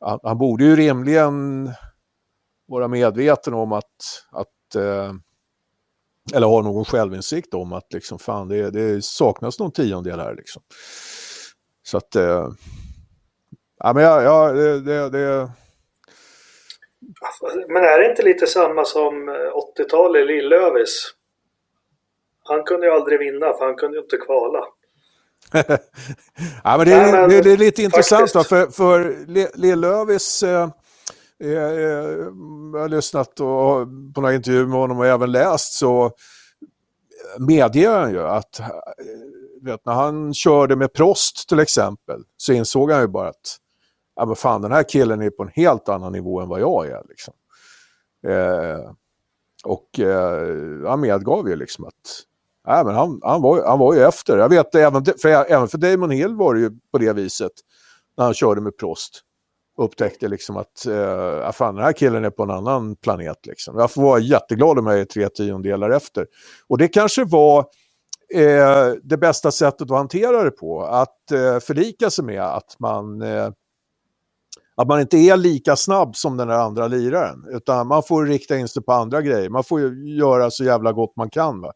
han, 0.00 0.18
han, 0.22 0.38
borde 0.38 0.64
ju 0.64 0.76
rimligen 0.76 1.70
vara 2.68 2.88
medveten 2.88 3.54
om 3.54 3.72
att, 3.72 4.24
att 4.30 4.74
eh, 4.76 5.12
eller 6.34 6.46
ha 6.46 6.62
någon 6.62 6.84
självinsikt 6.84 7.54
om 7.54 7.72
att 7.72 7.92
liksom, 7.92 8.18
fan, 8.18 8.48
det, 8.48 8.70
det 8.70 9.04
saknas 9.04 9.58
någon 9.58 9.72
tiondel 9.72 10.20
här. 10.20 10.34
Liksom. 10.34 10.62
Så 11.88 11.96
att... 11.96 12.16
Eh, 12.16 12.48
ja, 13.78 13.92
men 13.92 14.02
ja, 14.02 14.22
ja 14.22 14.52
det, 14.52 14.80
det, 14.80 15.10
det... 15.10 15.50
Men 17.68 17.84
är 17.84 17.98
det 17.98 18.10
inte 18.10 18.22
lite 18.22 18.46
samma 18.46 18.84
som 18.84 19.30
80-talet, 19.78 20.26
Lillövis? 20.26 21.14
Han 22.44 22.62
kunde 22.64 22.86
ju 22.86 22.92
aldrig 22.92 23.18
vinna 23.18 23.52
för 23.52 23.64
han 23.64 23.76
kunde 23.76 23.96
ju 23.96 24.02
inte 24.02 24.16
kvala. 24.16 24.64
ja, 26.64 26.76
men 26.76 26.86
det, 26.86 26.92
är, 26.92 27.12
Nej, 27.12 27.12
men, 27.12 27.28
det 27.28 27.52
är 27.52 27.56
lite 27.56 27.82
intressant 27.82 28.32
då, 28.32 28.44
för, 28.44 28.66
för 28.66 29.16
Lillövis 29.58 30.42
eh, 30.42 30.68
eh, 31.42 31.50
jag 31.50 32.80
har 32.80 32.88
lyssnat 32.88 33.40
och, 33.40 33.86
på 34.14 34.20
några 34.20 34.34
intervjuer 34.34 34.66
med 34.66 34.78
honom 34.78 34.98
och 34.98 35.06
även 35.06 35.32
läst 35.32 35.72
så 35.72 36.10
medger 37.38 37.90
han 37.90 38.12
ju 38.12 38.22
att 38.22 38.60
vet, 39.62 39.86
när 39.86 39.92
han 39.92 40.34
körde 40.34 40.76
med 40.76 40.92
Prost 40.92 41.48
till 41.48 41.58
exempel 41.58 42.22
så 42.36 42.52
insåg 42.52 42.90
han 42.90 43.00
ju 43.00 43.06
bara 43.06 43.28
att 43.28 43.58
ja, 44.16 44.26
men 44.26 44.36
fan, 44.36 44.62
den 44.62 44.72
här 44.72 44.82
killen 44.82 45.22
är 45.22 45.30
på 45.30 45.42
en 45.42 45.50
helt 45.54 45.88
annan 45.88 46.12
nivå 46.12 46.40
än 46.40 46.48
vad 46.48 46.60
jag 46.60 46.86
är. 46.86 47.02
Liksom. 47.08 47.34
Eh, 48.26 48.92
och 49.64 50.00
eh, 50.00 50.88
han 50.88 51.00
medgav 51.00 51.48
ju 51.48 51.56
liksom 51.56 51.84
att 51.84 52.24
nej, 52.66 52.84
men 52.84 52.94
han, 52.94 53.20
han, 53.22 53.42
var, 53.42 53.66
han 53.66 53.78
var 53.78 53.94
ju 53.94 54.00
efter. 54.00 54.38
Jag 54.38 54.48
vet, 54.48 54.74
även 54.74 55.04
för, 55.04 55.28
även 55.28 55.68
för 55.68 55.78
Damon 55.78 56.10
Hill 56.10 56.34
var 56.34 56.54
det 56.54 56.60
ju 56.60 56.70
på 56.92 56.98
det 56.98 57.12
viset 57.12 57.52
när 58.16 58.24
han 58.24 58.34
körde 58.34 58.60
med 58.60 58.76
Prost. 58.76 59.24
Upptäckte 59.76 60.28
liksom 60.28 60.56
att 60.56 60.86
eh, 60.86 61.52
fan, 61.52 61.74
den 61.74 61.84
här 61.84 61.92
killen 61.92 62.24
är 62.24 62.30
på 62.30 62.42
en 62.42 62.50
annan 62.50 62.96
planet. 62.96 63.46
Liksom. 63.46 63.78
Jag 63.78 63.90
får 63.90 64.02
vara 64.02 64.18
jätteglad 64.18 64.78
om 64.78 64.86
jag 64.86 65.00
är 65.00 65.04
tre 65.04 65.28
tiondelar 65.28 65.90
efter. 65.90 66.26
Och 66.68 66.78
det 66.78 66.88
kanske 66.88 67.24
var 67.24 67.66
eh, 68.34 68.92
det 69.02 69.16
bästa 69.16 69.50
sättet 69.50 69.90
att 69.90 69.96
hantera 69.96 70.44
det 70.44 70.50
på. 70.50 70.82
Att 70.82 71.30
eh, 71.32 71.58
förlika 71.58 72.10
sig 72.10 72.24
med 72.24 72.42
att 72.42 72.76
man, 72.78 73.22
eh, 73.22 73.50
att 74.76 74.88
man 74.88 75.00
inte 75.00 75.16
är 75.16 75.36
lika 75.36 75.76
snabb 75.76 76.16
som 76.16 76.36
den 76.36 76.48
där 76.48 76.58
andra 76.58 76.86
liraren. 76.86 77.44
Utan 77.50 77.86
man 77.86 78.02
får 78.02 78.26
rikta 78.26 78.56
in 78.56 78.68
sig 78.68 78.82
på 78.82 78.92
andra 78.92 79.22
grejer. 79.22 79.48
Man 79.48 79.64
får 79.64 79.80
göra 79.94 80.50
så 80.50 80.64
jävla 80.64 80.92
gott 80.92 81.16
man 81.16 81.30
kan. 81.30 81.60
Va? 81.60 81.72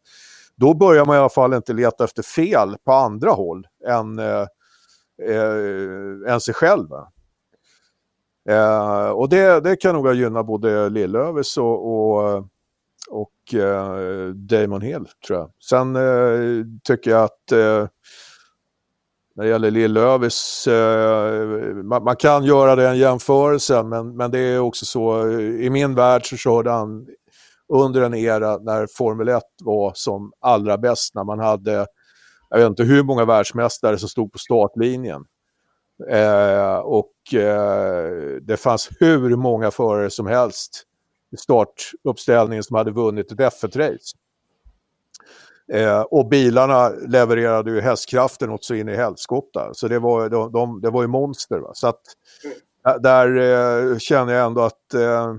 Då 0.56 0.74
börjar 0.74 1.04
man 1.04 1.16
i 1.16 1.18
alla 1.18 1.28
fall 1.28 1.54
inte 1.54 1.72
leta 1.72 2.04
efter 2.04 2.22
fel 2.22 2.76
på 2.84 2.92
andra 2.92 3.30
håll 3.30 3.66
än, 3.86 4.18
eh, 4.18 4.46
eh, 5.28 6.32
än 6.32 6.40
sig 6.40 6.54
själv. 6.54 6.88
Eh, 8.48 9.08
och 9.08 9.28
det, 9.28 9.60
det 9.60 9.76
kan 9.76 9.94
nog 9.94 10.14
gynna 10.14 10.42
både 10.42 10.88
Lillövis 10.88 11.56
och, 11.56 11.92
och 11.92 12.46
Eh, 13.54 14.28
Damon 14.34 14.80
Hill 14.80 15.06
tror 15.26 15.38
jag. 15.38 15.50
Sen 15.68 15.96
eh, 15.96 16.64
tycker 16.84 17.10
jag 17.10 17.24
att 17.24 17.52
eh, 17.52 17.88
när 19.34 19.44
det 19.44 19.50
gäller 19.50 19.70
Lill-Lövis, 19.70 20.66
eh, 20.66 21.74
man, 21.74 22.04
man, 22.04 22.16
kan 22.16 22.44
göra 22.44 22.76
den 22.76 22.98
jämförelsen 22.98 23.88
men, 23.88 24.16
men 24.16 24.30
det 24.30 24.38
är 24.38 24.58
också 24.58 24.84
så, 24.84 25.28
eh, 25.28 25.40
i 25.40 25.70
min 25.70 25.94
värld 25.94 26.28
så 26.28 26.36
körde 26.36 26.70
han 26.70 27.06
under 27.68 28.02
en 28.02 28.14
era 28.14 28.58
när 28.58 28.86
Formel 28.96 29.28
1 29.28 29.42
var 29.64 29.92
som 29.94 30.32
allra 30.40 30.78
bäst, 30.78 31.14
när 31.14 31.24
man 31.24 31.38
hade, 31.38 31.86
jag 32.50 32.58
vet 32.58 32.66
inte 32.66 32.82
hur 32.82 33.02
många 33.02 33.24
världsmästare 33.24 33.98
som 33.98 34.08
stod 34.08 34.32
på 34.32 34.38
startlinjen. 34.38 35.24
Eh, 36.10 36.76
och 36.76 37.34
eh, 37.34 38.36
det 38.42 38.56
fanns 38.56 38.88
hur 39.00 39.36
många 39.36 39.70
förare 39.70 40.10
som 40.10 40.26
helst 40.26 40.86
startuppställningen 41.38 42.62
som 42.62 42.76
hade 42.76 42.90
vunnit 42.90 43.32
ett 43.32 43.38
F1-race. 43.38 44.16
Eh, 45.72 46.00
och 46.00 46.28
bilarna 46.28 46.88
levererade 46.88 47.70
ju 47.70 47.80
hästkraften 47.80 48.50
åt 48.50 48.64
så 48.64 48.74
in 48.74 48.88
i 48.88 48.96
helskotta. 48.96 49.70
Så 49.74 49.88
det 49.88 49.98
var, 49.98 50.28
de, 50.28 50.52
de, 50.52 50.80
det 50.80 50.90
var 50.90 51.02
ju 51.02 51.08
monster. 51.08 51.58
Va? 51.58 51.70
Så 51.74 51.86
att, 51.86 52.00
eh, 52.86 53.00
där 53.00 53.36
eh, 53.36 53.98
känner 53.98 54.32
jag 54.32 54.46
ändå 54.46 54.60
att 54.60 54.94
eh, 54.94 55.34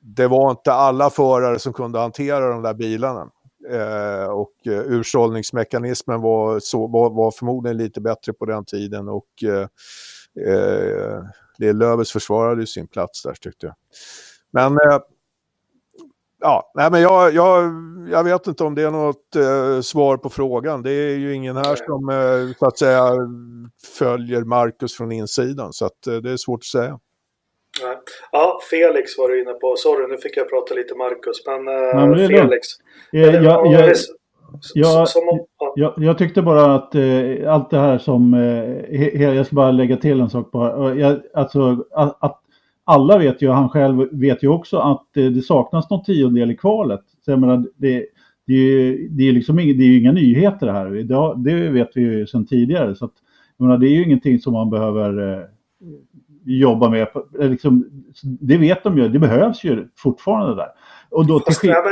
det 0.00 0.26
var 0.26 0.50
inte 0.50 0.72
alla 0.72 1.10
förare 1.10 1.58
som 1.58 1.72
kunde 1.72 1.98
hantera 1.98 2.48
de 2.48 2.62
där 2.62 2.74
bilarna. 2.74 3.30
Eh, 3.70 4.24
och 4.24 4.52
eh, 4.66 4.80
ursållningsmekanismen 4.86 6.20
var, 6.20 6.60
så, 6.60 6.86
var, 6.86 7.10
var, 7.10 7.30
förmodligen 7.30 7.76
lite 7.76 8.00
bättre 8.00 8.32
på 8.32 8.44
den 8.46 8.64
tiden. 8.64 9.08
Och 9.08 9.44
eh, 9.44 9.68
eh, 10.46 11.74
Löfves 11.74 12.12
försvarade 12.12 12.66
sin 12.66 12.86
plats 12.86 13.22
där 13.22 13.34
tyckte 13.34 13.66
jag. 13.66 13.74
Men 14.50 14.72
eh, 14.72 14.98
ja, 16.40 16.72
nej, 16.74 16.90
men 16.90 17.02
jag, 17.02 17.34
jag, 17.34 17.72
jag 18.10 18.24
vet 18.24 18.46
inte 18.46 18.64
om 18.64 18.74
det 18.74 18.82
är 18.82 18.90
något 18.90 19.36
eh, 19.36 19.80
svar 19.80 20.16
på 20.16 20.30
frågan. 20.30 20.82
Det 20.82 20.92
är 20.92 21.16
ju 21.16 21.34
ingen 21.34 21.56
här 21.56 21.76
som 21.76 22.08
eh, 22.08 22.56
så 22.58 22.66
att 22.66 22.78
säga 22.78 23.12
följer 23.98 24.44
Marcus 24.44 24.96
från 24.96 25.12
insidan, 25.12 25.72
så 25.72 25.86
att, 25.86 26.06
eh, 26.06 26.14
det 26.14 26.30
är 26.30 26.36
svårt 26.36 26.60
att 26.60 26.64
säga. 26.64 26.98
Ja, 28.32 28.60
Felix 28.70 29.18
var 29.18 29.28
du 29.28 29.42
inne 29.42 29.52
på. 29.52 29.76
Sorry, 29.76 30.06
nu 30.06 30.18
fick 30.18 30.36
jag 30.36 30.50
prata 30.50 30.74
lite 30.74 30.94
Marcus, 30.94 31.46
men, 31.46 31.68
eh, 31.68 31.74
ja, 31.74 32.06
men 32.06 32.28
Felix. 32.28 32.66
Jag, 33.10 33.34
jag, 33.34 33.66
jag, 33.66 33.94
jag, 34.74 35.46
jag, 35.74 35.94
jag, 35.96 36.18
tyckte 36.18 36.42
bara 36.42 36.74
att 36.74 36.94
eh, 36.94 37.52
allt 37.54 37.70
det 37.70 37.78
här 37.78 37.98
som, 37.98 38.34
eh, 38.34 39.22
jag 39.22 39.46
ska 39.46 39.56
bara 39.56 39.70
lägga 39.70 39.96
till 39.96 40.20
en 40.20 40.30
sak 40.30 40.50
bara. 40.50 40.94
Jag, 40.94 41.20
alltså 41.34 41.84
att, 41.92 42.16
att 42.20 42.39
alla 42.90 43.18
vet 43.18 43.42
ju, 43.42 43.48
han 43.50 43.68
själv 43.68 44.08
vet 44.12 44.42
ju 44.42 44.48
också 44.48 44.78
att 44.78 45.06
det, 45.14 45.42
saknas 45.42 45.90
någon 45.90 46.04
tiondel 46.04 46.50
i 46.50 46.56
kvalet. 46.56 47.00
Så 47.24 47.30
jag 47.30 47.40
menar, 47.40 47.66
det, 47.76 48.06
det 48.46 48.54
är, 48.54 49.08
det 49.10 49.28
är 49.28 49.32
liksom 49.32 49.58
inga, 49.58 49.74
det 49.74 49.84
är 49.84 49.98
inga 49.98 50.12
nyheter 50.12 50.66
det 50.66 50.72
här. 50.72 50.90
Det, 50.90 51.34
det 51.36 51.68
vet 51.68 51.90
vi 51.94 52.00
ju 52.00 52.26
sedan 52.26 52.46
tidigare. 52.46 52.94
Så 52.94 53.04
att, 53.04 53.12
menar, 53.58 53.78
det 53.78 53.86
är 53.86 53.90
ju 53.90 54.04
ingenting 54.04 54.38
som 54.38 54.52
man 54.52 54.70
behöver 54.70 55.32
eh, 55.32 55.44
jobba 56.44 56.88
med. 56.88 57.08
Liksom, 57.38 57.88
det 58.22 58.56
vet 58.56 58.82
de 58.84 58.98
ju, 58.98 59.08
det 59.08 59.18
behövs 59.18 59.64
ju 59.64 59.88
fortfarande 59.96 60.54
där. 60.54 60.68
Och 61.10 61.26
då 61.26 61.40
till 61.40 61.54
ja, 61.62 61.82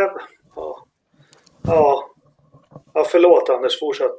ja. 0.55 0.77
ja 1.63 2.08
ja, 2.95 3.05
förlåt 3.13 3.49
Anders, 3.57 3.81
fortsätt. 3.81 4.19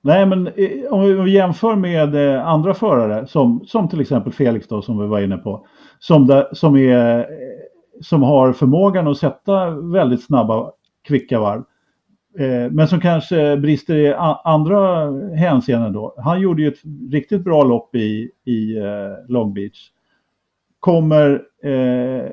Nej, 0.00 0.26
men 0.26 0.46
eh, 0.46 0.92
om 0.92 1.24
vi 1.24 1.30
jämför 1.30 1.74
med 1.76 2.34
eh, 2.34 2.48
andra 2.48 2.74
förare, 2.74 3.26
som, 3.26 3.64
som 3.66 3.88
till 3.88 4.00
exempel 4.00 4.32
Felix 4.32 4.68
då, 4.68 4.82
som 4.82 4.98
vi 5.00 5.06
var 5.06 5.20
inne 5.20 5.36
på, 5.36 5.66
som, 5.98 6.26
där, 6.26 6.48
som, 6.52 6.76
är, 6.76 7.18
eh, 7.18 7.24
som 8.00 8.22
har 8.22 8.52
förmågan 8.52 9.08
att 9.08 9.18
sätta 9.18 9.70
väldigt 9.70 10.24
snabba, 10.24 10.72
kvicka 11.08 11.40
varv. 11.40 11.62
Eh, 12.38 12.70
men 12.70 12.88
som 12.88 13.00
kanske 13.00 13.56
brister 13.56 13.94
i 13.94 14.14
andra 14.44 15.10
hänseenden 15.36 15.92
då. 15.92 16.14
Han 16.18 16.40
gjorde 16.40 16.62
ju 16.62 16.68
ett 16.68 17.12
riktigt 17.12 17.44
bra 17.44 17.62
lopp 17.62 17.94
i, 17.94 18.30
i 18.44 18.76
Long 19.28 19.54
Beach. 19.54 19.90
Kommer, 20.80 21.42
eh, 21.62 22.32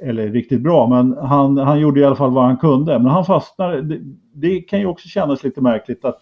eller 0.00 0.32
riktigt 0.32 0.60
bra, 0.60 0.88
men 0.88 1.16
han, 1.16 1.58
han 1.58 1.80
gjorde 1.80 2.00
i 2.00 2.04
alla 2.04 2.16
fall 2.16 2.30
vad 2.30 2.44
han 2.44 2.56
kunde. 2.56 2.98
Men 2.98 3.06
han 3.06 3.24
fastnar, 3.24 3.76
det, 3.76 4.00
det 4.34 4.60
kan 4.60 4.80
ju 4.80 4.86
också 4.86 5.08
kännas 5.08 5.44
lite 5.44 5.60
märkligt 5.60 6.04
att 6.04 6.18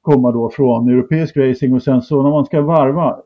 komma 0.00 0.32
då 0.32 0.50
från 0.50 0.88
europeisk 0.88 1.36
racing 1.36 1.74
och 1.74 1.82
sen 1.82 2.02
så 2.02 2.22
när 2.22 2.30
man 2.30 2.44
ska 2.44 2.60
varva. 2.60 3.16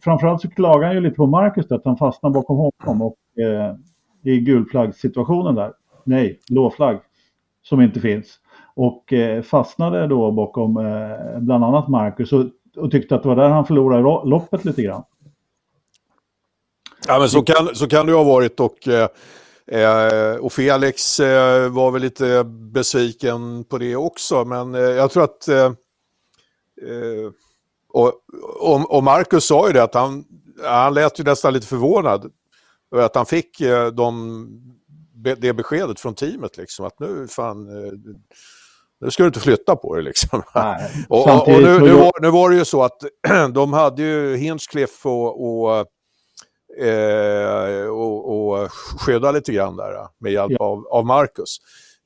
Framförallt 0.00 0.40
så 0.40 0.50
klagar 0.50 0.86
han 0.86 0.94
ju 0.94 1.00
lite 1.00 1.16
på 1.16 1.26
Marcus 1.26 1.72
att 1.72 1.84
han 1.84 1.96
fastnar 1.96 2.30
bakom 2.30 2.56
honom 2.56 3.02
och 3.02 3.42
eh, 3.42 3.74
i 4.22 4.40
gulflaggsituationen 4.40 5.54
där. 5.54 5.72
Nej, 6.04 6.38
blåflagg 6.50 7.00
som 7.62 7.80
inte 7.80 8.00
finns. 8.00 8.40
Och 8.74 9.12
eh, 9.12 9.42
fastnade 9.42 10.06
då 10.06 10.32
bakom 10.32 10.76
eh, 10.76 11.40
bland 11.40 11.64
annat 11.64 11.88
Marcus 11.88 12.32
och, 12.32 12.44
och, 12.76 12.90
tyckte 12.90 13.14
att 13.14 13.22
det 13.22 13.28
var 13.28 13.36
där 13.36 13.48
han 13.48 13.66
förlorade 13.66 14.28
loppet 14.28 14.64
lite 14.64 14.82
grann. 14.82 15.02
Ja 17.06 17.18
men 17.18 17.28
så 17.28 17.42
kan, 17.42 17.74
så 17.74 17.88
kan 17.88 18.06
det 18.06 18.12
ju 18.12 18.16
ha 18.16 18.24
varit 18.24 18.60
och 18.60 18.88
eh, 18.88 19.08
Eh, 19.68 20.36
och 20.36 20.52
Felix 20.52 21.20
eh, 21.20 21.68
var 21.68 21.90
väl 21.90 22.02
lite 22.02 22.44
besviken 22.44 23.64
på 23.64 23.78
det 23.78 23.96
också, 23.96 24.44
men 24.44 24.74
eh, 24.74 24.80
jag 24.80 25.10
tror 25.10 25.24
att 25.24 25.48
eh, 25.48 25.72
Eh, 26.82 27.30
och, 27.88 28.12
och, 28.90 29.02
Marcus 29.02 29.46
sa 29.46 29.66
ju 29.66 29.72
det 29.72 29.82
att 29.82 29.94
han, 29.94 30.24
han 30.64 30.94
lät 30.94 31.20
ju 31.20 31.24
nästan 31.24 31.52
lite 31.52 31.66
förvånad 31.66 32.32
över 32.92 33.04
att 33.04 33.14
han 33.14 33.26
fick 33.26 33.62
de, 33.92 34.48
det 35.36 35.52
beskedet 35.52 36.00
från 36.00 36.14
teamet 36.14 36.56
liksom 36.56 36.86
att 36.86 37.00
nu 37.00 37.28
fan 37.28 37.66
nu 39.00 39.10
ska 39.10 39.22
du 39.22 39.26
inte 39.26 39.40
flytta 39.40 39.76
på 39.76 39.96
det 39.96 40.02
liksom. 40.02 40.42
Nej, 40.54 41.04
och, 41.08 41.28
och, 41.28 41.48
och 41.48 41.62
nu, 41.62 41.78
nu, 41.78 41.92
var, 41.92 42.20
nu 42.20 42.30
var 42.30 42.50
det 42.50 42.56
ju 42.56 42.64
så 42.64 42.82
att 42.82 42.98
de 43.54 43.72
hade 43.72 44.02
ju 44.02 44.36
Hinchcliffe 44.36 45.08
och, 45.08 45.64
och, 45.64 45.86
eh, 46.78 47.86
och, 47.86 48.50
och 48.52 48.72
skydda 49.00 49.32
lite 49.32 49.52
grann 49.52 49.76
där 49.76 50.08
med 50.20 50.32
hjälp 50.32 50.52
ja. 50.58 50.64
av, 50.64 50.86
av 50.86 51.06
Marcus. 51.06 51.58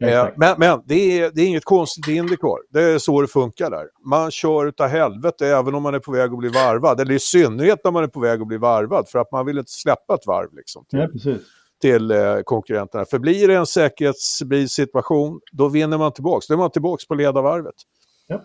Eh, 0.04 0.28
men, 0.36 0.54
men 0.58 0.82
det, 0.84 1.20
är, 1.20 1.30
det 1.30 1.42
är 1.42 1.46
inget 1.46 1.64
konstigt 1.64 2.08
i 2.08 2.12
Indycar. 2.12 2.72
Det 2.72 2.82
är 2.82 2.98
så 2.98 3.20
det 3.20 3.28
funkar 3.28 3.70
där. 3.70 3.86
Man 4.04 4.30
kör 4.30 4.66
utav 4.66 4.88
helvete 4.88 5.46
även 5.46 5.74
om 5.74 5.82
man 5.82 5.94
är 5.94 5.98
på 5.98 6.12
väg 6.12 6.32
att 6.32 6.38
bli 6.38 6.48
varvad. 6.48 7.00
Eller 7.00 7.14
i 7.14 7.18
synnerhet 7.18 7.78
när 7.84 7.90
man 7.90 8.04
är 8.04 8.08
på 8.08 8.20
väg 8.20 8.40
att 8.40 8.48
bli 8.48 8.56
varvad. 8.56 9.08
För 9.08 9.18
att 9.18 9.32
man 9.32 9.46
vill 9.46 9.58
inte 9.58 9.70
släppa 9.70 10.14
ett 10.14 10.26
varv 10.26 10.48
liksom, 10.52 10.84
till, 10.84 10.98
ja, 11.24 11.32
till 11.80 12.10
eh, 12.10 12.40
konkurrenterna. 12.44 13.04
För 13.04 13.18
blir 13.18 13.48
det 13.48 13.54
en 13.54 13.66
säkerhetsbilsituation, 13.66 15.40
då 15.52 15.68
vinner 15.68 15.98
man 15.98 16.12
tillbaka. 16.12 16.44
Då 16.48 16.54
är 16.54 16.58
man 16.58 16.70
tillbaka 16.70 17.04
på 17.08 17.14
ledarvarvet. 17.14 17.74
Ja. 18.26 18.44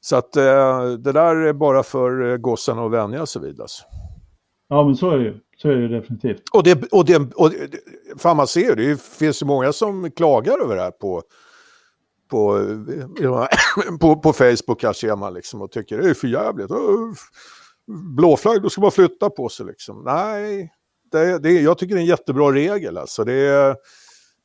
Så 0.00 0.16
att 0.16 0.36
eh, 0.36 0.84
det 0.84 1.12
där 1.12 1.36
är 1.36 1.52
bara 1.52 1.82
för 1.82 2.30
eh, 2.30 2.36
gossarna 2.36 2.84
att 2.84 2.92
vänja 2.92 3.26
sig 3.26 3.42
vid. 3.42 3.60
Alltså. 3.60 3.82
Ja, 4.72 4.84
men 4.84 4.96
så 4.96 5.10
är 5.10 5.18
det 5.18 5.24
ju. 5.24 5.34
Så 5.56 5.68
är 5.68 5.76
det 5.76 5.88
definitivt. 5.88 6.42
Och 6.52 6.62
det, 6.62 6.92
och 6.92 7.04
det, 7.04 7.32
och 7.34 7.50
det, 7.50 7.56
fan 8.18 8.36
man 8.36 8.46
ser 8.46 8.76
det, 8.76 8.88
det 8.88 9.02
finns 9.02 9.42
ju 9.42 9.46
många 9.46 9.72
som 9.72 10.10
klagar 10.10 10.58
över 10.62 10.76
det 10.76 10.82
här 10.82 10.90
på, 10.90 11.22
på, 12.30 12.66
på, 14.00 14.16
på 14.16 14.32
Facebook 14.32 14.80
kanske 14.80 15.12
är 15.12 15.16
man 15.16 15.34
liksom 15.34 15.62
och 15.62 15.70
tycker 15.70 15.98
det 15.98 16.10
är 16.10 16.14
för 16.14 16.28
jävligt. 16.28 16.70
Blåflagg, 18.16 18.62
då 18.62 18.70
ska 18.70 18.80
man 18.80 18.90
flytta 18.90 19.30
på 19.30 19.48
sig 19.48 19.66
liksom. 19.66 20.02
Nej, 20.04 20.72
det, 21.12 21.38
det, 21.38 21.52
jag 21.52 21.78
tycker 21.78 21.94
det 21.94 22.00
är 22.00 22.02
en 22.02 22.06
jättebra 22.06 22.52
regel 22.52 22.98
alltså. 22.98 23.24
Det, 23.24 23.76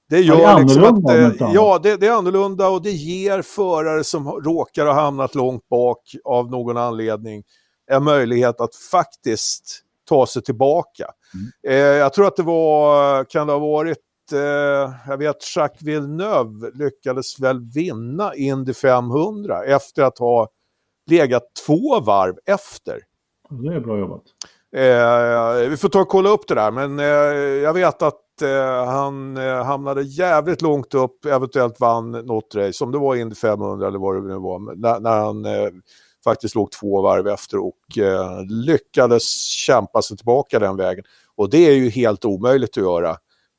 det 0.10 0.22
gör 0.22 0.40
ja, 0.40 0.58
det 0.58 0.64
liksom 0.64 0.84
att, 0.84 1.54
ja, 1.54 1.80
det, 1.84 1.98
det, 1.98 2.08
är 2.08 2.12
annorlunda 2.12 2.70
och 2.70 2.82
det 2.82 2.92
ger 2.92 3.42
förare 3.42 4.04
som 4.04 4.28
råkar 4.28 4.86
ha 4.86 4.94
hamnat 4.94 5.36
långt 5.36 5.70
bak 5.70 6.16
av 6.24 6.52
någon 6.52 6.78
anledning 6.78 7.44
en 7.92 8.04
möjlighet 8.04 8.62
att 8.62 8.76
faktiskt 8.76 9.84
ta 10.08 10.26
sig 10.26 10.42
tillbaka. 10.42 11.06
Mm. 11.34 11.78
Eh, 11.78 11.98
jag 11.98 12.14
tror 12.14 12.28
att 12.28 12.36
det 12.36 12.44
var, 12.44 13.24
kan 13.24 13.48
det 13.48 13.54
ha 13.54 13.60
varit, 13.60 13.98
eh, 14.34 14.94
jag 15.08 15.18
vet 15.18 15.56
Jacques 15.56 15.82
Villeneuve 15.82 16.72
lyckades 16.74 17.40
väl 17.40 17.60
vinna 17.74 18.36
Indy 18.36 18.74
500 18.74 19.64
efter 19.64 20.04
att 20.04 20.18
ha 20.18 20.48
legat 21.10 21.44
två 21.66 22.00
varv 22.00 22.36
efter. 22.46 23.00
Det 23.50 23.76
är 23.76 23.80
bra 23.80 24.00
jobbat. 24.00 24.24
Eh, 24.76 25.70
vi 25.70 25.78
får 25.78 25.90
ta 25.90 26.02
och 26.02 26.08
kolla 26.08 26.30
upp 26.30 26.48
det 26.48 26.56
där, 26.56 26.72
men 26.72 27.00
eh, 27.00 27.06
jag 27.64 27.74
vet 27.74 28.02
att 28.02 28.42
eh, 28.42 28.86
han 28.86 29.38
eh, 29.38 29.64
hamnade 29.64 30.02
jävligt 30.02 30.62
långt 30.62 30.94
upp, 30.94 31.26
eventuellt 31.26 31.80
vann 31.80 32.12
något 32.12 32.56
race, 32.56 32.84
om 32.84 32.92
det 32.92 32.98
var 32.98 33.16
Indy 33.16 33.36
500 33.36 33.88
eller 33.88 34.00
vad 34.00 34.16
det 34.16 34.28
nu 34.28 34.40
var, 34.40 34.76
när, 34.76 35.00
när 35.00 35.20
han 35.20 35.46
faktiskt 36.30 36.56
låg 36.56 36.72
två 36.72 37.02
varv 37.02 37.28
efter 37.28 37.58
och 37.58 37.98
eh, 37.98 38.46
lyckades 38.66 39.50
kämpa 39.50 40.02
sig 40.02 40.18
tillbaka 40.18 40.60
den 40.60 40.78
vägen. 40.78 41.04
Och 41.36 41.50
det 41.50 41.58
är 41.58 41.74
ju 41.74 41.90
helt 41.90 42.26
omöjligt 42.26 42.78
att 42.78 42.84
göra 42.84 43.18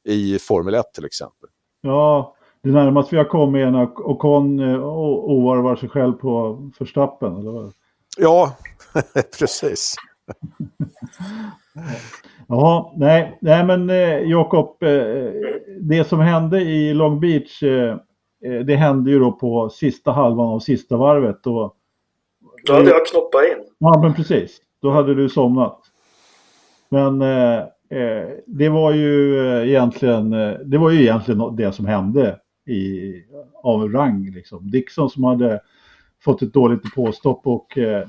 i 0.08 0.38
Formel 0.38 0.74
1 0.74 0.94
till 0.94 1.04
exempel. 1.04 1.48
Ja, 1.80 2.34
det 2.62 2.70
närmaste 2.70 3.14
vi 3.14 3.18
har 3.18 3.28
kommit 3.28 3.66
är 3.66 3.70
när 3.70 4.10
Ocon 4.10 4.60
eh, 4.60 4.84
ovarvar 4.84 5.76
sig 5.76 5.88
själv 5.88 6.12
på 6.12 6.58
förstappen, 6.78 7.36
eller 7.36 7.50
vad? 7.50 7.72
Ja, 8.18 8.56
precis. 9.38 9.94
ja, 12.48 12.94
nej, 12.96 13.38
nej 13.40 13.64
men 13.64 13.90
eh, 13.90 14.18
Jakob, 14.18 14.82
eh, 14.82 15.32
det 15.80 16.08
som 16.08 16.20
hände 16.20 16.60
i 16.60 16.94
Long 16.94 17.20
Beach, 17.20 17.62
eh, 17.62 17.96
eh, 18.44 18.60
det 18.64 18.76
hände 18.76 19.10
ju 19.10 19.18
då 19.18 19.32
på 19.32 19.68
sista 19.68 20.12
halvan 20.12 20.48
av 20.48 20.58
sista 20.58 20.96
varvet. 20.96 21.46
Och 21.46 21.74
då 22.64 22.72
hade 22.72 22.90
jag 22.90 23.06
knoppat 23.06 23.42
in. 23.44 23.64
Ja, 23.78 24.00
men 24.02 24.14
precis. 24.14 24.60
Då 24.82 24.90
hade 24.90 25.14
du 25.14 25.28
somnat. 25.28 25.80
Men 26.88 27.22
eh, 27.22 27.28
eh, 27.28 27.98
eh, 27.98 28.00
eh 28.00 28.28
det 28.46 28.68
var 28.68 28.92
ju 28.92 29.38
egentligen 29.68 30.30
det 30.64 30.78
var 30.78 30.90
ju 30.90 31.00
egentligen 31.00 31.56
det 31.56 31.72
som 31.72 31.86
hände 31.86 32.38
i, 32.66 33.14
av 33.62 33.92
rang. 33.92 34.30
Liksom. 34.30 34.70
Dixon 34.70 35.10
som 35.10 35.24
hade 35.24 35.60
fått 36.20 36.42
ett 36.42 36.52
dåligt 36.52 36.94
påstopp 36.94 37.46
och 37.46 37.78
eh, 37.78 38.08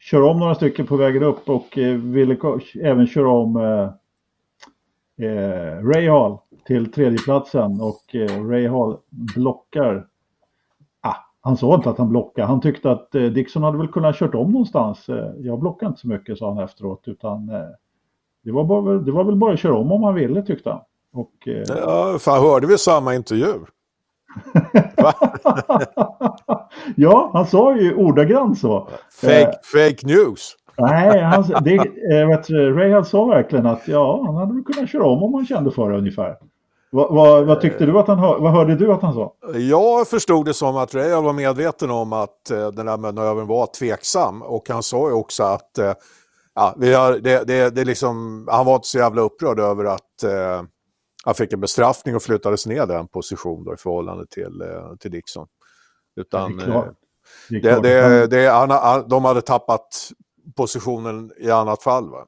kör 0.00 0.22
om 0.22 0.38
några 0.38 0.54
stycken 0.54 0.86
på 0.86 0.96
vägen 0.96 1.22
upp 1.22 1.48
och 1.48 1.78
eh, 1.78 1.96
ville 1.96 2.36
även 2.82 3.06
köra 3.06 3.30
om 3.30 3.56
eh, 3.56 3.90
eh, 5.26 5.84
Ray 5.84 6.08
Hall 6.08 6.38
till 6.66 6.92
tredjeplatsen 6.92 7.80
och 7.80 8.14
eh, 8.14 8.48
Ray 8.48 8.68
Hall 8.68 8.96
blockar 9.10 10.06
han 11.46 11.56
sa 11.56 11.74
inte 11.74 11.90
att 11.90 11.98
han 11.98 12.08
blockade. 12.08 12.46
Han 12.48 12.60
tyckte 12.60 12.90
att 12.90 13.14
eh, 13.14 13.22
Dixon 13.22 13.62
hade 13.62 13.78
väl 13.78 13.88
kunnat 13.88 14.16
kört 14.16 14.34
om 14.34 14.52
någonstans. 14.52 15.08
Eh, 15.08 15.30
jag 15.38 15.58
blockade 15.60 15.88
inte 15.88 16.00
så 16.00 16.08
mycket, 16.08 16.38
sa 16.38 16.54
han 16.54 16.64
efteråt. 16.64 17.02
Utan 17.06 17.48
eh, 17.48 17.60
det 18.44 18.52
var, 18.52 18.64
bara, 18.64 18.98
det 18.98 19.12
var 19.12 19.24
väl 19.24 19.36
bara 19.36 19.52
att 19.52 19.58
köra 19.58 19.76
om 19.76 19.92
om 19.92 20.00
man 20.00 20.14
ville, 20.14 20.42
tyckte 20.42 20.70
han. 20.70 20.80
Och, 21.12 21.32
ja, 21.68 22.18
fan 22.20 22.42
hörde 22.42 22.66
vi 22.66 22.78
samma 22.78 23.14
intervju? 23.14 23.52
ja, 26.96 27.30
han 27.32 27.46
sa 27.46 27.76
ju 27.76 27.94
ordagrant 27.94 28.58
så. 28.58 28.88
Fake, 29.20 29.58
fake 29.72 30.06
news. 30.06 30.56
Nej, 30.78 31.22
han, 31.22 31.44
det, 31.64 31.78
vet, 32.26 32.50
Ray 32.50 33.04
sa 33.04 33.24
verkligen 33.24 33.66
att 33.66 33.88
ja, 33.88 34.22
han 34.26 34.36
hade 34.36 34.54
väl 34.54 34.64
kunnat 34.64 34.90
köra 34.90 35.06
om 35.06 35.22
om 35.22 35.34
han 35.34 35.46
kände 35.46 35.70
för 35.70 35.90
det 35.90 35.98
ungefär. 35.98 36.36
Vad, 36.90 37.14
vad, 37.14 37.46
vad, 37.46 37.60
tyckte 37.60 37.86
du 37.86 37.98
att 37.98 38.08
han 38.08 38.18
vad 38.18 38.52
hörde 38.52 38.76
du 38.76 38.92
att 38.92 39.02
han 39.02 39.14
sa? 39.14 39.34
Jag 39.54 40.08
förstod 40.08 40.46
det 40.46 40.54
som 40.54 40.76
att 40.76 40.94
Real 40.94 41.24
var 41.24 41.32
medveten 41.32 41.90
om 41.90 42.12
att 42.12 42.50
eh, 42.50 42.68
den 42.68 42.88
här 42.88 42.96
manövern 42.96 43.46
var 43.46 43.66
tveksam 43.66 44.42
och 44.42 44.68
han 44.68 44.82
sa 44.82 45.08
ju 45.08 45.14
också 45.14 45.42
att 45.42 45.78
eh, 45.78 45.92
ja, 46.54 46.74
vi 46.78 46.94
har, 46.94 47.12
det, 47.12 47.44
det, 47.46 47.70
det 47.70 47.84
liksom, 47.84 48.46
han 48.50 48.66
var 48.66 48.74
inte 48.74 48.88
så 48.88 48.98
jävla 48.98 49.22
upprörd 49.22 49.60
över 49.60 49.84
att 49.84 50.22
eh, 50.24 50.62
han 51.24 51.34
fick 51.34 51.52
en 51.52 51.60
bestraffning 51.60 52.16
och 52.16 52.22
flyttades 52.22 52.66
ner 52.66 52.86
den 52.86 53.08
position 53.08 53.64
då, 53.64 53.74
i 53.74 53.76
förhållande 53.76 54.26
till, 54.26 54.62
eh, 54.62 54.96
till 55.00 55.10
Dixon. 55.10 55.46
Utan, 56.16 56.56
det 57.50 57.80
det, 57.80 58.26
det, 58.26 58.48
han, 58.48 59.08
de 59.08 59.24
hade 59.24 59.42
tappat 59.42 60.10
positionen 60.56 61.32
i 61.38 61.50
annat 61.50 61.82
fall. 61.82 62.10
Va? 62.10 62.26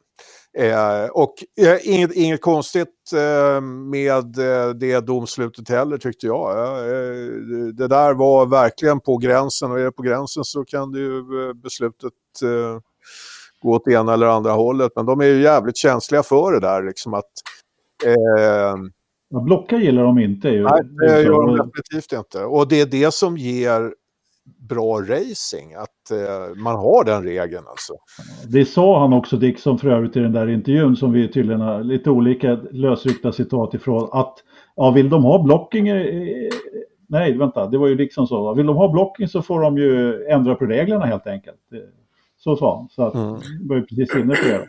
Eh, 0.59 1.09
och 1.13 1.35
eh, 1.61 1.79
inget, 1.83 2.13
inget 2.13 2.41
konstigt 2.41 3.13
eh, 3.15 3.61
med 3.61 4.39
eh, 4.39 4.71
det 4.71 5.01
domslutet 5.01 5.69
heller 5.69 5.99
tyckte 5.99 6.27
jag. 6.27 6.51
Eh, 6.51 7.33
det 7.75 7.89
där 7.89 8.15
var 8.15 8.47
verkligen 8.47 9.01
på 9.01 9.17
gränsen 9.17 9.71
och 9.71 9.81
är 9.81 9.85
det 9.85 9.93
på 9.93 10.03
gränsen 10.03 10.45
så 10.45 10.65
kan 10.65 10.93
det 10.93 10.99
ju 10.99 11.19
eh, 11.19 11.53
beslutet 11.55 12.13
gå 13.63 13.75
åt 13.75 13.89
ena 13.89 14.15
eller 14.15 14.27
andra 14.27 14.51
hållet. 14.51 14.93
Men 14.97 15.07
de 15.07 15.21
är 15.21 15.25
ju 15.25 15.43
jävligt 15.43 15.77
känsliga 15.77 16.23
för 16.23 16.53
det 16.53 16.61
där 16.61 16.83
liksom 16.83 17.15
att 17.15 17.33
Ja, 19.31 19.41
blocka 19.41 19.77
gillar 19.77 20.03
de 20.03 20.19
inte. 20.19 20.49
Ju. 20.49 20.63
Nej, 20.63 20.81
det 20.99 21.23
gör 21.23 21.47
de 21.47 21.57
definitivt 21.57 22.13
inte. 22.13 22.45
Och 22.45 22.69
det 22.69 22.81
är 22.81 22.87
det 22.87 23.15
som 23.15 23.37
ger 23.37 23.93
bra 24.69 25.01
racing, 25.01 25.75
att 25.75 26.11
eh, 26.11 26.57
man 26.57 26.77
har 26.77 27.05
den 27.05 27.23
regeln 27.25 27.65
alltså. 27.69 27.93
Det 28.49 28.65
sa 28.65 29.01
han 29.01 29.13
också, 29.13 29.37
Dickson, 29.37 29.79
för 29.79 29.89
övrigt 29.89 30.17
i 30.17 30.21
den 30.21 30.33
där 30.33 30.49
intervjun 30.49 30.97
som 30.97 31.13
vi 31.13 31.29
tydligen 31.29 31.61
har 31.61 31.83
lite 31.83 32.11
olika 32.11 32.59
lösryckta 32.71 33.33
citat 33.33 33.75
ifrån, 33.75 34.09
att 34.13 34.35
ja, 34.77 34.91
vill 34.91 35.11
de 35.11 35.25
ha 35.25 35.43
blocking, 35.43 35.89
nej 37.09 37.39
vänta, 37.39 37.67
det 37.67 37.79
var 37.79 37.89
ju 37.89 37.95
Dickson 37.95 38.27
som 38.27 38.37
sa, 38.37 38.53
vill 38.53 38.67
de 38.67 38.77
ha 38.77 38.89
blocking 38.89 39.29
så 39.29 39.43
får 39.43 39.61
de 39.61 39.79
ju 39.79 40.25
ändra 40.25 40.55
på 40.55 40.65
reglerna 40.65 41.07
helt 41.07 41.27
enkelt. 41.27 41.61
Så 42.39 42.57
sa 42.57 42.77
han, 42.77 42.89
så 42.89 43.03
att, 43.03 43.15
mm. 43.15 43.41
var 43.69 43.77
ju 43.77 43.87
precis 43.87 44.15
inne 44.15 44.35
på 44.35 44.49
det. 44.49 44.67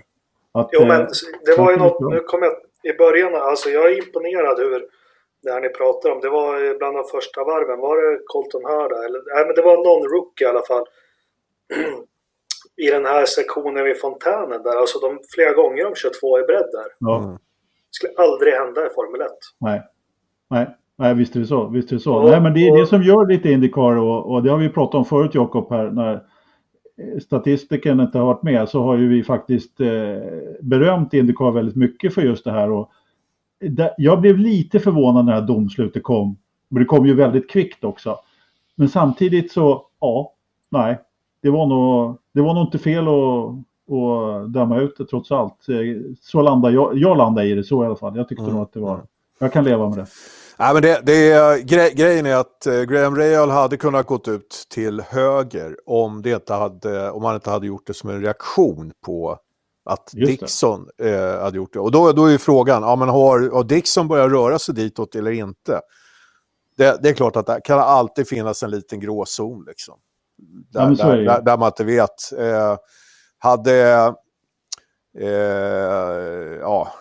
Att, 0.51 0.69
jo, 0.71 0.85
men 0.85 1.01
eh, 1.01 1.07
det 1.45 1.61
var 1.61 1.71
ju 1.71 1.77
något, 1.77 2.11
nu 2.13 2.19
kommer 2.19 2.45
jag 2.45 2.55
i 2.93 2.97
början, 2.97 3.41
alltså 3.49 3.69
jag 3.69 3.91
är 3.91 3.97
imponerad 4.05 4.57
hur 4.57 4.81
det 5.43 5.51
här 5.51 5.61
ni 5.61 5.69
pratar 5.69 6.09
om, 6.11 6.19
det 6.21 6.29
var 6.29 6.77
bland 6.77 6.95
de 6.97 7.03
första 7.15 7.43
varven, 7.43 7.79
var 7.79 7.95
det 8.01 8.19
Colton 8.25 8.65
Hurda? 8.71 8.97
Eller, 9.05 9.21
nej, 9.33 9.45
men 9.45 9.55
det 9.55 9.61
var 9.61 9.77
någon 9.77 10.03
rookie 10.15 10.47
i 10.47 10.49
alla 10.49 10.65
fall. 10.69 10.85
I 12.85 12.87
den 12.89 13.05
här 13.05 13.25
sektionen 13.25 13.83
vid 13.83 13.99
fontänen 13.99 14.63
där, 14.63 14.75
alltså 14.81 14.99
de 14.99 15.19
flera 15.35 15.53
gånger 15.53 15.83
de 15.83 15.95
kör 15.95 16.11
två 16.19 16.39
i 16.39 16.43
bredd 16.43 16.69
där. 16.71 16.89
Ja. 16.99 17.39
Det 17.89 17.95
skulle 17.97 18.13
aldrig 18.17 18.53
hända 18.53 18.85
i 18.87 18.89
Formel 18.89 19.21
1. 19.21 19.31
Nej, 19.59 19.81
nej. 20.49 20.75
Nej, 20.97 21.15
visst 21.15 21.35
är 21.35 21.39
det 21.39 21.45
så. 21.45 21.67
Visst 21.67 21.91
är 21.91 21.95
det 21.95 22.01
så. 22.01 22.15
Och, 22.15 22.29
Nej, 22.29 22.41
men 22.41 22.53
det 22.53 22.67
är 22.67 22.71
och... 22.71 22.77
det 22.77 22.87
som 22.87 23.03
gör 23.03 23.27
lite 23.27 23.49
Indycar 23.49 23.95
och, 23.95 24.31
och 24.31 24.43
det 24.43 24.49
har 24.49 24.57
vi 24.57 24.69
pratat 24.69 24.95
om 24.95 25.05
förut 25.05 25.35
Jakob 25.35 25.69
här 25.69 25.89
när 25.91 26.23
statistiken 27.21 27.99
inte 27.99 28.17
har 28.17 28.25
varit 28.25 28.43
med 28.43 28.69
så 28.69 28.81
har 28.81 28.97
ju 28.97 29.09
vi 29.09 29.23
faktiskt 29.23 29.79
eh, 29.79 29.87
berömt 30.61 31.13
Indycar 31.13 31.51
väldigt 31.51 31.75
mycket 31.75 32.13
för 32.13 32.21
just 32.21 32.43
det 32.43 32.51
här. 32.51 32.71
Och 32.71 32.91
jag 33.97 34.21
blev 34.21 34.37
lite 34.37 34.79
förvånad 34.79 35.25
när 35.25 35.41
domslutet 35.41 36.03
kom. 36.03 36.37
Men 36.69 36.83
det 36.83 36.85
kom 36.85 37.05
ju 37.05 37.13
väldigt 37.13 37.49
kvickt 37.49 37.83
också. 37.83 38.19
Men 38.75 38.89
samtidigt 38.89 39.51
så, 39.51 39.85
ja, 39.99 40.33
nej. 40.69 40.99
Det 41.41 41.49
var 41.49 41.67
nog, 41.67 42.17
det 42.33 42.41
var 42.41 42.53
nog 42.53 42.63
inte 42.63 42.79
fel 42.79 43.07
att, 43.07 43.49
att 43.95 44.53
döma 44.53 44.79
ut 44.79 44.97
det 44.97 45.05
trots 45.05 45.31
allt. 45.31 45.65
Så 46.21 46.41
landade 46.41 46.73
jag, 46.73 46.97
jag 46.97 47.17
landade 47.17 47.47
i 47.47 47.55
det 47.55 47.63
så 47.63 47.83
i 47.83 47.85
alla 47.85 47.95
fall. 47.95 48.17
Jag 48.17 48.27
tyckte 48.27 48.43
mm. 48.43 48.55
nog 48.55 48.63
att 48.63 48.73
det 48.73 48.79
var, 48.79 49.01
jag 49.39 49.53
kan 49.53 49.63
leva 49.63 49.89
med 49.89 49.97
det. 49.97 50.07
Nej, 50.59 50.73
men 50.73 50.81
det, 50.81 51.01
det, 51.03 51.65
gre 51.65 51.89
grejen 51.89 52.25
är 52.25 52.35
att 52.35 52.67
eh, 52.67 52.81
Graham 52.81 53.15
Real 53.15 53.49
hade 53.49 53.77
kunnat 53.77 54.05
gått 54.05 54.27
ut 54.27 54.65
till 54.69 55.01
höger 55.01 55.77
om, 55.85 56.21
det 56.21 56.31
inte 56.31 56.53
hade, 56.53 57.11
om 57.11 57.23
han 57.23 57.35
inte 57.35 57.49
hade 57.49 57.67
gjort 57.67 57.87
det 57.87 57.93
som 57.93 58.09
en 58.09 58.21
reaktion 58.21 58.91
på 59.05 59.37
att 59.89 60.11
Dixon 60.13 60.89
eh, 61.01 61.41
hade 61.41 61.57
gjort 61.57 61.73
det. 61.73 61.79
Och 61.79 61.91
då, 61.91 62.11
då 62.11 62.25
är 62.25 62.31
ju 62.31 62.37
frågan, 62.37 62.83
ja, 62.83 62.95
men 62.95 63.09
har, 63.09 63.49
har 63.53 63.63
Dixon 63.63 64.07
börjat 64.07 64.31
röra 64.31 64.59
sig 64.59 64.75
ditåt 64.75 65.15
eller 65.15 65.31
inte? 65.31 65.81
Det, 66.77 66.99
det, 67.03 67.09
är 67.09 67.13
klart 67.13 67.35
att 67.35 67.45
det 67.45 67.61
kan 67.63 67.79
alltid 67.79 68.27
finnas 68.27 68.63
en 68.63 68.71
liten 68.71 68.99
gråzon. 68.99 69.63
Liksom. 69.67 69.99
Där, 70.69 70.95
ja, 70.99 71.05
där, 71.05 71.17
där, 71.17 71.41
där, 71.41 71.57
man 71.57 71.67
inte 71.67 71.83
vet. 71.83 72.31
Eh, 72.37 72.77
hade... 73.37 74.13
Eh, 75.19 75.29
ja, 76.61 76.93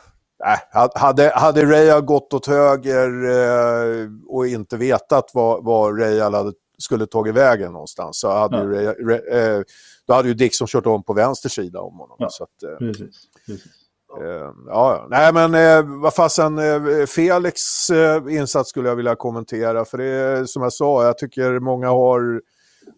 äh, 0.75 0.89
hade, 0.95 1.33
hade 1.35 1.65
Real 1.65 2.01
gått 2.01 2.35
åt 2.35 2.47
höger 2.47 3.09
eh, 3.31 4.09
och 4.29 4.47
inte 4.47 4.77
vetat 4.77 5.31
vad, 5.35 5.65
vad 5.65 6.01
Real 6.01 6.35
hade, 6.35 6.53
skulle 6.79 7.07
tagit 7.07 7.35
vägen 7.35 7.73
någonstans 7.73 8.21
så 8.21 8.31
hade 8.31 8.57
ja. 8.57 8.81
ju 8.81 8.93
Re, 8.93 9.57
eh, 9.57 9.63
då 10.07 10.15
hade 10.15 10.29
ju 10.29 10.35
Dixon 10.35 10.69
kört 10.69 10.87
om 10.87 11.03
på 11.03 11.13
vänster 11.13 11.49
sida 11.49 11.81
om 11.81 11.99
honom. 11.99 12.17
Ja, 12.19 12.29
så 12.31 12.45
att, 12.45 12.63
eh, 12.63 12.79
precis. 12.79 13.17
precis. 13.47 13.73
Eh, 14.21 14.53
ja, 14.67 15.07
nej 15.11 15.33
men 15.33 15.55
eh, 15.55 16.01
vad 16.03 16.15
fasen, 16.15 16.59
eh, 16.59 17.07
Felix 17.07 17.91
eh, 17.91 18.23
insats 18.31 18.71
skulle 18.71 18.89
jag 18.89 18.97
vilja 18.97 19.17
kommentera. 19.17 19.85
För 19.85 19.99
det 19.99 20.05
är 20.05 20.45
som 20.45 20.63
jag 20.63 20.73
sa, 20.73 21.05
jag 21.05 21.19
tycker 21.19 21.59
många 21.61 21.89
har 21.89 22.43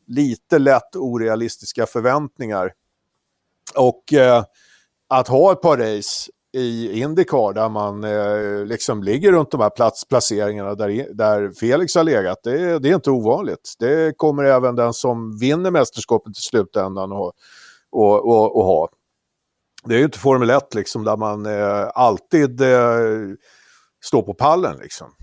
lite 0.07 0.59
lätt 0.59 0.97
orealistiska 0.97 1.86
förväntningar. 1.86 2.73
Och 3.74 4.12
eh, 4.12 4.44
att 5.09 5.28
ha 5.28 5.52
ett 5.52 5.62
par 5.62 5.77
race 5.77 6.31
i 6.52 7.01
Indycar 7.01 7.52
där 7.52 7.68
man 7.68 8.05
eh, 8.05 8.64
liksom 8.66 9.02
ligger 9.02 9.32
runt 9.32 9.51
de 9.51 9.60
här 9.60 9.70
plats, 9.70 10.09
placeringarna 10.09 10.74
där, 10.74 11.14
där 11.14 11.52
Felix 11.60 11.94
har 11.94 12.05
legat. 12.05 12.39
Det, 12.43 12.78
det, 12.78 12.89
är 12.89 12.94
inte 12.94 13.10
ovanligt. 13.10 13.74
Det 13.78 14.16
kommer 14.16 14.44
även 14.44 14.77
den 14.77 14.93
som 14.93 15.39
vinner 15.39 15.70
mästerskapet 15.70 16.39
i 16.39 16.40
slutändan 16.40 17.12
att 17.12 17.35
och, 17.90 18.28
och, 18.28 18.56
och 18.56 18.64
ha. 18.64 18.89
Det 19.85 19.94
är 19.94 19.98
ju 19.98 20.05
inte 20.05 20.18
Formel 20.18 20.51
1 20.51 20.74
liksom, 20.74 21.05
där 21.05 21.16
man 21.16 21.47
eh, 21.47 21.89
alltid 21.94 22.60
eh, 22.60 23.35
står 24.05 24.22
på 24.22 24.35
pallen. 24.35 24.77
Liksom. 24.82 25.14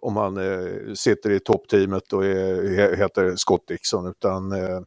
Om 0.00 0.14
man 0.14 0.36
eh, 0.36 0.94
sitter 0.94 1.30
i 1.30 1.40
toppteamet 1.40 2.12
och 2.12 2.24
är, 2.24 2.96
heter 2.96 3.36
Scott 3.36 3.68
Dixon. 3.68 4.06
Utan, 4.06 4.52
eh, 4.52 4.80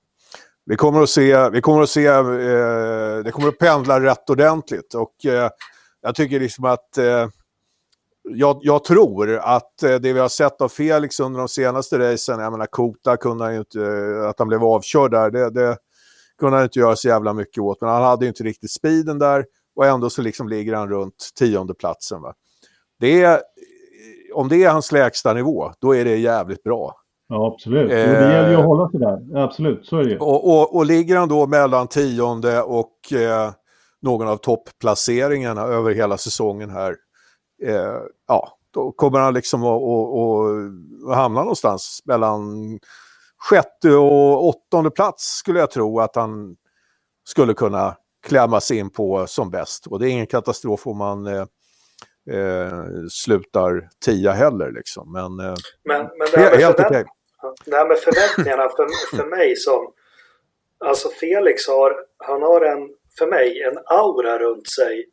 vi 0.69 0.75
kommer 0.75 1.01
att 1.01 1.09
se, 1.09 1.49
vi 1.49 1.61
kommer 1.61 1.81
att 1.81 1.89
se 1.89 2.05
eh, 2.05 2.25
det 3.23 3.31
kommer 3.33 3.47
att 3.47 3.57
pendla 3.57 4.01
rätt 4.01 4.29
ordentligt. 4.29 4.93
Och 4.93 5.25
eh, 5.25 5.49
jag 6.01 6.15
tycker 6.15 6.39
liksom 6.39 6.65
att 6.65 6.97
eh, 6.97 7.27
jag, 8.23 8.59
jag, 8.61 8.83
tror 8.83 9.37
att 9.37 9.83
eh, 9.83 9.95
det 9.95 10.13
vi 10.13 10.19
har 10.19 10.29
sett 10.29 10.61
av 10.61 10.69
Felix 10.69 11.19
under 11.19 11.39
de 11.39 11.47
senaste 11.47 11.99
racen, 11.99 12.39
jag 12.39 12.51
menar 12.51 12.65
Kota 12.65 13.17
kunde 13.17 13.43
han 13.43 13.53
ju 13.53 13.59
inte, 13.59 13.79
att 14.29 14.39
han 14.39 14.47
blev 14.47 14.63
avkörd 14.63 15.11
där, 15.11 15.31
det, 15.31 15.49
det 15.49 15.77
kunde 16.39 16.57
han 16.57 16.63
inte 16.63 16.79
göra 16.79 16.95
så 16.95 17.07
jävla 17.07 17.33
mycket 17.33 17.63
åt. 17.63 17.81
Men 17.81 17.89
han 17.89 18.03
hade 18.03 18.25
ju 18.25 18.29
inte 18.29 18.43
riktigt 18.43 18.71
speeden 18.71 19.19
där 19.19 19.45
och 19.75 19.85
ändå 19.85 20.09
så 20.09 20.21
liksom 20.21 20.49
ligger 20.49 20.73
han 20.73 20.89
runt 20.89 21.29
tionde 21.39 21.73
platsen. 21.73 22.21
Va? 22.21 22.33
Det 22.99 23.21
är, 23.21 23.41
om 24.33 24.47
det 24.47 24.63
är 24.63 24.69
hans 24.69 24.91
lägsta 24.91 25.33
nivå, 25.33 25.73
då 25.79 25.95
är 25.95 26.05
det 26.05 26.15
jävligt 26.15 26.63
bra. 26.63 26.98
Ja, 27.29 27.47
absolut. 27.47 27.91
Eh, 27.91 27.97
det 27.97 28.33
gäller 28.33 28.49
ju 28.49 28.55
att 28.55 28.65
hålla 28.65 28.89
sig 28.89 28.99
där. 28.99 29.43
Absolut, 29.43 29.85
så 29.85 29.97
är 29.97 30.03
det 30.03 30.09
ju. 30.09 30.17
Och, 30.17 30.47
och, 30.47 30.75
och 30.75 30.85
ligger 30.85 31.17
han 31.17 31.29
då 31.29 31.47
mellan 31.47 31.87
tionde 31.87 32.61
och 32.61 33.13
eh, 33.13 33.51
någon 34.01 34.27
av 34.27 34.37
topplaceringarna 34.37 35.61
över 35.61 35.93
hela 35.93 36.17
säsongen 36.17 36.69
här, 36.69 36.95
eh, 37.63 37.97
ja, 38.27 38.57
då 38.73 38.91
kommer 38.91 39.19
han 39.19 39.33
liksom 39.33 39.63
att, 39.63 39.81
att, 39.83 41.09
att 41.09 41.15
hamna 41.15 41.39
någonstans 41.39 42.01
mellan 42.05 42.41
sjätte 43.49 43.95
och 43.95 44.47
åttonde 44.47 44.91
plats 44.91 45.37
skulle 45.37 45.59
jag 45.59 45.71
tro 45.71 45.99
att 45.99 46.15
han 46.15 46.55
skulle 47.27 47.53
kunna 47.53 47.95
klämma 48.27 48.61
sig 48.61 48.77
in 48.77 48.89
på 48.89 49.27
som 49.27 49.49
bäst. 49.49 49.87
Och 49.87 49.99
det 49.99 50.09
är 50.09 50.11
ingen 50.11 50.27
katastrof 50.27 50.87
om 50.87 50.97
man 50.97 51.27
eh, 51.27 51.45
eh, 52.31 52.83
slutar 53.11 53.89
tia 54.05 54.31
heller. 54.31 54.71
Liksom. 54.71 55.11
Men, 55.11 55.39
eh, 55.39 55.55
men, 55.83 56.01
men 56.01 56.27
det, 56.33 56.39
här 56.39 56.57
helt 56.57 56.79
okej 56.79 57.05
det 57.65 57.75
här 57.75 57.87
med 57.87 57.99
förväntningarna 57.99 58.69
för, 58.69 59.17
för 59.17 59.25
mig 59.25 59.55
som... 59.55 59.93
Alltså 60.85 61.09
Felix 61.09 61.67
har, 61.67 62.05
han 62.17 62.41
har 62.41 62.61
en, 62.61 62.89
för 63.17 63.27
mig, 63.27 63.61
en 63.61 63.77
aura 63.85 64.39
runt 64.39 64.69
sig 64.69 65.09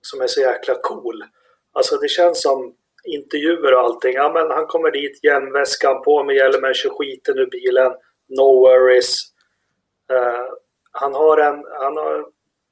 som 0.00 0.20
är 0.20 0.26
så 0.26 0.40
jäkla 0.40 0.74
cool. 0.74 1.24
Alltså 1.72 1.96
det 1.96 2.08
känns 2.08 2.42
som 2.42 2.74
intervjuer 3.04 3.74
och 3.74 3.80
allting. 3.80 4.12
Ja, 4.12 4.32
men 4.32 4.50
han 4.50 4.66
kommer 4.66 4.90
dit, 4.90 5.24
hjälmväskan 5.24 6.02
på 6.02 6.24
med 6.24 6.36
hjälmen, 6.36 6.74
kör 6.74 6.90
skiten 6.90 7.38
ur 7.38 7.46
bilen, 7.46 7.92
no 8.28 8.60
worries. 8.60 9.22
Uh, 10.12 10.54
han 10.92 11.14
har 11.14 11.38
en, 11.38 11.64
han 11.80 11.96
har, 11.96 12.26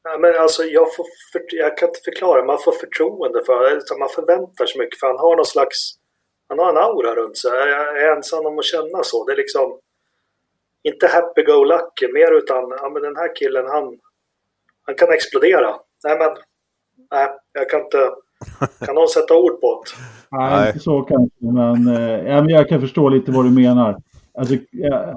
ja, 0.05 0.19
men 0.19 0.37
alltså 0.37 0.65
jag, 0.65 0.95
får 0.95 1.07
för, 1.33 1.43
jag 1.49 1.79
kan 1.79 1.89
inte 1.89 2.01
förklara, 2.05 2.45
man 2.45 2.59
får 2.59 2.73
förtroende 2.73 3.45
för 3.45 3.99
man 3.99 4.09
förväntar 4.09 4.67
sig 4.67 4.79
mycket 4.79 5.01
för 5.01 5.07
han 5.07 5.19
har 5.19 5.37
någon 5.37 5.45
slags, 5.45 5.93
han 6.53 6.59
har 6.59 6.71
en 6.71 6.77
aura 6.77 7.15
runt 7.15 7.37
sig. 7.37 7.51
Jag 7.51 8.03
är 8.03 8.17
ensam 8.17 8.47
om 8.47 8.59
att 8.59 8.65
känna 8.65 9.03
så. 9.03 9.25
Det 9.25 9.33
är 9.33 9.37
liksom 9.37 9.79
inte 10.83 11.07
happy-go-lucky 11.07 12.13
mer 12.13 12.33
utan, 12.33 12.71
ja 12.81 12.91
men 12.93 13.03
den 13.03 13.17
här 13.17 13.37
killen 13.37 13.67
han, 13.67 13.99
han 14.87 14.95
kan 14.95 15.13
explodera. 15.13 15.71
Nej 16.05 16.19
men, 16.19 16.31
nej, 17.11 17.29
jag 17.53 17.71
kan 17.71 17.81
inte, 17.81 18.11
kan 18.87 18.95
någon 18.95 19.09
sätta 19.09 19.37
ord 19.37 19.61
på 19.61 19.85
det? 19.85 20.03
Nej, 20.37 20.69
inte 20.69 20.79
så 20.79 21.03
kanske, 21.03 21.37
men, 21.41 21.89
eh, 21.89 22.45
jag 22.49 22.69
kan 22.69 22.81
förstå 22.81 23.09
lite 23.09 23.33
vad 23.33 23.45
du 23.45 23.51
menar. 23.51 23.97
Alltså, 24.35 24.55
eh, 24.55 25.15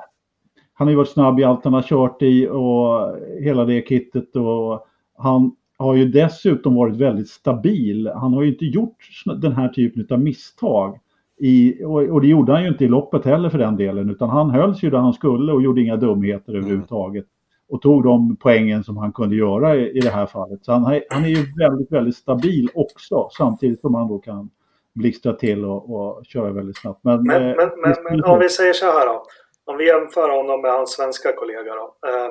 han 0.74 0.88
har 0.88 0.90
ju 0.90 0.98
varit 0.98 1.10
snabb 1.10 1.40
i 1.40 1.44
allt 1.44 1.64
han 1.64 1.74
har 1.74 1.82
kört 1.82 2.22
i 2.22 2.48
och 2.48 3.18
hela 3.40 3.66
det 3.66 3.82
kittet 3.82 4.36
och 4.36 4.88
han 5.18 5.56
har 5.78 5.96
ju 5.96 6.06
dessutom 6.06 6.76
varit 6.76 6.96
väldigt 6.96 7.30
stabil. 7.30 8.12
Han 8.16 8.34
har 8.34 8.42
ju 8.42 8.52
inte 8.52 8.66
gjort 8.66 9.10
den 9.42 9.52
här 9.52 9.70
typen 9.70 10.08
av 10.10 10.20
misstag. 10.20 11.00
I, 11.38 11.84
och, 11.84 12.22
det 12.22 12.28
gjorde 12.28 12.52
han 12.52 12.64
ju 12.64 12.70
inte 12.70 12.84
i 12.84 12.88
loppet 12.88 13.26
heller 13.26 13.50
för 13.50 13.58
den 13.58 13.78
delen, 13.78 14.10
utan 14.10 14.30
han 14.30 14.50
hölls 14.50 14.84
ju 14.84 14.90
där 14.90 14.98
han 14.98 15.14
skulle 15.14 15.52
och 15.52 15.62
gjorde 15.62 15.82
inga 15.82 15.96
dumheter 15.96 16.52
mm. 16.52 16.64
överhuvudtaget. 16.64 17.26
och 17.70 17.82
tog 17.82 18.04
de 18.04 18.36
poängen 18.36 18.84
som 18.84 18.98
han 18.98 19.14
kunde 19.14 19.36
göra 19.36 19.76
i, 19.76 19.98
i 19.98 20.00
det 20.00 20.10
här 20.10 20.26
fallet. 20.26 20.66
Så 20.66 20.72
han, 20.72 21.02
han 21.10 21.24
är 21.24 21.28
ju 21.28 21.46
väldigt, 21.60 21.92
väldigt 21.92 22.16
stabil 22.16 22.70
också 22.74 23.30
samtidigt 23.38 23.82
som 23.82 23.96
han 23.96 24.08
då 24.08 24.20
kan 24.20 24.50
blixtra 24.94 25.34
till 25.34 25.66
och, 25.66 25.96
och 25.96 26.26
köra 26.26 26.52
väldigt 26.52 26.78
snabbt. 26.78 27.04
Men, 27.04 27.24
men, 27.24 27.50
eh, 27.50 27.56
men, 27.56 27.70
men, 27.82 27.96
men 28.04 28.24
om 28.24 28.40
vi 28.40 28.50
säger 28.50 28.74
så 28.74 28.86
här 28.86 29.06
då. 29.06 29.26
Om 29.66 29.78
vi 29.78 29.88
jämför 29.88 30.30
honom 30.30 30.62
med 30.62 30.72
hans 30.72 30.92
svenska 30.92 31.34
kollega 31.34 31.76
då. 31.76 32.08
Eh, 32.10 32.30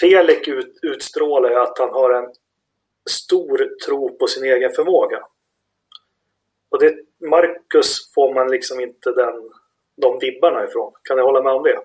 Felix 0.00 0.48
ut, 0.48 0.78
utstrålar 0.82 1.50
ju 1.50 1.56
att 1.56 1.78
han 1.78 1.90
har 1.92 2.10
en 2.10 2.32
stor 3.10 3.86
tro 3.86 4.18
på 4.18 4.26
sin 4.26 4.44
egen 4.44 4.70
förmåga. 4.70 5.18
Och 6.74 6.80
det, 6.80 6.94
Marcus 7.28 8.12
får 8.14 8.34
man 8.34 8.50
liksom 8.50 8.80
inte 8.80 9.10
den, 9.10 9.34
de 9.96 10.18
vibbarna 10.20 10.64
ifrån. 10.64 10.92
Kan 11.02 11.16
ni 11.16 11.22
hålla 11.22 11.42
med 11.42 11.52
om 11.52 11.62
det? 11.62 11.78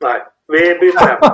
Nej, 0.00 0.22
vi 0.48 0.58
byter 0.58 1.06
hem. 1.06 1.18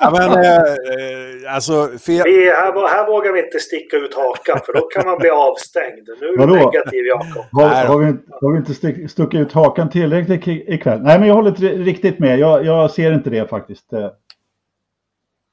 ja, 0.00 0.10
men, 0.10 0.44
eh, 0.44 0.56
eh 0.56 1.54
alltså, 1.54 1.88
fel... 1.98 2.22
vi, 2.24 2.50
här, 2.50 2.88
här 2.88 3.06
vågar 3.06 3.32
vi 3.32 3.44
inte 3.44 3.58
sticka 3.58 3.96
ut 3.96 4.14
hakan 4.14 4.60
för 4.66 4.72
då 4.72 4.80
kan 4.80 5.06
man 5.06 5.18
bli 5.18 5.30
avstängd. 5.30 6.08
Nu 6.20 6.26
är 6.26 6.46
du 6.46 6.56
negativ 6.56 7.06
Jakob. 7.06 7.44
Har, 7.52 7.84
har, 7.84 7.98
vi, 7.98 8.18
har 8.40 8.52
vi 8.52 8.58
inte 8.58 8.74
stick, 8.74 9.10
stuckit 9.10 9.40
ut 9.40 9.52
hakan 9.52 9.90
tillräckligt 9.90 10.46
ikväll? 10.46 11.02
Nej, 11.02 11.18
men 11.18 11.28
jag 11.28 11.34
håller 11.34 11.52
riktigt 11.84 12.18
med. 12.18 12.38
Jag, 12.38 12.66
jag 12.66 12.90
ser 12.90 13.12
inte 13.12 13.30
det 13.30 13.48
faktiskt. 13.50 13.90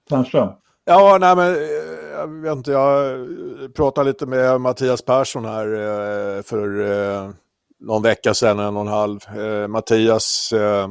Ternström? 0.09 0.49
Ja, 0.85 1.17
nej 1.21 1.35
men 1.35 1.53
eh, 1.53 1.88
jag 2.19 2.41
vet 2.41 2.57
inte, 2.57 2.71
jag 2.71 3.27
pratade 3.75 4.09
lite 4.09 4.25
med 4.25 4.61
Mattias 4.61 5.01
Persson 5.01 5.45
här 5.45 5.73
eh, 5.73 6.41
för 6.43 6.91
eh, 6.91 7.29
någon 7.79 8.03
vecka 8.03 8.33
sedan, 8.33 8.59
en 8.59 8.75
och 8.75 8.81
en 8.81 8.87
halv. 8.87 9.19
Eh, 9.37 9.67
Mattias 9.67 10.53
eh, 10.53 10.89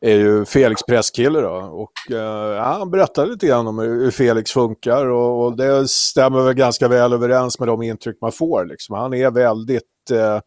är 0.00 0.16
ju 0.16 0.44
Felix 0.44 0.82
presskille 0.82 1.40
då. 1.40 1.54
Och 1.54 2.14
eh, 2.16 2.62
han 2.62 2.90
berättade 2.90 3.30
lite 3.30 3.46
grann 3.46 3.66
om 3.66 3.78
hur 3.78 4.10
Felix 4.10 4.52
funkar 4.52 5.06
och, 5.06 5.44
och, 5.44 5.56
det 5.56 5.88
stämmer 5.88 6.42
väl 6.42 6.54
ganska 6.54 6.88
väl 6.88 7.12
överens 7.12 7.58
med 7.58 7.68
de 7.68 7.82
intryck 7.82 8.18
man 8.20 8.32
får. 8.32 8.64
Liksom. 8.64 8.94
Han 8.94 9.14
är 9.14 9.30
väldigt... 9.30 10.10
Eh, 10.12 10.40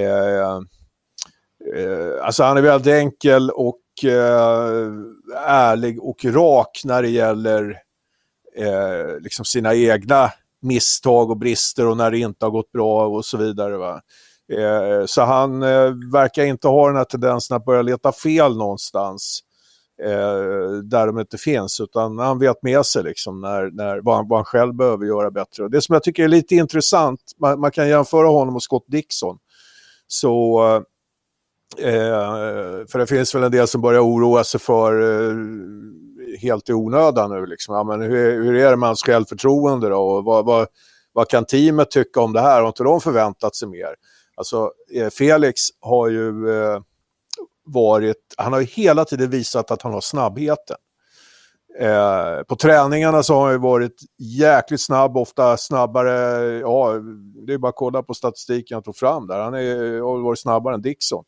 eh, 0.00 0.58
eh 1.76 2.24
alltså 2.24 2.42
han 2.42 2.56
är 2.56 2.62
väldigt 2.62 2.94
enkel 2.94 3.50
och 3.50 3.80
eh, 4.04 4.92
ärlig 5.46 6.02
och 6.02 6.24
rak 6.24 6.80
när 6.84 7.02
det 7.02 7.08
gäller 7.08 7.76
eh, 8.56 9.20
liksom 9.20 9.44
sina 9.44 9.74
egna 9.74 10.30
misstag 10.62 11.30
och 11.30 11.36
brister 11.36 11.86
och 11.86 11.96
när 11.96 12.10
det 12.10 12.18
inte 12.18 12.44
har 12.46 12.50
gått 12.50 12.72
bra 12.72 13.06
och 13.06 13.24
så 13.24 13.36
vidare. 13.36 13.76
Va? 13.76 14.00
Eh, 14.52 15.06
så 15.06 15.22
han 15.22 15.62
eh, 15.62 15.92
verkar 16.12 16.44
inte 16.44 16.68
ha 16.68 16.86
den 16.86 16.96
här 16.96 17.04
tendensen 17.04 17.56
att 17.56 17.64
börja 17.64 17.82
leta 17.82 18.12
fel 18.12 18.56
någonstans 18.56 19.40
eh, 20.02 20.72
där 20.84 21.06
de 21.06 21.18
inte 21.18 21.38
finns, 21.38 21.80
utan 21.80 22.18
han 22.18 22.38
vet 22.38 22.62
med 22.62 22.86
sig 22.86 23.02
liksom 23.02 23.40
när, 23.40 23.70
när, 23.70 24.00
vad, 24.00 24.16
han, 24.16 24.28
vad 24.28 24.38
han 24.38 24.44
själv 24.44 24.74
behöver 24.74 25.06
göra 25.06 25.30
bättre. 25.30 25.68
Det 25.68 25.82
som 25.82 25.92
jag 25.92 26.02
tycker 26.02 26.24
är 26.24 26.28
lite 26.28 26.54
intressant, 26.54 27.20
man, 27.40 27.60
man 27.60 27.70
kan 27.70 27.88
jämföra 27.88 28.28
honom 28.28 28.56
och 28.56 28.62
Scott 28.62 28.84
Dixon. 28.86 29.38
Så, 30.06 30.60
eh, 31.78 32.84
för 32.88 32.98
det 32.98 33.06
finns 33.06 33.34
väl 33.34 33.42
en 33.42 33.52
del 33.52 33.68
som 33.68 33.80
börjar 33.80 34.00
oroa 34.00 34.44
sig 34.44 34.60
för 34.60 35.00
eh, 35.02 35.36
helt 36.38 36.68
i 36.68 36.72
onödan 36.72 37.30
nu. 37.30 37.46
Liksom. 37.46 37.74
Ja, 37.74 37.84
men 37.84 38.00
hur, 38.00 38.44
hur 38.44 38.54
är 38.54 38.70
det 38.70 38.76
med 38.76 38.88
hans 38.88 39.02
självförtroende 39.02 39.88
då? 39.88 40.00
Och 40.00 40.24
vad, 40.24 40.44
vad, 40.44 40.68
vad 41.12 41.28
kan 41.28 41.44
teamet 41.44 41.90
tycka 41.90 42.20
om 42.20 42.32
det 42.32 42.40
här? 42.40 42.60
Har 42.60 42.68
inte 42.68 42.84
de 42.84 43.00
förväntat 43.00 43.54
sig 43.56 43.68
mer? 43.68 43.94
Alltså, 44.34 44.70
eh, 44.94 45.08
Felix 45.08 45.60
har 45.80 46.08
ju 46.08 46.50
eh, 46.50 46.80
varit, 47.64 48.34
han 48.36 48.52
har 48.52 48.60
ju 48.60 48.66
hela 48.66 49.04
tiden 49.04 49.30
visat 49.30 49.70
att 49.70 49.82
han 49.82 49.92
har 49.92 50.00
snabbheten. 50.00 50.76
Eh, 51.78 52.42
på 52.48 52.56
träningarna 52.56 53.22
så 53.22 53.34
har 53.34 53.42
han 53.42 53.52
ju 53.52 53.58
varit 53.58 54.00
jäkligt 54.18 54.80
snabb, 54.80 55.16
ofta 55.16 55.56
snabbare, 55.56 56.44
ja, 56.58 56.92
det 57.46 57.52
är 57.52 57.58
bara 57.58 57.68
att 57.68 57.76
kolla 57.76 58.02
på 58.02 58.14
statistiken 58.14 58.74
jag 58.74 58.84
tog 58.84 58.96
fram 58.96 59.26
där. 59.26 59.38
Han 59.38 59.54
är, 59.54 60.00
har 60.00 60.18
varit 60.18 60.38
snabbare 60.38 60.74
än 60.74 60.82
Dixon 60.82 61.24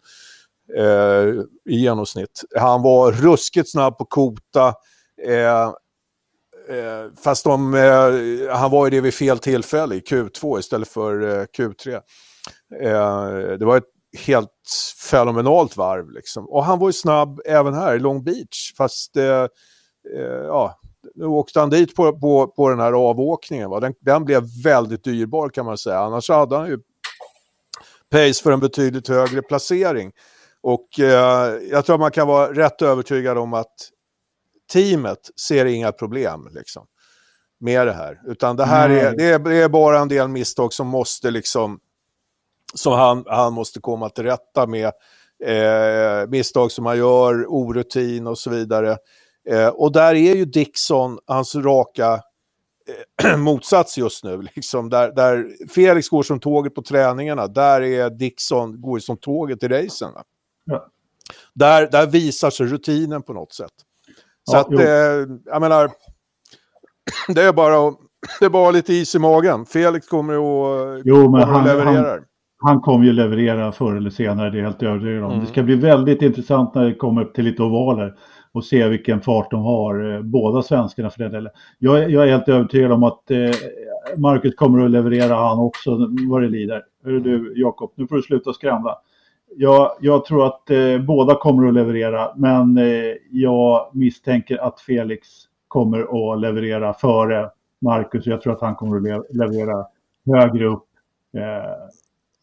eh, 0.77 1.25
i 1.65 1.77
genomsnitt. 1.77 2.43
Han 2.57 2.83
var 2.83 3.13
ruskigt 3.13 3.71
snabb 3.71 3.99
på 3.99 4.05
kota, 4.05 4.75
Eh, 5.27 5.67
eh, 6.77 7.11
fast 7.25 7.45
de, 7.45 7.75
eh, 7.75 8.57
han 8.57 8.71
var 8.71 8.87
ju 8.87 8.91
det 8.91 9.01
vid 9.01 9.15
fel 9.15 9.39
tillfälle 9.39 9.95
i 9.95 10.01
Q2 10.01 10.59
istället 10.59 10.89
för 10.89 11.23
eh, 11.23 11.45
Q3. 11.59 12.01
Eh, 12.81 13.59
det 13.59 13.65
var 13.65 13.77
ett 13.77 13.85
helt 14.27 14.51
fenomenalt 15.11 15.77
varv. 15.77 16.11
Liksom. 16.11 16.49
Och 16.49 16.65
han 16.65 16.79
var 16.79 16.89
ju 16.89 16.93
snabb 16.93 17.41
även 17.45 17.75
här 17.75 17.95
i 17.95 17.99
Long 17.99 18.25
Beach. 18.25 18.75
Fast 18.77 19.17
eh, 19.17 19.47
eh, 20.17 20.43
ja, 20.47 20.81
nu 21.15 21.27
åkte 21.27 21.61
han 21.61 21.71
dit 21.71 21.95
på, 21.95 22.19
på, 22.19 22.47
på 22.47 22.69
den 22.69 22.81
här 22.81 22.93
avåkningen. 22.93 23.71
Va? 23.71 23.81
Den, 23.81 23.95
den 24.01 24.25
blev 24.25 24.43
väldigt 24.65 25.05
dyrbar 25.05 25.49
kan 25.49 25.67
man 25.67 25.79
säga. 25.79 25.99
Annars 25.99 26.29
hade 26.29 26.57
han 26.57 26.69
ju 26.69 26.79
pace 28.11 28.43
för 28.43 28.53
en 28.53 28.61
betydligt 28.61 29.09
högre 29.09 29.43
placering. 29.43 30.13
Och 30.61 31.01
eh, 31.01 31.55
jag 31.71 31.85
tror 31.85 31.99
man 31.99 32.11
kan 32.11 32.29
vara 32.29 32.53
rätt 32.53 32.83
övertygad 32.83 33.39
om 33.39 33.55
att 33.55 33.75
teamet 34.73 35.31
ser 35.41 35.65
inga 35.65 35.93
problem 35.93 36.49
liksom, 36.51 36.87
med 37.61 37.87
det 37.87 37.93
här. 37.93 38.21
Utan 38.27 38.57
det 38.57 38.65
här 38.65 38.91
är, 38.91 39.17
det 39.17 39.25
är, 39.25 39.39
det 39.39 39.57
är, 39.57 39.69
bara 39.69 39.99
en 39.99 40.09
del 40.09 40.29
misstag 40.29 40.73
som 40.73 40.87
måste 40.87 41.31
liksom 41.31 41.81
som 42.75 42.93
han, 42.93 43.25
han 43.27 43.53
måste 43.53 43.81
komma 43.81 44.09
till 44.09 44.25
rätta 44.25 44.67
med. 44.67 44.93
Eh, 45.45 46.29
misstag 46.29 46.73
som 46.73 46.87
han 46.87 46.99
gör, 46.99 47.47
orutin 47.49 48.27
och 48.27 48.39
så 48.39 48.51
vidare. 48.51 48.97
Eh, 49.49 49.69
och 49.69 49.93
där 49.93 50.15
är 50.15 50.35
ju 50.35 50.45
Dixon 50.45 51.19
hans 51.27 51.55
raka 51.55 52.21
eh, 53.23 53.37
motsats 53.39 53.99
just 53.99 54.25
nu. 54.25 54.43
Liksom 54.43 54.91
där, 54.91 55.13
där 55.13 55.47
Felix 55.69 56.09
går 56.09 56.23
som 56.23 56.41
tåget 56.41 56.75
på 56.75 56.83
träningarna, 56.83 57.47
där 57.47 57.83
är 57.83 58.11
Dixon 58.11 58.81
går 58.81 58.99
som 58.99 59.17
tåget 59.17 59.63
i 59.63 59.69
racen. 59.69 60.13
Ja. 60.65 60.89
Där, 61.55 61.91
där 61.91 62.07
visar 62.07 62.51
sig 62.51 62.67
rutinen 62.67 63.23
på 63.23 63.33
något 63.33 63.53
sätt. 63.53 63.73
Så 64.45 64.57
ja, 64.57 64.61
att, 64.61 64.73
eh, 64.73 65.37
jag 65.45 65.61
menar, 65.61 65.91
det 67.29 67.43
är 67.43 67.53
bara 67.53 67.89
att 67.89 67.99
det 68.41 68.47
är 68.47 68.51
bara 68.51 68.71
lite 68.71 68.93
is 68.93 69.15
i 69.15 69.19
magen. 69.19 69.67
Felix 69.67 70.07
kommer 70.07 70.35
att, 70.35 71.03
jo, 71.05 71.31
men 71.31 71.43
han, 71.43 71.65
leverera 71.65 72.21
han 72.63 72.81
kommer 72.81 73.05
ju 73.05 73.13
leverera 73.13 73.73
förr 73.73 73.97
eller 73.97 74.11
senare, 74.11 74.51
det 74.51 74.59
är 74.59 74.63
helt 74.63 74.83
övertygad 74.83 75.25
om. 75.25 75.31
Mm. 75.31 75.45
Det 75.45 75.51
ska 75.51 75.63
bli 75.63 75.75
väldigt 75.75 76.23
intressant 76.23 76.75
när 76.75 76.85
det 76.85 76.95
kommer 76.95 77.25
till 77.25 77.45
lite 77.45 77.63
ovaler 77.63 78.15
och 78.53 78.65
se 78.65 78.89
vilken 78.89 79.21
fart 79.21 79.51
de 79.51 79.63
har, 79.63 80.15
eh, 80.15 80.23
båda 80.23 80.63
svenskarna 80.63 81.11
för 81.11 81.19
den 81.19 81.33
delen. 81.33 81.53
Jag, 81.79 82.11
jag, 82.11 82.25
är 82.25 82.31
helt 82.31 82.49
övertygad 82.49 82.93
om 82.93 83.03
att 83.03 83.31
eh, 83.31 83.51
Marcus 84.17 84.55
kommer 84.55 84.85
att 84.85 84.91
leverera 84.91 85.35
han 85.35 85.59
också 85.59 86.09
vad 86.31 86.43
det 86.43 86.49
lider. 86.49 86.83
Hör 87.05 87.13
du 87.13 87.53
Jakob, 87.57 87.93
nu 87.97 88.07
får 88.07 88.17
du 88.17 88.23
sluta 88.23 88.53
skramla. 88.53 88.97
Jag, 89.57 89.97
jag 90.01 90.25
tror 90.25 90.47
att 90.47 90.71
eh, 90.71 90.99
båda 90.99 91.35
kommer 91.35 91.69
att 91.69 91.75
leverera, 91.75 92.33
men 92.37 92.79
eh, 92.79 93.15
jag 93.31 93.91
misstänker 93.93 94.59
att 94.59 94.81
Felix 94.81 95.29
kommer 95.69 96.33
att 96.33 96.41
leverera 96.41 96.95
före 96.95 97.51
Marcus. 97.81 98.27
Jag 98.27 98.43
tror 98.43 98.53
att 98.53 98.61
han 98.61 98.75
kommer 98.75 99.17
att 99.19 99.27
leverera 99.35 99.87
högre 100.27 100.67
upp. 100.67 100.87
Eh, 101.37 101.89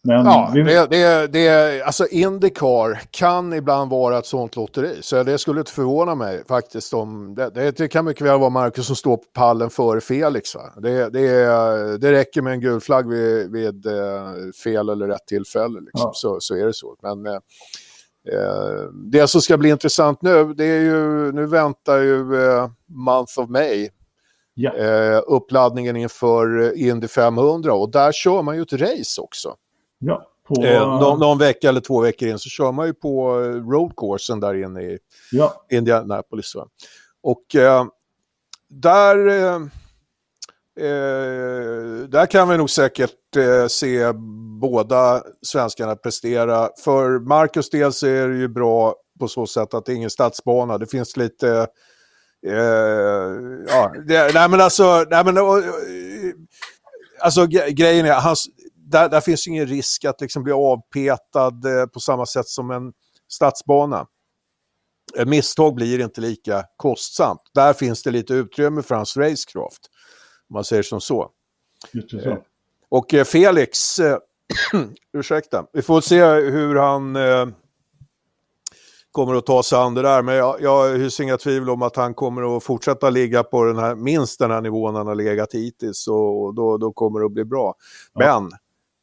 men 0.04 0.26
ja, 0.26 0.52
vi... 0.54 0.64
det, 0.64 0.88
det, 0.90 1.28
det, 1.28 1.82
alltså 1.82 2.08
Indycar 2.08 3.02
kan 3.12 3.54
ibland 3.54 3.92
vara 3.92 4.18
ett 4.18 4.26
sånt 4.26 4.56
lotteri. 4.56 4.98
Så 5.02 5.24
det 5.24 5.38
skulle 5.38 5.60
inte 5.60 5.72
förvåna 5.72 6.16
mig 6.16 6.44
faktiskt 6.48 6.94
om... 6.94 7.36
Det, 7.36 7.72
det, 7.78 7.88
kan 7.88 8.06
mycket 8.06 8.28
väl 8.28 8.40
vara 8.40 8.50
Marcus 8.50 8.88
som 8.88 8.96
står 8.96 9.18
på 9.18 9.24
pallen 9.34 9.70
före 9.70 10.02
Felix. 10.02 10.56
Va? 10.56 10.74
Det, 10.78 11.10
det, 11.10 11.28
det 11.98 12.12
räcker 12.12 12.42
med 12.42 12.54
en 12.54 12.62
gul 12.62 12.80
flagg 12.80 13.10
vid, 13.10 13.52
vid 13.52 13.86
eh, 13.86 14.34
fel 14.64 14.90
eller 14.90 15.08
rätt 15.08 15.28
tillfälle. 15.28 15.80
Liksom. 15.80 16.02
Ja. 16.02 16.12
Så, 16.14 16.38
så 16.40 16.56
är 16.56 16.66
det 16.66 16.74
så. 16.74 16.96
Men 17.02 17.26
eh, 17.26 17.34
eh, 18.34 18.84
det 19.12 19.28
som 19.28 19.42
ska 19.42 19.58
bli 19.58 19.70
intressant 19.70 20.22
nu, 20.22 20.54
det 20.54 20.66
är 20.66 20.82
ju... 20.82 21.32
Nu 21.32 21.46
väntar 21.46 21.98
ju 21.98 22.46
eh, 22.46 22.70
Month 22.88 23.40
of 23.40 23.50
May. 23.50 23.90
Ja. 24.54 24.76
Eh, 24.76 25.22
uppladdningen 25.28 25.96
inför 25.96 26.78
Indy 26.78 27.08
500 27.08 27.74
och 27.74 27.92
där 27.92 28.12
kör 28.12 28.42
man 28.42 28.56
ju 28.56 28.62
ett 28.62 28.74
race 28.74 29.22
också. 29.22 29.56
Ja, 30.00 30.30
på... 30.48 30.66
eh, 30.66 31.00
någon, 31.00 31.20
någon, 31.20 31.38
vecka 31.38 31.70
eller 31.70 31.82
två 31.82 32.02
veckor 32.02 32.28
in 32.28 32.40
så 32.40 32.50
kör 32.50 32.72
man 32.72 32.88
ju 32.88 32.94
på 32.94 33.42
eh, 33.44 33.70
roadcoursen 33.70 34.40
där 34.40 34.64
inne 34.64 34.82
i 34.82 34.98
ja. 35.32 35.66
Indianapolis. 35.72 36.56
Va? 36.56 36.68
Och 37.24 37.56
eh, 37.56 37.86
där, 38.70 39.28
eh, 39.28 39.56
eh 40.86 42.08
där 42.08 42.26
kan 42.26 42.50
vi 42.50 42.58
nog 42.58 42.70
säkert 42.70 43.36
eh, 43.38 43.68
se 43.68 44.14
båda 44.62 45.24
svenskarna 45.42 45.96
prestera. 45.96 46.70
För 46.84 47.20
Marcus 47.20 47.70
del 47.70 47.94
så 47.94 48.08
är 48.08 48.28
det 48.28 48.38
ju 48.38 48.48
bra 48.48 48.96
på 49.20 49.28
så 49.28 49.48
sätt 49.48 49.74
att 49.74 49.86
det 49.86 49.92
är 49.92 49.96
ingen 49.96 50.10
stadsbana. 50.10 50.78
Det 50.78 50.88
finns 50.88 51.18
lite... 51.18 51.68
Ja, 53.68 53.94
det, 54.08 54.34
nej 54.34 54.50
men 54.50 54.62
alltså, 54.62 55.06
nej 55.10 55.26
men, 55.26 55.38
alltså 57.20 57.46
grejen 57.72 58.06
är, 58.06 58.14
hans, 58.14 58.48
där, 58.90 59.10
där 59.10 59.22
finns 59.22 59.48
ingen 59.48 59.68
risk 59.68 60.06
att 60.06 60.22
liksom 60.22 60.44
bli 60.44 60.54
avpetad 60.54 61.66
eh, 61.66 61.86
på 61.86 62.00
samma 62.00 62.26
sätt 62.26 62.48
som 62.48 62.72
en 62.72 62.94
stadsbana. 63.28 64.08
Ett 65.18 65.28
misstag 65.28 65.76
blir 65.76 66.00
inte 66.00 66.22
lika 66.22 66.66
kostsamt. 66.76 67.42
Där 67.54 67.74
finns 67.74 68.04
det 68.04 68.12
lite 68.12 68.34
utrymme 68.34 68.82
för 68.82 68.96
hans 68.96 69.18
racecraft. 69.18 69.90
Om 70.50 70.54
man 70.54 70.64
säger 70.64 70.84
som 70.84 71.02
så. 71.02 71.32
så. 72.10 72.44
Och 72.90 73.16
Felix, 73.26 74.00
ursäkta, 75.14 75.66
vi 75.74 75.82
får 75.82 76.02
se 76.02 76.24
hur 76.24 76.76
han 76.76 77.18
kommer 79.12 79.36
att 79.36 79.46
ta 79.46 79.64
sig 79.64 79.80
an 79.80 79.94
det 79.94 80.02
där. 80.02 80.22
Men 80.22 80.36
jag, 80.36 80.62
jag 80.62 80.98
hyser 80.98 81.24
inga 81.24 81.38
tvivel 81.38 81.70
om 81.70 81.82
att 81.82 81.96
han 81.96 82.14
kommer 82.14 82.58
att 82.58 82.64
fortsätta 82.64 83.10
ligga 83.10 83.44
på 83.44 83.64
den 83.64 83.78
här, 83.78 83.96
minst 83.96 84.40
den 84.40 84.52
här 84.52 84.62
nivån 84.62 84.96
han 84.96 85.08
har 85.08 85.16
legat 85.16 85.54
hittills. 85.54 86.08
Och 86.08 86.54
då, 86.56 86.78
då 86.78 86.94
kommer 86.94 87.20
det 87.20 87.26
att 87.26 87.32
bli 87.32 87.46
bra. 87.46 87.76
Ja. 88.14 88.40
Men 88.40 88.52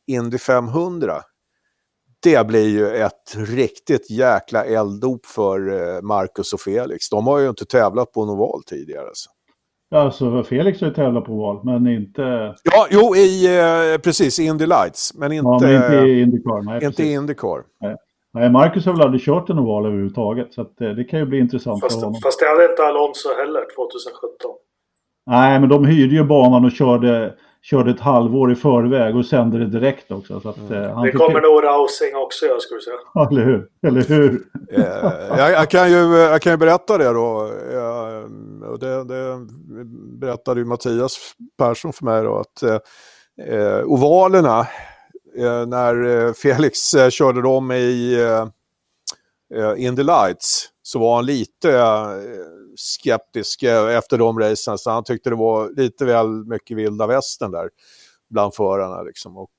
Indy 0.07 0.39
500, 0.39 1.13
det 2.23 2.47
blir 2.47 2.69
ju 2.69 2.89
ett 2.89 3.37
riktigt 3.37 4.11
jäkla 4.11 4.65
elddop 4.65 5.27
för 5.27 5.69
eh, 5.69 6.03
Marcus 6.03 6.53
och 6.53 6.61
Felix. 6.61 7.09
De 7.11 7.27
har 7.27 7.39
ju 7.39 7.49
inte 7.49 7.65
tävlat 7.65 8.13
på 8.13 8.25
någon 8.25 8.39
val 8.39 8.63
tidigare. 8.67 9.07
Alltså. 9.07 9.31
Alltså 9.95 10.43
Felix 10.43 10.81
har 10.81 10.89
ju 10.89 10.95
tävlat 10.95 11.25
på 11.25 11.37
val, 11.37 11.61
men 11.65 11.87
inte... 11.87 12.23
Ja, 12.63 12.87
jo, 12.91 13.17
i, 13.17 13.59
eh, 13.59 13.99
precis, 13.99 14.39
Indy 14.39 14.67
Lights, 14.67 15.15
men 15.15 15.33
inte, 15.33 15.47
ja, 15.47 15.59
men 15.61 15.75
inte 15.75 15.97
i 15.97 16.21
Indycar. 16.21 16.63
Nej, 16.63 16.85
inte 16.85 17.03
i 17.03 17.13
Indycar. 17.13 17.65
Nej. 17.81 17.97
Nej, 18.33 18.51
Marcus 18.51 18.87
har 18.87 18.93
väl 18.93 19.03
aldrig 19.03 19.23
kört 19.23 19.51
en 19.51 19.59
oval 19.59 19.87
överhuvudtaget, 19.87 20.55
så 20.55 20.61
att, 20.63 20.81
eh, 20.81 20.91
det 20.91 21.05
kan 21.05 21.21
ju 21.21 21.27
bli 21.27 21.39
intressant 21.39 21.81
fast, 21.81 21.95
för 21.95 22.07
honom. 22.07 22.21
Fast 22.23 22.41
det 22.41 22.47
hade 22.47 22.71
inte 22.71 22.83
Alonso 22.83 23.29
heller 23.41 23.61
2017. 23.77 24.51
Nej, 25.27 25.61
men 25.61 25.69
de 25.69 25.85
hyrde 25.85 26.15
ju 26.15 26.25
banan 26.25 26.65
och 26.65 26.73
körde, 26.73 27.35
körde 27.71 27.91
ett 27.91 28.01
halvår 28.01 28.53
i 28.53 28.55
förväg 28.55 29.17
och 29.17 29.27
sände 29.27 29.59
det 29.59 29.67
direkt 29.67 30.11
också. 30.11 30.41
Så 30.41 30.49
att, 30.49 30.59
mm. 30.59 30.73
eh, 30.73 31.03
det 31.03 31.13
kommer 31.13 31.41
nog 31.41 31.65
Rousing 31.65 32.17
också 32.17 32.47
göra, 32.47 32.61
skulle 32.61 32.81
säga. 32.81 32.97
Ja, 33.15 33.29
eller 33.31 33.45
hur? 33.45 33.69
Eller 33.87 34.03
hur? 34.03 34.43
Jag, 35.39 35.51
jag, 35.53 35.71
kan 35.71 35.91
ju, 35.91 36.17
jag 36.17 36.43
kan 36.43 36.53
ju 36.53 36.57
berätta 36.57 36.99
det 36.99 37.13
då. 37.13 37.53
Jag, 37.73 38.31
det, 38.81 39.05
det 39.05 39.47
berättade 40.21 40.61
ju 40.61 40.67
Mattias 40.67 41.19
Persson 41.59 41.93
för 41.93 42.05
mig 42.05 42.23
då, 42.23 42.39
att 42.39 42.63
eh, 42.63 43.83
ovalerna 43.85 44.61
eh, 45.39 45.67
när 45.67 46.27
eh, 46.27 46.33
Felix 46.33 46.95
eh, 46.95 47.11
körde 47.11 47.43
dem 47.43 47.73
i 47.73 48.23
eh, 48.23 48.49
eh, 49.61 49.85
In 49.85 49.97
the 49.97 50.03
Lights 50.03 50.69
så 50.87 50.99
var 50.99 51.17
han 51.17 51.27
lite 51.27 51.79
eh, 51.79 52.17
skeptisk 52.77 53.63
efter 53.63 54.19
de 54.19 54.39
racen. 54.39 54.79
Så 54.79 54.91
han 54.91 55.05
tyckte 55.05 55.31
det 55.31 55.37
var 55.37 55.71
lite 55.77 56.05
väl 56.05 56.29
mycket 56.29 56.77
vilda 56.77 57.07
västern 57.07 57.51
där 57.51 57.69
bland 58.31 58.55
förarna. 58.55 59.03
Liksom. 59.03 59.37
Och, 59.37 59.51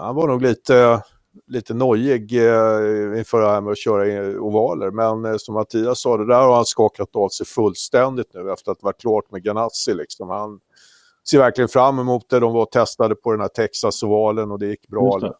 han 0.00 0.14
var 0.14 0.28
nog 0.28 0.42
lite, 0.42 1.02
lite 1.46 1.74
nojig 1.74 2.32
inför 2.32 3.40
det 3.40 3.48
här 3.48 3.60
med 3.60 3.70
att 3.70 3.78
köra 3.78 4.40
ovaler. 4.40 4.90
Men 4.90 5.38
som 5.38 5.54
Mattias 5.54 6.00
sa, 6.00 6.16
det 6.16 6.26
där 6.26 6.40
har 6.40 6.56
han 6.56 6.64
skakat 6.64 7.16
av 7.16 7.28
sig 7.28 7.46
fullständigt 7.46 8.34
nu 8.34 8.52
efter 8.52 8.72
att 8.72 8.78
det 8.78 8.84
var 8.84 8.92
klart 8.92 9.30
med 9.30 9.42
Ganassi. 9.42 9.94
Liksom. 9.94 10.28
Han, 10.28 10.60
ser 11.30 11.38
verkligen 11.38 11.68
fram 11.68 11.98
emot 11.98 12.28
det. 12.28 12.40
De 12.40 12.52
var 12.52 12.66
testade 12.66 13.14
på 13.14 13.30
den 13.30 13.40
här 13.40 13.48
Texas-ovalen 13.48 14.50
och 14.50 14.58
det 14.58 14.66
gick 14.66 14.88
bra. 14.88 15.18
Det. 15.18 15.34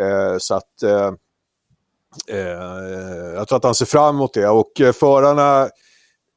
Eh, 0.00 0.38
så 0.38 0.54
att 0.54 0.82
eh, 0.82 0.90
eh, 0.92 1.12
jag 3.34 3.48
tror 3.48 3.56
att 3.56 3.64
han 3.64 3.74
ser 3.74 3.86
fram 3.86 4.14
emot 4.16 4.34
det. 4.34 4.48
Och 4.48 4.80
eh, 4.80 4.92
förarna, 4.92 5.68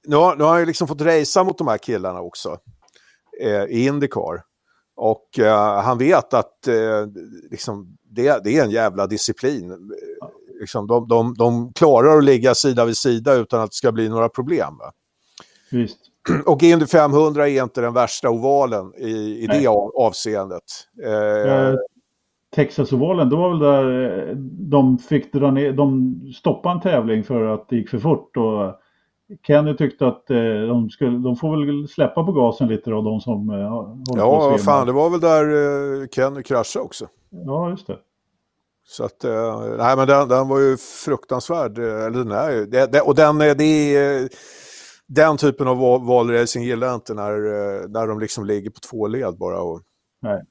nu 0.08 0.16
har, 0.16 0.36
nu 0.36 0.44
har 0.44 0.58
han 0.58 0.66
liksom 0.66 0.88
fått 0.88 1.02
racea 1.02 1.44
mot 1.44 1.58
de 1.58 1.68
här 1.68 1.78
killarna 1.78 2.22
också 2.22 2.58
eh, 3.41 3.64
i 3.64 3.86
Indycar. 3.86 4.44
Och 4.95 5.40
eh, 5.40 5.82
han 5.82 5.98
vet 5.98 6.34
att 6.34 6.68
eh, 6.68 7.08
liksom, 7.52 7.98
det, 8.10 8.44
det, 8.44 8.58
är 8.58 8.64
en 8.64 8.72
jävla 8.72 9.08
disciplin. 9.08 9.91
Liksom, 10.60 10.88
de, 10.88 11.08
de, 11.08 11.34
de 11.34 11.74
klarar 11.74 12.18
att 12.18 12.24
ligga 12.24 12.56
sida 12.56 12.86
vid 12.86 12.98
sida 12.98 13.34
utan 13.34 13.62
att 13.62 13.72
det 13.72 13.76
ska 13.76 13.91
bli 13.91 14.10
några 14.10 14.30
problem. 14.30 14.74
Visst. 15.72 15.98
Och 16.45 16.64
Indy 16.64 16.86
500 16.86 17.50
är 17.50 17.64
inte 17.64 17.82
den 17.82 17.94
värsta 17.94 18.30
ovalen 18.30 18.94
i, 18.98 19.44
i 19.44 19.48
det 19.48 19.68
avseendet. 19.68 20.64
Eh, 21.04 21.76
Texas-ovalen, 22.56 23.30
det 23.30 23.36
var 23.36 23.50
väl 23.50 23.60
där 23.60 24.30
eh, 24.30 24.36
de 24.70 24.98
fick 24.98 25.34
dra 25.34 25.52
ner, 25.52 25.74
de 25.74 26.16
stoppade 26.36 26.76
en 26.76 26.82
tävling 26.82 27.24
för 27.24 27.46
att 27.46 27.70
det 27.70 27.76
gick 27.76 27.90
för 27.90 28.00
fort. 28.00 28.38
Och 28.38 28.80
Kenny 29.48 29.78
tyckte 29.78 30.08
att 30.08 30.30
eh, 30.30 30.38
de, 30.68 30.90
skulle, 30.90 31.18
de 31.18 31.36
får 31.36 31.66
väl 31.66 31.88
släppa 31.88 32.24
på 32.24 32.32
gasen 32.32 32.68
lite 32.68 32.90
då, 32.90 33.02
de 33.02 33.22
som 33.22 33.50
eh, 33.50 33.70
håller 33.70 34.22
Ja, 34.22 34.52
på 34.52 34.58
fan, 34.58 34.88
det 34.88 34.94
var 34.94 35.10
väl 35.10 35.20
där 35.20 35.46
eh, 36.02 36.08
Kenny 36.08 36.44
kraschade 36.44 36.86
också. 36.86 37.08
Ja, 37.30 37.70
just 37.70 37.88
det. 37.88 37.98
Så 38.86 39.04
att, 39.04 39.24
nej 39.78 39.98
men 39.98 40.08
den, 40.08 40.28
den 40.28 40.48
var 40.48 40.60
ju 40.60 40.78
fruktansvärd, 41.06 41.78
eller 41.78 42.10
den 42.10 42.32
är 42.32 42.52
ju, 42.52 42.66
det, 42.66 42.92
det, 42.92 43.02
och 43.02 43.16
den, 43.16 43.38
det 43.38 43.96
är 43.96 44.30
den 45.08 45.38
typen 45.38 45.68
av 45.68 46.06
valracing 46.06 46.64
gillar 46.64 46.88
jag 46.88 46.96
inte 46.96 47.14
när, 47.14 47.32
när 47.88 48.08
de 48.08 48.20
liksom 48.20 48.46
ligger 48.46 48.70
på 48.70 48.80
två 48.90 49.08
led 49.08 49.38
bara 49.38 49.62
och, 49.62 49.82
Nej. 50.22 50.42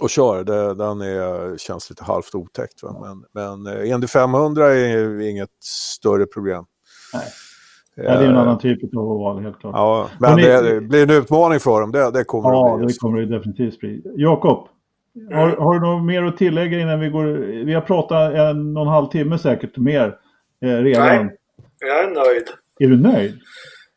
Och 0.00 0.10
kör. 0.10 0.44
Det, 0.44 0.74
den 0.74 1.00
är, 1.00 1.56
känns 1.58 1.90
lite 1.90 2.04
halvt 2.04 2.34
otäckt. 2.34 2.82
Va? 2.82 2.96
Men, 3.00 3.24
men 3.64 3.76
eh, 3.76 3.90
Indy 3.90 4.06
500 4.06 4.66
är 4.66 5.20
inget 5.20 5.50
större 5.62 6.26
problem. 6.26 6.64
Nej. 7.14 7.26
Ja, 7.94 8.02
det 8.02 8.24
är 8.24 8.28
en 8.28 8.36
annan 8.36 8.58
typ 8.58 8.96
av 8.96 9.02
oval 9.02 9.42
helt 9.42 9.60
klart. 9.60 9.74
Ja, 9.74 10.08
men 10.20 10.36
ni, 10.36 10.42
det, 10.42 10.80
blir 10.80 11.02
en 11.02 11.10
utmaning 11.10 11.60
för 11.60 11.80
dem, 11.80 11.92
det, 11.92 12.10
det 12.10 12.24
kommer 12.24 12.50
ja, 12.50 12.70
det 12.70 12.76
bli. 12.76 12.84
Ja, 12.84 12.88
det 12.88 12.98
kommer 12.98 13.20
det 13.20 13.36
definitivt 13.36 13.80
bli. 13.80 14.02
Jakob, 14.16 14.68
har, 15.32 15.48
har, 15.48 15.74
du 15.74 15.80
något 15.80 16.04
mer 16.04 16.22
att 16.22 16.36
tillägga 16.36 16.80
innan 16.80 17.00
vi 17.00 17.08
går? 17.08 17.24
Vi 17.64 17.74
har 17.74 17.80
pratat 17.80 18.34
en 18.34 18.76
och 18.76 18.82
en 18.82 18.88
halv 18.88 19.06
timme 19.06 19.38
säkert 19.38 19.76
mer 19.76 20.16
eh, 20.64 20.68
redan. 20.68 21.06
Nej, 21.06 21.36
jag 21.78 22.04
är 22.04 22.10
nöjd. 22.10 22.44
Är 22.78 22.88
du 22.88 22.96
nöjd? 22.96 23.38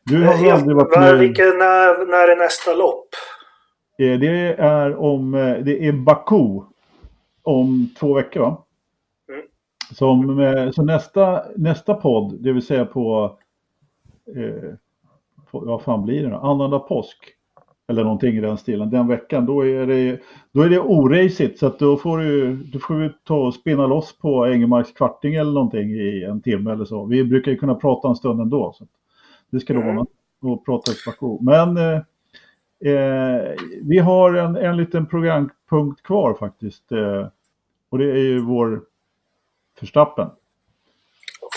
Du 0.04 0.24
har 0.24 0.42
väl 0.42 0.52
aldrig 0.52 0.76
varit 0.76 0.98
med? 0.98 1.18
Vilken, 1.18 1.46
när, 1.46 2.06
när 2.06 2.28
är 2.28 2.36
nästa 2.36 2.74
lopp? 2.74 3.08
Eh, 3.98 4.18
det 4.18 4.56
är 4.58 4.96
om, 4.96 5.34
eh, 5.34 5.58
det 5.58 5.86
är 5.86 5.92
Baku 5.92 6.60
om 7.42 7.88
två 7.98 8.14
veckor 8.14 8.40
va? 8.40 8.64
Mm. 9.28 9.42
Som, 9.92 10.40
eh, 10.40 10.70
så 10.70 10.82
nästa, 10.82 11.42
nästa 11.56 11.94
podd, 11.94 12.36
det 12.40 12.52
vill 12.52 12.66
säga 12.66 12.84
på, 12.84 13.36
eh, 14.36 14.74
på 15.50 15.60
vad 15.60 15.82
fan 15.82 16.04
blir 16.04 16.22
det 16.22 16.28
då? 16.28 16.36
Annandag 16.36 16.88
påsk. 16.88 17.18
Eller 17.88 18.04
någonting 18.04 18.36
i 18.36 18.40
den 18.40 18.58
stilen. 18.58 18.90
Den 18.90 19.08
veckan, 19.08 19.46
då 19.46 19.66
är 19.66 19.86
det, 19.86 20.20
då 20.52 20.62
är 20.62 20.68
det 20.68 20.80
oracigt. 20.80 21.58
Så 21.58 21.66
att 21.66 21.78
då 21.78 21.96
får 21.96 22.18
du, 22.18 22.56
då 22.56 22.78
får 22.78 22.94
vi 22.94 23.10
ta 23.24 23.36
och 23.36 23.54
spinna 23.54 23.86
loss 23.86 24.18
på 24.18 24.46
Engelmarks 24.46 24.92
kvarting 24.92 25.34
eller 25.34 25.52
någonting 25.52 25.90
i 25.90 26.24
en 26.24 26.42
timme 26.42 26.72
eller 26.72 26.84
så. 26.84 27.04
Vi 27.04 27.24
brukar 27.24 27.50
ju 27.50 27.58
kunna 27.58 27.74
prata 27.74 28.08
en 28.08 28.14
stund 28.14 28.40
ändå. 28.40 28.72
Så. 28.78 28.86
Det 29.50 29.60
ska 29.60 29.74
mm. 29.74 29.88
ordna 29.88 30.06
och 30.42 30.64
prata 30.64 30.92
ekvation. 30.92 31.44
Men 31.44 31.76
eh, 31.76 32.00
eh, 32.84 33.54
vi 33.82 33.98
har 33.98 34.34
en, 34.34 34.56
en 34.56 34.76
liten 34.76 35.06
programpunkt 35.06 36.02
kvar 36.02 36.34
faktiskt. 36.34 36.92
Eh, 36.92 37.26
och 37.90 37.98
det 37.98 38.10
är 38.10 38.16
ju 38.16 38.40
vår 38.40 38.82
förstappen. 39.80 40.30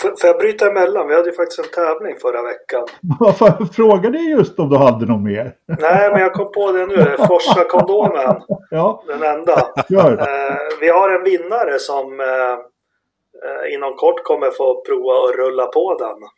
Får 0.02 0.28
jag 0.28 0.38
bryta 0.38 0.70
emellan? 0.70 1.08
Vi 1.08 1.14
hade 1.14 1.28
ju 1.28 1.36
faktiskt 1.36 1.58
en 1.58 1.84
tävling 1.84 2.16
förra 2.22 2.42
veckan. 2.42 2.86
Varför 3.20 3.64
frågade 3.64 4.18
jag 4.18 4.38
just 4.38 4.58
om 4.58 4.68
du 4.68 4.76
hade 4.76 5.06
något 5.06 5.22
mer? 5.22 5.54
Nej, 5.66 6.10
men 6.10 6.20
jag 6.20 6.32
kom 6.32 6.52
på 6.52 6.72
det 6.72 6.86
nu. 6.86 7.16
Forsa 7.28 7.64
kondomen. 7.64 8.36
ja. 8.70 9.02
Den 9.06 9.22
enda. 9.22 9.52
Eh, 9.90 10.56
vi 10.80 10.88
har 10.88 11.10
en 11.10 11.24
vinnare 11.24 11.78
som 11.78 12.20
eh, 12.20 12.52
eh, 13.46 13.74
inom 13.74 13.94
kort 13.94 14.24
kommer 14.24 14.50
få 14.50 14.82
prova 14.86 15.12
att 15.12 15.36
rulla 15.36 15.66
på 15.66 15.98
den 15.98 16.28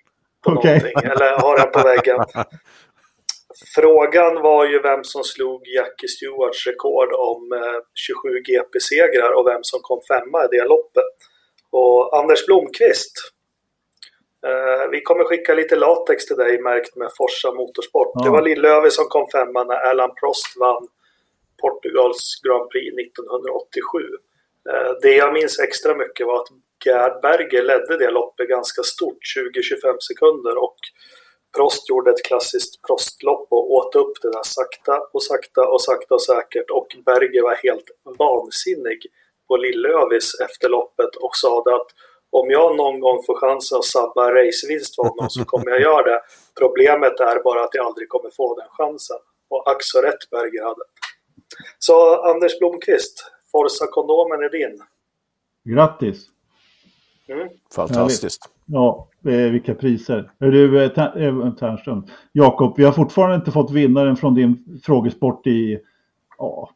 på 0.45 0.59
okay. 0.59 0.81
Eller 1.05 1.39
har 1.41 1.59
den 1.59 1.71
på 1.73 1.89
väggen. 1.89 2.19
Frågan 3.67 4.43
var 4.43 4.67
ju 4.67 4.79
vem 4.79 5.05
som 5.05 5.25
slog 5.25 5.69
Jackie 5.69 6.09
Stewarts 6.09 6.67
rekord 6.67 7.13
om 7.13 7.53
eh, 7.53 7.81
27 7.95 8.41
GP-segrar 8.41 9.33
och 9.33 9.47
vem 9.47 9.63
som 9.63 9.81
kom 9.83 10.01
femma 10.09 10.45
i 10.45 10.49
det 10.51 10.65
loppet. 10.65 11.05
Och 11.71 12.19
Anders 12.19 12.47
Blomqvist. 12.47 13.13
Eh, 14.47 14.91
vi 14.91 15.01
kommer 15.01 15.25
skicka 15.25 15.55
lite 15.55 15.77
latex 15.77 16.27
till 16.27 16.37
dig 16.37 16.63
märkt 16.63 16.97
med 16.97 17.11
Forsa 17.17 17.53
Motorsport. 17.53 18.13
Ja. 18.15 18.25
Det 18.25 18.31
var 18.31 18.43
Lillövi 18.43 18.91
som 18.91 19.05
kom 19.05 19.27
femma 19.33 19.65
när 19.65 19.77
Alan 19.77 20.15
Prost 20.15 20.57
vann 20.61 20.89
Portugals 21.61 22.41
Grand 22.45 22.71
Prix 22.71 22.95
1987. 22.99 23.99
Eh, 24.71 24.93
det 25.03 25.13
jag 25.13 25.33
minns 25.33 25.59
extra 25.61 25.95
mycket 25.95 26.27
var 26.27 26.37
att 26.37 26.49
Gerd 26.85 27.23
Berger 27.23 27.63
ledde 27.63 27.99
det 27.99 28.11
loppet 28.11 28.49
ganska 28.49 28.83
stort, 28.83 29.19
20-25 29.37 29.97
sekunder 30.01 30.59
och 30.59 30.79
Prost 31.57 31.89
gjorde 31.89 32.11
ett 32.11 32.25
klassiskt 32.25 32.83
Prostlopp 32.83 33.47
och 33.51 33.73
åt 33.73 33.95
upp 33.95 34.13
det 34.23 34.31
där 34.31 34.43
sakta 34.43 35.01
och 35.13 35.23
sakta 35.23 35.69
och 35.69 35.83
sakta 35.83 36.15
och 36.15 36.23
säkert 36.23 36.71
och 36.71 36.87
Berger 37.05 37.43
var 37.43 37.55
helt 37.55 37.91
vansinnig 38.19 38.99
på 39.49 39.57
Lillövis 39.57 40.41
efter 40.41 40.69
loppet 40.69 41.17
och 41.17 41.37
sa 41.37 41.59
att 41.59 41.87
om 42.31 42.51
jag 42.51 42.77
någon 42.77 43.01
gång 43.01 43.23
får 43.27 43.35
chansen 43.35 43.79
att 43.79 43.85
sabba 43.85 44.35
racevinst 44.35 44.95
för 44.95 45.03
honom 45.03 45.31
så 45.31 45.45
kommer 45.45 45.71
jag 45.71 45.81
göra 45.81 46.03
det. 46.03 46.21
Problemet 46.59 47.21
är 47.21 47.43
bara 47.43 47.65
att 47.65 47.75
jag 47.75 47.87
aldrig 47.87 48.09
kommer 48.09 48.31
få 48.31 48.55
den 48.55 48.69
chansen. 48.71 49.17
Och 49.49 49.71
ack 49.71 49.83
så 49.83 50.03
rätt 50.03 50.31
Berger 50.31 50.65
hade. 50.65 50.83
Så 51.79 52.23
Anders 52.23 52.59
Blomqvist, 52.59 53.25
Forza 53.53 53.87
kondomen 53.87 54.43
är 54.43 54.51
din. 54.51 54.83
Grattis! 55.65 56.27
Mm. 57.29 57.49
Fantastiskt. 57.75 58.43
Ja, 58.69 59.09
vilka 59.23 59.75
priser. 59.75 60.31
Du, 60.39 60.85
eh, 60.85 60.99
eh, 60.99 61.53
Ternström. 61.55 62.07
Jakob, 62.33 62.75
vi 62.77 62.85
har 62.85 62.93
fortfarande 62.93 63.37
inte 63.37 63.51
fått 63.51 63.71
vinnaren 63.71 64.17
från 64.17 64.35
din 64.35 64.81
frågesport 64.85 65.47
i 65.47 65.79
ja, 66.39 66.71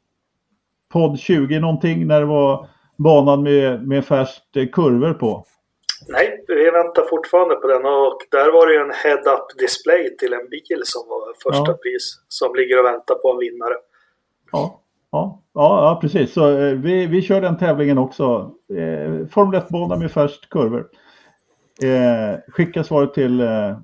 podd 0.92 1.18
20 1.18 1.60
någonting 1.60 2.06
när 2.06 2.20
det 2.20 2.26
var 2.26 2.68
banan 2.98 3.42
med, 3.42 3.88
med 3.88 4.04
färskt 4.04 4.56
eh, 4.56 4.66
kurvor 4.66 5.12
på. 5.12 5.44
Nej, 6.08 6.44
vi 6.48 6.70
väntar 6.70 7.04
fortfarande 7.10 7.54
på 7.54 7.66
den 7.66 7.84
och 7.84 8.18
där 8.30 8.52
var 8.52 8.66
det 8.66 8.72
ju 8.72 8.80
en 8.80 8.90
head-up 9.04 9.58
display 9.58 10.16
till 10.16 10.32
en 10.32 10.48
bil 10.48 10.82
som 10.84 11.02
var 11.08 11.34
första 11.42 11.72
ja. 11.72 11.78
pris 11.82 12.24
som 12.28 12.54
ligger 12.54 12.78
och 12.78 12.84
väntar 12.84 13.14
på 13.14 13.30
en 13.30 13.38
vinnare. 13.38 13.74
Ja, 14.52 14.82
ja, 15.10 15.42
ja, 15.54 15.98
precis. 16.00 16.32
Så 16.32 16.58
eh, 16.58 16.72
vi, 16.72 17.06
vi 17.06 17.22
kör 17.22 17.40
den 17.40 17.58
tävlingen 17.58 17.98
också. 17.98 18.50
Eh, 18.78 19.26
Formel 19.26 19.60
1-bana 19.60 19.96
med 19.96 20.12
färskt 20.12 20.48
kurvor. 20.48 20.88
Eh, 21.82 22.38
skicka 22.48 22.84
svaret 22.84 23.14
till 23.14 23.40
eh, 23.40 23.78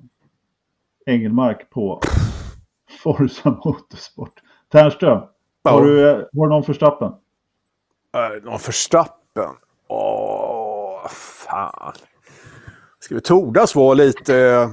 Engelmark 1.05 1.69
på 1.69 2.01
Forza 3.03 3.49
Motorsport. 3.65 4.33
Ternström, 4.71 5.21
ja. 5.63 5.71
har, 5.71 5.85
du, 5.85 6.13
har 6.13 6.47
du 6.47 6.49
någon 6.49 6.63
förstappen? 6.63 7.11
Äh, 8.15 8.43
någon 8.43 8.59
förstappen? 8.59 9.55
Åh, 9.87 11.07
fan. 11.09 11.93
Ska 12.99 13.15
vi 13.15 13.21
tordas 13.21 13.75
vara 13.75 13.93
lite... 13.93 14.69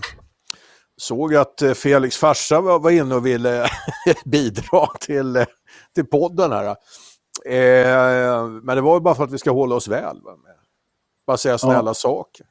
Såg 0.98 1.34
att 1.34 1.62
eh, 1.62 1.72
Felix 1.72 2.16
farsa 2.16 2.60
var 2.60 2.90
inne 2.90 3.14
och 3.14 3.26
ville 3.26 3.66
bidra 4.24 4.86
till, 5.00 5.44
till 5.94 6.06
podden 6.06 6.52
här. 6.52 6.76
Eh, 7.44 8.46
men 8.48 8.76
det 8.76 8.80
var 8.80 9.00
bara 9.00 9.14
för 9.14 9.24
att 9.24 9.32
vi 9.32 9.38
ska 9.38 9.50
hålla 9.50 9.74
oss 9.74 9.88
väl. 9.88 10.20
Bara 11.26 11.36
säga 11.36 11.58
snälla 11.58 11.90
ja. 11.90 11.94
saker. 11.94 12.46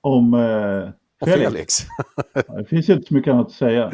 Om 0.00 0.34
eh, 0.34 0.90
Felix? 1.24 1.50
Felix. 1.50 1.78
det 2.56 2.64
finns 2.64 2.88
inte 2.88 3.08
så 3.08 3.14
mycket 3.14 3.32
annat 3.32 3.46
att 3.46 3.52
säga. 3.52 3.92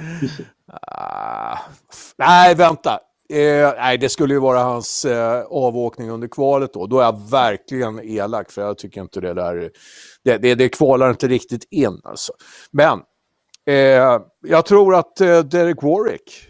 Ah, 0.67 1.59
nej, 2.19 2.55
vänta. 2.55 3.01
Eh, 3.29 3.73
nej, 3.77 3.99
det 3.99 4.09
skulle 4.09 4.35
ju 4.35 4.41
vara 4.41 4.59
hans 4.59 5.05
eh, 5.05 5.43
avåkning 5.43 6.11
under 6.11 6.29
kvalet 6.29 6.73
då. 6.73 6.87
Då 6.87 6.99
är 6.99 7.05
jag 7.05 7.31
verkligen 7.31 8.01
elak 8.05 8.51
för 8.51 8.63
jag 8.63 8.79
tycker 8.79 9.01
inte 9.01 9.21
det 9.21 9.35
där... 9.35 9.71
Det, 10.25 10.39
det, 10.39 10.55
det 10.55 10.69
kvalar 10.69 11.11
inte 11.11 11.29
riktigt 11.29 11.69
in 11.71 12.01
alltså. 12.05 12.33
Men 12.71 13.01
eh, 13.67 14.21
jag 14.47 14.67
tror 14.67 14.95
att 14.95 15.21
eh, 15.21 15.39
Derek 15.39 15.83
Warwick... 15.83 16.49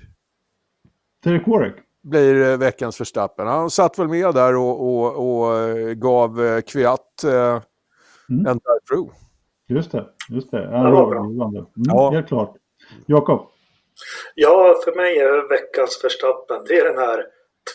Derek 1.24 1.46
Warwick? 1.46 1.74
Blir 2.02 2.50
eh, 2.50 2.56
veckans 2.56 2.96
förstappen. 2.96 3.46
Han 3.46 3.70
satt 3.70 3.98
väl 3.98 4.08
med 4.08 4.34
där 4.34 4.56
och, 4.56 4.80
och, 4.80 5.40
och 5.40 5.58
eh, 5.58 5.94
gav 5.94 6.60
Kviat 6.60 7.24
mm. 7.24 8.46
en 8.46 8.60
through. 8.88 9.25
Just 9.68 9.92
det, 9.92 10.04
just 10.28 10.50
det. 10.50 10.62
Ja, 10.72 10.82
det 10.82 10.90
var 10.90 11.10
bra. 11.10 11.20
Mm, 11.20 11.66
ja. 11.74 12.10
Helt 12.10 12.28
klart. 12.28 12.56
Jakob? 13.06 13.46
Ja, 14.34 14.80
för 14.84 14.96
mig 14.96 15.18
är 15.18 15.48
veckans 15.48 16.00
förstappen, 16.00 16.64
det 16.68 16.78
är 16.78 16.84
den 16.84 16.98
här 16.98 17.24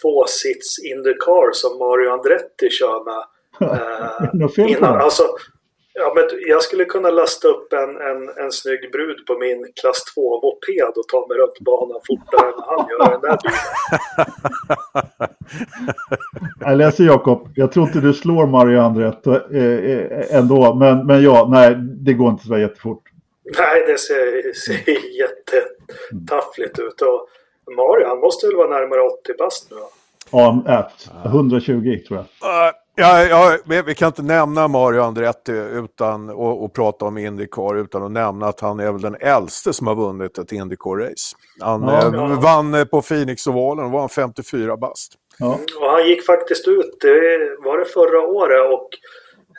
tvåsits 0.02 0.80
in 0.80 1.04
the 1.04 1.14
car 1.14 1.52
som 1.54 1.78
Mario 1.78 2.10
Andretti 2.10 2.70
kör 2.70 3.04
med. 3.06 3.24
Eh, 3.62 4.70
innan. 4.72 5.02
Alltså, 5.02 5.24
ja, 5.94 6.14
men 6.16 6.24
jag 6.48 6.64
skulle 6.64 6.86
kunna 6.86 7.10
lasta 7.10 7.48
upp 7.48 7.74
en, 7.74 7.98
en, 7.98 8.30
en 8.30 8.52
snygg 8.52 8.92
brud 8.92 9.26
på 9.26 9.38
min 9.38 9.68
klass 9.82 10.04
2-moped 10.18 10.98
och 10.98 11.08
ta 11.08 11.28
mig 11.28 11.38
runt 11.38 11.60
banan 11.60 12.02
fortare 12.08 12.48
än 12.48 12.54
han 12.58 12.88
gör 12.90 13.12
den 13.12 13.22
där 13.22 13.38
bilen. 13.44 13.60
jag 16.60 16.78
läser 16.78 17.04
Jakob, 17.04 17.50
jag 17.56 17.72
tror 17.72 17.88
inte 17.88 18.00
du 18.00 18.14
slår 18.14 18.48
Mario 18.48 18.80
Andretti 18.80 19.30
eh, 19.30 19.64
eh, 19.64 20.36
ändå, 20.36 20.76
men, 20.76 21.06
men 21.06 21.24
ja, 21.24 21.48
nej, 21.52 21.76
det 21.78 22.14
går 22.14 22.30
inte 22.30 22.46
så 22.46 22.58
jättefort. 22.58 23.04
Nej, 23.58 23.84
det 23.88 23.98
ser, 23.98 24.54
ser 24.54 25.18
jättetaffligt 25.20 26.80
ut. 26.80 27.02
Och 27.02 27.28
Mario, 27.76 28.08
han 28.08 28.20
måste 28.20 28.48
väl 28.48 28.56
vara 28.56 28.80
närmare 28.80 29.02
80 29.02 29.34
bast 29.40 29.72
nu? 29.72 29.78
Ja, 30.32 30.92
120 31.26 32.00
tror 32.08 32.20
jag. 32.20 32.74
Ja, 32.96 33.24
ja, 33.24 33.58
vi 33.86 33.96
kan 33.96 34.08
inte 34.08 34.22
nämna 34.22 34.68
Mario 34.68 35.02
Andretti 35.02 35.52
utan, 35.52 36.30
och, 36.30 36.64
och 36.64 36.74
prata 36.74 37.06
om 37.06 37.18
Indycar 37.18 37.76
utan 37.76 38.04
att 38.04 38.12
nämna 38.12 38.48
att 38.48 38.60
han 38.60 38.80
är 38.80 38.92
väl 38.92 39.02
den 39.02 39.16
äldste 39.16 39.74
som 39.74 39.88
har 39.88 39.96
vunnit 39.96 40.38
ett 40.38 40.52
Indycar-race. 40.52 41.36
Han 41.60 41.84
ja, 41.84 42.08
eh, 42.08 42.14
ja. 42.14 42.28
vann 42.28 42.88
på 42.92 43.02
Phoenix-ovalen 43.02 43.86
och 43.86 43.92
var 43.92 44.00
han 44.00 44.10
54 44.10 44.78
bast. 44.78 45.14
Ja. 45.40 45.60
Och 45.80 45.88
han 45.88 46.08
gick 46.08 46.26
faktiskt 46.26 46.68
ut, 46.68 46.98
det 47.02 47.58
var 47.64 47.78
det 47.78 47.86
förra 47.86 48.20
året, 48.22 48.74
och 48.74 48.90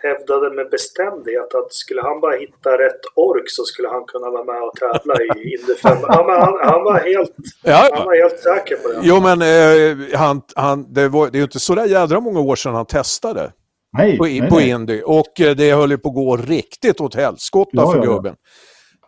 hävdade 0.03 0.51
med 0.57 0.71
bestämdhet 0.71 1.55
att 1.55 1.73
skulle 1.73 2.03
han 2.03 2.21
bara 2.21 2.37
hitta 2.37 2.71
rätt 2.85 3.03
ork 3.15 3.45
så 3.47 3.65
skulle 3.65 3.89
han 3.89 4.05
kunna 4.05 4.31
vara 4.31 4.45
med 4.45 4.63
och 4.63 4.75
tävla 4.75 5.15
i 5.23 5.29
Indy 5.55 5.75
5. 5.75 5.97
Han, 6.09 6.31
han, 6.31 6.55
han, 6.71 6.85
var 6.85 7.01
helt, 7.01 7.35
ja. 7.63 7.89
han 7.93 8.07
var 8.07 8.17
helt 8.23 8.41
säker 8.41 8.77
på 8.77 8.89
det. 8.89 9.01
Jo, 9.03 9.21
men 9.21 9.43
eh, 9.43 10.19
han, 10.19 10.43
han, 10.57 10.93
det, 10.93 11.09
var, 11.09 11.31
det 11.31 11.37
är 11.37 11.39
ju 11.39 11.45
inte 11.45 11.61
så 11.61 11.75
där 11.75 11.87
jädra 11.87 12.21
många 12.21 12.41
år 12.41 12.57
sedan 12.57 12.75
han 12.75 12.87
testade. 12.87 13.53
Nej, 13.99 14.19
på, 14.19 14.25
nej, 14.25 14.51
på 14.51 14.61
Indy. 14.61 15.03
Och 15.03 15.41
eh, 15.41 15.57
det 15.57 15.73
höll 15.73 15.91
ju 15.91 15.99
på 15.99 16.09
att 16.09 16.15
gå 16.15 16.37
riktigt 16.37 17.01
åt 17.01 17.15
helskotta 17.15 17.71
ja, 17.73 17.93
för 17.93 17.99
ja, 17.99 18.05
gubben. 18.05 18.35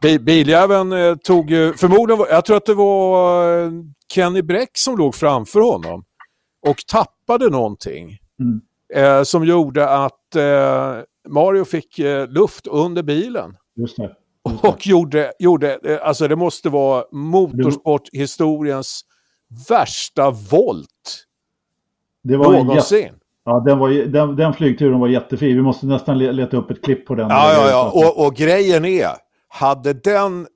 Ja. 0.00 0.18
Biljäveln 0.18 0.92
eh, 0.92 1.14
tog 1.16 1.50
ju, 1.50 1.72
förmodligen, 1.72 2.26
jag 2.30 2.44
tror 2.44 2.56
att 2.56 2.66
det 2.66 2.74
var 2.74 3.58
eh, 3.58 3.70
Kenny 4.12 4.42
Bräck 4.42 4.70
som 4.72 4.96
låg 4.98 5.14
framför 5.14 5.60
honom 5.60 6.04
och 6.66 6.76
tappade 6.86 7.50
någonting. 7.50 8.18
Mm 8.40 8.60
eh, 8.94 9.22
som 9.22 9.44
gjorde 9.44 9.88
att 9.88 10.36
eh, 10.36 10.96
Mario 11.28 11.64
fick 11.64 11.98
eh, 11.98 12.28
luft 12.28 12.66
under 12.66 13.02
bilen. 13.02 13.56
Just 13.76 13.96
det. 13.96 14.02
Just 14.02 14.62
det. 14.62 14.68
Och 14.68 14.86
gjorde, 14.86 15.32
gjorde 15.38 15.78
eh, 15.84 15.98
alltså 16.02 16.28
det 16.28 16.36
måste 16.36 16.68
vara 16.68 17.04
motorsporthistoriens 17.12 19.04
värsta 19.68 20.30
volt 20.30 21.24
det 22.24 22.36
var 22.36 22.52
någonsin. 22.52 22.98
Jätte... 22.98 23.14
Ja, 23.44 23.60
den, 23.60 23.78
var, 23.78 23.90
den, 23.90 24.36
den 24.36 24.54
flygturen 24.54 25.00
var 25.00 25.08
jättefin. 25.08 25.56
Vi 25.56 25.62
måste 25.62 25.86
nästan 25.86 26.18
leta 26.18 26.56
upp 26.56 26.70
ett 26.70 26.84
klipp 26.84 27.06
på 27.06 27.14
den. 27.14 27.28
Ja, 27.28 27.52
ja, 27.52 27.70
ja. 27.70 27.90
Och, 27.94 28.26
och 28.26 28.34
grejen 28.34 28.84
är, 28.84 29.10
hade 29.48 29.92
den, 29.92 30.40
eh, 30.40 30.46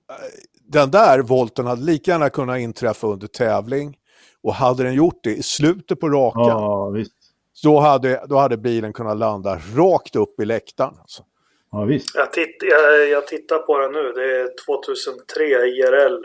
den 0.69 0.91
där 0.91 1.23
volten 1.23 1.67
hade 1.67 1.83
lika 1.83 2.11
gärna 2.11 2.31
kunnat 2.31 2.59
inträffa 2.59 3.07
under 3.07 3.27
tävling. 3.27 3.97
Och 4.43 4.55
hade 4.55 4.83
den 4.83 4.95
gjort 4.95 5.21
det 5.23 5.37
i 5.37 5.43
slutet 5.43 6.01
på 6.01 6.09
rakan, 6.09 6.47
ja, 6.47 6.89
visst. 6.89 7.13
Då 7.63 7.79
hade, 7.79 8.23
då 8.29 8.37
hade 8.37 8.57
bilen 8.57 8.93
kunnat 8.93 9.17
landa 9.17 9.59
rakt 9.77 10.17
upp 10.17 10.41
i 10.41 10.45
läktaren. 10.45 10.95
Alltså. 11.01 11.23
Ja, 11.73 11.85
visst. 11.85 12.15
Jag, 12.15 12.33
titt, 12.33 12.57
jag, 12.61 13.09
jag 13.09 13.27
tittar 13.27 13.59
på 13.59 13.79
den 13.79 13.93
nu. 13.93 14.13
Det 14.13 14.41
är 14.41 14.49
2003 14.67 15.45
IRL. 15.45 16.25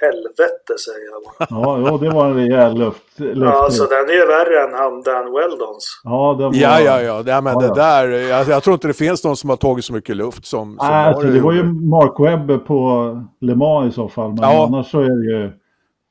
Helvete 0.00 0.78
säger 0.84 1.10
jag 1.12 1.22
bara. 1.22 1.46
Ja, 1.50 1.90
ja 1.90 1.98
det 1.98 2.10
var 2.10 2.26
en 2.26 2.34
rejäl 2.34 2.78
luft. 2.78 3.02
luft 3.16 3.36
ja, 3.36 3.64
alltså 3.64 3.84
den 3.84 4.08
är 4.08 4.12
ju 4.12 4.26
värre 4.26 4.64
än 4.64 4.74
han 4.74 5.02
Dan 5.02 5.32
Weldons. 5.32 6.00
Ja, 6.04 6.32
var... 6.34 6.54
ja, 6.54 6.80
ja, 6.80 7.02
ja. 7.02 7.22
ja 7.26 7.40
men 7.40 7.52
ja, 7.52 7.60
det 7.60 7.66
ja. 7.66 7.74
där, 7.74 8.08
jag, 8.08 8.48
jag, 8.48 8.62
tror 8.62 8.74
inte 8.74 8.86
det 8.86 8.94
finns 8.94 9.24
någon 9.24 9.36
som 9.36 9.50
har 9.50 9.56
tagit 9.56 9.84
så 9.84 9.92
mycket 9.92 10.16
luft 10.16 10.46
som... 10.46 10.76
som 10.78 10.86
Nej, 10.86 11.06
alltså, 11.06 11.26
det 11.26 11.40
var 11.40 11.52
ju 11.52 11.62
Mark 11.64 12.20
Webb 12.20 12.66
på 12.66 13.22
Le 13.40 13.54
Mans 13.54 13.92
i 13.92 13.94
så 13.94 14.08
fall. 14.08 14.28
Men 14.28 14.38
ja. 14.42 14.66
annars 14.66 14.90
så 14.90 15.00
är 15.00 15.26
det 15.26 15.38
ju 15.38 15.52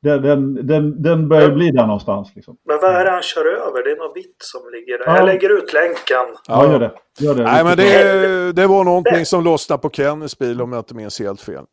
den, 0.08 0.68
den, 0.68 1.02
den, 1.04 1.30
börjar 1.30 1.52
bli 1.52 1.72
där 1.72 1.86
någonstans. 1.86 2.32
Liksom. 2.36 2.58
Men 2.66 2.80
vad 2.82 2.96
är 2.96 3.06
det 3.06 3.12
han 3.12 3.22
kör 3.22 3.46
över? 3.46 3.84
Det 3.84 3.92
är 3.92 3.98
något 3.98 4.18
vitt 4.18 4.36
som 4.40 4.62
ligger 4.74 4.98
där. 4.98 5.06
Ja. 5.06 5.18
Jag 5.18 5.26
lägger 5.26 5.58
ut 5.58 5.74
länken. 5.74 6.38
Ja, 6.48 6.72
gör 6.72 6.80
det. 6.80 6.92
Gör 7.20 7.36
det. 7.36 7.44
Nej, 7.44 7.64
men 7.64 7.78
det, 7.78 8.52
det 8.52 8.68
var 8.68 8.84
någonting 8.84 9.26
som 9.26 9.44
lossnade 9.44 9.82
på 9.82 9.90
Kennys 9.90 10.38
bil 10.38 10.62
om 10.62 10.72
jag 10.72 10.80
inte 10.80 10.96
minns 10.96 11.20
helt 11.20 11.42
fel. 11.42 11.64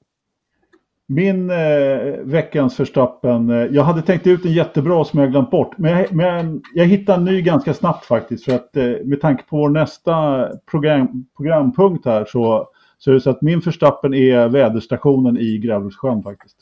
Min 1.07 1.51
eh, 1.51 2.17
veckans 2.23 2.77
förstappen, 2.77 3.51
eh, 3.51 3.57
jag 3.57 3.83
hade 3.83 4.03
tänkt 4.03 4.27
ut 4.27 4.45
en 4.45 4.53
jättebra 4.53 5.05
som 5.05 5.21
jag 5.21 5.31
glömt 5.31 5.51
bort. 5.51 5.79
Men 5.79 5.99
jag, 5.99 6.13
men 6.13 6.63
jag 6.75 6.85
hittade 6.85 7.19
en 7.19 7.25
ny 7.25 7.43
ganska 7.43 7.75
snabbt 7.75 8.05
faktiskt. 8.05 8.45
För 8.45 8.55
att 8.55 8.77
eh, 8.77 8.93
med 9.05 9.21
tanke 9.21 9.45
på 9.45 9.57
vår 9.57 9.69
nästa 9.69 10.49
program, 10.71 11.27
programpunkt 11.37 12.07
här 12.07 12.25
så, 12.25 12.69
så 12.99 13.11
är 13.11 13.15
det 13.15 13.21
så 13.21 13.31
att 13.31 13.43
min 13.43 13.63
förstappen 13.63 14.15
är 14.15 14.49
väderstationen 14.49 15.39
i 15.39 15.59
Grävlingssjön 15.59 16.23
faktiskt. 16.23 16.57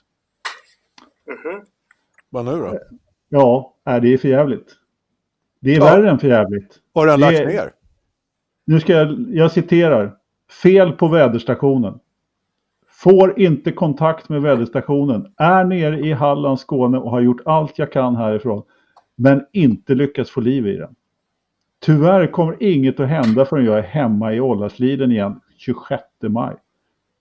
Mm 1.33 1.61
-hmm. 1.61 1.67
Vad 2.31 2.45
nu 2.45 2.51
då? 2.51 2.79
Ja, 3.29 3.75
det 3.85 4.15
är 4.15 4.19
för 4.19 4.29
jävligt. 4.29 4.77
Det 5.61 5.75
är 5.75 5.79
ja. 5.79 5.85
värre 5.85 6.11
än 6.11 6.19
för 6.19 6.29
jävligt. 6.29 6.79
Har 6.95 7.07
den 7.07 7.21
lagt 7.21 7.47
ner? 7.47 7.73
Nu 8.65 8.81
ska 8.81 8.93
jag, 8.93 9.27
jag 9.31 9.53
citerar. 9.53 10.17
Fel 10.63 10.93
på 10.93 11.09
väderstationen. 11.09 11.99
Får 12.89 13.41
inte 13.41 13.73
kontakt 13.73 14.29
med 14.29 14.43
väderstationen. 14.43 15.27
Är 15.37 15.65
nere 15.65 16.01
i 16.01 16.13
Halland, 16.13 16.61
Skåne 16.61 16.99
och 16.99 17.11
har 17.11 17.21
gjort 17.21 17.41
allt 17.45 17.79
jag 17.79 17.93
kan 17.93 18.17
härifrån. 18.17 18.63
Men 19.17 19.47
inte 19.53 19.95
lyckats 19.95 20.31
få 20.31 20.41
liv 20.41 20.67
i 20.67 20.77
den. 20.77 20.95
Tyvärr 21.81 22.27
kommer 22.27 22.57
inget 22.63 23.01
att 23.01 23.09
hända 23.09 23.45
förrän 23.45 23.65
jag 23.65 23.79
är 23.79 23.83
hemma 23.83 24.33
i 24.33 24.41
Ållasliden 24.41 25.13
igen 25.13 25.41
26 25.57 26.03
maj. 26.21 26.57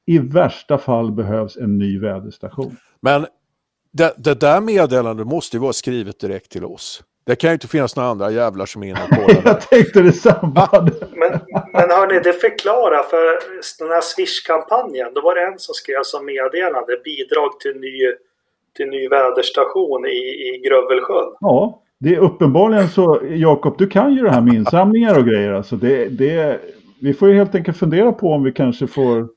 I 0.05 0.19
värsta 0.19 0.77
fall 0.77 1.11
behövs 1.11 1.57
en 1.57 1.77
ny 1.77 1.99
väderstation. 1.99 2.75
Men 2.99 3.25
det, 3.91 4.13
det 4.17 4.39
där 4.39 4.61
meddelandet 4.61 5.27
måste 5.27 5.57
ju 5.57 5.61
vara 5.61 5.73
skrivet 5.73 6.19
direkt 6.19 6.51
till 6.51 6.65
oss. 6.65 7.03
Det 7.25 7.35
kan 7.35 7.49
ju 7.49 7.53
inte 7.53 7.67
finnas 7.67 7.95
några 7.95 8.09
andra 8.09 8.31
jävlar 8.31 8.65
som 8.65 8.83
är 8.83 8.87
inne 8.87 9.07
på 9.09 9.27
det. 9.27 9.41
jag 9.45 9.61
tänkte 9.61 10.01
detsamma. 10.01 10.69
Men, 11.15 11.39
Men 11.73 11.89
hörni, 11.89 12.19
det 12.23 12.33
förklarar 12.33 13.03
för 13.03 13.23
den 13.83 13.91
här 13.91 14.01
Swish-kampanjen. 14.01 15.13
Då 15.13 15.21
var 15.21 15.35
det 15.35 15.41
en 15.41 15.59
som 15.59 15.73
skrev 15.73 16.03
som 16.03 16.25
meddelande 16.25 16.93
bidrag 17.03 17.59
till 17.59 17.75
ny, 17.79 18.13
till 18.77 18.87
ny 18.87 19.07
väderstation 19.07 20.05
i, 20.05 20.19
i 20.47 20.61
Grövelsjön. 20.65 21.33
Ja, 21.39 21.81
det 21.99 22.15
är 22.15 22.19
uppenbarligen 22.19 22.89
så. 22.89 23.21
Jakob, 23.29 23.75
du 23.77 23.87
kan 23.87 24.13
ju 24.13 24.23
det 24.23 24.31
här 24.31 24.41
med 24.41 24.53
insamlingar 24.53 25.17
och 25.17 25.25
grejer. 25.25 25.53
Alltså 25.53 25.75
det, 25.75 26.05
det, 26.05 26.59
vi 27.01 27.13
får 27.13 27.29
ju 27.29 27.35
helt 27.35 27.55
enkelt 27.55 27.77
fundera 27.77 28.11
på 28.11 28.27
om 28.27 28.43
vi 28.43 28.51
kanske 28.51 28.87
får 28.87 29.29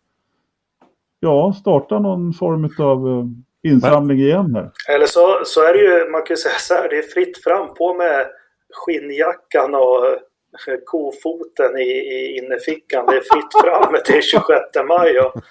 ja, 1.20 1.52
starta 1.60 1.98
någon 1.98 2.32
form 2.32 2.70
av 2.78 3.08
eh, 3.08 3.24
insamling 3.64 4.18
igen 4.18 4.54
här. 4.54 4.94
Eller 4.94 5.06
så, 5.06 5.40
så 5.44 5.62
är 5.62 5.72
det 5.72 5.80
ju, 5.80 6.10
man 6.10 6.22
kan 6.22 6.34
ju 6.34 6.36
säga 6.36 6.58
så 6.58 6.74
här, 6.74 6.88
det 6.88 6.98
är 6.98 7.02
fritt 7.02 7.44
fram 7.44 7.74
på 7.74 7.94
med 7.94 8.26
skinnjackan 8.74 9.74
och 9.74 10.06
eh, 10.06 10.78
kofoten 10.84 11.78
i, 11.78 11.90
i 11.90 12.38
innerfickan. 12.38 13.06
Det 13.06 13.16
är 13.16 13.20
fritt 13.32 13.52
fram 13.64 13.96
till 14.04 14.22
26 14.22 14.48
maj. 14.88 15.18
Och... 15.20 15.42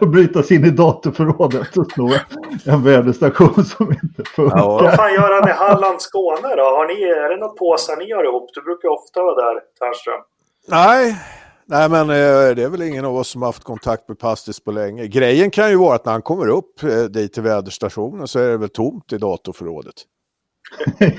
Bryta 0.12 0.42
sig 0.42 0.56
in 0.56 0.64
i 0.64 0.70
datorförrådet 0.70 1.76
och 1.76 1.90
slå 1.92 2.10
en 2.66 2.84
väderstation 2.84 3.64
som 3.64 3.92
inte 3.92 4.30
funkar. 4.30 4.58
Ja. 4.58 4.78
Vad 4.82 4.94
fan 4.94 5.14
gör 5.14 5.40
han 5.40 5.48
i 5.48 5.52
Halland, 5.52 6.00
Skåne 6.00 6.56
då? 6.56 6.62
Har 6.62 6.86
ni, 6.86 7.02
är 7.02 7.28
det 7.28 7.36
några 7.36 7.52
påsar 7.52 7.96
ni 7.96 8.12
har 8.12 8.24
ihop? 8.24 8.50
Du 8.54 8.62
brukar 8.62 8.88
ofta 8.88 9.22
vara 9.22 9.34
där, 9.34 9.60
Ternström. 9.78 10.20
Nej, 10.68 11.16
Nej, 11.66 11.90
men 11.90 12.10
eh, 12.10 12.54
det 12.54 12.62
är 12.62 12.68
väl 12.68 12.82
ingen 12.82 13.04
av 13.04 13.16
oss 13.16 13.28
som 13.28 13.42
har 13.42 13.48
haft 13.48 13.64
kontakt 13.64 14.08
med 14.08 14.18
Pastis 14.18 14.60
på 14.60 14.72
länge. 14.72 15.06
Grejen 15.06 15.50
kan 15.50 15.70
ju 15.70 15.76
vara 15.76 15.94
att 15.94 16.04
när 16.04 16.12
han 16.12 16.22
kommer 16.22 16.48
upp 16.48 16.82
eh, 16.82 17.02
dit 17.02 17.32
till 17.32 17.42
väderstationen 17.42 18.28
så 18.28 18.38
är 18.38 18.48
det 18.48 18.56
väl 18.56 18.68
tomt 18.68 19.12
i 19.12 19.18
datorförrådet. 19.18 19.94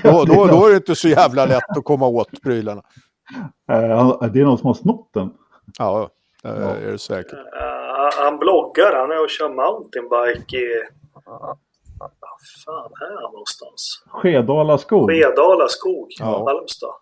då, 0.02 0.24
då, 0.24 0.46
då 0.46 0.66
är 0.66 0.70
det 0.70 0.76
inte 0.76 0.94
så 0.94 1.08
jävla 1.08 1.46
lätt 1.46 1.76
att 1.76 1.84
komma 1.84 2.06
åt 2.06 2.42
prylarna. 2.42 2.82
Uh, 3.72 4.22
det 4.22 4.40
är 4.40 4.44
någon 4.44 4.58
som 4.58 4.66
har 4.66 4.74
snott 4.74 5.10
den. 5.14 5.30
Ja, 5.78 6.10
det 6.42 6.48
är 6.48 6.92
det 6.92 6.98
säkert. 6.98 7.38
Han 8.18 8.38
bloggar, 8.38 8.96
han 8.96 9.10
är 9.10 9.22
och 9.22 9.30
kör 9.30 9.48
mountainbike 9.48 10.56
i... 10.56 10.82
Vad 11.98 12.40
fan 12.64 12.92
är 13.00 13.22
han 13.22 13.32
någonstans? 13.32 14.02
Skedala 14.08 14.78
skog. 14.78 15.10
Skedala 15.10 15.68
skog, 15.68 16.08
ja. 16.18 16.44
Halmstad. 16.46 16.94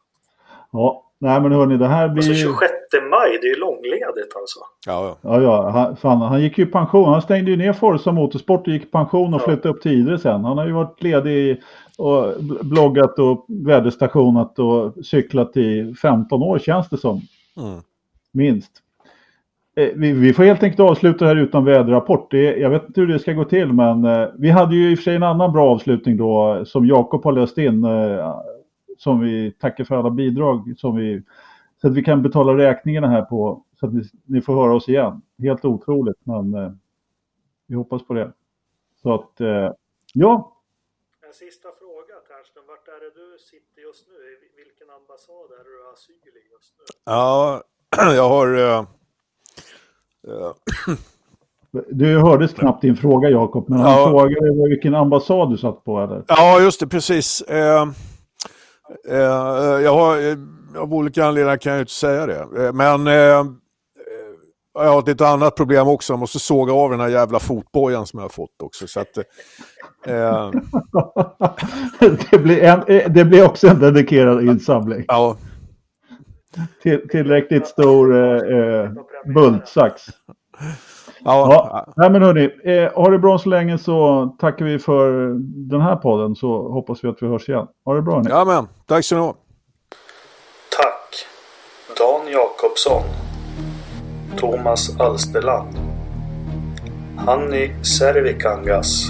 Ja, 0.71 1.11
nej 1.19 1.41
men 1.41 1.53
hörni 1.53 1.77
det 1.77 1.89
här 1.89 2.09
blir... 2.09 2.31
Alltså 2.31 2.45
26 2.45 2.73
maj, 3.15 3.39
det 3.41 3.47
är 3.47 3.55
ju 3.55 3.61
långledigt 3.61 4.37
alltså. 4.37 4.59
Ja, 4.87 5.17
ja. 5.23 5.43
ja, 5.43 5.71
Han, 5.71 5.97
fan, 5.97 6.21
han 6.21 6.43
gick 6.43 6.59
ju 6.59 6.65
i 6.65 6.67
pension. 6.67 7.09
Han 7.09 7.23
stängde 7.23 7.51
ju 7.51 7.57
ner 7.57 7.73
Forza 7.73 8.13
Motorsport 8.13 8.67
och 8.67 8.73
gick 8.73 8.83
i 8.83 8.87
pension 8.87 9.35
och 9.35 9.41
ja. 9.41 9.45
flyttade 9.45 9.69
upp 9.69 9.83
till 9.83 9.93
Idre 9.93 10.19
sen. 10.19 10.45
Han 10.45 10.59
har 10.59 10.67
ju 10.67 10.73
varit 10.73 11.03
ledig 11.03 11.63
och 11.99 12.35
bloggat 12.45 13.19
och 13.19 13.47
väderstationat 13.49 14.59
och 14.59 15.07
cyklat 15.07 15.57
i 15.57 15.95
15 16.03 16.43
år 16.43 16.59
känns 16.59 16.89
det 16.89 16.99
som. 16.99 17.21
Mm. 17.57 17.81
Minst. 18.33 18.73
Eh, 19.77 19.89
vi, 19.95 20.13
vi, 20.13 20.33
får 20.33 20.45
helt 20.45 20.63
enkelt 20.63 20.81
avsluta 20.81 21.27
här 21.27 21.37
utan 21.37 21.65
väderrapport. 21.65 22.31
Det, 22.31 22.57
jag 22.57 22.71
vet 22.71 22.87
inte 22.87 23.01
hur 23.01 23.09
det 23.09 23.19
ska 23.19 23.33
gå 23.33 23.45
till 23.45 23.73
men 23.73 24.05
eh, 24.05 24.29
vi 24.39 24.51
hade 24.51 24.75
ju 24.75 24.91
i 24.91 24.95
och 24.95 24.99
för 24.99 25.03
sig 25.05 25.17
en 25.17 25.23
annan 25.23 25.53
bra 25.53 25.71
avslutning 25.71 26.17
då 26.17 26.65
som 26.67 26.87
Jakob 26.87 27.25
har 27.25 27.33
löst 27.33 27.59
in. 27.59 27.85
Eh, 27.85 28.35
som 28.99 29.21
vi 29.21 29.53
tackar 29.53 29.85
för 29.85 29.97
alla 29.97 30.11
bidrag 30.11 30.75
som 30.77 30.97
vi 30.97 31.23
så 31.85 31.89
att 31.89 31.97
vi 31.97 32.03
kan 32.03 32.23
betala 32.23 32.57
räkningarna 32.57 33.09
här 33.09 33.23
på 33.23 33.65
så 33.81 33.87
att 33.87 33.95
ni, 33.95 34.03
ni 34.25 34.41
får 34.41 34.55
höra 34.55 34.75
oss 34.75 34.89
igen. 34.89 35.23
Helt 35.39 35.65
otroligt 35.65 36.17
men 36.23 36.55
eh, 36.55 36.73
vi 37.67 37.75
hoppas 37.75 38.07
på 38.07 38.15
det. 38.15 38.33
Så 39.03 39.15
att 39.15 39.41
eh, 39.41 39.71
ja. 40.15 40.53
En 41.27 41.33
sista 41.33 41.69
fråga 41.79 42.15
Ternström. 42.29 42.65
Vart 42.69 42.89
är 42.89 43.01
det 43.01 43.11
du 43.21 43.39
sitter 43.39 43.83
just 43.83 44.09
nu? 44.09 44.15
I 44.15 44.65
vilken 44.65 44.91
ambassad 44.91 45.51
är 45.61 45.65
du 45.65 45.93
asyl 45.93 46.15
i 46.15 46.53
just 46.53 46.75
nu? 46.79 46.85
Ja, 47.05 47.63
jag 48.17 48.29
har 48.29 48.59
uh, 48.59 48.87
uh. 50.29 50.53
Du 51.91 52.19
hördes 52.19 52.53
knappt 52.53 52.83
din 52.83 52.97
fråga 52.97 53.29
Jakob, 53.31 53.69
men 53.69 53.79
han 53.79 53.91
ja. 53.91 54.09
frågade 54.09 54.69
vilken 54.69 54.95
ambassad 54.95 55.51
du 55.51 55.59
satt 55.59 55.85
på 55.85 56.01
eller? 56.01 56.25
Ja, 56.29 56.61
just 56.61 56.81
det, 56.81 56.87
precis. 56.87 57.43
Uh, 58.91 59.15
Eh, 59.15 59.83
jag 59.83 59.95
har, 59.95 60.31
eh, 60.31 60.37
av 60.83 60.95
olika 60.95 61.25
anledningar 61.25 61.57
kan 61.57 61.73
jag 61.73 61.83
inte 61.83 61.93
säga 61.93 62.27
det. 62.27 62.65
Eh, 62.65 62.73
men 62.73 63.07
jag 64.75 64.91
har 64.91 64.99
ett 64.99 65.09
lite 65.09 65.29
annat 65.29 65.57
problem 65.57 65.89
också. 65.89 66.13
Jag 66.13 66.21
måste 66.21 66.39
såga 66.39 66.73
av 66.73 66.91
den 66.91 67.01
här 67.01 67.09
jävla 67.09 67.39
fotbojan 67.39 68.07
som 68.07 68.19
jag 68.19 68.25
har 68.25 68.31
fått 68.31 68.63
också. 68.63 68.87
Så 68.87 69.01
att, 69.01 69.19
eh... 70.07 70.51
det, 72.31 72.39
blir 72.39 72.63
en, 72.63 73.13
det 73.15 73.25
blir 73.25 73.45
också 73.45 73.69
en 73.69 73.79
dedikerad 73.79 74.45
insamling. 74.45 75.05
Ja. 75.09 75.37
Till, 76.83 77.09
tillräckligt 77.09 77.67
stor 77.67 78.17
eh, 78.17 78.91
bultsax. 79.35 80.03
Ja, 81.25 81.49
ja. 81.51 81.93
Nej, 81.97 82.11
men 82.11 82.23
hörni, 82.23 82.51
eh, 82.65 82.93
ha 82.93 83.11
det 83.11 83.19
bra 83.19 83.39
så 83.39 83.49
länge 83.49 83.79
så 83.79 84.27
tackar 84.39 84.65
vi 84.65 84.79
för 84.79 85.35
den 85.71 85.81
här 85.81 85.97
podden 85.97 86.37
så 86.37 86.73
hoppas 86.73 87.05
vi 87.05 87.09
att 87.09 87.23
vi 87.23 87.27
hörs 87.27 87.49
igen. 87.49 87.67
Ha 87.85 87.95
det 87.95 88.03
bra 88.03 88.15
hörni. 88.15 88.31
Ja, 88.31 88.45
men 88.45 88.69
tack 88.87 89.05
så 89.05 89.15
mycket. 89.17 89.37
Tack. 90.79 91.27
Dan 91.99 92.33
Jakobsson. 92.33 93.03
Thomas 94.37 95.01
Alsterland. 95.01 95.69
Hanni 97.27 97.75
Servikangas. 97.83 99.05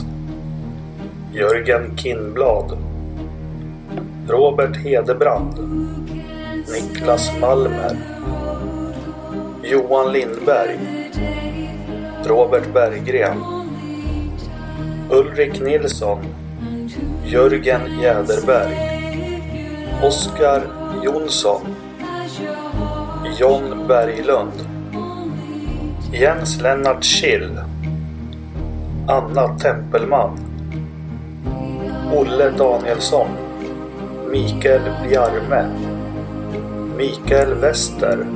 Jörgen 1.32 1.96
Kindblad. 1.96 2.78
Robert 4.28 4.76
Hedebrand. 4.76 5.54
Niklas 6.72 7.30
Malmer. 7.40 7.96
Johan 9.62 10.12
Lindberg. 10.12 10.78
Robert 12.26 12.72
Berggren 12.74 13.44
Ulrik 15.10 15.60
Nilsson 15.60 16.18
Jörgen 17.24 17.80
Jäderberg 18.00 18.76
Oskar 20.02 20.62
Jonsson 21.02 21.60
John 23.38 23.86
Berglund 23.88 24.52
Jens 26.12 26.60
Lennart 26.60 27.04
Schill 27.04 27.60
Anna 29.06 29.58
Tempelman 29.58 30.38
Olle 32.12 32.50
Danielsson 32.58 33.28
Mikael 34.30 34.82
Bjarme 35.02 35.68
Mikael 36.96 37.60
Wester 37.60 38.26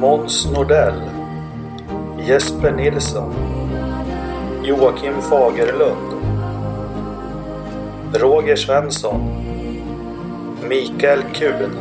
Måns 0.00 0.50
Nordell 0.52 1.21
Jesper 2.26 2.70
Nilsson 2.70 3.32
Joakim 4.62 5.20
Fagerlund 5.22 6.12
Roger 8.14 8.56
Svensson 8.56 9.20
Mikael 10.68 11.22
Kuhn 11.34 11.76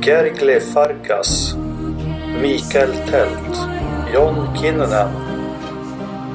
Gergli 0.00 0.60
Farkas 0.60 1.54
Mikael 2.40 2.92
Tält 3.10 3.68
John 4.14 4.48
Kinnunen 4.54 5.10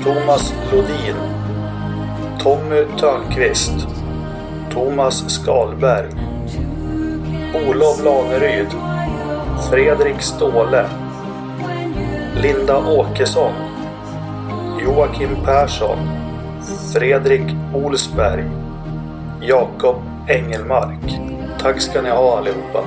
Thomas 0.04 0.54
Lodin 0.72 1.16
Tommy 2.44 2.86
Törnqvist 3.00 3.88
Thomas 4.70 5.24
Skalberg 5.28 6.12
Olof 7.54 8.04
Laneryd 8.04 8.72
Fredrik 9.70 10.22
Ståhle. 10.22 11.01
Linda 12.42 12.78
Åkesson 12.78 13.54
Joakim 14.86 15.30
Persson 15.46 15.98
Fredrik 16.94 17.56
Olsberg 17.74 18.44
Jakob 19.42 19.96
Engelmark 20.28 21.20
Tack 21.60 21.82
ska 21.82 22.02
ni 22.02 22.10
ha 22.10 22.38
allihopa. 22.38 22.84